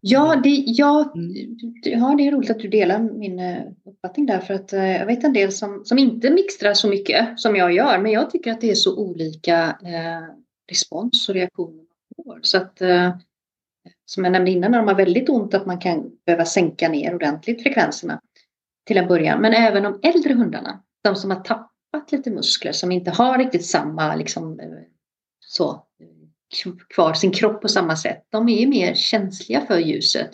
Ja, 0.00 0.40
det, 0.44 0.50
ja, 0.50 1.12
mm. 1.14 1.34
ja, 1.82 2.14
det 2.18 2.26
är 2.26 2.32
roligt 2.32 2.50
att 2.50 2.60
du 2.60 2.68
delar 2.68 2.98
min 3.00 3.38
eh, 3.38 3.62
uppfattning 3.84 4.26
där 4.26 4.38
för 4.38 4.54
att 4.54 4.72
eh, 4.72 4.96
jag 4.96 5.06
vet 5.06 5.24
en 5.24 5.32
del 5.32 5.52
som, 5.52 5.84
som 5.84 5.98
inte 5.98 6.30
mixtrar 6.30 6.74
så 6.74 6.88
mycket 6.88 7.40
som 7.40 7.56
jag 7.56 7.72
gör 7.72 7.98
men 7.98 8.12
jag 8.12 8.30
tycker 8.30 8.52
att 8.52 8.60
det 8.60 8.70
är 8.70 8.74
så 8.74 8.96
olika 8.96 9.78
eh, 9.84 10.34
respons 10.68 11.28
och 11.28 11.34
reaktioner 11.34 11.84
Så 12.42 12.56
att 12.56 12.80
eh, 12.80 13.16
som 14.04 14.24
jag 14.24 14.32
nämnde 14.32 14.50
innan 14.50 14.70
när 14.70 14.78
de 14.78 14.88
har 14.88 14.94
väldigt 14.94 15.28
ont 15.28 15.54
att 15.54 15.66
man 15.66 15.78
kan 15.78 16.10
behöva 16.26 16.44
sänka 16.44 16.88
ner 16.88 17.14
ordentligt 17.14 17.62
frekvenserna 17.62 18.20
till 18.86 18.98
en 18.98 19.08
början. 19.08 19.40
Men 19.40 19.52
även 19.52 19.82
de 19.82 20.00
äldre 20.02 20.34
hundarna 20.34 20.82
de 21.08 21.16
som 21.16 21.30
har 21.30 21.40
tappat 21.40 22.12
lite 22.12 22.30
muskler, 22.30 22.72
som 22.72 22.92
inte 22.92 23.10
har 23.10 23.38
riktigt 23.38 23.66
samma 23.66 24.16
liksom, 24.16 24.60
eh, 24.60 24.68
så, 25.40 25.86
kvar 26.94 27.14
sin 27.14 27.30
kropp 27.30 27.62
på 27.62 27.68
samma 27.68 27.96
sätt, 27.96 28.26
de 28.30 28.48
är 28.48 28.66
mer 28.66 28.94
känsliga 28.94 29.66
för 29.66 29.78
ljuset. 29.78 30.30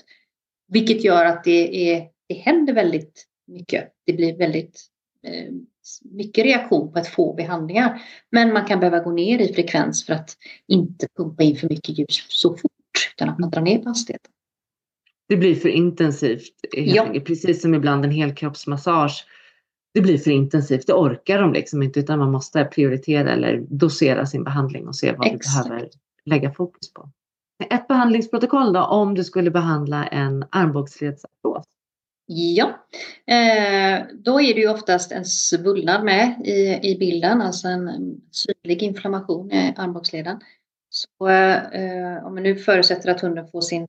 Vilket 0.69 1.05
gör 1.05 1.25
att 1.25 1.45
det, 1.45 1.93
är, 1.93 2.09
det 2.29 2.35
händer 2.35 2.73
väldigt 2.73 3.27
mycket. 3.47 3.93
Det 4.07 4.13
blir 4.13 4.37
väldigt 4.37 4.81
eh, 5.27 5.53
mycket 6.03 6.45
reaktion 6.45 6.93
på 6.93 6.99
ett 6.99 7.09
få 7.09 7.35
behandlingar. 7.35 8.03
Men 8.31 8.53
man 8.53 8.67
kan 8.67 8.81
behöva 8.81 8.99
gå 8.99 9.11
ner 9.11 9.39
i 9.39 9.55
frekvens 9.55 10.07
för 10.07 10.13
att 10.13 10.37
inte 10.69 11.07
pumpa 11.17 11.43
in 11.43 11.57
för 11.57 11.69
mycket 11.69 11.99
ljus 11.99 12.27
så 12.29 12.57
fort, 12.57 13.13
utan 13.15 13.29
att 13.29 13.39
man 13.39 13.51
drar 13.51 13.63
ner 13.63 13.79
på 13.79 13.89
hastigheten. 13.89 14.31
Det 15.29 15.37
blir 15.37 15.55
för 15.55 15.69
intensivt, 15.69 16.53
ja. 16.73 17.15
precis 17.27 17.63
som 17.63 17.75
ibland 17.75 18.05
en 18.05 18.11
helkroppsmassage 18.11 19.27
det 19.95 20.01
blir 20.01 20.19
för 20.19 20.31
intensivt. 20.31 20.87
Det 20.87 20.93
orkar 20.93 21.39
de 21.39 21.53
liksom 21.53 21.83
inte 21.83 22.01
utan 22.01 22.19
man 22.19 22.31
måste 22.31 22.65
prioritera 22.65 23.33
eller 23.33 23.61
dosera 23.69 24.27
sin 24.27 24.45
behandling 24.45 24.89
och 24.89 24.97
se 24.97 25.13
vad 25.13 25.27
Exakt. 25.27 25.67
vi 25.67 25.69
behöver 25.69 25.89
lägga 26.25 26.53
fokus 26.53 26.93
på. 26.93 27.11
Ett 27.71 27.89
behandlingsprotokoll 27.89 28.73
då 28.73 28.81
om 28.81 29.15
du 29.15 29.25
skulle 29.25 29.51
behandla 29.51 30.07
en 30.07 30.45
armbågsledsartros? 30.51 31.65
Ja, 32.27 32.87
eh, 33.27 34.03
då 34.15 34.41
är 34.41 34.55
det 34.55 34.61
ju 34.61 34.69
oftast 34.69 35.13
en 35.13 35.25
svullnad 35.25 36.05
med 36.05 36.43
i, 36.45 36.91
i 36.91 36.97
bilden, 36.99 37.43
alltså 37.43 37.69
en 37.69 38.21
synlig 38.31 38.83
inflammation 38.83 39.53
i 39.53 39.75
armbågsleden. 39.77 40.41
Så 40.91 41.29
eh, 41.29 42.27
om 42.27 42.35
man 42.35 42.43
nu 42.43 42.57
förutsätter 42.57 43.11
att 43.11 43.21
hunden 43.21 43.49
får 43.49 43.61
sin 43.61 43.87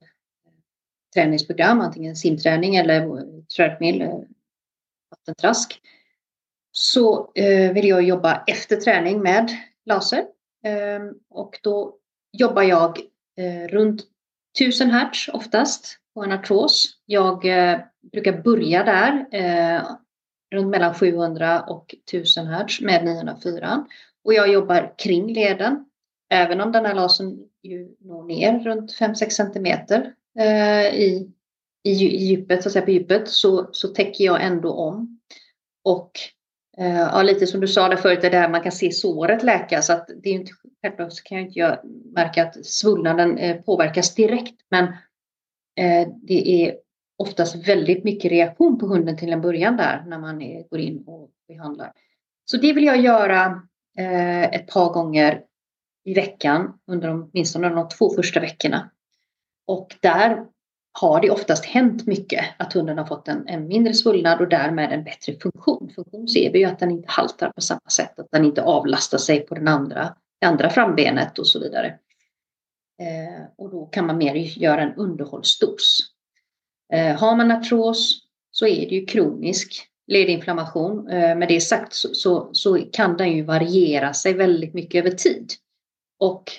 träningsprogram, 1.14 1.80
antingen 1.80 2.16
simträning 2.16 2.76
eller 2.76 3.22
treadmill, 3.56 4.02
eh, 4.02 4.20
vattentrask, 5.10 5.80
så 6.78 7.32
eh, 7.34 7.72
vill 7.72 7.88
jag 7.88 8.02
jobba 8.02 8.44
efter 8.46 8.76
träning 8.76 9.22
med 9.22 9.50
laser. 9.86 10.18
Eh, 10.64 11.00
och 11.30 11.58
då 11.62 11.96
jobbar 12.32 12.62
jag 12.62 13.00
eh, 13.38 13.68
runt 13.68 14.02
1000 14.58 14.90
hertz 14.90 15.28
oftast 15.32 15.98
på 16.14 16.24
en 16.24 16.32
artros. 16.32 16.98
Jag 17.06 17.44
eh, 17.44 17.78
brukar 18.12 18.42
börja 18.42 18.84
där 18.84 19.26
eh, 19.32 19.82
runt 20.54 20.68
mellan 20.68 20.94
700 20.94 21.62
och 21.62 21.94
1000 22.10 22.46
hertz 22.46 22.80
med 22.80 23.04
904. 23.04 23.86
Och 24.24 24.34
jag 24.34 24.52
jobbar 24.52 24.94
kring 24.98 25.32
leden. 25.32 25.84
Även 26.30 26.60
om 26.60 26.72
den 26.72 26.86
här 26.86 26.94
lasern 26.94 27.38
ju 27.62 27.96
når 28.00 28.24
ner 28.24 28.58
runt 28.58 28.92
5-6 28.92 29.28
centimeter 29.28 30.14
eh, 30.38 30.94
i, 30.94 31.30
i, 31.84 31.90
i 31.90 32.24
djupet, 32.24 32.62
så 32.62 32.68
att 32.68 32.72
säga 32.72 32.84
på 32.84 32.90
djupet, 32.90 33.28
så, 33.28 33.68
så 33.72 33.88
täcker 33.88 34.24
jag 34.24 34.44
ändå 34.44 34.72
om. 34.72 35.20
Och 35.84 36.10
Eh, 36.78 36.96
ja, 36.96 37.22
lite 37.22 37.46
som 37.46 37.60
du 37.60 37.68
sa 37.68 37.88
där 37.88 37.96
förut, 37.96 38.22
det 38.22 38.28
där 38.28 38.48
man 38.48 38.62
kan 38.62 38.72
se 38.72 38.90
såret 38.90 39.42
läka 39.42 39.82
så 39.82 39.92
att 39.92 40.10
det 40.22 40.28
är 40.28 40.34
inte 40.34 40.52
självklart 40.82 41.12
så 41.12 41.22
kan 41.22 41.38
jag 41.38 41.46
inte 41.46 41.80
märka 42.14 42.42
att 42.42 42.66
svullnaden 42.66 43.38
eh, 43.38 43.56
påverkas 43.56 44.14
direkt 44.14 44.60
men 44.70 44.84
eh, 45.76 46.08
det 46.22 46.64
är 46.64 46.76
oftast 47.18 47.68
väldigt 47.68 48.04
mycket 48.04 48.30
reaktion 48.30 48.78
på 48.78 48.86
hunden 48.86 49.16
till 49.16 49.32
en 49.32 49.40
början 49.40 49.76
där 49.76 50.04
när 50.06 50.18
man 50.18 50.38
går 50.70 50.80
in 50.80 51.04
och 51.06 51.30
behandlar. 51.48 51.92
Så 52.44 52.56
det 52.56 52.72
vill 52.72 52.84
jag 52.84 53.00
göra 53.00 53.62
ett 54.52 54.66
par 54.66 54.92
gånger 54.92 55.42
i 56.04 56.14
veckan 56.14 56.78
under 56.86 57.08
de, 57.08 57.30
åtminstone 57.32 57.68
de 57.68 57.88
två 57.88 58.10
första 58.10 58.40
veckorna. 58.40 58.90
Och 59.66 59.96
där 60.00 60.46
har 61.00 61.20
det 61.20 61.30
oftast 61.30 61.64
hänt 61.64 62.06
mycket 62.06 62.44
att 62.56 62.72
hunden 62.72 62.98
har 62.98 63.04
fått 63.04 63.28
en, 63.28 63.48
en 63.48 63.66
mindre 63.66 63.94
svullnad 63.94 64.40
och 64.40 64.48
därmed 64.48 64.92
en 64.92 65.04
bättre 65.04 65.32
funktion. 65.42 65.92
Funktion 65.94 66.28
ser 66.28 66.52
vi 66.52 66.58
ju 66.58 66.64
att 66.64 66.78
den 66.78 66.90
inte 66.90 67.08
haltar 67.10 67.50
på 67.50 67.60
samma 67.60 67.90
sätt, 67.90 68.18
att 68.18 68.30
den 68.30 68.44
inte 68.44 68.62
avlastar 68.62 69.18
sig 69.18 69.40
på 69.40 69.54
den 69.54 69.68
andra, 69.68 70.14
det 70.40 70.46
andra 70.46 70.70
frambenet 70.70 71.38
och 71.38 71.46
så 71.46 71.60
vidare. 71.60 71.86
Eh, 73.02 73.44
och 73.56 73.70
då 73.70 73.86
kan 73.86 74.06
man 74.06 74.18
mer 74.18 74.34
göra 74.34 74.82
en 74.82 74.94
underhållsdos. 74.94 76.00
Eh, 76.92 77.16
har 77.16 77.36
man 77.36 77.50
artros 77.50 78.22
så 78.50 78.66
är 78.66 78.88
det 78.88 78.94
ju 78.94 79.06
kronisk 79.06 79.88
ledinflammation. 80.06 81.08
Eh, 81.08 81.36
med 81.36 81.48
det 81.48 81.60
sagt 81.60 81.92
så, 81.92 82.14
så, 82.14 82.50
så, 82.52 82.78
kan 82.92 83.16
den 83.16 83.32
ju 83.32 83.42
variera 83.42 84.14
sig 84.14 84.34
väldigt 84.34 84.74
mycket 84.74 85.06
över 85.06 85.16
tid. 85.16 85.52
Och 86.18 86.52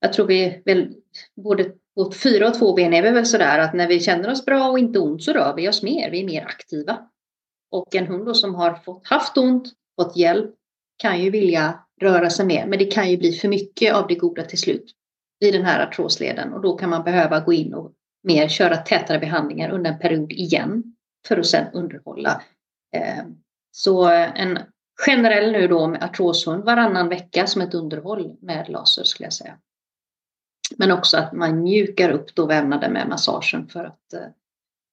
jag 0.00 0.12
tror 0.12 0.26
vi 0.26 0.62
väl 0.64 0.94
både 1.36 1.72
och 2.00 2.14
fyra 2.14 2.48
och 2.48 2.54
två 2.54 2.74
ben 2.74 2.94
är 2.94 3.02
vi 3.02 3.10
väl 3.10 3.26
sådär 3.26 3.58
att 3.58 3.74
när 3.74 3.88
vi 3.88 4.00
känner 4.00 4.30
oss 4.30 4.44
bra 4.44 4.68
och 4.68 4.78
inte 4.78 4.98
ont 4.98 5.22
så 5.22 5.32
rör 5.32 5.54
vi 5.56 5.68
oss 5.68 5.82
mer. 5.82 6.10
Vi 6.10 6.20
är 6.20 6.24
mer 6.24 6.42
aktiva. 6.42 6.98
Och 7.70 7.94
en 7.94 8.06
hund 8.06 8.36
som 8.36 8.54
har 8.54 8.74
fått, 8.74 9.06
haft 9.06 9.38
ont, 9.38 9.68
fått 10.00 10.16
hjälp, 10.16 10.54
kan 10.96 11.22
ju 11.22 11.30
vilja 11.30 11.80
röra 12.00 12.30
sig 12.30 12.46
mer. 12.46 12.66
Men 12.66 12.78
det 12.78 12.84
kan 12.84 13.10
ju 13.10 13.16
bli 13.16 13.32
för 13.32 13.48
mycket 13.48 13.94
av 13.94 14.06
det 14.06 14.14
goda 14.14 14.42
till 14.42 14.58
slut 14.58 14.84
i 15.40 15.50
den 15.50 15.64
här 15.64 15.86
artrosleden 15.86 16.52
och 16.52 16.60
då 16.60 16.76
kan 16.76 16.90
man 16.90 17.04
behöva 17.04 17.40
gå 17.40 17.52
in 17.52 17.74
och 17.74 17.92
mer 18.22 18.48
köra 18.48 18.76
tätare 18.76 19.18
behandlingar 19.18 19.70
under 19.70 19.92
en 19.92 19.98
period 19.98 20.32
igen 20.32 20.96
för 21.28 21.36
att 21.36 21.46
sedan 21.46 21.66
underhålla. 21.72 22.42
Eh, 22.96 23.24
så 23.70 24.08
en 24.08 24.58
generell 25.06 25.52
nu 25.52 25.68
då 25.68 25.86
med 25.86 26.02
artroshund 26.02 26.64
varannan 26.64 27.08
vecka 27.08 27.46
som 27.46 27.62
ett 27.62 27.74
underhåll 27.74 28.36
med 28.40 28.68
laser 28.68 29.04
skulle 29.04 29.26
jag 29.26 29.32
säga. 29.32 29.58
Men 30.76 30.90
också 30.92 31.16
att 31.16 31.32
man 31.32 31.62
mjukar 31.62 32.10
upp 32.10 32.34
då 32.34 32.46
vävnaden 32.46 32.92
med 32.92 33.08
massagen 33.08 33.68
för 33.68 33.84
att 33.84 34.12
eh, 34.12 34.20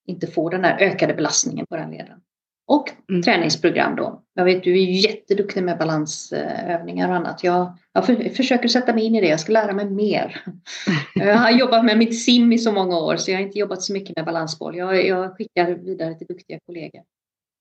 inte 0.07 0.28
få 0.28 0.49
den 0.49 0.61
där 0.61 0.78
ökade 0.80 1.13
belastningen 1.13 1.65
på 1.69 1.75
den 1.75 1.91
leden. 1.91 2.19
Och 2.67 2.91
mm. 3.09 3.21
träningsprogram 3.21 3.95
då. 3.95 4.23
Jag 4.34 4.45
vet 4.45 4.63
du 4.63 4.71
är 4.71 4.86
jätteduktig 4.86 5.63
med 5.63 5.78
balansövningar 5.78 7.09
och 7.09 7.15
annat. 7.15 7.43
Jag, 7.43 7.78
jag 7.93 8.05
för, 8.05 8.15
försöker 8.15 8.67
sätta 8.67 8.93
mig 8.93 9.03
in 9.03 9.15
i 9.15 9.21
det. 9.21 9.28
Jag 9.28 9.39
ska 9.39 9.51
lära 9.51 9.73
mig 9.73 9.86
mer. 9.89 10.41
jag 11.15 11.36
har 11.36 11.51
jobbat 11.51 11.86
med 11.86 11.97
mitt 11.97 12.23
sim 12.23 12.53
i 12.53 12.57
så 12.57 12.71
många 12.71 12.97
år 12.97 13.17
så 13.17 13.32
jag 13.32 13.38
har 13.38 13.43
inte 13.43 13.59
jobbat 13.59 13.82
så 13.82 13.93
mycket 13.93 14.15
med 14.15 14.25
balansboll. 14.25 14.78
Jag, 14.78 15.05
jag 15.05 15.38
skickar 15.38 15.71
vidare 15.71 16.15
till 16.15 16.28
duktiga 16.28 16.59
kollegor. 16.65 17.01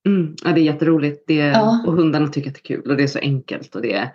Mm, 0.07 0.37
ja, 0.45 0.53
det 0.53 0.61
är 0.61 0.65
jätteroligt 0.65 1.25
det, 1.27 1.35
ja. 1.35 1.85
och 1.87 1.93
hundarna 1.93 2.29
tycker 2.29 2.51
att 2.51 2.55
det 2.55 2.61
är 2.61 2.77
kul 2.77 2.91
och 2.91 2.97
det 2.97 3.03
är 3.03 3.07
så 3.07 3.19
enkelt 3.19 3.75
och 3.75 3.83
det 3.83 4.11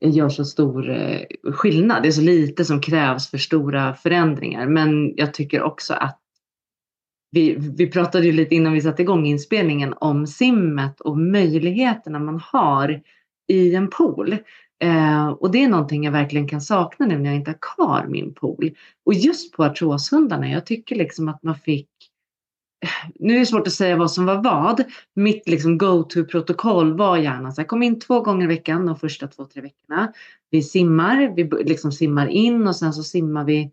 gör 0.00 0.28
så 0.28 0.44
stor 0.44 0.90
eh, 0.90 1.20
skillnad. 1.52 2.02
Det 2.02 2.08
är 2.08 2.12
så 2.12 2.20
lite 2.20 2.64
som 2.64 2.80
krävs 2.80 3.30
för 3.30 3.38
stora 3.38 3.94
förändringar 3.94 4.66
men 4.66 5.16
jag 5.16 5.34
tycker 5.34 5.62
också 5.62 5.94
att 5.94 6.20
vi, 7.32 7.56
vi 7.58 7.86
pratade 7.86 8.26
ju 8.26 8.32
lite 8.32 8.54
innan 8.54 8.72
vi 8.72 8.80
satte 8.80 9.02
igång 9.02 9.26
inspelningen 9.26 9.94
om 10.00 10.26
simmet 10.26 11.00
och 11.00 11.18
möjligheterna 11.18 12.18
man 12.18 12.40
har 12.52 13.02
i 13.48 13.74
en 13.74 13.90
pool. 13.90 14.36
Eh, 14.82 15.28
och 15.28 15.50
det 15.50 15.64
är 15.64 15.68
någonting 15.68 16.04
jag 16.04 16.12
verkligen 16.12 16.48
kan 16.48 16.60
sakna 16.60 17.06
nu 17.06 17.18
när 17.18 17.30
jag 17.30 17.36
inte 17.36 17.50
har 17.50 17.58
kvar 17.76 18.06
min 18.08 18.34
pool. 18.34 18.70
Och 19.04 19.14
just 19.14 19.52
på 19.52 19.64
artroshundarna, 19.64 20.50
jag 20.50 20.66
tycker 20.66 20.96
liksom 20.96 21.28
att 21.28 21.42
man 21.42 21.54
fick 21.54 21.89
nu 23.18 23.34
är 23.34 23.40
det 23.40 23.46
svårt 23.46 23.66
att 23.66 23.72
säga 23.72 23.96
vad 23.96 24.10
som 24.10 24.26
var 24.26 24.42
vad. 24.42 24.84
Mitt 25.14 25.48
liksom 25.48 25.78
go-to-protokoll 25.78 26.96
var 26.96 27.16
gärna 27.16 27.52
så 27.52 27.60
här, 27.60 27.68
kom 27.68 27.82
in 27.82 28.00
två 28.00 28.20
gånger 28.20 28.44
i 28.44 28.48
veckan 28.48 28.86
de 28.86 28.96
första 28.96 29.26
två, 29.26 29.44
tre 29.44 29.62
veckorna. 29.62 30.12
Vi 30.50 30.62
simmar, 30.62 31.34
vi 31.36 31.64
liksom 31.64 31.92
simmar 31.92 32.26
in 32.26 32.68
och 32.68 32.76
sen 32.76 32.92
så 32.92 33.02
simmar 33.02 33.44
vi 33.44 33.70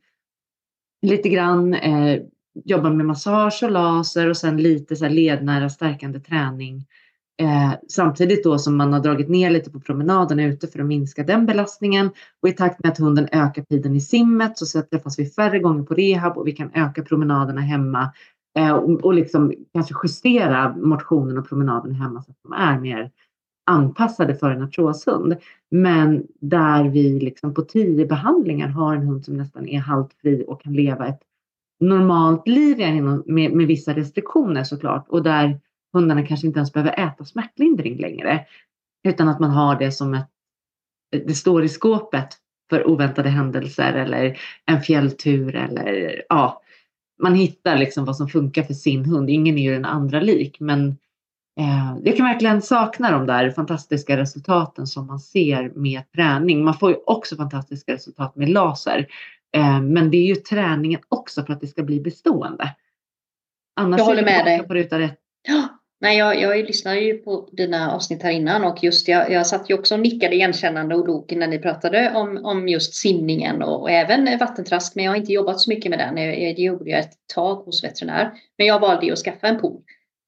lite 1.02 1.30
grann. 1.30 1.74
Eh, 1.74 2.22
jobbar 2.66 2.90
med 2.90 3.06
massage 3.06 3.60
och 3.64 3.72
laser 3.72 4.30
och 4.30 4.38
sen 4.38 4.58
lite 4.58 4.96
så 4.96 5.08
lednära 5.08 5.70
stärkande 5.70 6.20
träning. 6.20 6.86
Eh, 7.42 7.74
samtidigt 7.88 8.44
då 8.44 8.58
som 8.58 8.78
man 8.78 8.94
har 8.94 9.00
dragit 9.00 9.30
ner 9.30 9.50
lite 9.50 9.72
på 9.72 9.80
promenaderna 9.80 10.46
ute 10.46 10.68
för 10.68 10.80
att 10.80 10.86
minska 10.86 11.24
den 11.24 11.46
belastningen. 11.46 12.10
Och 12.42 12.50
i 12.50 12.52
takt 12.52 12.84
med 12.84 12.92
att 12.92 12.98
hunden 12.98 13.28
ökar 13.32 13.64
tiden 13.64 13.96
i 13.96 14.02
simmet 14.02 14.58
så 14.58 14.82
träffas 14.82 15.20
vi 15.20 15.26
färre 15.26 15.60
gånger 15.60 15.84
på 15.84 15.94
rehab 15.94 16.38
och 16.38 16.48
vi 16.48 16.52
kan 16.52 16.72
öka 16.74 17.04
promenaderna 17.04 17.62
hemma. 17.62 18.12
Eh, 18.58 18.72
och, 18.72 19.06
och 19.06 19.14
liksom 19.14 19.54
kanske 19.74 19.96
justera 20.04 20.76
motionen 20.78 21.38
och 21.38 21.50
promenaden 21.50 21.96
hemma 21.96 22.22
så 22.22 22.32
att 22.32 22.38
de 22.44 22.54
är 22.54 22.80
mer 22.80 23.12
anpassade 23.66 24.36
för 24.36 24.52
en 24.52 24.62
artroshund. 24.62 25.36
Men 25.72 26.28
där 26.42 26.90
vi 26.90 27.20
liksom 27.20 27.54
på 27.54 27.62
tio 27.62 28.06
behandlingar 28.06 28.68
har 28.68 28.96
en 28.96 29.08
hund 29.08 29.26
som 29.26 29.38
nästan 29.38 29.68
är 29.68 29.80
haltfri 29.80 30.46
och 30.48 30.62
kan 30.62 30.74
leva 30.74 31.08
ett 31.08 31.20
normalt 31.80 32.48
liv 32.48 32.78
med, 33.26 33.52
med 33.54 33.68
vissa 33.68 33.94
restriktioner 33.94 34.64
såklart 34.64 35.06
och 35.10 35.24
där 35.24 35.60
hundarna 35.94 36.26
kanske 36.26 36.48
inte 36.48 36.60
ens 36.60 36.74
behöver 36.74 37.00
äta 37.00 37.26
smärtlindring 37.26 37.98
längre. 37.98 38.46
Utan 39.08 39.30
att 39.30 39.40
man 39.40 39.52
har 39.52 39.80
det 39.80 39.92
som 39.92 40.14
ett, 40.14 40.30
det 41.12 41.34
står 41.34 41.64
i 41.64 41.70
skåpet 41.70 42.28
för 42.70 42.88
oväntade 42.88 43.30
händelser 43.30 43.94
eller 43.94 44.40
en 44.66 44.82
fjälltur 44.82 45.56
eller 45.56 46.22
ja, 46.30 46.62
man 47.20 47.36
hittar 47.36 47.78
liksom 47.78 48.06
vad 48.06 48.18
som 48.18 48.28
funkar 48.28 48.64
för 48.64 48.74
sin 48.74 49.06
hund. 49.06 49.30
Ingen 49.30 49.58
är 49.58 49.64
ju 49.64 49.74
den 49.74 49.86
andra 49.86 50.20
lik 50.20 50.60
men 50.60 50.88
eh, 51.60 51.98
jag 52.04 52.18
kan 52.18 52.26
verkligen 52.26 52.62
sakna 52.62 53.12
de 53.12 53.26
där 53.26 53.52
fantastiska 53.52 54.18
resultaten 54.18 54.88
som 54.88 55.08
man 55.08 55.20
ser 55.20 55.72
med 55.76 56.12
träning. 56.12 56.64
Man 56.64 56.78
får 56.78 56.90
ju 56.90 56.98
också 57.06 57.36
fantastiska 57.36 57.94
resultat 57.94 58.36
med 58.36 58.50
laser. 58.50 59.08
Eh, 59.56 59.82
men 59.82 60.12
det 60.12 60.18
är 60.18 60.26
ju 60.26 60.36
träningen 60.36 61.00
också 61.10 61.44
för 61.44 61.54
att 61.54 61.62
det 61.62 61.68
ska 61.68 61.84
bli 61.84 62.00
bestående. 62.00 62.76
Annars 63.76 63.98
jag 63.98 64.06
håller 64.06 64.24
med 64.24 64.46
dig. 64.46 64.68
På 64.68 64.74
ruta 64.74 65.00
rätt. 65.00 65.20
Ja, 65.48 65.77
nej, 66.00 66.18
jag, 66.18 66.42
jag 66.42 66.66
lyssnade 66.66 67.00
ju 67.00 67.18
på 67.18 67.50
dina 67.52 67.92
avsnitt 67.92 68.24
här 68.24 68.32
innan 68.32 68.64
och 68.64 68.84
just 68.84 69.08
jag, 69.08 69.32
jag 69.32 69.48
satt 69.48 69.70
ju 69.70 69.74
också 69.74 69.96
och 69.96 70.00
nickade 70.00 70.36
igenkännande 70.36 70.96
och 70.96 71.08
log 71.08 71.36
när 71.36 71.48
ni 71.48 71.60
pratade 71.60 72.14
om, 72.16 72.46
om 72.46 72.68
just 72.68 72.94
simningen 72.94 73.62
och, 73.62 73.82
och 73.82 73.92
även 73.92 74.40
vattentrask. 74.40 74.96
Men 74.96 75.06
jag 75.06 75.12
har 75.12 75.18
inte 75.18 75.34
jobbat 75.34 75.60
så 75.60 75.70
mycket 75.70 75.90
med 75.90 76.00
den. 76.00 76.16
Det 76.16 76.62
gjorde 76.62 76.90
jag 76.90 77.00
ett 77.00 77.14
tag 77.34 77.56
hos 77.56 77.84
veterinär. 77.84 78.32
Men 78.58 78.68
jag 78.68 78.80
valde 78.80 79.06
ju 79.06 79.12
att 79.12 79.20
skaffa 79.20 79.48
en 79.48 79.60
pool. 79.60 79.82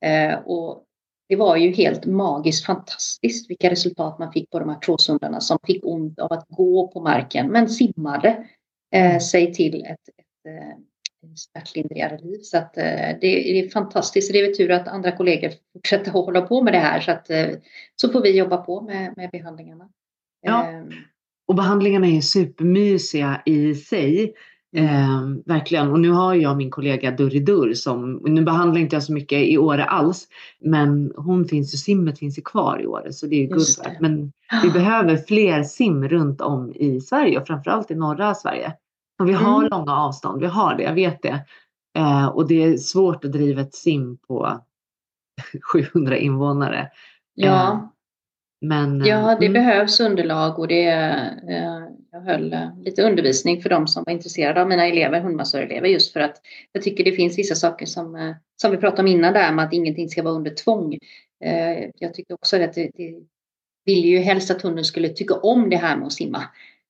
Eh, 0.05 0.33
och 0.33 0.83
det 1.29 1.35
var 1.35 1.57
ju 1.57 1.71
helt 1.71 2.05
magiskt 2.05 2.65
fantastiskt 2.65 3.49
vilka 3.49 3.69
resultat 3.69 4.19
man 4.19 4.31
fick 4.31 4.49
på 4.49 4.59
de 4.59 4.69
här 4.69 4.79
tråsundarna 4.79 5.41
som 5.41 5.57
fick 5.67 5.85
ont 5.85 6.19
av 6.19 6.33
att 6.33 6.45
gå 6.49 6.87
på 6.87 7.01
marken 7.01 7.47
men 7.47 7.69
simmade 7.69 8.47
eh, 8.95 9.19
sig 9.19 9.53
till 9.53 9.85
ett, 9.85 9.91
ett 9.91 10.53
eh, 10.53 10.77
smärtlindrigare 11.35 12.17
liv. 12.17 12.39
Så 12.41 12.57
att, 12.57 12.77
eh, 12.77 13.17
det, 13.21 13.59
är 13.59 13.69
fantastiskt. 13.69 14.33
Det 14.33 14.39
är 14.39 14.53
tur 14.53 14.71
att 14.71 14.87
andra 14.87 15.11
kollegor 15.11 15.51
fortsätter 15.73 16.09
att 16.09 16.25
hålla 16.25 16.41
på 16.41 16.61
med 16.63 16.73
det 16.73 16.79
här 16.79 17.01
så 17.01 17.11
att 17.11 17.29
eh, 17.29 17.47
så 17.95 18.09
får 18.09 18.21
vi 18.21 18.37
jobba 18.37 18.57
på 18.57 18.81
med, 18.81 19.13
med 19.17 19.29
behandlingarna. 19.31 19.89
Ja. 20.41 20.65
Ehm. 20.65 20.89
Och 21.47 21.55
behandlingarna 21.55 22.07
är 22.07 22.21
supermysiga 22.21 23.41
i 23.45 23.75
sig. 23.75 24.33
Eh, 24.75 25.21
verkligen. 25.45 25.91
Och 25.91 25.99
nu 25.99 26.09
har 26.09 26.35
jag 26.35 26.57
min 26.57 26.71
kollega 26.71 27.11
Durridur 27.11 27.73
som, 27.73 28.21
nu 28.25 28.43
behandlar 28.43 28.81
inte 28.81 28.95
jag 28.95 29.03
så 29.03 29.13
mycket 29.13 29.39
i 29.39 29.57
Åre 29.57 29.83
alls, 29.83 30.27
men 30.59 31.13
hon 31.15 31.45
finns 31.45 31.73
ju, 31.73 31.77
simmet 31.77 32.19
finns 32.19 32.37
ju 32.37 32.41
kvar 32.41 32.81
i 32.81 32.87
Åre 32.87 33.13
så 33.13 33.25
det 33.25 33.35
är 33.35 33.39
ju 33.39 33.47
guld 33.47 33.65
Men 33.99 34.31
vi 34.63 34.69
behöver 34.69 35.17
fler 35.17 35.63
sim 35.63 36.07
runt 36.07 36.41
om 36.41 36.73
i 36.75 37.01
Sverige 37.01 37.39
och 37.39 37.47
framförallt 37.47 37.91
i 37.91 37.95
norra 37.95 38.35
Sverige. 38.35 38.73
Och 39.19 39.29
vi 39.29 39.33
har 39.33 39.57
mm. 39.57 39.69
långa 39.71 39.95
avstånd, 39.95 40.41
vi 40.41 40.47
har 40.47 40.75
det, 40.75 40.83
jag 40.83 40.93
vet 40.93 41.21
det. 41.21 41.45
Eh, 41.97 42.27
och 42.27 42.47
det 42.47 42.63
är 42.63 42.77
svårt 42.77 43.25
att 43.25 43.31
driva 43.31 43.61
ett 43.61 43.75
sim 43.75 44.17
på 44.27 44.61
700 45.73 46.17
invånare. 46.17 46.89
Ja. 47.33 47.71
Eh, 47.71 47.79
men, 48.61 49.05
ja, 49.05 49.37
det 49.39 49.45
mm. 49.45 49.53
behövs 49.53 49.99
underlag 49.99 50.59
och 50.59 50.67
det, 50.67 50.87
eh, 51.49 51.83
jag 52.11 52.21
höll 52.21 52.53
eh, 52.53 52.79
lite 52.81 53.03
undervisning 53.03 53.61
för 53.61 53.69
de 53.69 53.87
som 53.87 54.03
var 54.05 54.13
intresserade 54.13 54.61
av 54.61 54.67
mina 54.67 54.87
elever, 54.87 55.21
hundmassörelever, 55.21 55.87
just 55.87 56.13
för 56.13 56.19
att 56.19 56.41
jag 56.71 56.83
tycker 56.83 57.03
det 57.03 57.11
finns 57.11 57.37
vissa 57.37 57.55
saker 57.55 57.85
som, 57.85 58.15
eh, 58.15 58.35
som 58.61 58.71
vi 58.71 58.77
pratade 58.77 59.01
om 59.01 59.07
innan 59.07 59.33
där 59.33 59.51
med 59.51 59.65
att 59.65 59.73
ingenting 59.73 60.09
ska 60.09 60.23
vara 60.23 60.33
under 60.33 60.51
tvång. 60.51 60.97
Eh, 61.43 61.89
jag 61.95 62.13
tycker 62.13 62.33
också 62.33 62.63
att 62.63 62.73
det, 62.73 62.91
det 62.93 63.15
vill 63.85 64.05
ju 64.05 64.17
helst 64.17 64.51
att 64.51 64.61
hunden 64.61 64.85
skulle 64.85 65.09
tycka 65.09 65.35
om 65.35 65.69
det 65.69 65.77
här 65.77 65.97
med 65.97 66.05
att 66.05 66.13
simma. 66.13 66.43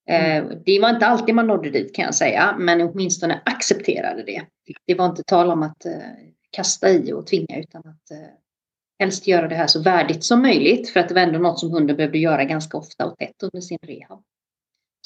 Mm. 0.10 0.62
Det 0.66 0.80
var 0.80 0.90
inte 0.90 1.08
alltid 1.08 1.36
man 1.36 1.48
nådde 1.48 1.70
dit 1.70 1.96
kan 1.96 2.06
jag 2.06 2.16
säga, 2.16 2.56
men 2.60 2.82
åtminstone 2.82 3.42
accepterade 3.46 4.24
det. 4.24 4.42
Det 4.88 4.96
var 4.96 5.06
inte 5.06 5.24
tal 5.24 5.50
om 5.50 5.64
att 5.64 5.86
kasta 6.52 6.90
i 6.90 7.14
och 7.14 7.28
tvinga 7.28 7.60
utan 7.60 7.82
att 7.82 8.12
helst 9.00 9.28
göra 9.28 9.48
det 9.48 9.56
här 9.56 9.68
så 9.68 9.82
värdigt 9.82 10.24
som 10.24 10.42
möjligt 10.42 10.90
för 10.90 11.00
att 11.00 11.08
det 11.08 11.14
var 11.14 11.22
ändå 11.22 11.40
något 11.40 11.60
som 11.60 11.72
hunden 11.72 11.96
behövde 11.96 12.18
göra 12.18 12.44
ganska 12.44 12.78
ofta 12.78 13.06
och 13.06 13.18
tätt 13.18 13.44
under 13.44 13.62
sin 13.62 13.78
rehab. 13.82 14.24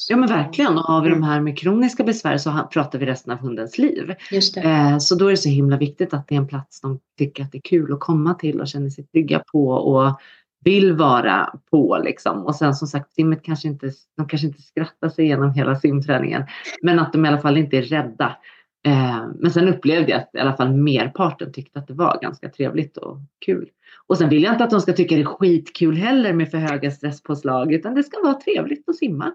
Ja 0.10 0.18
men 0.18 0.30
verkligen 0.30 0.78
och 0.78 0.84
har 0.84 1.02
vi 1.02 1.10
de 1.10 1.24
här 1.24 1.42
med 1.42 1.58
kroniska 1.58 2.04
besvär 2.04 2.38
så 2.38 2.68
pratar 2.72 3.00
vi 3.00 3.06
resten 3.06 3.34
av 3.34 3.40
hundens 3.40 3.78
liv. 3.78 4.16
Just 4.32 4.58
eh, 4.58 4.98
så 4.98 5.16
då 5.16 5.28
är 5.28 5.32
det 5.32 5.38
så 5.38 5.50
himla 5.50 5.78
viktigt 5.78 6.14
att 6.14 6.28
det 6.28 6.36
är 6.36 6.40
en 6.40 6.48
plats 6.48 6.82
de 6.82 7.00
tycker 7.18 7.44
att 7.44 7.52
det 7.52 7.58
är 7.58 7.62
kul 7.62 7.94
att 7.94 8.00
komma 8.00 8.34
till 8.34 8.62
och 8.62 8.68
känner 8.68 8.90
sig 8.90 9.04
trygga 9.04 9.44
på 9.52 9.68
och 9.70 10.20
vill 10.64 10.94
vara 10.94 11.56
på 11.72 12.02
liksom. 12.04 12.46
Och 12.46 12.56
sen 12.56 12.76
som 12.76 12.88
sagt 12.88 13.14
simmet 13.14 13.44
kanske 13.44 13.68
inte, 13.68 13.92
de 14.18 14.28
kanske 14.28 14.48
inte 14.48 14.62
skrattar 14.62 15.10
sig 15.10 15.26
igenom 15.26 15.54
hela 15.54 15.76
simträningen 15.76 16.44
men 16.82 17.00
att 17.00 17.14
de 17.14 17.26
i 17.26 17.28
alla 17.28 17.42
fall 17.42 17.58
inte 17.58 17.78
är 17.78 17.82
rädda. 17.82 18.38
Eh, 18.86 19.28
men 19.40 19.52
sen 19.52 19.68
upplevde 19.68 20.12
jag 20.12 20.22
att 20.22 20.30
i 20.34 20.40
alla 20.40 20.58
fall 20.58 20.74
merparten 20.74 21.54
tyckte 21.54 21.80
att 21.80 21.88
det 21.88 21.94
var 21.94 22.20
ganska 22.22 22.50
trevligt 22.50 22.98
och 22.98 23.18
kul. 23.46 23.70
Och 24.08 24.18
sen 24.18 24.30
vill 24.30 24.44
jag 24.44 24.54
inte 24.54 24.64
att 24.64 24.70
de 24.70 24.82
ska 24.82 24.94
tycka 24.94 25.16
det 25.16 25.22
är 25.22 25.26
skitkul 25.26 25.98
heller 25.98 26.34
med 26.34 26.52
för 26.52 26.58
höga 26.58 26.92
stresspåslag 26.92 27.74
utan 27.74 27.96
det 27.96 28.04
ska 28.04 28.22
vara 28.24 28.34
trevligt 28.34 28.90
att 28.90 28.96
simma. 28.96 29.32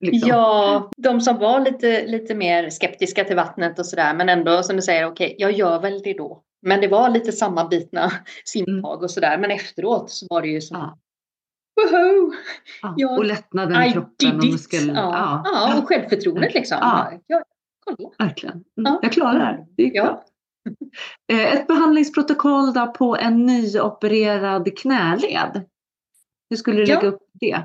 Liksom. 0.00 0.28
Ja, 0.28 0.90
de 0.96 1.20
som 1.20 1.38
var 1.38 1.60
lite, 1.60 2.06
lite 2.06 2.34
mer 2.34 2.70
skeptiska 2.70 3.24
till 3.24 3.36
vattnet 3.36 3.78
och 3.78 3.86
sådär 3.86 4.14
men 4.14 4.28
ändå 4.28 4.62
som 4.62 4.76
du 4.76 4.82
säger, 4.82 5.06
okej, 5.06 5.26
okay, 5.26 5.36
jag 5.38 5.52
gör 5.52 5.80
väl 5.80 6.00
det 6.04 6.12
då. 6.12 6.42
Men 6.62 6.80
det 6.80 6.88
var 6.88 7.10
lite 7.10 7.32
sammanbitna 7.32 8.12
simtag 8.44 9.02
och 9.02 9.10
sådär 9.10 9.38
men 9.38 9.50
efteråt 9.50 10.10
så 10.10 10.26
var 10.30 10.42
det 10.42 10.48
ju 10.48 10.60
som 10.60 10.76
ja. 10.76 10.98
Woho! 11.78 12.32
Ja, 12.82 12.94
jag, 12.96 13.18
och 13.18 13.24
lättnaden 13.24 13.82
i 13.82 13.92
kroppen 13.92 14.36
och 14.36 14.44
muskeln. 14.44 14.94
Ja, 14.94 15.42
ja. 15.44 15.78
och 15.78 15.88
självförtroendet 15.88 16.54
liksom. 16.54 16.78
Ja. 16.80 17.42
Kolla. 17.84 18.10
Verkligen. 18.18 18.54
Mm, 18.54 18.64
ja. 18.74 18.98
Jag 19.02 19.12
klarar 19.12 19.52
det. 19.52 19.66
Det 19.76 19.82
gick 19.82 19.94
ja. 19.94 20.24
Eh, 21.32 21.54
ett 21.54 21.66
behandlingsprotokoll 21.66 22.72
då 22.72 22.86
på 22.86 23.16
en 23.16 23.46
nyopererad 23.46 24.78
knäled. 24.78 25.64
Hur 26.50 26.56
skulle 26.56 26.76
du 26.76 26.86
lägga 26.86 27.08
upp 27.08 27.22
det? 27.32 27.62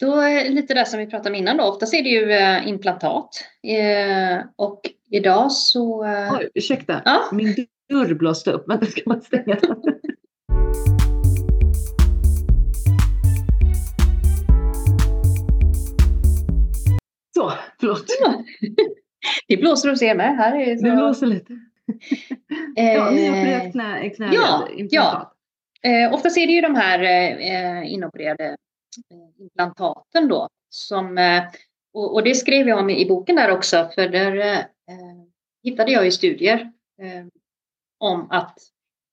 Då 0.00 0.20
är 0.20 0.50
lite 0.50 0.74
det 0.74 0.86
som 0.86 0.98
vi 0.98 1.06
pratade 1.06 1.28
om 1.28 1.34
innan 1.34 1.56
då. 1.56 1.64
Oftast 1.64 1.94
är 1.94 2.02
det 2.02 2.08
ju 2.08 2.32
eh, 2.32 2.68
implantat. 2.68 3.28
Eh, 3.62 4.44
och 4.56 4.80
idag 5.10 5.52
så... 5.52 6.04
Oj, 6.04 6.50
ursäkta, 6.54 7.02
ja? 7.04 7.20
min 7.32 7.66
dörr 7.88 8.14
blåste 8.14 8.52
upp. 8.52 8.66
Men 8.66 8.86
ska 8.86 9.00
man 9.06 9.22
stänga 9.22 9.54
den? 9.54 9.76
Så, 17.34 17.52
förlåt. 17.80 18.06
Det 19.48 19.56
blåser 19.56 19.88
hos 19.88 20.02
er 20.02 20.14
med. 20.14 20.36
Här 20.36 20.56
är 20.56 20.76
så... 20.76 20.84
Det 20.84 20.90
blåser 20.90 21.26
lite. 21.26 21.52
ja, 22.74 23.10
ni 23.10 23.26
har 23.26 23.40
opererat 23.40 23.72
knä, 23.72 24.10
knä 24.10 24.30
ja, 24.32 24.68
ja. 24.90 25.32
Eh, 25.82 26.14
oftast 26.14 26.38
är 26.38 26.46
det 26.46 26.52
ju 26.52 26.60
de 26.60 26.74
här 26.74 27.02
eh, 27.02 27.92
inopererade 27.92 28.44
eh, 28.44 29.42
implantaten 29.42 30.28
då. 30.28 30.48
Som, 30.70 31.18
eh, 31.18 31.42
och, 31.94 32.14
och, 32.14 32.22
det 32.22 32.34
skrev 32.34 32.68
jag 32.68 32.78
om 32.78 32.90
i 32.90 33.08
boken 33.08 33.36
där 33.36 33.50
också, 33.50 33.90
för 33.94 34.08
där 34.08 34.36
eh, 34.36 34.64
hittade 35.62 35.92
jag 35.92 36.04
ju 36.04 36.10
studier 36.10 36.72
eh, 37.02 37.26
om 37.98 38.30
att, 38.30 38.58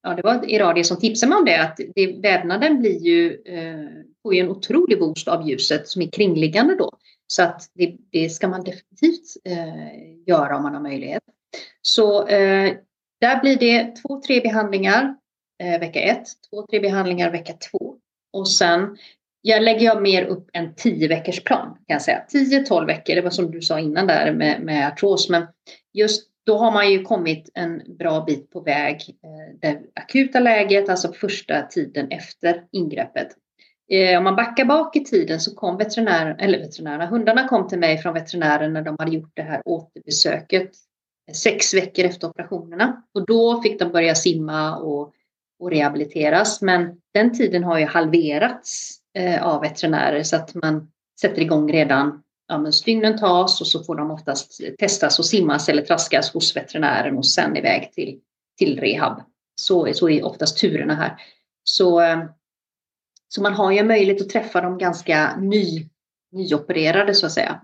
ja 0.04 0.16
det 0.16 0.22
var 0.22 0.50
Iradier 0.50 0.84
som 0.84 1.00
tipsade 1.00 1.30
mig 1.30 1.40
om 1.40 1.46
det, 1.46 1.62
att 1.62 1.80
det, 1.96 2.08
vävnaden 2.08 2.80
blir 2.80 3.00
ju, 3.00 3.42
eh, 3.46 4.06
får 4.24 4.36
ju 4.36 4.40
en 4.40 4.50
otrolig 4.50 5.00
boost 5.00 5.28
av 5.28 5.50
ljuset 5.50 5.88
som 5.88 6.02
är 6.02 6.08
kringliggande 6.08 6.76
då. 6.76 6.92
Så 7.28 7.44
att 7.44 7.70
det, 7.74 7.96
det 8.12 8.30
ska 8.30 8.48
man 8.48 8.64
definitivt 8.64 9.38
eh, 9.46 10.28
göra 10.28 10.58
om 10.58 10.64
man 10.64 10.74
har 10.74 10.82
möjlighet. 10.82 11.24
Så 11.82 12.28
eh, 12.28 12.74
där 13.22 13.42
blir 13.42 13.56
det 13.56 13.96
två, 13.96 14.22
tre 14.22 14.42
behandlingar 14.42 15.16
eh, 15.64 15.80
vecka 15.80 16.00
ett, 16.00 16.28
två, 16.50 16.66
tre 16.70 16.80
behandlingar 16.80 17.32
vecka 17.32 17.54
två. 17.54 17.96
Och 18.34 18.50
sen 18.50 18.98
jag 19.46 19.64
lägger 19.64 19.86
jag 19.86 20.02
mer 20.02 20.26
upp 20.26 20.50
en 20.54 20.76
tio 20.76 21.08
veckors 21.08 21.44
plan 21.44 21.68
kan 21.68 21.94
jag 21.94 22.02
säga. 22.02 22.26
10-12 22.34 22.86
veckor, 22.86 23.16
det 23.16 23.22
var 23.22 23.30
som 23.30 23.52
du 23.52 23.62
sa 23.62 23.80
innan 23.80 24.08
där 24.08 24.34
med, 24.34 24.62
med 24.62 24.88
artros. 24.88 25.30
Men 25.30 25.48
just 25.94 26.28
då 26.46 26.58
har 26.58 26.72
man 26.72 26.92
ju 26.92 27.02
kommit 27.02 27.50
en 27.54 27.82
bra 27.98 28.24
bit 28.24 28.50
på 28.50 28.62
väg. 28.62 28.96
Eh, 29.24 29.56
det 29.62 29.82
akuta 29.96 30.40
läget, 30.40 30.90
alltså 30.90 31.14
första 31.14 31.62
tiden 31.62 32.12
efter 32.12 32.64
ingreppet. 32.72 33.28
Eh, 33.92 34.18
om 34.18 34.24
man 34.24 34.36
backar 34.36 34.66
bak 34.66 34.96
i 34.96 35.04
tiden 35.04 35.40
så 35.40 35.56
kom 35.56 35.78
veterinären, 35.78 36.40
eller 36.40 36.60
veterinärerna, 36.60 37.06
hundarna 37.06 37.48
kom 37.48 37.68
till 37.68 37.80
mig 37.80 37.98
från 37.98 38.14
veterinären 38.14 38.74
när 38.74 38.82
de 38.82 38.96
hade 39.00 39.12
gjort 39.12 39.32
det 39.34 39.42
här 39.42 39.62
återbesöket 39.66 40.72
eh, 41.30 41.34
sex 41.34 41.74
veckor 41.74 42.06
efter 42.06 42.28
operationerna. 42.28 43.04
Och 43.14 43.26
då 43.26 43.62
fick 43.62 43.80
de 43.80 43.92
börja 43.92 44.16
simma 44.16 44.78
och, 44.78 45.14
och 45.60 45.72
rehabiliteras. 45.72 46.62
Men 46.62 46.98
den 47.14 47.38
tiden 47.38 47.64
har 47.64 47.80
ju 47.80 47.86
halverats 47.86 49.00
av 49.42 49.62
veterinärer 49.62 50.24
så 50.24 50.36
att 50.36 50.56
man 50.56 50.92
sätter 51.22 51.42
igång 51.42 51.72
redan 51.72 52.24
ja, 52.48 52.58
men 52.58 52.74
stygnen 52.74 53.18
tas 53.18 53.62
och 53.62 53.68
så 53.68 53.84
får 53.84 53.96
de 53.96 54.12
oftast 54.12 54.62
testas 54.80 55.20
och 55.20 55.26
simmas 55.26 55.70
eller 55.70 55.82
traskas 55.82 56.34
hos 56.34 56.56
veterinären 56.56 57.18
och 57.18 57.26
sen 57.26 57.58
iväg 57.58 57.92
till, 57.92 58.20
till 58.58 58.80
rehab. 58.80 59.22
Så, 59.56 59.94
så 59.94 60.10
är 60.10 60.26
oftast 60.26 60.58
turerna 60.58 60.96
här. 60.96 61.16
Så, 61.64 62.02
eh, 62.02 62.26
så 63.28 63.42
man 63.42 63.54
har 63.54 63.72
ju 63.72 63.84
möjlighet 63.84 64.22
att 64.22 64.30
träffa 64.30 64.62
de 64.62 64.78
ganska 64.78 65.36
ny, 65.36 65.90
nyopererade 66.32 67.14
så 67.14 67.26
att 67.26 67.32
säga. 67.32 67.62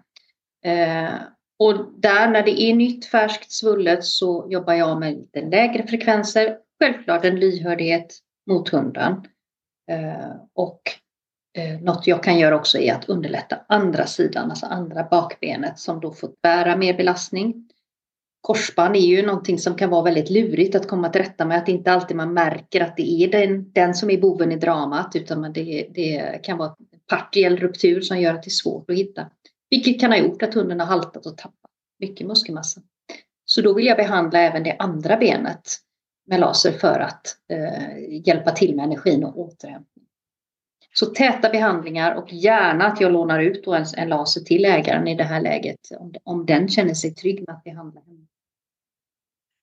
Eh, 0.65 1.13
och 1.59 1.91
där 1.93 2.29
när 2.29 2.43
det 2.43 2.61
är 2.61 2.73
nytt, 2.73 3.05
färskt, 3.05 3.51
svullet 3.51 4.05
så 4.05 4.47
jobbar 4.49 4.73
jag 4.73 4.99
med 4.99 5.13
lite 5.13 5.41
lägre 5.41 5.87
frekvenser. 5.87 6.57
Självklart 6.79 7.25
en 7.25 7.39
lyhördhet 7.39 8.19
mot 8.47 8.69
hunden. 8.69 9.13
Eh, 9.91 10.31
och 10.53 10.81
Eh, 11.57 11.81
något 11.81 12.07
jag 12.07 12.23
kan 12.23 12.39
göra 12.39 12.55
också 12.55 12.77
är 12.77 12.93
att 12.93 13.09
underlätta 13.09 13.59
andra 13.67 14.05
sidan, 14.05 14.49
alltså 14.49 14.65
andra 14.65 15.07
bakbenet 15.11 15.79
som 15.79 15.99
då 15.99 16.11
får 16.11 16.31
bära 16.43 16.77
mer 16.77 16.97
belastning. 16.97 17.69
Korsband 18.41 18.95
är 18.95 18.99
ju 18.99 19.25
någonting 19.25 19.59
som 19.59 19.75
kan 19.75 19.89
vara 19.89 20.03
väldigt 20.03 20.29
lurigt 20.29 20.75
att 20.75 20.87
komma 20.87 21.09
till 21.09 21.21
rätta 21.21 21.45
med, 21.45 21.57
att 21.57 21.69
inte 21.69 21.91
alltid 21.91 22.17
man 22.17 22.33
märker 22.33 22.81
att 22.81 22.97
det 22.97 23.23
är 23.23 23.31
den, 23.31 23.71
den 23.71 23.93
som 23.93 24.09
är 24.09 24.21
boven 24.21 24.51
i 24.51 24.55
dramat 24.55 25.15
utan 25.15 25.53
det, 25.53 25.87
det 25.93 26.39
kan 26.43 26.57
vara 26.57 26.69
en 26.69 26.99
partiell 27.07 27.57
ruptur 27.57 28.01
som 28.01 28.19
gör 28.19 28.33
att 28.33 28.43
det 28.43 28.47
är 28.47 28.49
svårt 28.49 28.89
att 28.89 28.97
hitta. 28.97 29.29
Vilket 29.69 29.99
kan 29.99 30.11
ha 30.11 30.17
gjort 30.17 30.43
att 30.43 30.53
hunden 30.53 30.79
har 30.79 30.87
haltat 30.87 31.25
och 31.25 31.37
tappat 31.37 31.71
mycket 31.99 32.27
muskelmassa. 32.27 32.81
Så 33.45 33.61
då 33.61 33.73
vill 33.73 33.85
jag 33.85 33.97
behandla 33.97 34.39
även 34.39 34.63
det 34.63 34.75
andra 34.79 35.17
benet 35.17 35.77
med 36.27 36.39
laser 36.39 36.71
för 36.71 36.99
att 36.99 37.37
eh, 37.51 38.27
hjälpa 38.27 38.51
till 38.51 38.75
med 38.75 38.85
energin 38.85 39.23
och 39.23 39.39
återhämtning. 39.39 40.05
Så 40.93 41.05
täta 41.05 41.49
behandlingar 41.49 42.15
och 42.15 42.33
gärna 42.33 42.85
att 42.85 43.01
jag 43.01 43.11
lånar 43.11 43.39
ut 43.39 43.67
en, 43.67 43.85
en 43.97 44.09
laser 44.09 44.41
till 44.41 44.65
ägaren 44.65 45.07
i 45.07 45.15
det 45.15 45.23
här 45.23 45.41
läget 45.41 45.79
om, 45.99 46.13
om 46.23 46.45
den 46.45 46.69
känner 46.69 46.93
sig 46.93 47.15
trygg 47.15 47.43
med 47.47 47.55
att 47.55 47.63
behandla 47.63 48.01
henne. 48.01 48.25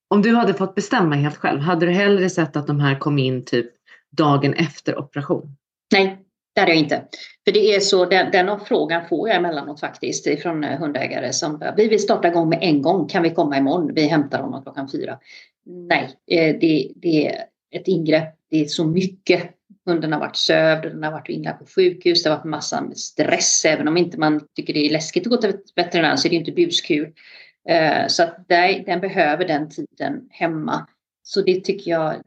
Om 0.08 0.22
du 0.22 0.34
hade 0.34 0.54
fått 0.54 0.74
bestämma 0.74 1.14
helt 1.14 1.36
själv, 1.36 1.60
hade 1.60 1.86
du 1.86 1.92
hellre 1.92 2.30
sett 2.30 2.56
att 2.56 2.66
de 2.66 2.80
här 2.80 2.98
kom 2.98 3.18
in 3.18 3.44
typ 3.44 3.70
dagen 4.10 4.54
efter 4.54 4.98
operation? 4.98 5.56
Nej, 5.92 6.18
det 6.54 6.60
hade 6.60 6.72
jag 6.72 6.80
inte. 6.80 7.04
För 7.44 7.52
det 7.52 7.74
är 7.74 7.80
så, 7.80 8.04
den, 8.04 8.30
den 8.30 8.60
frågan 8.60 9.08
får 9.08 9.28
jag 9.28 9.36
emellanåt 9.36 9.80
faktiskt 9.80 10.42
från 10.42 10.64
eh, 10.64 10.78
hundägare 10.78 11.32
som 11.32 11.62
vi 11.76 11.88
vill 11.88 12.02
starta 12.02 12.28
igång 12.28 12.48
med 12.48 12.58
en 12.62 12.82
gång, 12.82 13.08
kan 13.08 13.22
vi 13.22 13.30
komma 13.30 13.58
imorgon? 13.58 13.94
Vi 13.94 14.06
hämtar 14.06 14.42
honom 14.42 14.62
klockan 14.62 14.88
fyra. 14.88 15.18
Nej, 15.66 16.16
eh, 16.26 16.56
det, 16.60 16.92
det 16.96 17.26
är 17.26 17.44
ett 17.70 17.88
ingrepp, 17.88 18.34
det 18.50 18.60
är 18.60 18.64
så 18.64 18.84
mycket 18.84 19.55
Hunden 19.86 20.12
har 20.12 20.20
varit 20.20 20.36
sövd, 20.36 20.82
den 20.82 21.02
har 21.02 21.12
varit 21.12 21.28
inlagd 21.28 21.58
på 21.58 21.66
sjukhus, 21.66 22.22
det 22.22 22.30
har 22.30 22.36
varit 22.36 22.44
massa 22.44 22.90
stress. 22.94 23.64
Även 23.64 23.88
om 23.88 23.96
inte 23.96 24.18
man 24.18 24.46
tycker 24.56 24.74
det 24.74 24.86
är 24.86 24.92
läskigt 24.92 25.26
att 25.26 25.30
gå 25.30 25.36
till 25.36 25.52
veterinären 25.74 26.18
så 26.18 26.28
är 26.28 26.30
det 26.30 26.36
inte 26.36 26.52
buskul. 26.52 27.12
Eh, 27.68 28.06
så 28.06 28.22
att 28.22 28.48
den 28.86 29.00
behöver 29.00 29.48
den 29.48 29.70
tiden 29.70 30.28
hemma. 30.30 30.86
Så 31.22 31.42
det 31.42 31.64
tycker 31.64 31.90
jag, 31.90 32.22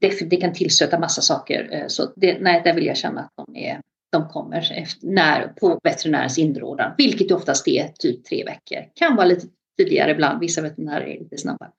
det, 0.00 0.36
kan 0.36 0.52
tillstöta 0.52 0.98
massa 0.98 1.22
saker. 1.22 1.68
Eh, 1.72 1.86
så 1.86 2.12
det, 2.16 2.38
nej, 2.40 2.62
där 2.64 2.74
vill 2.74 2.86
jag 2.86 2.96
känna 2.96 3.20
att 3.20 3.32
de, 3.46 3.56
är, 3.56 3.80
de 4.12 4.28
kommer 4.28 4.72
efter, 4.72 5.06
när, 5.06 5.48
på 5.48 5.80
veterinärens 5.82 6.38
inrådan, 6.38 6.92
vilket 6.98 7.30
oftast 7.30 7.68
är 7.68 7.88
typ 7.88 8.24
tre 8.24 8.44
veckor. 8.44 8.78
Kan 8.94 9.16
vara 9.16 9.26
lite 9.26 9.46
tidigare 9.78 10.10
ibland, 10.10 10.40
vissa 10.40 10.62
veterinärer 10.62 11.06
är 11.06 11.18
lite 11.18 11.38
snabbare. 11.38 11.70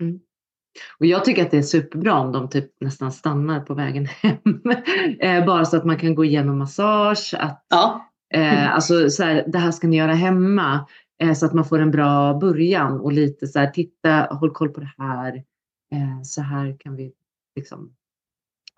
Mm. 0.00 0.20
Och 0.98 1.06
jag 1.06 1.24
tycker 1.24 1.42
att 1.42 1.50
det 1.50 1.58
är 1.58 1.62
superbra 1.62 2.14
om 2.14 2.32
de 2.32 2.48
typ 2.48 2.70
nästan 2.80 3.12
stannar 3.12 3.60
på 3.60 3.74
vägen 3.74 4.06
hem. 4.06 4.38
Eh, 5.20 5.44
bara 5.44 5.64
så 5.64 5.76
att 5.76 5.84
man 5.84 5.98
kan 5.98 6.14
gå 6.14 6.24
igenom 6.24 6.58
massage. 6.58 7.34
Att, 7.38 7.66
ja. 7.68 8.10
eh, 8.34 8.74
alltså 8.74 9.10
så 9.10 9.22
här, 9.22 9.44
det 9.46 9.58
här 9.58 9.72
ska 9.72 9.86
ni 9.86 9.96
göra 9.96 10.12
hemma. 10.14 10.86
Eh, 11.22 11.32
så 11.32 11.46
att 11.46 11.52
man 11.52 11.64
får 11.64 11.78
en 11.78 11.90
bra 11.90 12.34
början 12.34 13.00
och 13.00 13.12
lite 13.12 13.46
så 13.46 13.58
här, 13.58 13.66
titta, 13.66 14.28
håll 14.30 14.50
koll 14.50 14.68
på 14.68 14.80
det 14.80 14.92
här. 14.98 15.34
Eh, 15.92 16.22
så 16.22 16.42
här 16.42 16.76
kan 16.78 16.96
vi 16.96 17.12
liksom 17.56 17.92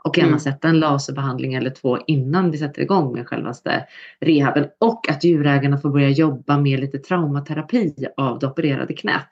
och 0.05 0.19
gärna 0.19 0.29
mm. 0.29 0.41
sätta 0.41 0.69
en 0.69 0.81
laserbehandling 0.81 1.55
eller 1.55 1.71
två 1.71 1.99
innan 2.07 2.51
vi 2.51 2.59
sätter 2.59 2.83
igång 2.83 3.13
med 3.13 3.29
självaste 3.29 3.87
rehaben. 4.21 4.67
Och 4.79 5.09
att 5.11 5.25
djurägarna 5.25 5.79
får 5.79 5.91
börja 5.91 6.09
jobba 6.09 6.59
med 6.59 6.81
lite 6.81 6.99
traumaterapi 6.99 7.95
av 8.17 8.39
det 8.39 8.47
opererade 8.47 8.95
knät. 8.95 9.29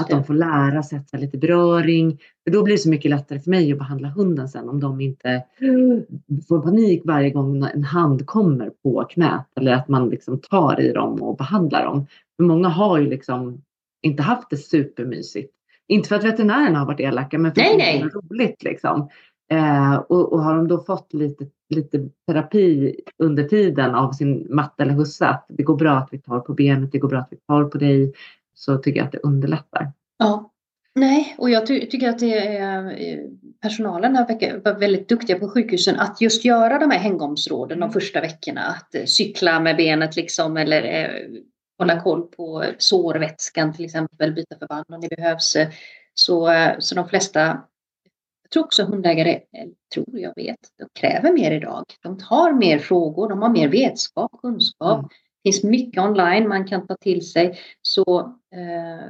Att 0.00 0.08
de 0.08 0.24
får 0.24 0.34
lära 0.34 0.82
sätta 0.82 1.16
lite 1.16 1.38
beröring. 1.38 2.18
För 2.44 2.50
då 2.52 2.62
blir 2.62 2.74
det 2.74 2.78
så 2.78 2.90
mycket 2.90 3.10
lättare 3.10 3.40
för 3.40 3.50
mig 3.50 3.72
att 3.72 3.78
behandla 3.78 4.08
hunden 4.08 4.48
sen 4.48 4.68
om 4.68 4.80
de 4.80 5.00
inte 5.00 5.42
får 6.48 6.62
panik 6.62 7.02
varje 7.04 7.30
gång 7.30 7.64
en 7.74 7.84
hand 7.84 8.26
kommer 8.26 8.70
på 8.82 9.04
knät. 9.10 9.46
Eller 9.56 9.72
att 9.72 9.88
man 9.88 10.08
liksom 10.08 10.40
tar 10.40 10.80
i 10.80 10.92
dem 10.92 11.22
och 11.22 11.36
behandlar 11.36 11.84
dem. 11.84 12.06
För 12.36 12.44
många 12.44 12.68
har 12.68 12.98
ju 12.98 13.06
liksom 13.06 13.62
inte 14.02 14.22
haft 14.22 14.50
det 14.50 14.56
supermysigt. 14.56 15.54
Inte 15.88 16.08
för 16.08 16.16
att 16.16 16.24
veterinärerna 16.24 16.78
har 16.78 16.86
varit 16.86 17.00
elaka 17.00 17.38
men 17.38 17.54
för 17.54 17.60
nej, 17.60 17.72
att 17.72 18.12
det 18.12 18.18
är 18.18 18.20
roligt. 18.20 18.62
Liksom. 18.62 19.08
Eh, 19.50 19.94
och, 19.94 20.32
och, 20.32 20.42
har 20.42 20.56
de 20.56 20.68
då 20.68 20.80
fått 20.84 21.14
lite, 21.14 21.46
lite 21.74 22.08
terapi 22.26 22.96
under 23.18 23.44
tiden 23.44 23.94
av 23.94 24.12
sin 24.12 24.46
matte 24.50 24.82
eller 24.82 24.92
husse, 24.92 25.26
att 25.26 25.46
det 25.48 25.62
går 25.62 25.76
bra 25.76 25.96
att 25.96 26.08
vi 26.10 26.18
tar 26.18 26.40
på 26.40 26.54
benet, 26.54 26.92
det 26.92 26.98
går 26.98 27.08
bra 27.08 27.18
att 27.18 27.28
vi 27.30 27.36
tar 27.36 27.64
på 27.64 27.78
dig, 27.78 28.12
så 28.54 28.78
tycker 28.78 28.98
jag 28.98 29.06
att 29.06 29.12
det 29.12 29.18
underlättar. 29.18 29.92
Ja, 30.18 30.50
nej, 30.94 31.34
och 31.38 31.50
jag 31.50 31.66
ty 31.66 31.86
tycker 31.86 32.08
att 32.08 32.18
det 32.18 32.56
är, 32.56 32.84
eh, 32.84 33.18
personalen 33.62 34.16
har 34.16 34.26
varit 34.64 34.82
väldigt 34.82 35.08
duktiga 35.08 35.38
på 35.38 35.48
sjukhusen 35.48 35.96
att 35.98 36.20
just 36.20 36.44
göra 36.44 36.78
de 36.78 36.90
här 36.90 36.98
hängomsråden 36.98 37.78
de 37.78 37.84
mm. 37.84 37.92
första 37.92 38.20
veckorna. 38.20 38.60
Att 38.60 38.94
eh, 38.94 39.04
cykla 39.04 39.60
med 39.60 39.76
benet 39.76 40.16
liksom 40.16 40.56
eller 40.56 40.82
eh, 40.82 41.40
hålla 41.78 42.00
koll 42.00 42.22
på 42.22 42.64
sårvätskan 42.78 43.74
till 43.74 43.84
exempel, 43.84 44.32
byta 44.32 44.58
förband 44.58 44.84
om 44.88 45.00
det 45.00 45.16
behövs. 45.16 45.56
Så, 46.14 46.52
eh, 46.52 46.72
så 46.78 46.94
de 46.94 47.08
flesta 47.08 47.58
jag 48.48 48.52
tror 48.52 48.64
också 48.64 48.84
hundägare, 48.84 49.40
tror 49.94 50.18
jag 50.18 50.32
vet, 50.36 50.58
de 50.78 50.88
kräver 51.00 51.32
mer 51.32 51.50
idag. 51.50 51.84
De 52.02 52.18
tar 52.18 52.52
mer 52.52 52.78
frågor, 52.78 53.28
de 53.28 53.42
har 53.42 53.48
mer 53.48 53.68
vetskap, 53.68 54.32
kunskap. 54.42 54.98
Mm. 54.98 55.08
Det 55.42 55.50
finns 55.50 55.64
mycket 55.64 56.02
online 56.02 56.48
man 56.48 56.68
kan 56.68 56.86
ta 56.86 56.96
till 56.96 57.30
sig. 57.30 57.58
Så 57.82 58.20
eh, 58.54 59.06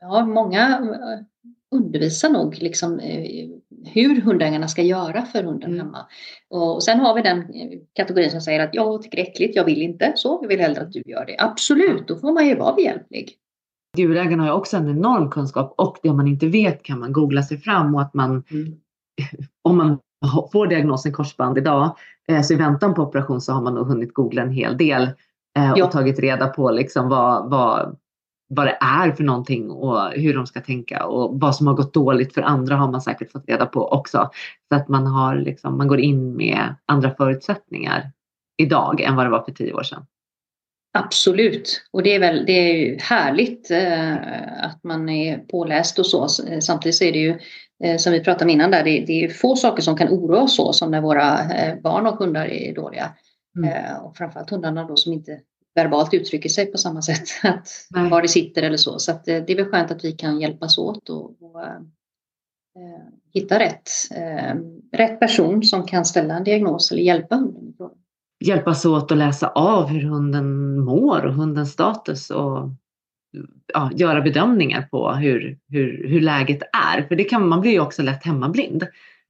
ja, 0.00 0.24
många 0.24 0.68
eh, 0.68 1.46
undervisar 1.70 2.30
nog 2.30 2.58
liksom, 2.62 3.00
eh, 3.00 3.48
hur 3.86 4.20
hundägarna 4.20 4.68
ska 4.68 4.82
göra 4.82 5.22
för 5.22 5.42
hunden 5.42 5.70
mm. 5.70 5.86
hemma. 5.86 6.06
Och 6.48 6.82
sen 6.82 7.00
har 7.00 7.14
vi 7.14 7.22
den 7.22 7.44
kategorin 7.92 8.30
som 8.30 8.40
säger 8.40 8.60
att 8.60 8.74
jag 8.74 9.02
tycker 9.02 9.16
det 9.16 9.22
är 9.22 9.30
äckligt, 9.30 9.56
jag 9.56 9.64
vill 9.64 9.82
inte 9.82 10.12
så, 10.16 10.38
jag 10.42 10.48
vill 10.48 10.60
hellre 10.60 10.80
att 10.80 10.92
du 10.92 11.02
gör 11.06 11.26
det. 11.26 11.36
Absolut, 11.38 12.08
då 12.08 12.16
får 12.16 12.32
man 12.32 12.46
ju 12.46 12.54
vara 12.54 12.74
behjälplig. 12.74 13.36
Djurägarna 13.96 14.44
har 14.44 14.52
också 14.52 14.76
en 14.76 14.88
enorm 14.88 15.30
kunskap 15.30 15.74
och 15.76 15.98
det 16.02 16.12
man 16.12 16.28
inte 16.28 16.46
vet 16.46 16.82
kan 16.82 16.98
man 16.98 17.12
googla 17.12 17.42
sig 17.42 17.58
fram 17.58 17.94
och 17.94 18.02
att 18.02 18.14
man 18.14 18.30
mm. 18.50 18.74
om 19.62 19.76
man 19.76 19.98
får 20.52 20.66
diagnosen 20.66 21.12
korsband 21.12 21.58
idag 21.58 21.96
eh, 22.28 22.42
så 22.42 22.52
i 22.54 22.56
väntan 22.56 22.94
på 22.94 23.02
operation 23.02 23.40
så 23.40 23.52
har 23.52 23.62
man 23.62 23.74
nog 23.74 23.86
hunnit 23.86 24.14
googla 24.14 24.42
en 24.42 24.52
hel 24.52 24.76
del 24.76 25.02
eh, 25.58 25.72
och 25.72 25.78
ja. 25.78 25.86
tagit 25.86 26.18
reda 26.18 26.48
på 26.48 26.70
liksom 26.70 27.08
vad, 27.08 27.50
vad, 27.50 27.96
vad 28.48 28.66
det 28.66 28.78
är 28.80 29.12
för 29.12 29.24
någonting 29.24 29.70
och 29.70 30.10
hur 30.10 30.34
de 30.34 30.46
ska 30.46 30.60
tänka 30.60 31.06
och 31.06 31.40
vad 31.40 31.56
som 31.56 31.66
har 31.66 31.74
gått 31.74 31.94
dåligt 31.94 32.34
för 32.34 32.42
andra 32.42 32.76
har 32.76 32.90
man 32.92 33.02
säkert 33.02 33.32
fått 33.32 33.48
reda 33.48 33.66
på 33.66 33.92
också. 33.92 34.30
Så 34.68 34.76
att 34.76 34.88
man, 34.88 35.06
har 35.06 35.36
liksom, 35.36 35.78
man 35.78 35.88
går 35.88 36.00
in 36.00 36.36
med 36.36 36.74
andra 36.86 37.10
förutsättningar 37.10 38.12
idag 38.62 39.00
än 39.00 39.16
vad 39.16 39.26
det 39.26 39.30
var 39.30 39.42
för 39.42 39.52
tio 39.52 39.72
år 39.72 39.82
sedan. 39.82 40.06
Absolut, 40.92 41.82
och 41.90 42.02
det 42.02 42.14
är 42.14 42.20
väl 42.20 42.46
det 42.46 42.52
är 42.52 42.74
ju 42.74 42.98
härligt 42.98 43.70
eh, 43.70 44.14
att 44.64 44.84
man 44.84 45.08
är 45.08 45.38
påläst 45.38 45.98
och 45.98 46.06
så. 46.06 46.28
Samtidigt 46.60 46.96
så 46.96 47.04
är 47.04 47.12
det 47.12 47.18
ju 47.18 47.38
eh, 47.84 47.96
som 47.96 48.12
vi 48.12 48.20
pratade 48.20 48.44
om 48.44 48.50
innan 48.50 48.70
där, 48.70 48.84
det, 48.84 49.04
det 49.06 49.24
är 49.24 49.28
få 49.28 49.56
saker 49.56 49.82
som 49.82 49.96
kan 49.96 50.08
oroa 50.08 50.42
oss 50.42 50.56
så 50.56 50.72
som 50.72 50.90
när 50.90 51.00
våra 51.00 51.52
eh, 51.54 51.80
barn 51.80 52.06
och 52.06 52.18
hundar 52.18 52.46
är 52.46 52.74
dåliga. 52.74 53.14
Mm. 53.56 53.70
Eh, 53.70 53.96
och 53.96 54.16
framförallt 54.16 54.50
hundarna 54.50 54.84
då 54.84 54.96
som 54.96 55.12
inte 55.12 55.40
verbalt 55.74 56.14
uttrycker 56.14 56.48
sig 56.48 56.66
på 56.66 56.78
samma 56.78 57.02
sätt, 57.02 57.24
att 57.42 57.68
var 58.10 58.22
det 58.22 58.28
sitter 58.28 58.62
eller 58.62 58.76
så. 58.76 58.98
Så 58.98 59.10
eh, 59.10 59.16
det 59.24 59.50
är 59.50 59.56
väl 59.56 59.70
skönt 59.70 59.90
att 59.90 60.04
vi 60.04 60.12
kan 60.12 60.40
hjälpas 60.40 60.78
åt 60.78 61.08
och, 61.08 61.42
och 61.42 61.62
eh, 61.62 61.80
hitta 63.34 63.58
rätt, 63.58 63.90
rätt 64.92 65.20
person 65.20 65.62
som 65.62 65.86
kan 65.86 66.04
ställa 66.04 66.34
en 66.34 66.44
diagnos 66.44 66.92
eller 66.92 67.02
hjälpa 67.02 67.36
hunden 67.36 67.74
hjälpas 68.40 68.84
åt 68.84 69.12
att 69.12 69.18
läsa 69.18 69.48
av 69.48 69.86
hur 69.86 70.02
hunden 70.02 70.78
mår 70.80 71.26
och 71.26 71.34
hundens 71.34 71.72
status 71.72 72.30
och 72.30 72.68
ja, 73.74 73.90
göra 73.94 74.20
bedömningar 74.20 74.82
på 74.90 75.12
hur, 75.12 75.58
hur, 75.68 76.08
hur 76.08 76.20
läget 76.20 76.62
är. 76.62 77.02
För 77.02 77.16
det 77.16 77.24
kan, 77.24 77.48
man 77.48 77.60
blir 77.60 77.72
ju 77.72 77.80
också 77.80 78.02
lätt 78.02 78.24
hemmablind. 78.24 78.86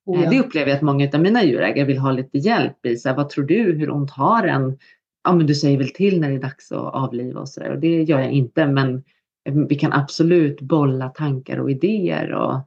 Oh 0.07 0.23
ja. 0.25 0.31
Det 0.31 0.41
upplever 0.41 0.71
jag 0.71 0.77
att 0.77 0.83
många 0.83 1.11
av 1.15 1.21
mina 1.21 1.45
djurägare 1.45 1.87
vill 1.87 1.99
ha 1.99 2.13
lite 2.13 2.39
hjälp 2.39 2.87
i. 2.87 2.97
Så 2.97 3.09
här, 3.09 3.17
vad 3.17 3.29
tror 3.29 3.45
du, 3.45 3.73
hur 3.73 3.91
ont 3.91 4.11
har 4.11 4.47
den? 4.47 4.79
Ja, 5.25 5.33
men 5.33 5.47
du 5.47 5.55
säger 5.55 5.79
väl 5.79 5.91
till 5.91 6.21
när 6.21 6.29
det 6.29 6.37
är 6.37 6.41
dags 6.41 6.73
att 6.73 6.95
avliva 6.95 7.41
och 7.41 7.49
så 7.49 7.61
där. 7.61 7.71
Och 7.71 7.79
det 7.79 8.03
gör 8.03 8.19
jag 8.19 8.33
inte, 8.33 8.67
men 8.67 9.03
vi 9.69 9.75
kan 9.75 9.93
absolut 9.93 10.61
bolla 10.61 11.09
tankar 11.09 11.59
och 11.59 11.71
idéer 11.71 12.33
och 12.33 12.61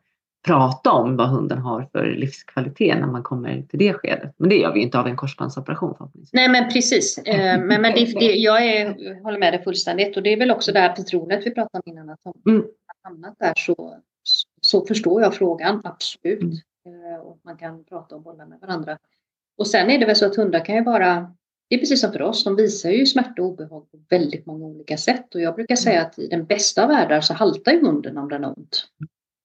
prata 0.43 0.91
om 0.91 1.17
vad 1.17 1.29
hunden 1.29 1.57
har 1.57 1.89
för 1.91 2.05
livskvalitet 2.05 2.99
när 2.99 3.07
man 3.07 3.23
kommer 3.23 3.61
till 3.61 3.79
det 3.79 3.93
skedet. 3.93 4.33
Men 4.37 4.49
det 4.49 4.55
gör 4.55 4.73
vi 4.73 4.81
inte 4.81 4.99
av 4.99 5.07
en 5.07 5.15
korsbandsoperation 5.15 6.11
Nej 6.31 6.49
men 6.49 6.69
precis. 6.69 7.17
Eh, 7.17 7.59
men, 7.59 7.81
men 7.81 7.93
det, 7.93 8.19
det, 8.19 8.35
jag 8.35 8.65
är, 8.65 9.23
håller 9.23 9.39
med 9.39 9.53
dig 9.53 9.63
fullständigt 9.63 10.17
och 10.17 10.23
det 10.23 10.33
är 10.33 10.37
väl 10.37 10.51
också 10.51 10.71
det 10.71 10.79
här 10.79 10.95
förtroendet 10.95 11.45
vi 11.45 11.51
pratade 11.51 11.81
om 11.85 11.91
innan. 11.91 12.09
Att 12.09 12.19
om 12.23 12.33
mm. 12.53 12.65
hamnat 13.03 13.35
där 13.39 13.53
så, 13.55 13.97
så 14.61 14.85
förstår 14.85 15.21
jag 15.21 15.33
frågan, 15.33 15.81
absolut. 15.83 16.41
Mm. 16.41 16.55
Eh, 16.85 17.19
och 17.19 17.39
man 17.43 17.57
kan 17.57 17.83
prata 17.83 18.15
och 18.15 18.21
bolla 18.21 18.45
med 18.45 18.59
varandra. 18.59 18.97
Och 19.57 19.67
sen 19.67 19.89
är 19.89 19.99
det 19.99 20.05
väl 20.05 20.15
så 20.15 20.25
att 20.25 20.35
hundar 20.35 20.65
kan 20.65 20.75
ju 20.75 20.81
bara 20.81 21.33
det 21.69 21.75
är 21.75 21.79
precis 21.79 22.01
som 22.01 22.11
för 22.11 22.21
oss, 22.21 22.43
de 22.43 22.55
visar 22.55 22.89
ju 22.89 23.05
smärta 23.05 23.41
och 23.41 23.47
obehag 23.47 23.91
på 23.91 23.97
väldigt 24.09 24.45
många 24.45 24.65
olika 24.65 24.97
sätt. 24.97 25.35
Och 25.35 25.41
jag 25.41 25.55
brukar 25.55 25.75
säga 25.75 25.99
mm. 25.99 26.07
att 26.07 26.19
i 26.19 26.27
den 26.27 26.45
bästa 26.45 26.83
av 26.83 26.89
världar 26.89 27.21
så 27.21 27.33
haltar 27.33 27.71
ju 27.71 27.85
hunden 27.85 28.17
om 28.17 28.29
den 28.29 28.43
har 28.43 28.57
ont. 28.57 28.87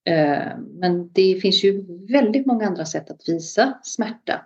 Eh, 0.09 0.59
men 0.81 1.13
det 1.13 1.39
finns 1.43 1.65
ju 1.65 1.85
väldigt 2.13 2.47
många 2.47 2.67
andra 2.67 2.85
sätt 2.85 3.11
att 3.11 3.29
visa 3.29 3.79
smärta 3.83 4.41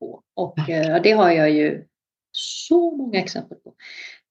på. 0.00 0.22
Och 0.36 0.70
eh, 0.70 1.02
det 1.02 1.12
har 1.12 1.30
jag 1.30 1.50
ju 1.50 1.84
så 2.32 2.96
många 2.96 3.18
exempel 3.18 3.58
på. 3.58 3.74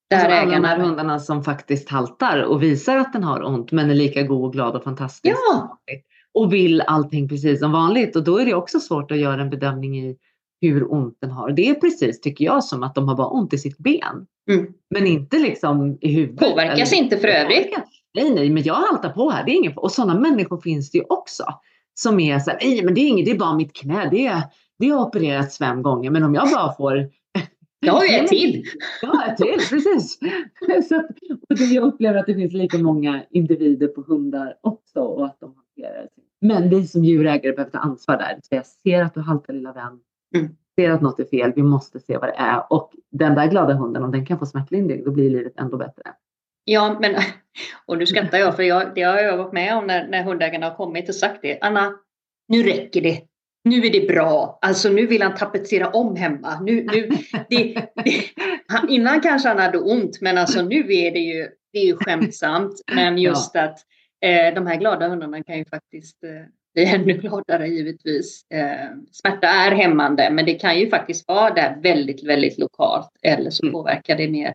Där 0.09 0.17
alltså 0.17 0.27
alla 0.27 0.41
ägarna... 0.41 0.61
de 0.61 0.67
här 0.67 0.77
hundarna 0.77 1.19
som 1.19 1.43
faktiskt 1.43 1.89
haltar 1.89 2.41
och 2.41 2.63
visar 2.63 2.97
att 2.97 3.13
den 3.13 3.23
har 3.23 3.43
ont 3.43 3.71
men 3.71 3.89
är 3.89 3.95
lika 3.95 4.23
god 4.23 4.45
och 4.45 4.53
glad 4.53 4.75
och 4.75 4.83
fantastisk. 4.83 5.37
Ja. 5.37 5.79
Och 6.33 6.53
vill 6.53 6.81
allting 6.81 7.29
precis 7.29 7.59
som 7.59 7.71
vanligt. 7.71 8.15
Och 8.15 8.23
då 8.23 8.37
är 8.37 8.45
det 8.45 8.53
också 8.53 8.79
svårt 8.79 9.11
att 9.11 9.17
göra 9.17 9.41
en 9.41 9.49
bedömning 9.49 9.99
i 9.99 10.17
hur 10.61 10.93
ont 10.93 11.17
den 11.21 11.31
har. 11.31 11.51
Det 11.51 11.69
är 11.69 11.73
precis, 11.73 12.21
tycker 12.21 12.45
jag, 12.45 12.63
som 12.63 12.83
att 12.83 12.95
de 12.95 13.07
har 13.07 13.15
bara 13.15 13.27
ont 13.27 13.53
i 13.53 13.57
sitt 13.57 13.77
ben. 13.77 14.27
Mm. 14.51 14.73
Men 14.89 15.07
inte 15.07 15.39
liksom 15.39 15.97
i 16.01 16.13
huvudet. 16.13 16.49
Påverkas 16.49 16.93
eller, 16.93 17.03
inte 17.03 17.17
för 17.17 17.27
övrigt. 17.27 17.75
Nej, 18.13 18.33
nej, 18.33 18.49
men 18.49 18.63
jag 18.63 18.73
haltar 18.73 19.09
på 19.09 19.29
här. 19.29 19.45
Det 19.45 19.51
är 19.51 19.55
ingen, 19.55 19.73
och 19.75 19.91
sådana 19.91 20.19
människor 20.19 20.57
finns 20.57 20.91
det 20.91 20.97
ju 20.97 21.03
också. 21.09 21.43
Som 21.93 22.19
är 22.19 22.39
så 22.39 22.51
här, 22.51 22.59
nej 22.61 22.83
men 22.83 22.93
det 22.93 23.01
är 23.01 23.07
inget, 23.07 23.25
det 23.25 23.31
är 23.31 23.39
bara 23.39 23.55
mitt 23.55 23.73
knä. 23.73 24.09
Det, 24.11 24.27
är, 24.27 24.41
det 24.79 24.89
har 24.89 25.05
opererats 25.05 25.57
fem 25.57 25.81
gånger. 25.81 26.11
Men 26.11 26.23
om 26.23 26.35
jag 26.35 26.49
bara 26.51 26.73
får 26.73 27.09
jag 27.79 27.93
har 27.93 28.03
ju 28.03 28.15
ett 28.15 28.27
till. 28.27 28.63
Ja, 29.01 29.25
ett 29.25 29.37
till, 29.37 29.59
precis. 29.69 30.19
Så, 30.89 30.97
och 31.49 31.57
jag 31.57 31.83
upplever 31.83 32.19
att 32.19 32.25
det 32.25 32.35
finns 32.35 32.53
lika 32.53 32.77
många 32.77 33.23
individer 33.29 33.87
på 33.87 34.01
hundar 34.01 34.55
också 34.61 34.99
och 34.99 35.25
att 35.25 35.39
de 35.39 35.55
hanterar 35.55 36.01
det. 36.01 36.09
Men 36.41 36.69
vi 36.69 36.87
som 36.87 37.05
djurägare 37.05 37.53
behöver 37.53 37.71
ta 37.71 37.77
ansvar 37.77 38.17
där. 38.17 38.39
Så 38.41 38.55
jag 38.55 38.65
ser 38.65 39.03
att 39.03 39.13
du 39.13 39.21
haltar 39.21 39.53
lilla 39.53 39.73
vän. 39.73 39.99
Mm. 40.35 40.55
Ser 40.75 40.91
att 40.91 41.01
något 41.01 41.19
är 41.19 41.25
fel. 41.25 41.53
Vi 41.55 41.63
måste 41.63 41.99
se 41.99 42.17
vad 42.17 42.29
det 42.29 42.35
är. 42.37 42.73
Och 42.73 42.91
den 43.11 43.35
där 43.35 43.47
glada 43.47 43.73
hunden, 43.73 44.03
om 44.03 44.11
den 44.11 44.25
kan 44.25 44.39
få 44.39 44.45
smärtlindring, 44.45 45.03
då 45.03 45.11
blir 45.11 45.29
livet 45.29 45.53
ändå 45.55 45.77
bättre. 45.77 46.03
Ja, 46.63 46.97
men 47.01 47.15
och 47.85 47.97
nu 47.97 48.05
skrattar 48.05 48.37
jag 48.37 48.55
för 48.55 48.63
jag, 48.63 48.95
det 48.95 49.01
har 49.01 49.17
jag 49.17 49.37
varit 49.37 49.53
med 49.53 49.77
om 49.77 49.87
när, 49.87 50.07
när 50.07 50.23
hundägarna 50.23 50.69
har 50.69 50.75
kommit 50.75 51.09
och 51.09 51.15
sagt 51.15 51.39
det. 51.41 51.57
Anna, 51.61 51.93
nu 52.47 52.63
räcker 52.63 53.01
det. 53.01 53.21
Nu 53.63 53.85
är 53.85 53.91
det 53.91 54.07
bra. 54.07 54.59
Alltså 54.61 54.89
nu 54.89 55.07
vill 55.07 55.21
han 55.21 55.35
tapetsera 55.35 55.89
om 55.89 56.15
hemma. 56.15 56.59
Nu, 56.59 56.83
nu, 56.83 57.09
det, 57.49 57.73
det, 58.03 58.23
innan 58.89 59.21
kanske 59.21 59.49
han 59.49 59.59
hade 59.59 59.77
ont 59.77 60.21
men 60.21 60.37
alltså 60.37 60.61
nu 60.61 60.79
är 60.79 61.11
det 61.11 61.19
ju, 61.19 61.47
det 61.73 61.79
är 61.79 61.85
ju 61.85 61.95
skämtsamt. 61.95 62.81
Men 62.95 63.17
just 63.17 63.51
ja. 63.53 63.61
att 63.61 63.79
eh, 64.21 64.55
de 64.55 64.67
här 64.67 64.75
glada 64.75 65.07
hundarna 65.07 65.43
kan 65.43 65.57
ju 65.57 65.65
faktiskt 65.65 66.23
eh, 66.23 66.29
bli 66.73 66.85
ännu 66.85 67.13
gladare 67.13 67.67
givetvis. 67.67 68.45
Eh, 68.51 68.89
smärta 69.11 69.47
är 69.47 69.71
hämmande 69.71 70.29
men 70.31 70.45
det 70.45 70.53
kan 70.53 70.79
ju 70.79 70.89
faktiskt 70.89 71.27
vara 71.27 71.53
där 71.53 71.77
väldigt, 71.83 72.23
väldigt 72.23 72.57
lokalt 72.57 73.09
eller 73.21 73.49
så 73.49 73.63
mm. 73.63 73.73
påverkar 73.73 74.17
det 74.17 74.29
mer 74.29 74.53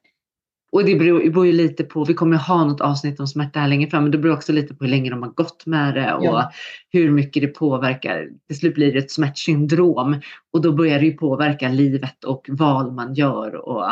och 0.72 0.84
det 0.84 0.96
beror, 0.96 1.30
beror 1.30 1.46
ju 1.46 1.52
lite 1.52 1.84
på, 1.84 2.04
vi 2.04 2.14
kommer 2.14 2.36
ha 2.36 2.64
något 2.64 2.80
avsnitt 2.80 3.20
om 3.20 3.26
smärta 3.26 3.60
här 3.60 3.68
längre 3.68 3.90
fram, 3.90 4.02
men 4.02 4.12
det 4.12 4.18
beror 4.18 4.34
också 4.34 4.52
lite 4.52 4.74
på 4.74 4.84
hur 4.84 4.90
länge 4.90 5.10
de 5.10 5.22
har 5.22 5.30
gått 5.30 5.66
med 5.66 5.94
det 5.94 6.14
och 6.14 6.24
ja. 6.24 6.52
hur 6.92 7.10
mycket 7.10 7.42
det 7.42 7.48
påverkar. 7.48 8.28
Till 8.46 8.58
slut 8.58 8.74
blir 8.74 8.92
det 8.92 8.98
ett 8.98 9.10
smärtsyndrom 9.10 10.20
och 10.52 10.62
då 10.62 10.72
börjar 10.72 10.98
det 10.98 11.06
ju 11.06 11.12
påverka 11.12 11.68
livet 11.68 12.24
och 12.24 12.46
val 12.48 12.92
man 12.92 13.14
gör 13.14 13.54
och, 13.54 13.90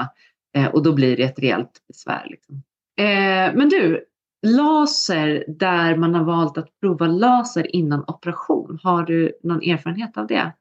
eh, 0.56 0.66
och 0.66 0.82
då 0.82 0.92
blir 0.92 1.16
det 1.16 1.22
ett 1.22 1.38
rejält 1.38 1.72
besvär. 1.88 2.26
Liksom. 2.30 2.62
Eh, 2.98 3.54
men 3.54 3.68
du, 3.68 4.04
laser 4.46 5.44
där 5.48 5.96
man 5.96 6.14
har 6.14 6.24
valt 6.24 6.58
att 6.58 6.80
prova 6.80 7.06
laser 7.06 7.76
innan 7.76 8.04
operation, 8.06 8.78
har 8.82 9.02
du 9.02 9.32
någon 9.42 9.62
erfarenhet 9.62 10.16
av 10.16 10.26
det? 10.26 10.52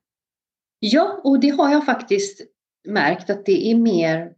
Ja, 0.79 1.21
och 1.23 1.39
det 1.39 1.49
har 1.49 1.71
jag 1.71 1.85
faktiskt 1.85 2.41
märkt 2.87 3.29
att 3.29 3.45
det 3.45 3.71
är 3.71 3.75
mer 3.75 4.33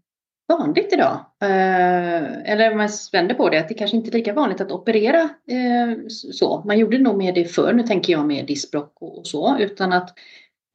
vanligt 0.48 0.94
idag. 0.94 1.26
Eh, 1.42 2.52
eller 2.52 2.72
om 2.72 2.78
man 2.78 2.90
vänder 3.12 3.36
på 3.36 3.50
det, 3.50 3.60
att 3.60 3.68
det 3.68 3.74
kanske 3.74 3.98
inte 3.98 4.10
är 4.10 4.14
lika 4.14 4.34
vanligt 4.34 4.62
att 4.62 4.72
operera 4.72 5.22
eh, 5.48 5.98
så. 6.10 6.64
Man 6.66 6.80
gjorde 6.80 6.98
nog 6.98 7.18
mer 7.18 7.34
det 7.34 7.46
förr, 7.46 7.74
nu 7.74 7.84
tänker 7.84 8.14
jag 8.14 8.26
med 8.26 8.46
diskbråck 8.46 8.98
och, 9.02 9.28
så, 9.28 9.58
utan 9.60 9.94
att 9.94 10.14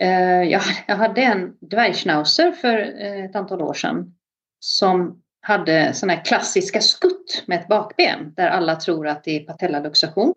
eh, 0.02 0.42
jag, 0.42 0.62
jag 0.86 0.96
hade 0.96 1.22
en 1.22 1.56
dvärgschnauzer 1.60 2.52
för 2.52 2.78
eh, 2.78 3.24
ett 3.24 3.36
antal 3.36 3.62
år 3.62 3.74
sedan 3.74 4.14
som 4.60 5.22
hade 5.42 5.94
sådana 5.94 6.12
här 6.12 6.24
klassiska 6.24 6.80
skutt 6.80 7.44
med 7.46 7.60
ett 7.60 7.68
bakben 7.68 8.34
där 8.36 8.48
alla 8.48 8.76
tror 8.76 9.06
att 9.06 9.24
det 9.24 9.36
är 9.36 9.44
patellaluxation. 9.44 10.34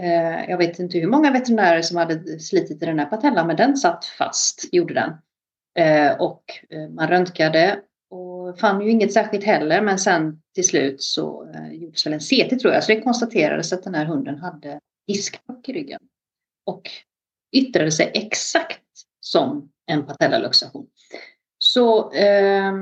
Eh, 0.00 0.50
jag 0.50 0.58
vet 0.58 0.78
inte 0.78 0.98
hur 0.98 1.06
många 1.06 1.30
veterinärer 1.30 1.82
som 1.82 1.96
hade 1.96 2.40
slitit 2.40 2.82
i 2.82 2.86
den 2.86 2.98
här 2.98 3.06
patellan 3.06 3.46
men 3.46 3.56
den 3.56 3.76
satt 3.76 4.04
fast, 4.04 4.64
gjorde 4.72 4.94
den. 4.94 5.10
Eh, 5.78 6.20
och 6.20 6.42
man 6.90 7.08
röntgade 7.08 7.80
och 8.48 8.58
fann 8.58 8.80
ju 8.80 8.90
inget 8.90 9.12
särskilt 9.12 9.44
heller 9.44 9.82
men 9.82 9.98
sen 9.98 10.42
till 10.54 10.66
slut 10.66 11.02
så 11.02 11.50
eh, 11.54 11.72
gjordes 11.72 12.06
väl 12.06 12.12
en 12.12 12.20
CT 12.20 12.60
tror 12.60 12.74
jag 12.74 12.84
så 12.84 12.92
det 12.92 13.00
konstaterades 13.00 13.72
att 13.72 13.82
den 13.82 13.94
här 13.94 14.04
hunden 14.04 14.38
hade 14.38 14.80
diskbråck 15.06 15.68
i 15.68 15.72
ryggen. 15.72 16.00
Och 16.66 16.90
yttrade 17.52 17.92
sig 17.92 18.10
exakt 18.14 18.82
som 19.20 19.72
en 19.86 20.06
patellaluxation. 20.06 20.86
Så 21.58 22.12
eh, 22.12 22.72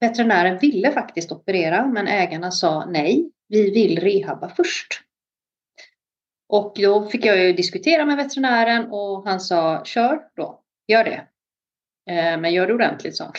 veterinären 0.00 0.58
ville 0.58 0.92
faktiskt 0.92 1.32
operera 1.32 1.86
men 1.86 2.06
ägarna 2.06 2.50
sa 2.50 2.84
nej, 2.84 3.30
vi 3.48 3.70
vill 3.70 4.00
rehabba 4.00 4.48
först. 4.48 5.02
Och 6.48 6.72
då 6.76 7.08
fick 7.08 7.24
jag 7.24 7.38
ju 7.38 7.52
diskutera 7.52 8.04
med 8.04 8.16
veterinären 8.16 8.90
och 8.90 9.28
han 9.28 9.40
sa 9.40 9.84
kör 9.84 10.20
då, 10.36 10.62
gör 10.86 11.04
det. 11.04 11.26
Eh, 12.12 12.40
men 12.40 12.52
gör 12.52 12.66
det 12.66 12.74
ordentligt, 12.74 13.16
sa 13.16 13.32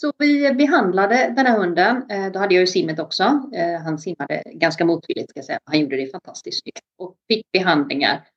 så 0.00 0.12
vi 0.18 0.54
behandlade 0.54 1.32
den 1.36 1.46
här 1.46 1.58
hunden. 1.58 2.10
Eh, 2.10 2.32
då 2.32 2.38
hade 2.38 2.54
jag 2.54 2.60
ju 2.60 2.66
simmet 2.66 2.98
också. 2.98 3.22
Eh, 3.54 3.80
han 3.80 3.98
simmade 3.98 4.42
ganska 4.46 4.84
motvilligt 4.84 5.30
ska 5.30 5.38
jag 5.38 5.44
säga. 5.44 5.58
Han 5.64 5.80
gjorde 5.80 5.96
det 5.96 6.06
fantastiskt 6.06 6.62
snyggt 6.62 6.80
och 6.98 7.16
fick 7.28 7.52
behandlingar. 7.52 8.28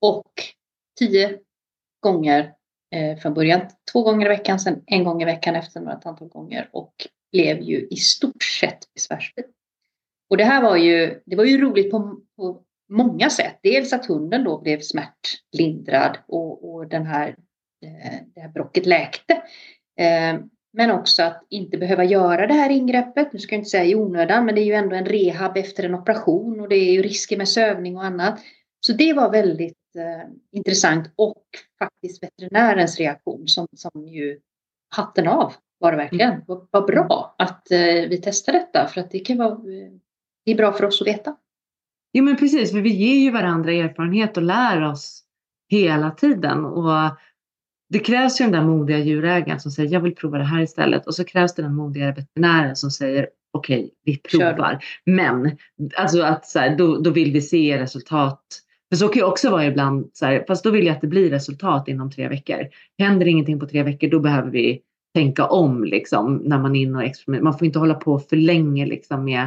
Och 0.00 0.32
tio 0.98 1.38
gånger 2.00 2.52
eh, 2.94 3.18
från 3.18 3.34
början, 3.34 3.60
två 3.92 4.02
gånger 4.02 4.26
i 4.26 4.28
veckan, 4.28 4.60
sen 4.60 4.82
en 4.86 5.04
gång 5.04 5.22
i 5.22 5.24
veckan 5.24 5.56
efter 5.56 5.80
några 5.80 6.00
antal 6.04 6.28
gånger 6.28 6.68
och 6.72 6.92
blev 7.32 7.60
ju 7.60 7.88
i 7.90 7.96
stort 7.96 8.42
sett 8.42 8.94
besvärsfri. 8.94 9.44
Och 10.30 10.36
det 10.36 10.44
här 10.44 10.62
var 10.62 10.76
ju, 10.76 11.20
det 11.26 11.36
var 11.36 11.44
ju 11.44 11.60
roligt 11.60 11.90
på, 11.90 12.20
på 12.36 12.62
många 12.88 13.30
sätt. 13.30 13.58
Dels 13.62 13.92
att 13.92 14.06
hunden 14.06 14.44
då 14.44 14.60
blev 14.60 14.80
smärtlindrad 14.80 16.18
och, 16.26 16.74
och 16.74 16.88
den 16.88 17.06
här, 17.06 17.36
det 18.34 18.40
här 18.40 18.48
brocket 18.48 18.86
läkte. 18.86 19.42
Men 20.76 20.90
också 20.90 21.22
att 21.22 21.46
inte 21.50 21.78
behöva 21.78 22.04
göra 22.04 22.46
det 22.46 22.54
här 22.54 22.70
ingreppet. 22.70 23.32
Nu 23.32 23.38
ska 23.38 23.54
jag 23.54 23.60
inte 23.60 23.70
säga 23.70 23.84
i 23.84 23.94
onödan, 23.94 24.46
men 24.46 24.54
det 24.54 24.60
är 24.60 24.64
ju 24.64 24.72
ändå 24.72 24.96
en 24.96 25.06
rehab 25.06 25.56
efter 25.56 25.84
en 25.84 25.94
operation 25.94 26.60
och 26.60 26.68
det 26.68 26.76
är 26.76 26.92
ju 26.92 27.02
risker 27.02 27.36
med 27.36 27.48
sövning 27.48 27.96
och 27.96 28.04
annat. 28.04 28.40
Så 28.80 28.92
det 28.92 29.12
var 29.12 29.30
väldigt 29.30 29.96
eh, 29.96 30.30
intressant 30.52 31.12
och 31.16 31.44
faktiskt 31.78 32.22
veterinärens 32.22 32.98
reaktion 32.98 33.48
som, 33.48 33.66
som 33.76 34.08
ju 34.08 34.40
hatten 34.96 35.28
av 35.28 35.52
var 35.78 35.92
det 35.92 35.96
verkligen. 35.96 36.32
Mm. 36.32 36.42
Vad, 36.46 36.68
vad 36.70 36.86
bra 36.86 37.34
att 37.38 37.70
eh, 37.70 38.08
vi 38.08 38.20
testar 38.24 38.52
detta 38.52 38.86
för 38.86 39.00
att 39.00 39.10
det 39.10 39.18
kan 39.18 39.38
vara 39.38 39.52
eh, 39.52 39.92
det 40.44 40.52
är 40.52 40.56
bra 40.56 40.72
för 40.72 40.84
oss 40.84 41.00
att 41.00 41.08
veta. 41.08 41.36
Jo 42.12 42.24
men 42.24 42.36
precis, 42.36 42.70
för 42.70 42.80
vi 42.80 42.94
ger 42.94 43.24
ju 43.24 43.30
varandra 43.30 43.72
erfarenhet 43.72 44.36
och 44.36 44.42
lär 44.42 44.82
oss 44.82 45.24
hela 45.68 46.10
tiden. 46.10 46.64
Och 46.64 47.16
det 47.88 47.98
krävs 47.98 48.40
ju 48.40 48.44
den 48.44 48.52
där 48.52 48.64
modiga 48.64 48.98
djurägaren 48.98 49.60
som 49.60 49.70
säger 49.70 49.92
jag 49.92 50.00
vill 50.00 50.14
prova 50.14 50.38
det 50.38 50.44
här 50.44 50.62
istället 50.62 51.06
och 51.06 51.14
så 51.14 51.24
krävs 51.24 51.54
det 51.54 51.62
den 51.62 51.74
modiga 51.74 52.12
veterinären 52.12 52.76
som 52.76 52.90
säger 52.90 53.28
okej, 53.52 53.78
okay, 53.78 53.90
vi 54.04 54.18
provar. 54.18 54.78
Men 55.04 55.56
alltså 55.96 56.22
att 56.22 56.46
så 56.46 56.58
här, 56.58 56.76
då, 56.76 56.98
då 56.98 57.10
vill 57.10 57.32
vi 57.32 57.42
se 57.42 57.78
resultat. 57.78 58.42
För 58.88 58.96
så 58.96 59.08
kan 59.08 59.20
ju 59.20 59.26
också 59.26 59.50
vara 59.50 59.66
ibland, 59.66 60.10
så 60.12 60.26
här, 60.26 60.44
fast 60.48 60.64
då 60.64 60.70
vill 60.70 60.86
jag 60.86 60.94
att 60.94 61.00
det 61.00 61.06
blir 61.06 61.30
resultat 61.30 61.88
inom 61.88 62.10
tre 62.10 62.28
veckor. 62.28 62.68
Händer 62.98 63.26
ingenting 63.26 63.60
på 63.60 63.66
tre 63.66 63.82
veckor, 63.82 64.08
då 64.08 64.20
behöver 64.20 64.50
vi 64.50 64.80
tänka 65.14 65.46
om 65.46 65.84
liksom 65.84 66.36
när 66.36 66.58
man 66.58 66.76
är 66.76 66.80
inne 66.80 66.98
och 66.98 67.04
experimenterar. 67.04 67.44
Man 67.44 67.58
får 67.58 67.66
inte 67.66 67.78
hålla 67.78 67.94
på 67.94 68.18
för 68.18 68.36
länge 68.36 68.86
liksom 68.86 69.24
med 69.24 69.42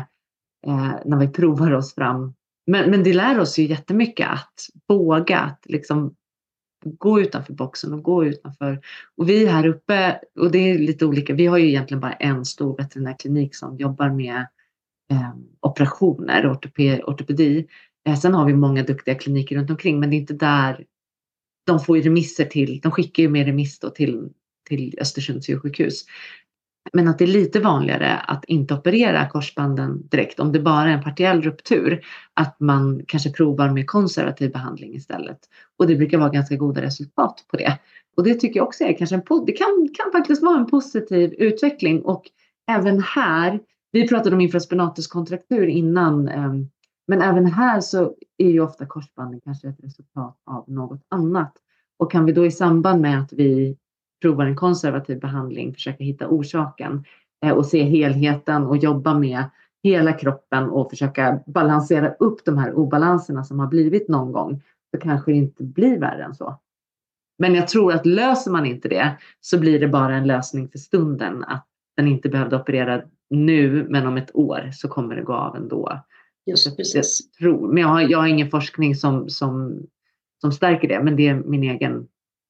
eh, 0.68 0.92
när 1.06 1.18
vi 1.18 1.28
provar 1.28 1.72
oss 1.72 1.96
fram. 1.96 2.34
Men, 2.68 2.92
men 2.92 3.04
det 3.04 3.14
lär 3.14 3.40
oss 3.40 3.60
ju 3.60 3.64
jättemycket 3.64 4.28
att 4.30 4.54
våga 4.88 5.40
att 5.40 5.64
liksom 5.66 6.16
gå 6.84 7.22
utanför 7.22 7.54
boxen 7.54 7.94
och 7.94 8.04
gå 8.04 8.26
utanför. 8.26 8.82
Och 9.18 9.30
vi 9.30 9.46
här 9.46 9.68
uppe, 9.68 10.20
och 10.40 10.52
det 10.52 10.60
är 10.60 10.80
lite 10.80 11.06
olika, 11.06 11.34
vi 11.34 11.46
har 11.46 11.58
ju 11.58 11.68
egentligen 11.68 12.02
bara 12.02 12.14
en 12.14 12.46
stor 12.46 12.78
veterinärklinik 12.78 13.56
som 13.56 13.78
jobbar 13.78 14.10
med 14.10 14.48
eh, 15.12 15.34
operationer, 15.60 16.52
ortoped, 16.52 17.02
ortopedi. 17.04 17.68
Eh, 18.08 18.16
sen 18.16 18.34
har 18.34 18.46
vi 18.46 18.54
många 18.54 18.84
duktiga 18.84 19.16
kliniker 19.16 19.56
runt 19.56 19.70
omkring 19.70 20.00
men 20.00 20.10
det 20.10 20.16
är 20.16 20.20
inte 20.20 20.34
där 20.34 20.86
de 21.66 21.80
får 21.80 21.98
ju 21.98 22.04
remisser 22.04 22.46
till, 22.46 22.80
de 22.80 22.92
skickar 22.92 23.24
ju 23.24 23.30
med 23.30 23.46
remiss 23.46 23.80
då 23.80 23.90
till, 23.90 24.30
till 24.68 24.96
Östersunds 25.02 25.50
djursjukhus. 25.50 26.06
Men 26.94 27.08
att 27.08 27.18
det 27.18 27.26
är 27.26 27.28
lite 27.28 27.60
vanligare 27.60 28.18
att 28.18 28.46
inte 28.46 28.74
operera 28.74 29.30
korsbanden 29.30 30.08
direkt 30.08 30.40
om 30.40 30.52
det 30.52 30.60
bara 30.60 30.90
är 30.90 30.94
en 30.94 31.04
partiell 31.04 31.42
ruptur. 31.42 32.06
Att 32.34 32.60
man 32.60 33.02
kanske 33.08 33.32
provar 33.32 33.70
med 33.70 33.88
konservativ 33.88 34.52
behandling 34.52 34.96
istället. 34.96 35.40
Och 35.78 35.88
det 35.88 35.96
brukar 35.96 36.18
vara 36.18 36.30
ganska 36.30 36.56
goda 36.56 36.82
resultat 36.82 37.46
på 37.52 37.58
det. 37.58 37.80
Och 38.18 38.24
det 38.24 38.34
tycker 38.34 38.60
jag 38.60 38.68
också 38.68 38.84
är 38.84 38.98
kanske 38.98 39.16
en, 39.16 39.46
det 39.46 39.52
kan, 39.52 39.90
kan 39.94 40.12
faktiskt 40.12 40.44
vara 40.44 40.58
en 40.60 40.66
positiv 40.66 41.34
utveckling. 41.38 42.02
Och 42.02 42.24
även 42.72 43.02
här, 43.02 43.60
vi 43.92 44.08
pratade 44.08 44.36
om 44.36 44.42
infraspinatus 44.42 45.08
kontraktur 45.08 45.68
innan. 45.68 46.28
Ehm, 46.28 46.70
men 47.08 47.22
även 47.22 47.46
här 47.46 47.82
så 47.82 48.14
är 48.38 48.50
ju 48.50 48.60
ofta 48.60 48.86
korsbanden 48.86 49.42
kanske 49.44 49.68
ett 49.68 49.84
resultat 49.84 50.38
av 50.46 50.64
något 50.68 51.02
annat. 51.10 51.54
Och 51.98 52.12
kan 52.12 52.26
vi 52.26 52.32
då 52.32 52.46
i 52.46 52.52
samband 52.52 53.02
med 53.02 53.20
att 53.20 53.34
vi 53.34 53.78
provar 54.22 54.46
en 54.46 54.56
konservativ 54.56 55.20
behandling 55.20 55.74
försöka 55.74 56.04
hitta 56.04 56.28
orsaken 56.28 57.04
eh, 57.46 57.52
och 57.52 57.66
se 57.66 57.84
helheten 57.84 58.66
och 58.66 58.78
jobba 58.78 59.14
med 59.14 59.44
hela 59.84 60.14
kroppen 60.14 60.70
och 60.70 60.90
försöka 60.90 61.40
balansera 61.48 62.14
upp 62.14 62.46
de 62.46 62.58
här 62.58 62.74
obalanserna 62.74 63.44
som 63.44 63.60
har 63.60 63.68
blivit 63.68 64.08
någon 64.08 64.32
gång 64.32 64.64
så 64.92 65.00
kanske 65.00 65.32
det 65.32 65.38
inte 65.38 65.64
blir 65.64 66.00
värre 66.00 66.24
än 66.24 66.36
så. 66.36 66.60
Men 67.38 67.56
jag 67.56 67.68
tror 67.68 67.94
att 67.94 68.06
löser 68.06 68.52
man 68.52 68.66
inte 68.66 68.88
det 68.88 69.18
så 69.40 69.60
blir 69.60 69.80
det 69.80 69.88
bara 69.88 70.16
en 70.16 70.28
lösning 70.28 70.70
för 70.70 70.78
stunden 70.78 71.44
att 71.44 71.66
den 71.98 72.08
inte 72.08 72.30
behövde 72.30 72.56
operera 72.56 73.02
nu 73.30 73.88
men 73.90 74.08
om 74.08 74.18
ett 74.18 74.36
år 74.36 74.70
så 74.74 74.88
kommer 74.88 75.16
det 75.16 75.22
gå 75.22 75.34
av 75.34 75.56
ändå. 75.56 76.00
Just 76.46 76.78
precis. 76.78 77.20
Jag 77.22 77.34
tror, 77.34 77.68
men 77.68 77.78
jag 77.78 77.88
har, 77.88 78.02
jag 78.02 78.20
har 78.20 78.28
ingen 78.28 78.50
forskning 78.50 78.96
som, 78.96 79.30
som, 79.30 79.84
som 80.42 80.52
stärker 80.52 80.88
det 80.88 81.04
men 81.04 81.16
det 81.16 81.28
är 81.28 81.36
min 81.36 81.64
egen 81.64 82.08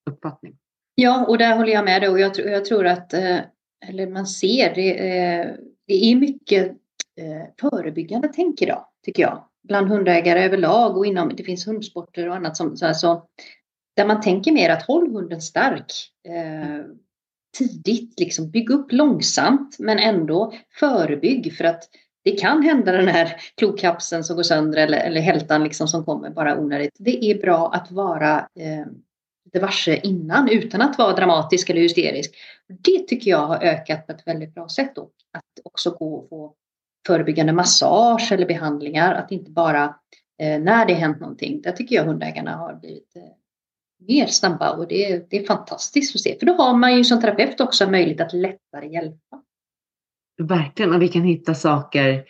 uppfattning. 0.09 0.57
Ja, 1.01 1.25
och 1.25 1.37
där 1.37 1.55
håller 1.55 1.73
jag 1.73 1.85
med 1.85 2.09
och 2.09 2.19
jag, 2.19 2.37
jag 2.37 2.65
tror 2.65 2.87
att, 2.87 3.13
eh, 3.13 3.39
eller 3.87 4.07
man 4.07 4.27
ser, 4.27 4.75
det, 4.75 4.91
eh, 4.91 5.47
det 5.87 5.93
är 5.93 6.15
mycket 6.15 6.67
eh, 7.17 7.69
förebyggande 7.69 8.29
tänk 8.33 8.61
idag, 8.61 8.85
tycker 9.05 9.23
jag. 9.23 9.43
Bland 9.67 9.87
hundägare 9.87 10.45
överlag 10.45 10.97
och 10.97 11.05
inom, 11.05 11.35
det 11.35 11.43
finns 11.43 11.67
hundsporter 11.67 12.29
och 12.29 12.35
annat 12.35 12.57
som, 12.57 12.77
så, 12.77 12.93
så 12.93 13.23
där 13.95 14.05
man 14.05 14.21
tänker 14.21 14.51
mer 14.51 14.69
att 14.69 14.83
håll 14.83 15.11
hunden 15.11 15.41
stark 15.41 15.91
eh, 16.27 16.85
tidigt, 17.57 18.19
liksom 18.19 18.49
bygg 18.49 18.69
upp 18.69 18.91
långsamt 18.91 19.75
men 19.79 19.99
ändå 19.99 20.53
förebygg 20.79 21.53
för 21.57 21.63
att 21.63 21.83
det 22.23 22.31
kan 22.31 22.63
hända 22.63 22.91
den 22.91 23.07
här 23.07 23.35
klokapseln 23.57 24.23
som 24.23 24.35
går 24.35 24.43
sönder 24.43 24.77
eller, 24.77 24.97
eller 24.97 25.21
hältan 25.21 25.63
liksom 25.63 25.87
som 25.87 26.05
kommer 26.05 26.29
bara 26.29 26.59
onödigt. 26.59 26.95
Det 26.99 27.25
är 27.25 27.41
bra 27.41 27.71
att 27.73 27.91
vara 27.91 28.37
eh, 28.39 28.85
lite 29.53 29.65
varse 29.65 29.99
innan 30.03 30.49
utan 30.49 30.81
att 30.81 30.97
vara 30.97 31.15
dramatisk 31.15 31.69
eller 31.69 31.81
hysterisk. 31.81 32.35
Det 32.67 33.07
tycker 33.07 33.31
jag 33.31 33.47
har 33.47 33.63
ökat 33.63 34.07
på 34.07 34.11
ett 34.11 34.27
väldigt 34.27 34.53
bra 34.53 34.69
sätt. 34.69 34.95
Då. 34.95 35.01
Att 35.33 35.65
också 35.65 35.91
gå 35.91 36.15
och 36.15 36.29
få 36.29 36.53
förebyggande 37.07 37.53
massage 37.53 38.31
eller 38.31 38.45
behandlingar. 38.45 39.13
Att 39.13 39.31
inte 39.31 39.51
bara 39.51 39.95
eh, 40.41 40.59
när 40.59 40.85
det 40.85 40.93
hänt 40.93 41.19
någonting. 41.19 41.61
Där 41.61 41.71
tycker 41.71 41.95
jag 41.95 42.03
hundägarna 42.03 42.55
har 42.55 42.73
blivit 42.73 43.15
eh, 43.15 43.21
mer 44.07 44.27
snabba 44.27 44.71
och 44.71 44.87
det 44.87 45.11
är, 45.11 45.25
det 45.29 45.37
är 45.37 45.45
fantastiskt 45.45 46.15
att 46.15 46.21
se. 46.21 46.39
För 46.39 46.45
då 46.45 46.53
har 46.53 46.73
man 46.73 46.97
ju 46.97 47.03
som 47.03 47.21
terapeut 47.21 47.59
också 47.59 47.89
möjlighet 47.89 48.21
att 48.21 48.33
lättare 48.33 48.87
hjälpa. 48.87 49.41
Verkligen, 50.37 50.93
och 50.93 51.01
vi 51.01 51.07
kan 51.07 51.23
hitta 51.23 51.53
saker 51.53 52.23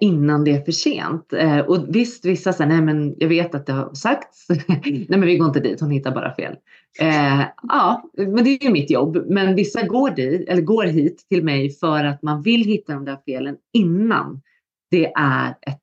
innan 0.00 0.44
det 0.44 0.50
är 0.50 0.60
för 0.60 0.72
sent. 0.72 1.32
Eh, 1.32 1.58
och 1.58 1.84
visst, 1.88 2.24
vissa 2.24 2.52
säger 2.52 2.70
nej 2.70 2.82
men 2.82 3.14
jag 3.18 3.28
vet 3.28 3.54
att 3.54 3.66
det 3.66 3.72
har 3.72 3.94
sagts. 3.94 4.46
nej 4.68 5.06
men 5.08 5.20
vi 5.20 5.38
går 5.38 5.48
inte 5.48 5.60
dit, 5.60 5.80
hon 5.80 5.90
hittar 5.90 6.10
bara 6.10 6.34
fel. 6.34 6.56
Eh, 7.00 7.44
ja, 7.62 8.10
men 8.16 8.44
det 8.44 8.50
är 8.50 8.64
ju 8.64 8.70
mitt 8.70 8.90
jobb. 8.90 9.24
Men 9.26 9.54
vissa 9.54 9.82
går, 9.82 10.10
dit, 10.10 10.48
eller 10.48 10.62
går 10.62 10.84
hit 10.84 11.26
till 11.28 11.44
mig 11.44 11.70
för 11.70 12.04
att 12.04 12.22
man 12.22 12.42
vill 12.42 12.64
hitta 12.64 12.94
de 12.94 13.04
där 13.04 13.18
felen 13.26 13.56
innan 13.72 14.42
det 14.90 15.12
är 15.16 15.50
ett, 15.50 15.80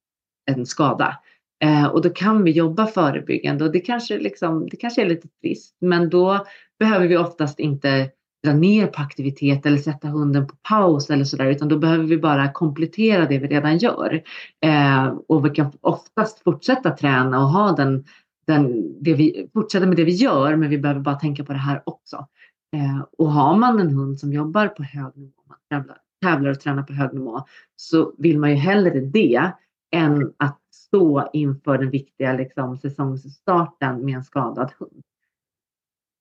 en 0.51 0.65
skada. 0.65 1.17
Eh, 1.63 1.85
och 1.85 2.01
då 2.01 2.09
kan 2.09 2.43
vi 2.43 2.51
jobba 2.51 2.87
förebyggande 2.87 3.63
och 3.63 3.71
det 3.71 3.79
kanske, 3.79 4.17
liksom, 4.17 4.69
det 4.69 4.77
kanske 4.77 5.01
är 5.01 5.05
lite 5.05 5.27
trist 5.41 5.77
men 5.81 6.09
då 6.09 6.45
behöver 6.79 7.07
vi 7.07 7.17
oftast 7.17 7.59
inte 7.59 8.09
dra 8.45 8.53
ner 8.53 8.87
på 8.87 9.01
aktivitet 9.01 9.65
eller 9.65 9.77
sätta 9.77 10.07
hunden 10.07 10.47
på 10.47 10.55
paus 10.55 11.09
eller 11.09 11.23
sådär 11.23 11.45
utan 11.45 11.67
då 11.67 11.77
behöver 11.77 12.03
vi 12.03 12.17
bara 12.17 12.51
komplettera 12.51 13.25
det 13.25 13.39
vi 13.39 13.47
redan 13.47 13.77
gör. 13.77 14.21
Eh, 14.65 15.13
och 15.27 15.45
vi 15.45 15.49
kan 15.49 15.71
oftast 15.81 16.43
fortsätta 16.43 16.91
träna 16.91 17.39
och 17.39 17.49
ha 17.49 17.71
den, 17.71 18.05
den, 18.47 18.93
det 19.03 19.13
vi, 19.13 19.49
fortsätta 19.53 19.85
med 19.85 19.97
det 19.97 20.03
vi 20.03 20.11
gör 20.11 20.55
men 20.55 20.69
vi 20.69 20.77
behöver 20.77 21.01
bara 21.01 21.15
tänka 21.15 21.43
på 21.43 21.53
det 21.53 21.59
här 21.59 21.81
också. 21.85 22.27
Eh, 22.75 23.05
och 23.17 23.31
har 23.31 23.57
man 23.57 23.79
en 23.79 23.89
hund 23.89 24.19
som 24.19 24.33
jobbar 24.33 24.67
på 24.67 24.83
hög 24.83 25.17
nivå, 25.17 25.41
man 25.47 25.57
tävlar, 25.69 25.97
tävlar 26.21 26.51
och 26.51 26.59
tränar 26.59 26.83
på 26.83 26.93
hög 26.93 27.13
nivå 27.13 27.41
så 27.75 28.13
vill 28.17 28.39
man 28.39 28.49
ju 28.49 28.55
hellre 28.55 28.99
det 28.99 29.51
än 29.91 30.33
att 30.37 30.59
stå 30.73 31.29
inför 31.33 31.77
den 31.77 31.89
viktiga 31.89 32.33
liksom, 32.33 32.77
säsongsstarten 32.77 34.05
med 34.05 34.15
en 34.15 34.23
skadad 34.23 34.71
hund. 34.79 35.03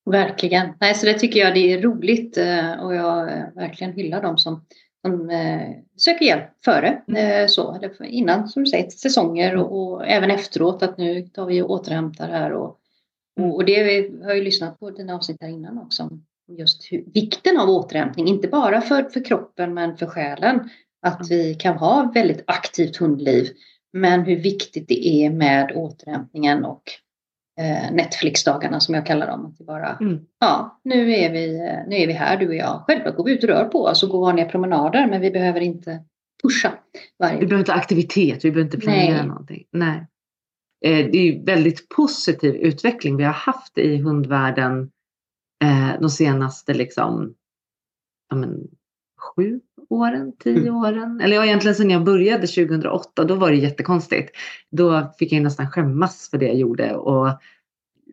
Verkligen. 0.06 0.68
Nej, 0.80 0.94
så 0.94 1.06
det 1.06 1.18
tycker 1.18 1.40
jag 1.40 1.54
det 1.54 1.72
är 1.72 1.82
roligt 1.82 2.36
eh, 2.38 2.72
och 2.72 2.94
jag 2.94 3.26
verkligen 3.54 3.92
hyllar 3.92 4.22
dem 4.22 4.38
som, 4.38 4.64
som 5.06 5.30
eh, 5.30 5.70
söker 5.96 6.24
hjälp 6.24 6.44
före. 6.64 7.02
Mm. 7.08 7.42
Eh, 7.42 7.46
så, 7.46 7.80
innan, 8.04 8.48
som 8.48 8.64
du 8.64 8.70
säger, 8.70 8.90
säsonger 8.90 9.56
och, 9.56 9.82
och, 9.82 10.08
även 10.08 10.30
efteråt 10.30 10.82
att 10.82 10.98
nu 10.98 11.22
tar 11.22 11.46
vi 11.46 11.62
och 11.62 11.70
återhämtar 11.70 12.28
här. 12.28 12.52
Och, 12.52 12.78
och, 13.40 13.64
det 13.64 13.82
vi 13.82 14.22
har 14.24 14.34
ju 14.34 14.42
lyssnat 14.42 14.80
på 14.80 14.90
dina 14.90 15.14
avsnitt 15.14 15.38
här 15.40 15.48
innan 15.48 15.78
också. 15.78 16.10
Just 16.58 16.92
hur, 16.92 17.04
vikten 17.14 17.58
av 17.58 17.68
återhämtning, 17.68 18.26
inte 18.28 18.48
bara 18.48 18.80
för, 18.80 19.02
för 19.02 19.24
kroppen 19.24 19.74
men 19.74 19.96
för 19.96 20.06
själen. 20.06 20.70
Att 21.02 21.30
vi 21.30 21.54
kan 21.54 21.76
ha 21.76 22.10
väldigt 22.14 22.44
aktivt 22.46 22.96
hundliv. 22.96 23.48
Men 23.92 24.20
hur 24.20 24.36
viktigt 24.36 24.88
det 24.88 25.08
är 25.08 25.30
med 25.30 25.72
återhämtningen 25.74 26.64
och 26.64 26.82
eh, 26.82 27.03
Netflix-dagarna 27.92 28.80
som 28.80 28.94
jag 28.94 29.06
kallar 29.06 29.26
dem. 29.26 29.46
Att 29.46 29.58
det 29.58 29.64
bara, 29.64 29.96
mm. 29.96 30.20
ja, 30.40 30.80
nu 30.84 31.12
är, 31.12 31.32
vi, 31.32 31.48
nu 31.88 31.96
är 31.96 32.06
vi 32.06 32.12
här 32.12 32.36
du 32.36 32.48
och 32.48 32.54
jag. 32.54 32.84
Självklart 32.86 33.16
går 33.16 33.24
vi 33.24 33.32
ut 33.32 33.42
och 33.42 33.48
rör 33.48 33.64
på 33.64 33.84
oss 33.84 34.02
och 34.02 34.08
går 34.08 34.20
vanliga 34.20 34.46
promenader 34.46 35.06
men 35.06 35.20
vi 35.20 35.30
behöver 35.30 35.60
inte 35.60 36.04
pusha 36.42 36.72
varje 37.18 37.40
Vi 37.40 37.46
behöver 37.46 37.62
inte 37.62 37.72
aktivitet, 37.72 38.44
vi 38.44 38.50
behöver 38.50 38.66
inte 38.66 38.78
planera 38.78 39.16
Nej. 39.16 39.26
någonting. 39.26 39.64
Nej. 39.70 40.06
Eh, 40.84 41.10
det 41.10 41.18
är 41.18 41.44
väldigt 41.44 41.88
positiv 41.88 42.54
utveckling 42.54 43.16
vi 43.16 43.24
har 43.24 43.32
haft 43.32 43.78
i 43.78 43.96
hundvärlden 43.96 44.90
eh, 45.64 46.00
de 46.00 46.10
senaste 46.10 46.74
liksom, 46.74 47.34
ja, 48.28 48.36
men, 48.36 48.68
sju 49.20 49.60
åren, 49.88 50.32
tio 50.38 50.58
mm. 50.58 50.76
åren. 50.76 51.20
Eller 51.20 51.36
ja, 51.36 51.44
egentligen 51.44 51.74
sedan 51.74 51.90
jag 51.90 52.04
började 52.04 52.46
2008, 52.46 53.24
då 53.24 53.34
var 53.34 53.50
det 53.50 53.56
jättekonstigt. 53.56 54.36
Då 54.70 55.14
fick 55.18 55.32
jag 55.32 55.42
nästan 55.42 55.70
skämmas 55.70 56.28
för 56.30 56.38
det 56.38 56.46
jag 56.46 56.56
gjorde 56.56 56.94
och 56.94 57.28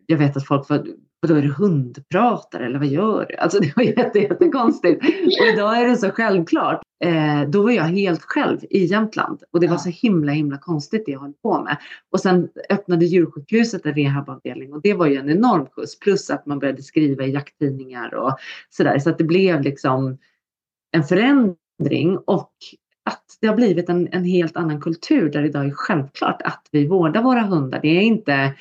jag 0.06 0.18
vet 0.18 0.36
att 0.36 0.46
folk 0.46 0.68
var 0.68 0.86
och 1.22 1.28
då 1.28 1.34
är 1.34 1.42
du 1.42 1.52
hundpratare 1.52 2.66
eller 2.66 2.78
vad 2.78 2.88
gör 2.88 3.26
du? 3.28 3.36
Alltså 3.36 3.58
det 3.60 3.76
var 3.76 3.82
jätte, 3.82 4.18
jättekonstigt. 4.18 5.04
Och 5.40 5.46
idag 5.54 5.78
är 5.78 5.88
det 5.88 5.96
så 5.96 6.10
självklart. 6.10 6.82
Eh, 7.04 7.42
då 7.48 7.62
var 7.62 7.70
jag 7.70 7.84
helt 7.84 8.22
själv 8.22 8.58
i 8.70 8.84
Jämtland 8.84 9.42
och 9.50 9.60
det 9.60 9.68
var 9.68 9.76
så 9.76 9.88
himla 9.88 10.32
himla 10.32 10.58
konstigt 10.58 11.06
det 11.06 11.12
jag 11.12 11.20
höll 11.20 11.32
på 11.42 11.62
med. 11.62 11.76
Och 12.10 12.20
sen 12.20 12.48
öppnade 12.70 13.04
djursjukhuset 13.04 13.86
en 13.86 13.94
rehabavdelning 13.94 14.72
och 14.72 14.82
det 14.82 14.94
var 14.94 15.06
ju 15.06 15.16
en 15.16 15.30
enorm 15.30 15.66
skjuts. 15.66 15.98
Plus 15.98 16.30
att 16.30 16.46
man 16.46 16.58
började 16.58 16.82
skriva 16.82 17.24
i 17.24 17.32
jakttidningar 17.32 18.14
och 18.14 18.36
sådär. 18.70 18.98
Så 18.98 19.10
att 19.10 19.18
det 19.18 19.24
blev 19.24 19.60
liksom 19.60 20.18
en 20.92 21.04
förändring 21.04 21.56
och 22.26 22.52
att 23.04 23.24
det 23.40 23.46
har 23.46 23.56
blivit 23.56 23.88
en, 23.88 24.08
en 24.12 24.24
helt 24.24 24.56
annan 24.56 24.80
kultur 24.80 25.30
där 25.30 25.44
idag 25.44 25.66
är 25.66 25.70
självklart 25.70 26.42
att 26.42 26.68
vi 26.70 26.86
vårdar 26.86 27.22
våra 27.22 27.42
hundar. 27.42 27.80
Det 27.82 27.88
är 27.88 28.00
inte 28.00 28.54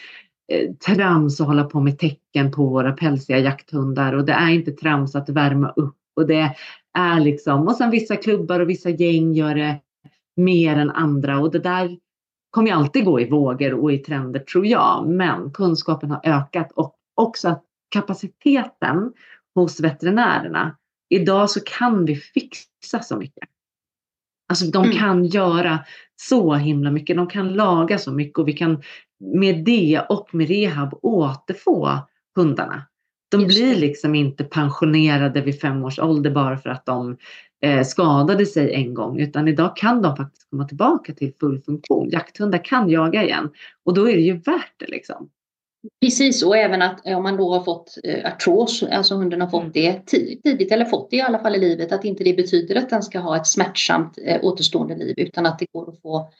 Eh, 0.52 0.73
trams 0.73 1.41
att 1.41 1.48
hålla 1.48 1.64
på 1.64 1.80
med 1.80 1.99
tecken 1.99 2.52
på 2.52 2.65
våra 2.65 2.91
pälsiga 2.91 3.39
jakthundar 3.39 4.14
och 4.14 4.26
det 4.26 4.34
är 4.34 4.49
inte 4.49 4.72
trams 4.72 5.15
att 5.15 5.30
värma 5.30 5.69
upp 5.69 5.98
och 6.15 6.27
det 6.27 6.56
är 6.98 7.19
liksom 7.19 7.68
och 7.68 7.76
sen 7.76 7.91
vissa 7.91 8.15
klubbar 8.15 8.60
och 8.60 8.69
vissa 8.69 8.89
gäng 8.89 9.34
gör 9.34 9.56
det 9.56 9.80
mer 10.35 10.77
än 10.77 10.89
andra 10.89 11.39
och 11.39 11.52
det 11.52 11.60
där 11.60 11.98
kommer 12.52 12.68
ju 12.68 12.73
alltid 12.73 13.06
gå 13.06 13.19
i 13.19 13.30
vågor 13.30 13.73
och 13.73 13.93
i 13.93 13.98
trender 13.98 14.39
tror 14.39 14.65
jag. 14.65 15.07
Men 15.07 15.52
kunskapen 15.52 16.11
har 16.11 16.22
ökat 16.23 16.72
och 16.72 16.95
också 17.15 17.49
att 17.49 17.64
kapaciteten 17.89 19.14
hos 19.56 19.80
veterinärerna. 19.80 20.77
Idag 21.12 21.50
så 21.50 21.60
kan 21.60 22.06
vi 22.06 22.16
fixa 22.16 23.02
så 23.02 23.18
mycket. 23.18 23.50
Alltså 24.50 24.66
de 24.66 24.84
mm. 24.86 24.98
kan 24.98 25.26
göra 25.26 25.80
så 26.16 26.54
himla 26.54 26.92
mycket. 26.92 27.16
De 27.18 27.28
kan 27.28 27.54
laga 27.54 27.98
så 27.98 28.12
mycket 28.12 28.40
och 28.40 28.48
vi 28.48 28.54
kan 28.54 28.82
med 29.20 29.66
det 29.66 30.02
och 30.10 30.36
med 30.36 30.48
rehab 30.48 31.00
återfå 31.02 31.98
hundarna. 32.36 32.84
De 33.32 33.46
blir 33.46 33.76
liksom 33.76 34.16
inte 34.16 34.44
pensionerade 34.44 35.42
vid 35.42 35.60
fem 35.60 35.84
års 35.84 36.00
ålder 36.00 36.32
bara 36.32 36.58
för 36.58 36.70
att 36.70 36.86
de 36.86 37.18
eh, 37.62 37.84
skadade 37.84 38.46
sig 38.46 38.74
en 38.74 38.94
gång 38.94 39.20
utan 39.20 39.48
idag 39.48 39.78
kan 39.78 40.02
de 40.02 40.18
faktiskt 40.18 40.50
komma 40.50 40.68
tillbaka 40.68 41.14
till 41.14 41.34
full 41.40 41.62
funktion. 41.62 42.10
Jakthundar 42.10 42.66
kan 42.66 42.90
jaga 42.90 43.24
igen 43.24 43.50
och 43.84 43.94
då 43.94 44.10
är 44.10 44.14
det 44.14 44.22
ju 44.22 44.34
värt 44.34 44.74
det 44.78 44.88
liksom. 44.88 45.30
Precis, 46.02 46.44
och 46.44 46.58
även 46.58 46.82
att 46.82 47.06
om 47.06 47.24
man 47.24 47.38
då 47.38 47.53
har 47.53 47.64
fått 47.64 47.98
eh, 48.03 48.26
artros, 48.26 48.84
alltså 48.84 49.16
hunden 49.16 49.41
har 49.41 49.48
fått 49.48 49.62
mm. 49.62 49.72
det 49.72 50.06
tidigt 50.06 50.72
eller 50.72 50.86
fått 50.86 51.12
det 51.12 51.18
i 51.18 51.22
alla 51.22 51.40
fall 51.40 51.56
i 51.56 51.60
livet, 51.60 51.91
att 51.91 52.06
inte 52.06 52.24
det 52.24 52.34
betyder 52.34 52.76
att 52.76 52.90
den 52.90 53.03
ska 53.03 53.20
ha 53.20 53.38
ett 53.38 53.48
smärtsamt 53.48 54.18
eh, 54.26 54.44
återstående 54.44 54.95
liv 54.95 55.14
utan 55.18 55.45
att 55.45 55.60
det 55.60 55.66
går 55.72 55.90
att 55.90 56.02
få 56.02 56.32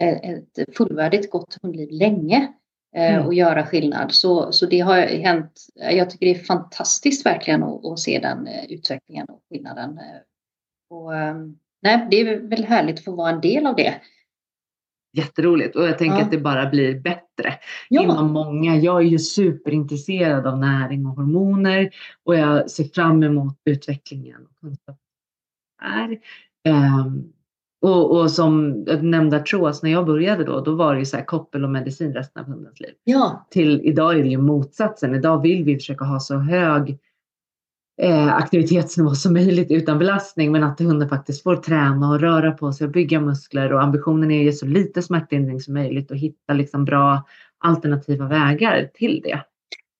eh, 0.00 0.30
ett 0.30 0.76
fullvärdigt 0.76 1.30
gott 1.30 1.58
hundliv 1.62 1.88
länge 1.90 2.52
mm. 2.96 3.26
och 3.26 3.34
göra 3.34 3.66
skillnad. 3.66 4.12
Så, 4.12 4.52
så 4.52 4.66
det 4.66 4.80
har 4.80 4.96
hänt. 5.00 5.66
Jag 5.74 6.10
tycker 6.10 6.26
det 6.26 6.40
är 6.40 6.44
fantastiskt 6.44 7.26
verkligen 7.26 7.62
att, 7.62 7.86
att 7.86 7.98
se 7.98 8.18
den 8.18 8.48
utvecklingen 8.68 9.26
och 9.28 9.40
skillnaden. 9.50 10.00
Och, 10.90 11.10
nej, 11.82 12.06
det 12.10 12.20
är 12.20 12.40
väl 12.40 12.64
härligt 12.64 12.98
att 12.98 13.04
få 13.04 13.12
vara 13.12 13.30
en 13.30 13.40
del 13.40 13.66
av 13.66 13.76
det 13.76 13.94
jätteroligt 15.12 15.76
och 15.76 15.82
jag 15.82 15.98
tänker 15.98 16.18
ja. 16.18 16.24
att 16.24 16.30
det 16.30 16.38
bara 16.38 16.66
blir 16.66 17.00
bättre 17.00 17.54
ja. 17.88 18.02
inom 18.02 18.32
många. 18.32 18.76
Jag 18.76 18.96
är 18.96 19.06
ju 19.06 19.18
superintresserad 19.18 20.46
av 20.46 20.58
näring 20.58 21.06
och 21.06 21.16
hormoner 21.16 21.90
och 22.24 22.36
jag 22.36 22.70
ser 22.70 22.84
fram 22.84 23.22
emot 23.22 23.60
utvecklingen 23.64 24.46
och 24.46 24.60
kunskapen 24.60 25.04
Um, 26.68 27.32
och, 27.80 28.16
och 28.16 28.30
som 28.30 28.84
jag 28.86 29.02
nämnde 29.02 29.36
artros, 29.36 29.82
när 29.82 29.90
jag 29.90 30.06
började 30.06 30.44
då, 30.44 30.60
då 30.60 30.74
var 30.74 30.94
det 30.94 30.98
ju 30.98 31.06
så 31.06 31.16
här 31.16 31.24
koppel 31.24 31.64
och 31.64 31.70
medicin 31.70 32.14
resten 32.14 32.42
av 32.42 32.48
hundens 32.48 32.80
liv. 32.80 32.92
Ja. 33.04 33.46
Till 33.50 33.80
idag 33.84 34.18
är 34.18 34.22
det 34.22 34.28
ju 34.28 34.38
motsatsen. 34.38 35.14
Idag 35.14 35.42
vill 35.42 35.64
vi 35.64 35.74
försöka 35.74 36.04
ha 36.04 36.20
så 36.20 36.36
hög 36.36 36.98
eh, 38.02 38.34
aktivitetsnivå 38.34 39.14
som 39.14 39.32
möjligt 39.32 39.70
utan 39.70 39.98
belastning 39.98 40.52
men 40.52 40.62
att 40.62 40.80
hunden 40.80 41.08
faktiskt 41.08 41.42
får 41.42 41.56
träna 41.56 42.10
och 42.10 42.20
röra 42.20 42.52
på 42.52 42.72
sig 42.72 42.84
och 42.84 42.92
bygga 42.92 43.20
muskler 43.20 43.72
och 43.72 43.82
ambitionen 43.82 44.30
är 44.30 44.42
ju 44.42 44.52
så 44.52 44.66
lite 44.66 45.02
smärtlindring 45.02 45.60
som 45.60 45.74
möjligt 45.74 46.10
och 46.10 46.16
hitta 46.16 46.52
liksom 46.52 46.84
bra 46.84 47.24
alternativa 47.58 48.26
vägar 48.26 48.90
till 48.94 49.20
det. 49.24 49.40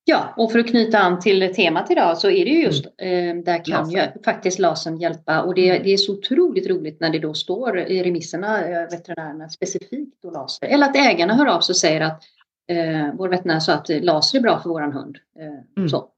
Ja, 0.04 0.34
och 0.36 0.52
för 0.52 0.58
att 0.58 0.66
knyta 0.66 0.98
an 0.98 1.20
till 1.20 1.54
temat 1.54 1.90
idag 1.90 2.18
så 2.18 2.30
är 2.30 2.44
det 2.44 2.50
ju 2.50 2.62
just 2.62 2.86
mm. 2.98 3.38
eh, 3.38 3.44
där 3.44 3.64
kan 3.64 3.90
ju 3.90 4.00
faktiskt 4.24 4.58
LASEN 4.58 4.96
hjälpa 4.96 5.42
och 5.42 5.54
det, 5.54 5.68
mm. 5.68 5.82
det, 5.82 5.92
är 5.92 5.96
så 5.96 6.12
otroligt 6.12 6.68
roligt 6.68 7.00
när 7.00 7.10
det 7.10 7.18
då 7.18 7.34
står 7.34 7.78
i 7.78 8.02
remisserna, 8.02 8.64
eh, 8.64 8.90
veterinärerna 8.90 9.48
specifikt 9.48 10.22
då 10.22 10.30
laser, 10.30 10.66
eller 10.66 10.86
att 10.86 10.96
ägarna 10.96 11.34
hör 11.34 11.46
av 11.46 11.60
sig 11.60 11.72
och 11.72 11.76
säger 11.76 12.00
att 12.00 12.22
eh, 12.68 13.14
vår 13.14 13.28
veterinär 13.28 13.60
sa 13.60 13.72
att 13.72 13.88
laser 13.88 14.38
är 14.38 14.42
bra 14.42 14.60
för 14.60 14.68
våran 14.68 14.92
hund. 14.92 15.18
Eh, 15.40 15.80
mm. 15.82 15.88
så 15.88 16.08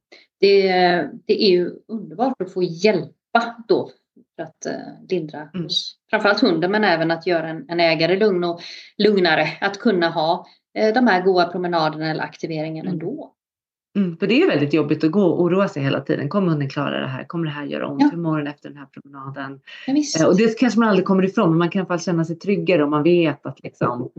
det, 0.40 0.68
det 1.26 1.44
är 1.44 1.50
ju 1.50 1.70
underbart 1.88 2.42
att 2.42 2.52
få 2.52 2.62
hjälpa 2.62 3.64
då 3.68 3.90
för 4.36 4.42
att 4.42 4.66
uh, 4.66 5.08
lindra 5.08 5.48
mm. 5.54 5.68
framförallt 6.10 6.40
hunden 6.40 6.70
men 6.70 6.84
även 6.84 7.10
att 7.10 7.26
göra 7.26 7.48
en, 7.48 7.64
en 7.68 7.80
ägare 7.80 8.16
lugn 8.16 8.44
och 8.44 8.60
lugnare. 8.98 9.48
Att 9.60 9.78
kunna 9.78 10.08
ha 10.08 10.46
uh, 10.78 10.94
de 10.94 11.06
här 11.06 11.22
goda 11.22 11.46
promenaderna 11.46 12.10
eller 12.10 12.22
aktiveringen 12.22 12.86
mm. 12.86 12.92
ändå. 12.92 13.34
Mm, 13.96 14.16
för 14.16 14.26
det 14.26 14.42
är 14.42 14.48
väldigt 14.48 14.72
jobbigt 14.72 15.04
att 15.04 15.10
gå 15.10 15.22
och 15.22 15.42
oroa 15.42 15.68
sig 15.68 15.82
hela 15.82 16.00
tiden. 16.00 16.28
Kommer 16.28 16.48
hunden 16.48 16.68
klara 16.68 17.00
det 17.00 17.06
här? 17.06 17.24
Kommer 17.24 17.44
det 17.44 17.50
här 17.50 17.64
göra 17.64 17.88
ont? 17.88 18.02
Ja. 18.02 18.08
Hur 18.12 18.18
mår 18.18 18.38
den 18.38 18.46
efter 18.46 18.68
den 18.68 18.78
här 18.78 18.86
promenaden? 18.86 19.60
Ja, 19.86 19.94
eh, 20.20 20.26
och 20.28 20.36
det 20.36 20.58
kanske 20.58 20.80
man 20.80 20.88
aldrig 20.88 21.06
kommer 21.06 21.24
ifrån, 21.24 21.48
men 21.48 21.58
man 21.58 21.70
kan 21.70 21.78
i 21.78 21.80
alla 21.80 21.88
fall 21.88 22.00
känna 22.00 22.24
sig 22.24 22.36
tryggare 22.36 22.84
om 22.84 22.90
man 22.90 23.02
vet 23.02 23.46
att 23.46 23.62
liksom, 23.62 24.10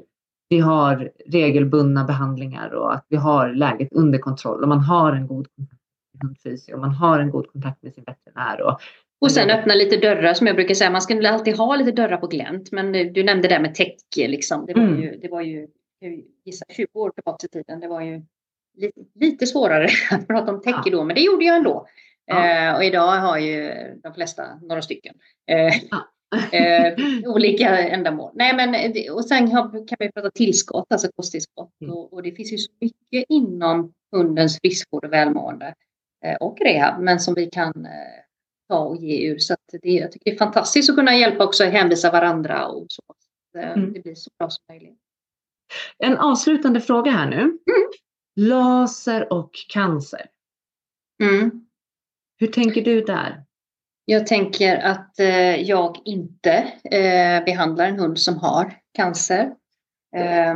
vi 0.50 0.60
har 0.60 1.12
regelbundna 1.26 2.04
behandlingar 2.04 2.70
och 2.70 2.94
att 2.94 3.06
vi 3.10 3.18
har 3.18 3.54
läget 3.54 3.88
under 3.92 4.20
kontroll 4.20 4.62
och 4.62 4.70
man 4.70 4.80
har 4.80 5.12
en 5.12 5.28
god 5.28 5.48
kontakt 5.56 5.81
hundfysio 6.22 6.74
och 6.74 6.80
man 6.80 6.92
har 6.92 7.20
en 7.20 7.32
god 7.32 7.48
kontakt 7.48 7.84
med 7.84 7.94
sin 7.94 8.04
veterinär. 8.04 8.62
Och, 8.62 8.80
och 9.22 9.32
sen 9.32 9.50
öppna 9.50 9.74
lite 9.76 9.98
dörrar 9.98 10.34
som 10.34 10.48
jag 10.48 10.56
brukar 10.56 10.74
säga. 10.74 10.90
Man 10.90 11.02
ska 11.02 11.28
alltid 11.28 11.58
ha 11.58 11.76
lite 11.76 11.92
dörrar 11.92 12.18
på 12.18 12.28
glänt. 12.28 12.72
Men 12.72 13.14
du 13.14 13.24
nämnde 13.24 13.48
det 13.48 13.60
med 13.60 13.76
täcke. 13.76 14.28
Liksom. 14.28 14.66
Det, 14.66 14.74
var 14.74 14.84
mm. 14.84 15.02
ju, 15.02 15.18
det 15.18 15.28
var 15.28 15.42
ju, 15.42 15.68
jag 16.00 16.24
gissar 16.46 16.66
20 16.70 16.88
år 16.94 17.10
tillbaka 17.10 17.46
i 17.46 17.50
tiden. 17.50 17.80
Det 17.80 17.88
var 17.88 18.02
ju 18.02 18.22
lite, 18.78 19.00
lite 19.16 19.48
svårare 19.48 19.88
att 20.12 20.28
prata 20.28 20.52
om 20.52 20.62
täcke 20.62 20.82
ja. 20.86 20.92
då. 20.92 21.04
Men 21.04 21.16
det 21.16 21.22
gjorde 21.22 21.46
jag 21.46 21.58
ändå. 21.58 21.88
Ja. 22.26 22.70
Eh, 22.70 22.76
och 22.76 22.84
idag 22.84 23.08
har 23.08 23.38
ju 23.38 23.74
de 24.04 24.14
flesta 24.14 24.44
några 24.62 24.82
stycken. 24.82 25.16
Eh, 25.48 25.74
ja. 25.92 26.08
eh, 26.58 26.94
olika 27.26 27.78
ändamål. 27.78 28.32
Nej, 28.36 28.56
men, 28.56 28.94
och 29.14 29.26
sen 29.26 29.52
kan 29.52 29.98
vi 30.00 30.12
prata 30.12 30.32
tillskott, 30.32 30.86
alltså 30.90 31.08
kosttillskott. 31.16 31.82
Mm. 31.82 31.94
Och, 31.94 32.14
och, 32.14 32.24
det 32.24 32.32
finns 32.32 32.54
ju 32.54 32.58
så 32.58 32.72
mycket 32.82 33.26
inom 33.30 33.94
hundens 34.12 34.60
friskvård 34.60 35.06
och 35.06 35.14
välmående. 35.14 35.74
Eh, 36.26 36.36
och 36.36 36.58
rehab, 36.62 37.02
men 37.02 37.20
som 37.20 37.34
vi 37.34 37.50
kan 37.50 37.86
eh, 37.86 37.92
ta 38.70 38.80
och 38.80 38.98
ge 38.98 39.28
ur. 39.28 39.40
Så 39.40 39.56
det, 39.82 39.90
jag 39.90 40.12
tycker 40.12 40.32
det 40.32 40.36
är 40.36 40.38
fantastiskt 40.38 40.90
att 40.90 40.96
kunna 40.96 41.16
hjälpa 41.16 41.44
också, 41.44 41.64
hänvisa 41.64 42.12
varandra 42.12 42.68
och 42.68 42.86
så. 42.90 43.04
Eh, 43.60 43.72
mm. 43.72 43.94
Det 43.94 44.00
blir 44.00 44.16
så 44.16 44.30
bra 44.40 44.50
som 44.50 44.64
möjligt. 44.70 45.00
En 45.98 46.18
avslutande 46.18 46.82
fråga 46.82 47.12
här 47.12 47.30
nu. 47.30 47.42
Mm. 47.42 47.60
Laser 48.36 49.34
och 49.34 49.52
cancer. 49.70 50.30
Mm. 51.24 51.68
Hur 52.38 52.48
tänker 52.48 52.82
du 52.82 53.02
där? 53.02 53.44
Jag 54.06 54.28
tänker 54.28 54.78
att 54.78 55.20
eh, 55.20 55.62
jag 55.62 55.98
inte 56.06 56.52
eh, 56.84 57.44
behandlar 57.46 57.86
en 57.86 58.00
hund 58.00 58.20
som 58.20 58.38
har 58.38 58.80
cancer. 58.94 59.56
Eh, 60.16 60.56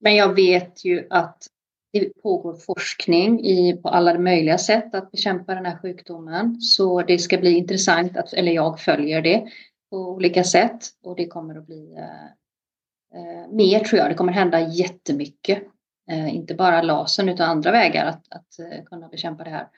men 0.00 0.16
jag 0.16 0.34
vet 0.34 0.84
ju 0.84 1.06
att 1.10 1.46
det 1.94 2.22
pågår 2.22 2.54
forskning 2.54 3.44
i, 3.44 3.76
på 3.82 3.88
alla 3.88 4.18
möjliga 4.18 4.58
sätt 4.58 4.94
att 4.94 5.10
bekämpa 5.10 5.54
den 5.54 5.66
här 5.66 5.78
sjukdomen. 5.82 6.60
Så 6.60 7.02
det 7.02 7.18
ska 7.18 7.38
bli 7.38 7.52
intressant, 7.52 8.16
att, 8.16 8.32
eller 8.32 8.52
jag 8.52 8.80
följer 8.80 9.22
det 9.22 9.46
på 9.90 9.96
olika 9.96 10.44
sätt. 10.44 10.78
Och 11.02 11.16
det 11.16 11.26
kommer 11.26 11.58
att 11.58 11.66
bli 11.66 11.94
eh, 11.96 12.24
eh, 13.20 13.48
mer 13.50 13.80
tror 13.80 13.98
jag. 13.98 14.10
Det 14.10 14.14
kommer 14.14 14.32
hända 14.32 14.60
jättemycket. 14.60 15.62
Eh, 16.10 16.34
inte 16.34 16.54
bara 16.54 16.82
lasern 16.82 17.28
utan 17.28 17.50
andra 17.50 17.70
vägar 17.70 18.06
att, 18.06 18.24
att 18.30 18.58
eh, 18.58 18.84
kunna 18.84 19.08
bekämpa 19.08 19.44
det 19.44 19.50
här. 19.50 19.68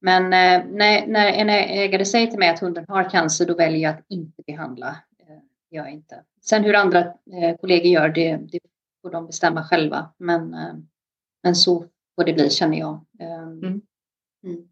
Men 0.00 0.24
eh, 0.24 0.66
när, 0.70 1.06
när 1.06 1.32
en 1.32 1.48
ägare 1.50 2.04
säger 2.04 2.26
till 2.26 2.38
mig 2.38 2.48
att 2.48 2.60
hunden 2.60 2.84
har 2.88 3.10
cancer 3.10 3.46
då 3.46 3.54
väljer 3.54 3.80
jag 3.80 3.94
att 3.94 4.04
inte 4.08 4.42
behandla. 4.46 4.96
Eh, 5.18 5.36
gör 5.70 5.84
jag 5.84 5.92
inte. 5.92 6.22
Sen 6.40 6.64
hur 6.64 6.74
andra 6.74 7.00
eh, 7.00 7.56
kollegor 7.60 7.86
gör 7.86 8.08
det, 8.08 8.36
det 8.36 8.58
får 9.02 9.10
de 9.10 9.26
bestämma 9.26 9.64
själva. 9.64 10.10
Men 10.18 10.54
eh, 10.54 10.74
men 11.44 11.54
så 11.54 11.84
får 12.16 12.24
det 12.24 12.32
bli 12.32 12.50
känner 12.50 12.78
jag. 12.78 13.04
Ehm, 13.20 13.58
mm. 13.58 13.80
Mm. 14.46 14.68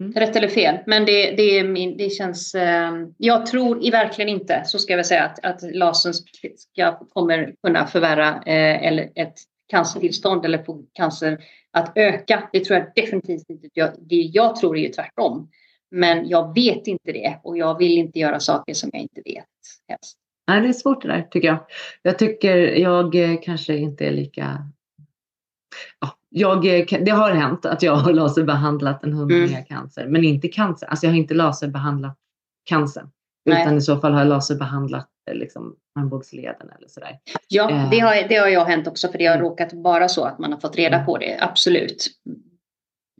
Mm. 0.00 0.12
Rätt 0.12 0.36
eller 0.36 0.48
fel, 0.48 0.78
men 0.86 1.04
det, 1.04 1.30
det, 1.30 1.62
det 1.98 2.10
känns... 2.10 2.54
Ehm, 2.54 3.14
jag 3.18 3.46
tror 3.46 3.84
i 3.84 3.90
verkligen 3.90 4.28
inte, 4.28 4.62
så 4.64 4.78
ska 4.78 4.92
jag 4.92 4.98
väl 4.98 5.04
säga, 5.04 5.24
att, 5.24 5.44
att 5.44 5.76
lasern 5.76 6.12
ska, 6.56 6.92
kommer 6.92 7.54
kunna 7.62 7.86
förvärra 7.86 8.28
eh, 8.28 8.86
eller 8.86 9.10
ett 9.14 9.34
cancertillstånd 9.68 10.44
eller 10.44 10.64
få 10.64 10.82
cancer 10.92 11.38
att 11.70 11.92
öka. 11.94 12.48
Det 12.52 12.64
tror 12.64 12.78
jag 12.78 12.86
definitivt 12.94 13.50
inte. 13.50 13.68
Jag, 13.72 13.90
det 13.98 14.16
jag 14.16 14.56
tror 14.56 14.78
är 14.78 14.82
ju 14.82 14.88
tvärtom. 14.88 15.50
Men 15.90 16.28
jag 16.28 16.54
vet 16.54 16.86
inte 16.86 17.12
det 17.12 17.40
och 17.42 17.58
jag 17.58 17.78
vill 17.78 17.98
inte 17.98 18.18
göra 18.18 18.40
saker 18.40 18.74
som 18.74 18.90
jag 18.92 19.02
inte 19.02 19.22
vet 19.24 19.44
helst. 19.88 20.18
Nej, 20.48 20.60
det 20.60 20.68
är 20.68 20.72
svårt 20.72 21.02
det 21.02 21.08
där 21.08 21.22
tycker 21.22 21.48
jag. 21.48 21.58
Jag 22.02 22.18
tycker 22.18 22.56
jag 22.56 23.14
eh, 23.14 23.40
kanske 23.42 23.76
inte 23.76 24.06
är 24.06 24.12
lika 24.12 24.70
jag, 26.30 26.62
det 27.04 27.10
har 27.10 27.30
hänt 27.30 27.66
att 27.66 27.82
jag 27.82 27.96
har 27.96 28.12
laserbehandlat 28.12 29.04
en 29.04 29.12
hund 29.12 29.32
mm. 29.32 29.50
med 29.50 29.68
cancer, 29.68 30.06
men 30.08 30.24
inte 30.24 30.48
cancer. 30.48 30.86
Alltså 30.86 31.06
jag 31.06 31.12
har 31.12 31.18
inte 31.18 31.34
laserbehandlat 31.34 32.16
cancer. 32.64 33.08
Nej. 33.44 33.62
Utan 33.62 33.76
i 33.76 33.80
så 33.80 33.96
fall 33.96 34.12
har 34.12 34.20
jag 34.20 34.28
laserbehandlat 34.28 35.08
liksom, 35.32 35.76
armbågsleden 36.00 36.70
eller 36.78 36.88
sådär. 36.88 37.18
Ja, 37.48 37.70
eh. 37.70 37.90
det 37.90 37.98
har, 37.98 38.28
det 38.28 38.36
har 38.36 38.48
jag 38.48 38.64
hänt 38.64 38.86
också 38.86 39.08
för 39.08 39.18
det 39.18 39.26
har 39.26 39.34
mm. 39.34 39.46
råkat 39.46 39.72
vara 39.72 40.08
så 40.08 40.24
att 40.24 40.38
man 40.38 40.52
har 40.52 40.60
fått 40.60 40.76
reda 40.76 40.96
mm. 40.96 41.06
på 41.06 41.18
det, 41.18 41.38
absolut. 41.40 42.06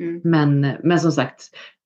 Mm. 0.00 0.20
Men, 0.24 0.76
men 0.82 1.00
som 1.00 1.12
sagt, 1.12 1.42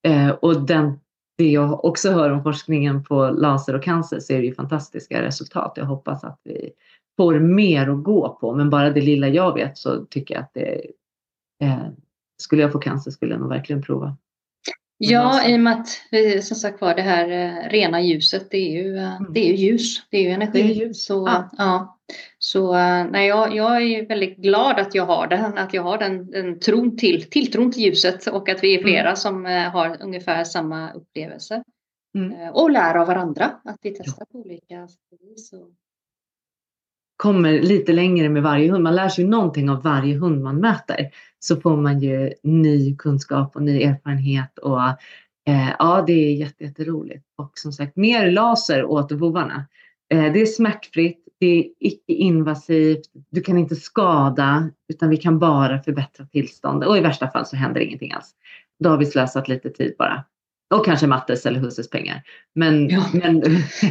eh, 0.06 0.28
och 0.28 0.66
den, 0.66 0.98
det 1.38 1.50
jag 1.50 1.84
också 1.84 2.10
hör 2.10 2.30
om 2.30 2.42
forskningen 2.42 3.04
på 3.04 3.30
laser 3.30 3.74
och 3.74 3.82
cancer 3.82 4.20
så 4.20 4.32
är 4.32 4.38
det 4.38 4.46
ju 4.46 4.54
fantastiska 4.54 5.22
resultat. 5.22 5.72
Jag 5.76 5.84
hoppas 5.84 6.24
att 6.24 6.40
vi 6.44 6.70
får 7.16 7.38
mer 7.38 7.88
att 7.88 8.04
gå 8.04 8.38
på, 8.40 8.54
men 8.54 8.70
bara 8.70 8.90
det 8.90 9.00
lilla 9.00 9.28
jag 9.28 9.54
vet 9.54 9.78
så 9.78 10.06
tycker 10.06 10.34
jag 10.34 10.42
att 10.42 10.54
det 10.54 10.86
eh, 11.62 11.86
skulle 12.42 12.62
jag 12.62 12.72
få 12.72 12.78
cancer 12.78 13.10
skulle 13.10 13.32
jag 13.32 13.40
nog 13.40 13.48
verkligen 13.48 13.82
prova. 13.82 14.16
Ja, 15.04 15.48
i 15.48 15.56
och 15.56 15.60
med 15.60 15.72
att 15.72 15.88
som 16.44 16.56
sagt 16.56 16.80
var 16.80 16.94
det 16.94 17.02
här 17.02 17.28
eh, 17.30 17.70
rena 17.70 18.00
ljuset, 18.00 18.50
det 18.50 18.56
är 18.56 18.82
ju, 18.82 18.96
eh, 18.96 19.16
mm. 19.16 19.32
det 19.32 19.40
är 19.40 19.48
ju 19.48 19.54
ljus, 19.54 20.02
det 20.10 20.16
är 20.16 20.22
ju 20.22 20.28
energi. 20.28 20.62
Det 20.62 20.70
är 20.70 20.86
ljus. 20.86 21.04
Så, 21.04 21.24
ja. 21.26 21.50
ja. 21.58 21.98
så 22.38 22.74
eh, 22.74 23.04
nej, 23.10 23.28
jag, 23.28 23.54
jag 23.54 23.82
är 23.82 24.06
väldigt 24.06 24.36
glad 24.36 24.80
att 24.80 24.94
jag 24.94 25.06
har 25.06 25.26
den, 25.26 25.58
att 25.58 25.74
jag 25.74 25.82
har 25.82 25.98
den, 25.98 26.30
den 26.30 26.60
tron 26.60 26.96
till, 26.96 27.30
tilltron 27.30 27.72
till 27.72 27.82
ljuset 27.82 28.26
och 28.26 28.48
att 28.48 28.64
vi 28.64 28.74
är 28.74 28.82
flera 28.82 29.08
mm. 29.08 29.16
som 29.16 29.44
har 29.72 30.02
ungefär 30.02 30.44
samma 30.44 30.92
upplevelse. 30.92 31.62
Mm. 32.14 32.52
Och 32.52 32.70
lär 32.70 32.94
av 32.94 33.06
varandra, 33.06 33.60
att 33.64 33.78
vi 33.82 33.90
testar 33.90 34.22
ja. 34.22 34.26
på 34.32 34.38
olika 34.38 34.88
vis. 35.20 35.52
Och... 35.52 35.68
Kommer 37.22 37.52
lite 37.52 37.92
längre 37.92 38.28
med 38.28 38.42
varje 38.42 38.70
hund. 38.70 38.84
Man 38.84 38.94
lär 38.94 39.08
sig 39.08 39.24
någonting 39.24 39.70
av 39.70 39.82
varje 39.82 40.14
hund 40.14 40.42
man 40.42 40.56
möter 40.56 41.10
så 41.38 41.60
får 41.60 41.76
man 41.76 42.00
ju 42.00 42.32
ny 42.42 42.96
kunskap 42.96 43.56
och 43.56 43.62
ny 43.62 43.82
erfarenhet 43.82 44.58
och 44.58 44.82
eh, 45.48 45.70
ja, 45.78 46.04
det 46.06 46.12
är 46.12 46.50
jätteroligt. 46.58 47.24
Och 47.36 47.52
som 47.54 47.72
sagt, 47.72 47.96
mer 47.96 48.30
laser 48.30 48.84
åt 48.84 49.12
vovarna. 49.12 49.66
Eh, 50.12 50.32
det 50.32 50.40
är 50.40 50.46
smärtfritt, 50.46 51.18
det 51.40 51.46
är 51.46 51.64
icke-invasivt, 51.80 53.02
du 53.30 53.40
kan 53.40 53.58
inte 53.58 53.76
skada 53.76 54.70
utan 54.88 55.08
vi 55.08 55.16
kan 55.16 55.38
bara 55.38 55.82
förbättra 55.82 56.26
tillståndet 56.26 56.88
och 56.88 56.98
i 56.98 57.00
värsta 57.00 57.30
fall 57.30 57.46
så 57.46 57.56
händer 57.56 57.80
ingenting 57.80 58.12
alls. 58.12 58.30
Då 58.78 58.90
har 58.90 58.96
vi 58.96 59.06
slösat 59.06 59.48
lite 59.48 59.70
tid 59.70 59.94
bara. 59.98 60.24
Och 60.74 60.84
kanske 60.84 61.06
Mattes 61.06 61.46
eller 61.46 61.60
husses 61.60 61.90
pengar. 61.90 62.22
Men, 62.54 62.88
ja. 62.88 63.04
men 63.12 63.42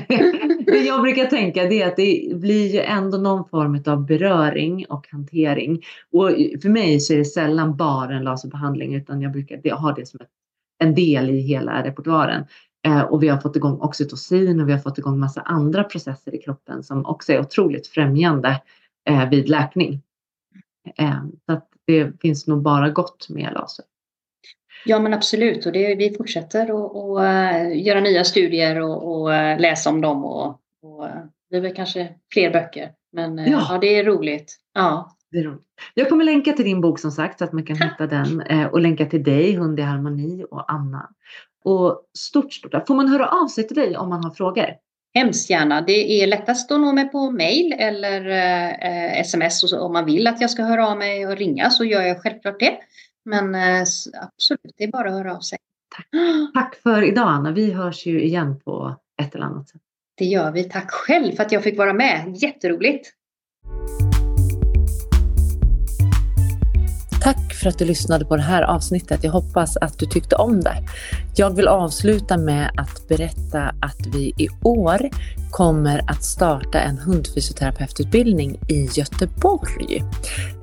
det 0.72 0.88
jag 0.88 1.02
brukar 1.02 1.26
tänka 1.26 1.64
det 1.64 1.82
är 1.82 1.88
att 1.88 1.96
det 1.96 2.36
blir 2.36 2.74
ju 2.74 2.80
ändå 2.80 3.18
någon 3.18 3.50
form 3.50 3.84
av 3.86 4.06
beröring 4.06 4.86
och 4.90 5.08
hantering. 5.12 5.82
Och 6.12 6.30
för 6.62 6.70
mig 6.70 7.00
så 7.00 7.14
är 7.14 7.18
det 7.18 7.26
sällan 7.26 7.78
bara 7.78 8.16
en 8.16 8.24
laserbehandling 8.24 8.96
utan 8.96 9.22
jag 9.22 9.32
brukar 9.32 9.76
ha 9.76 9.92
det 9.92 10.06
som 10.06 10.20
en 10.80 10.96
del 10.96 11.30
i 11.30 11.42
hela 11.42 11.84
repertoaren. 11.84 12.46
Eh, 12.86 13.02
och 13.02 13.24
vi 13.24 13.28
har 13.28 13.38
fått 13.38 13.56
igång 13.56 13.82
oxytocin 13.82 14.62
och 14.62 14.68
vi 14.68 14.72
har 14.72 14.80
fått 14.80 14.98
igång 14.98 15.20
massa 15.20 15.42
andra 15.42 15.84
processer 15.84 16.36
i 16.36 16.38
kroppen 16.38 16.84
som 16.84 17.06
också 17.06 17.34
är 17.34 17.40
otroligt 17.40 17.88
främjande 17.88 18.62
eh, 19.10 19.30
vid 19.30 19.50
läkning. 19.50 20.02
Eh, 20.98 21.24
så 21.46 21.52
att 21.54 21.68
det 21.86 22.22
finns 22.22 22.48
nog 22.48 22.62
bara 22.62 22.90
gott 22.90 23.30
med 23.30 23.54
laser. 23.54 23.86
Ja 24.86 25.00
men 25.00 25.14
absolut 25.14 25.66
och 25.66 25.72
det, 25.72 25.96
vi 25.96 26.16
fortsätter 26.18 26.62
att 26.62 27.76
göra 27.76 28.00
nya 28.00 28.24
studier 28.24 28.82
och, 28.82 29.22
och, 29.22 29.30
läsa 29.60 29.90
om 29.90 30.02
dem 30.02 30.26
och, 30.26 30.61
och 30.82 31.08
det 31.50 31.62
blir 31.62 31.76
kanske 31.76 32.10
fler 32.34 32.52
böcker. 32.52 32.92
Men 33.12 33.38
ja. 33.38 33.68
ja, 33.70 33.78
det 33.78 33.96
är 34.00 34.04
roligt. 34.04 34.58
Ja. 34.74 35.18
Det 35.32 35.38
är 35.38 35.44
roligt. 35.44 35.66
Jag 35.94 36.10
kommer 36.10 36.24
länka 36.24 36.54
till 36.54 36.66
din 36.66 36.82
bok 36.82 37.00
som 37.00 37.12
sagt 37.12 37.40
så 37.40 37.44
att 37.46 37.54
man 37.54 37.66
kan 37.66 37.76
hitta 37.76 38.08
den 38.08 38.44
och 38.72 38.82
länka 38.82 39.06
till 39.06 39.24
dig, 39.24 39.56
Hund 39.56 39.80
i 39.80 39.82
harmoni 39.82 40.46
och 40.52 40.72
Anna. 40.72 41.10
Och 41.64 42.02
stort, 42.18 42.54
stort. 42.54 42.88
Får 42.88 42.96
man 42.96 43.08
höra 43.08 43.28
av 43.28 43.48
sig 43.48 43.68
till 43.68 43.78
dig 43.78 43.98
om 43.98 44.10
man 44.10 44.24
har 44.24 44.32
frågor? 44.32 44.66
Hemskt 45.14 45.50
gärna. 45.50 45.82
Det 45.82 46.24
är 46.24 46.28
lättast 46.28 46.72
att 46.72 46.80
nå 46.80 46.94
mig 46.94 47.10
på 47.10 47.32
mail 47.32 47.74
eller 47.74 48.30
eh, 48.30 49.20
sms. 49.20 49.64
Och 49.64 49.86
om 49.86 49.94
man 49.94 50.06
vill 50.06 50.28
att 50.28 50.42
jag 50.42 50.50
ska 50.50 50.64
höra 50.64 50.88
av 50.88 50.98
mig 50.98 51.28
och 51.28 51.38
ringa 51.38 51.70
så 51.70 51.84
gör 51.84 52.02
jag 52.02 52.22
självklart 52.22 52.60
det. 52.60 52.78
Men 53.26 53.56
eh, 53.56 53.82
absolut, 54.22 54.76
det 54.78 54.84
är 54.84 54.92
bara 54.92 55.10
att 55.10 55.14
höra 55.14 55.36
av 55.36 55.40
sig. 55.40 55.58
Tack. 55.96 56.08
Tack 56.54 56.76
för 56.76 57.02
idag 57.02 57.28
Anna. 57.28 57.52
Vi 57.52 57.72
hörs 57.72 58.06
ju 58.06 58.24
igen 58.24 58.60
på 58.60 58.96
ett 59.22 59.36
eller 59.36 59.46
annat 59.46 59.70
sätt. 59.70 59.82
Det 60.22 60.26
gör 60.26 60.52
vi. 60.52 60.64
Tack 60.64 60.92
själv 60.92 61.36
för 61.36 61.44
att 61.44 61.52
jag 61.52 61.64
fick 61.64 61.78
vara 61.78 61.94
med. 61.94 62.36
Jätteroligt. 62.36 63.10
Tack 67.22 67.54
för 67.54 67.70
att 67.70 67.80
du 67.80 67.86
lyssnade 67.86 68.26
på 68.26 68.36
det 68.36 68.42
här 68.42 68.64
avsnittet. 68.64 69.24
Jag 69.24 69.32
hoppas 69.32 69.78
att 69.78 70.00
du 70.00 70.06
tyckte 70.06 70.36
om 70.36 70.62
det. 70.62 70.76
Jag 71.36 71.56
vill 71.56 71.68
avsluta 71.68 72.38
med 72.38 72.72
att 72.78 73.08
berätta 73.08 73.62
att 73.62 74.08
vi 74.14 74.34
i 74.38 74.48
år 74.64 75.10
kommer 75.52 76.02
att 76.08 76.24
starta 76.24 76.80
en 76.80 76.98
hundfysioterapeututbildning 76.98 78.60
i 78.70 78.90
Göteborg. 78.94 80.04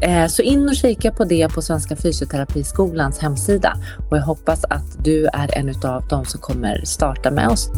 Eh, 0.00 0.26
så 0.26 0.42
in 0.42 0.68
och 0.68 0.76
kika 0.76 1.12
på 1.12 1.24
det 1.24 1.54
på 1.54 1.62
Svenska 1.62 1.96
Fysioterapiskolans 1.96 3.18
hemsida 3.18 3.76
och 4.10 4.16
jag 4.16 4.22
hoppas 4.22 4.64
att 4.64 5.04
du 5.04 5.26
är 5.26 5.58
en 5.58 5.68
av 5.84 6.08
de 6.08 6.24
som 6.24 6.40
kommer 6.40 6.84
starta 6.84 7.30
med 7.30 7.48
oss. 7.48 7.70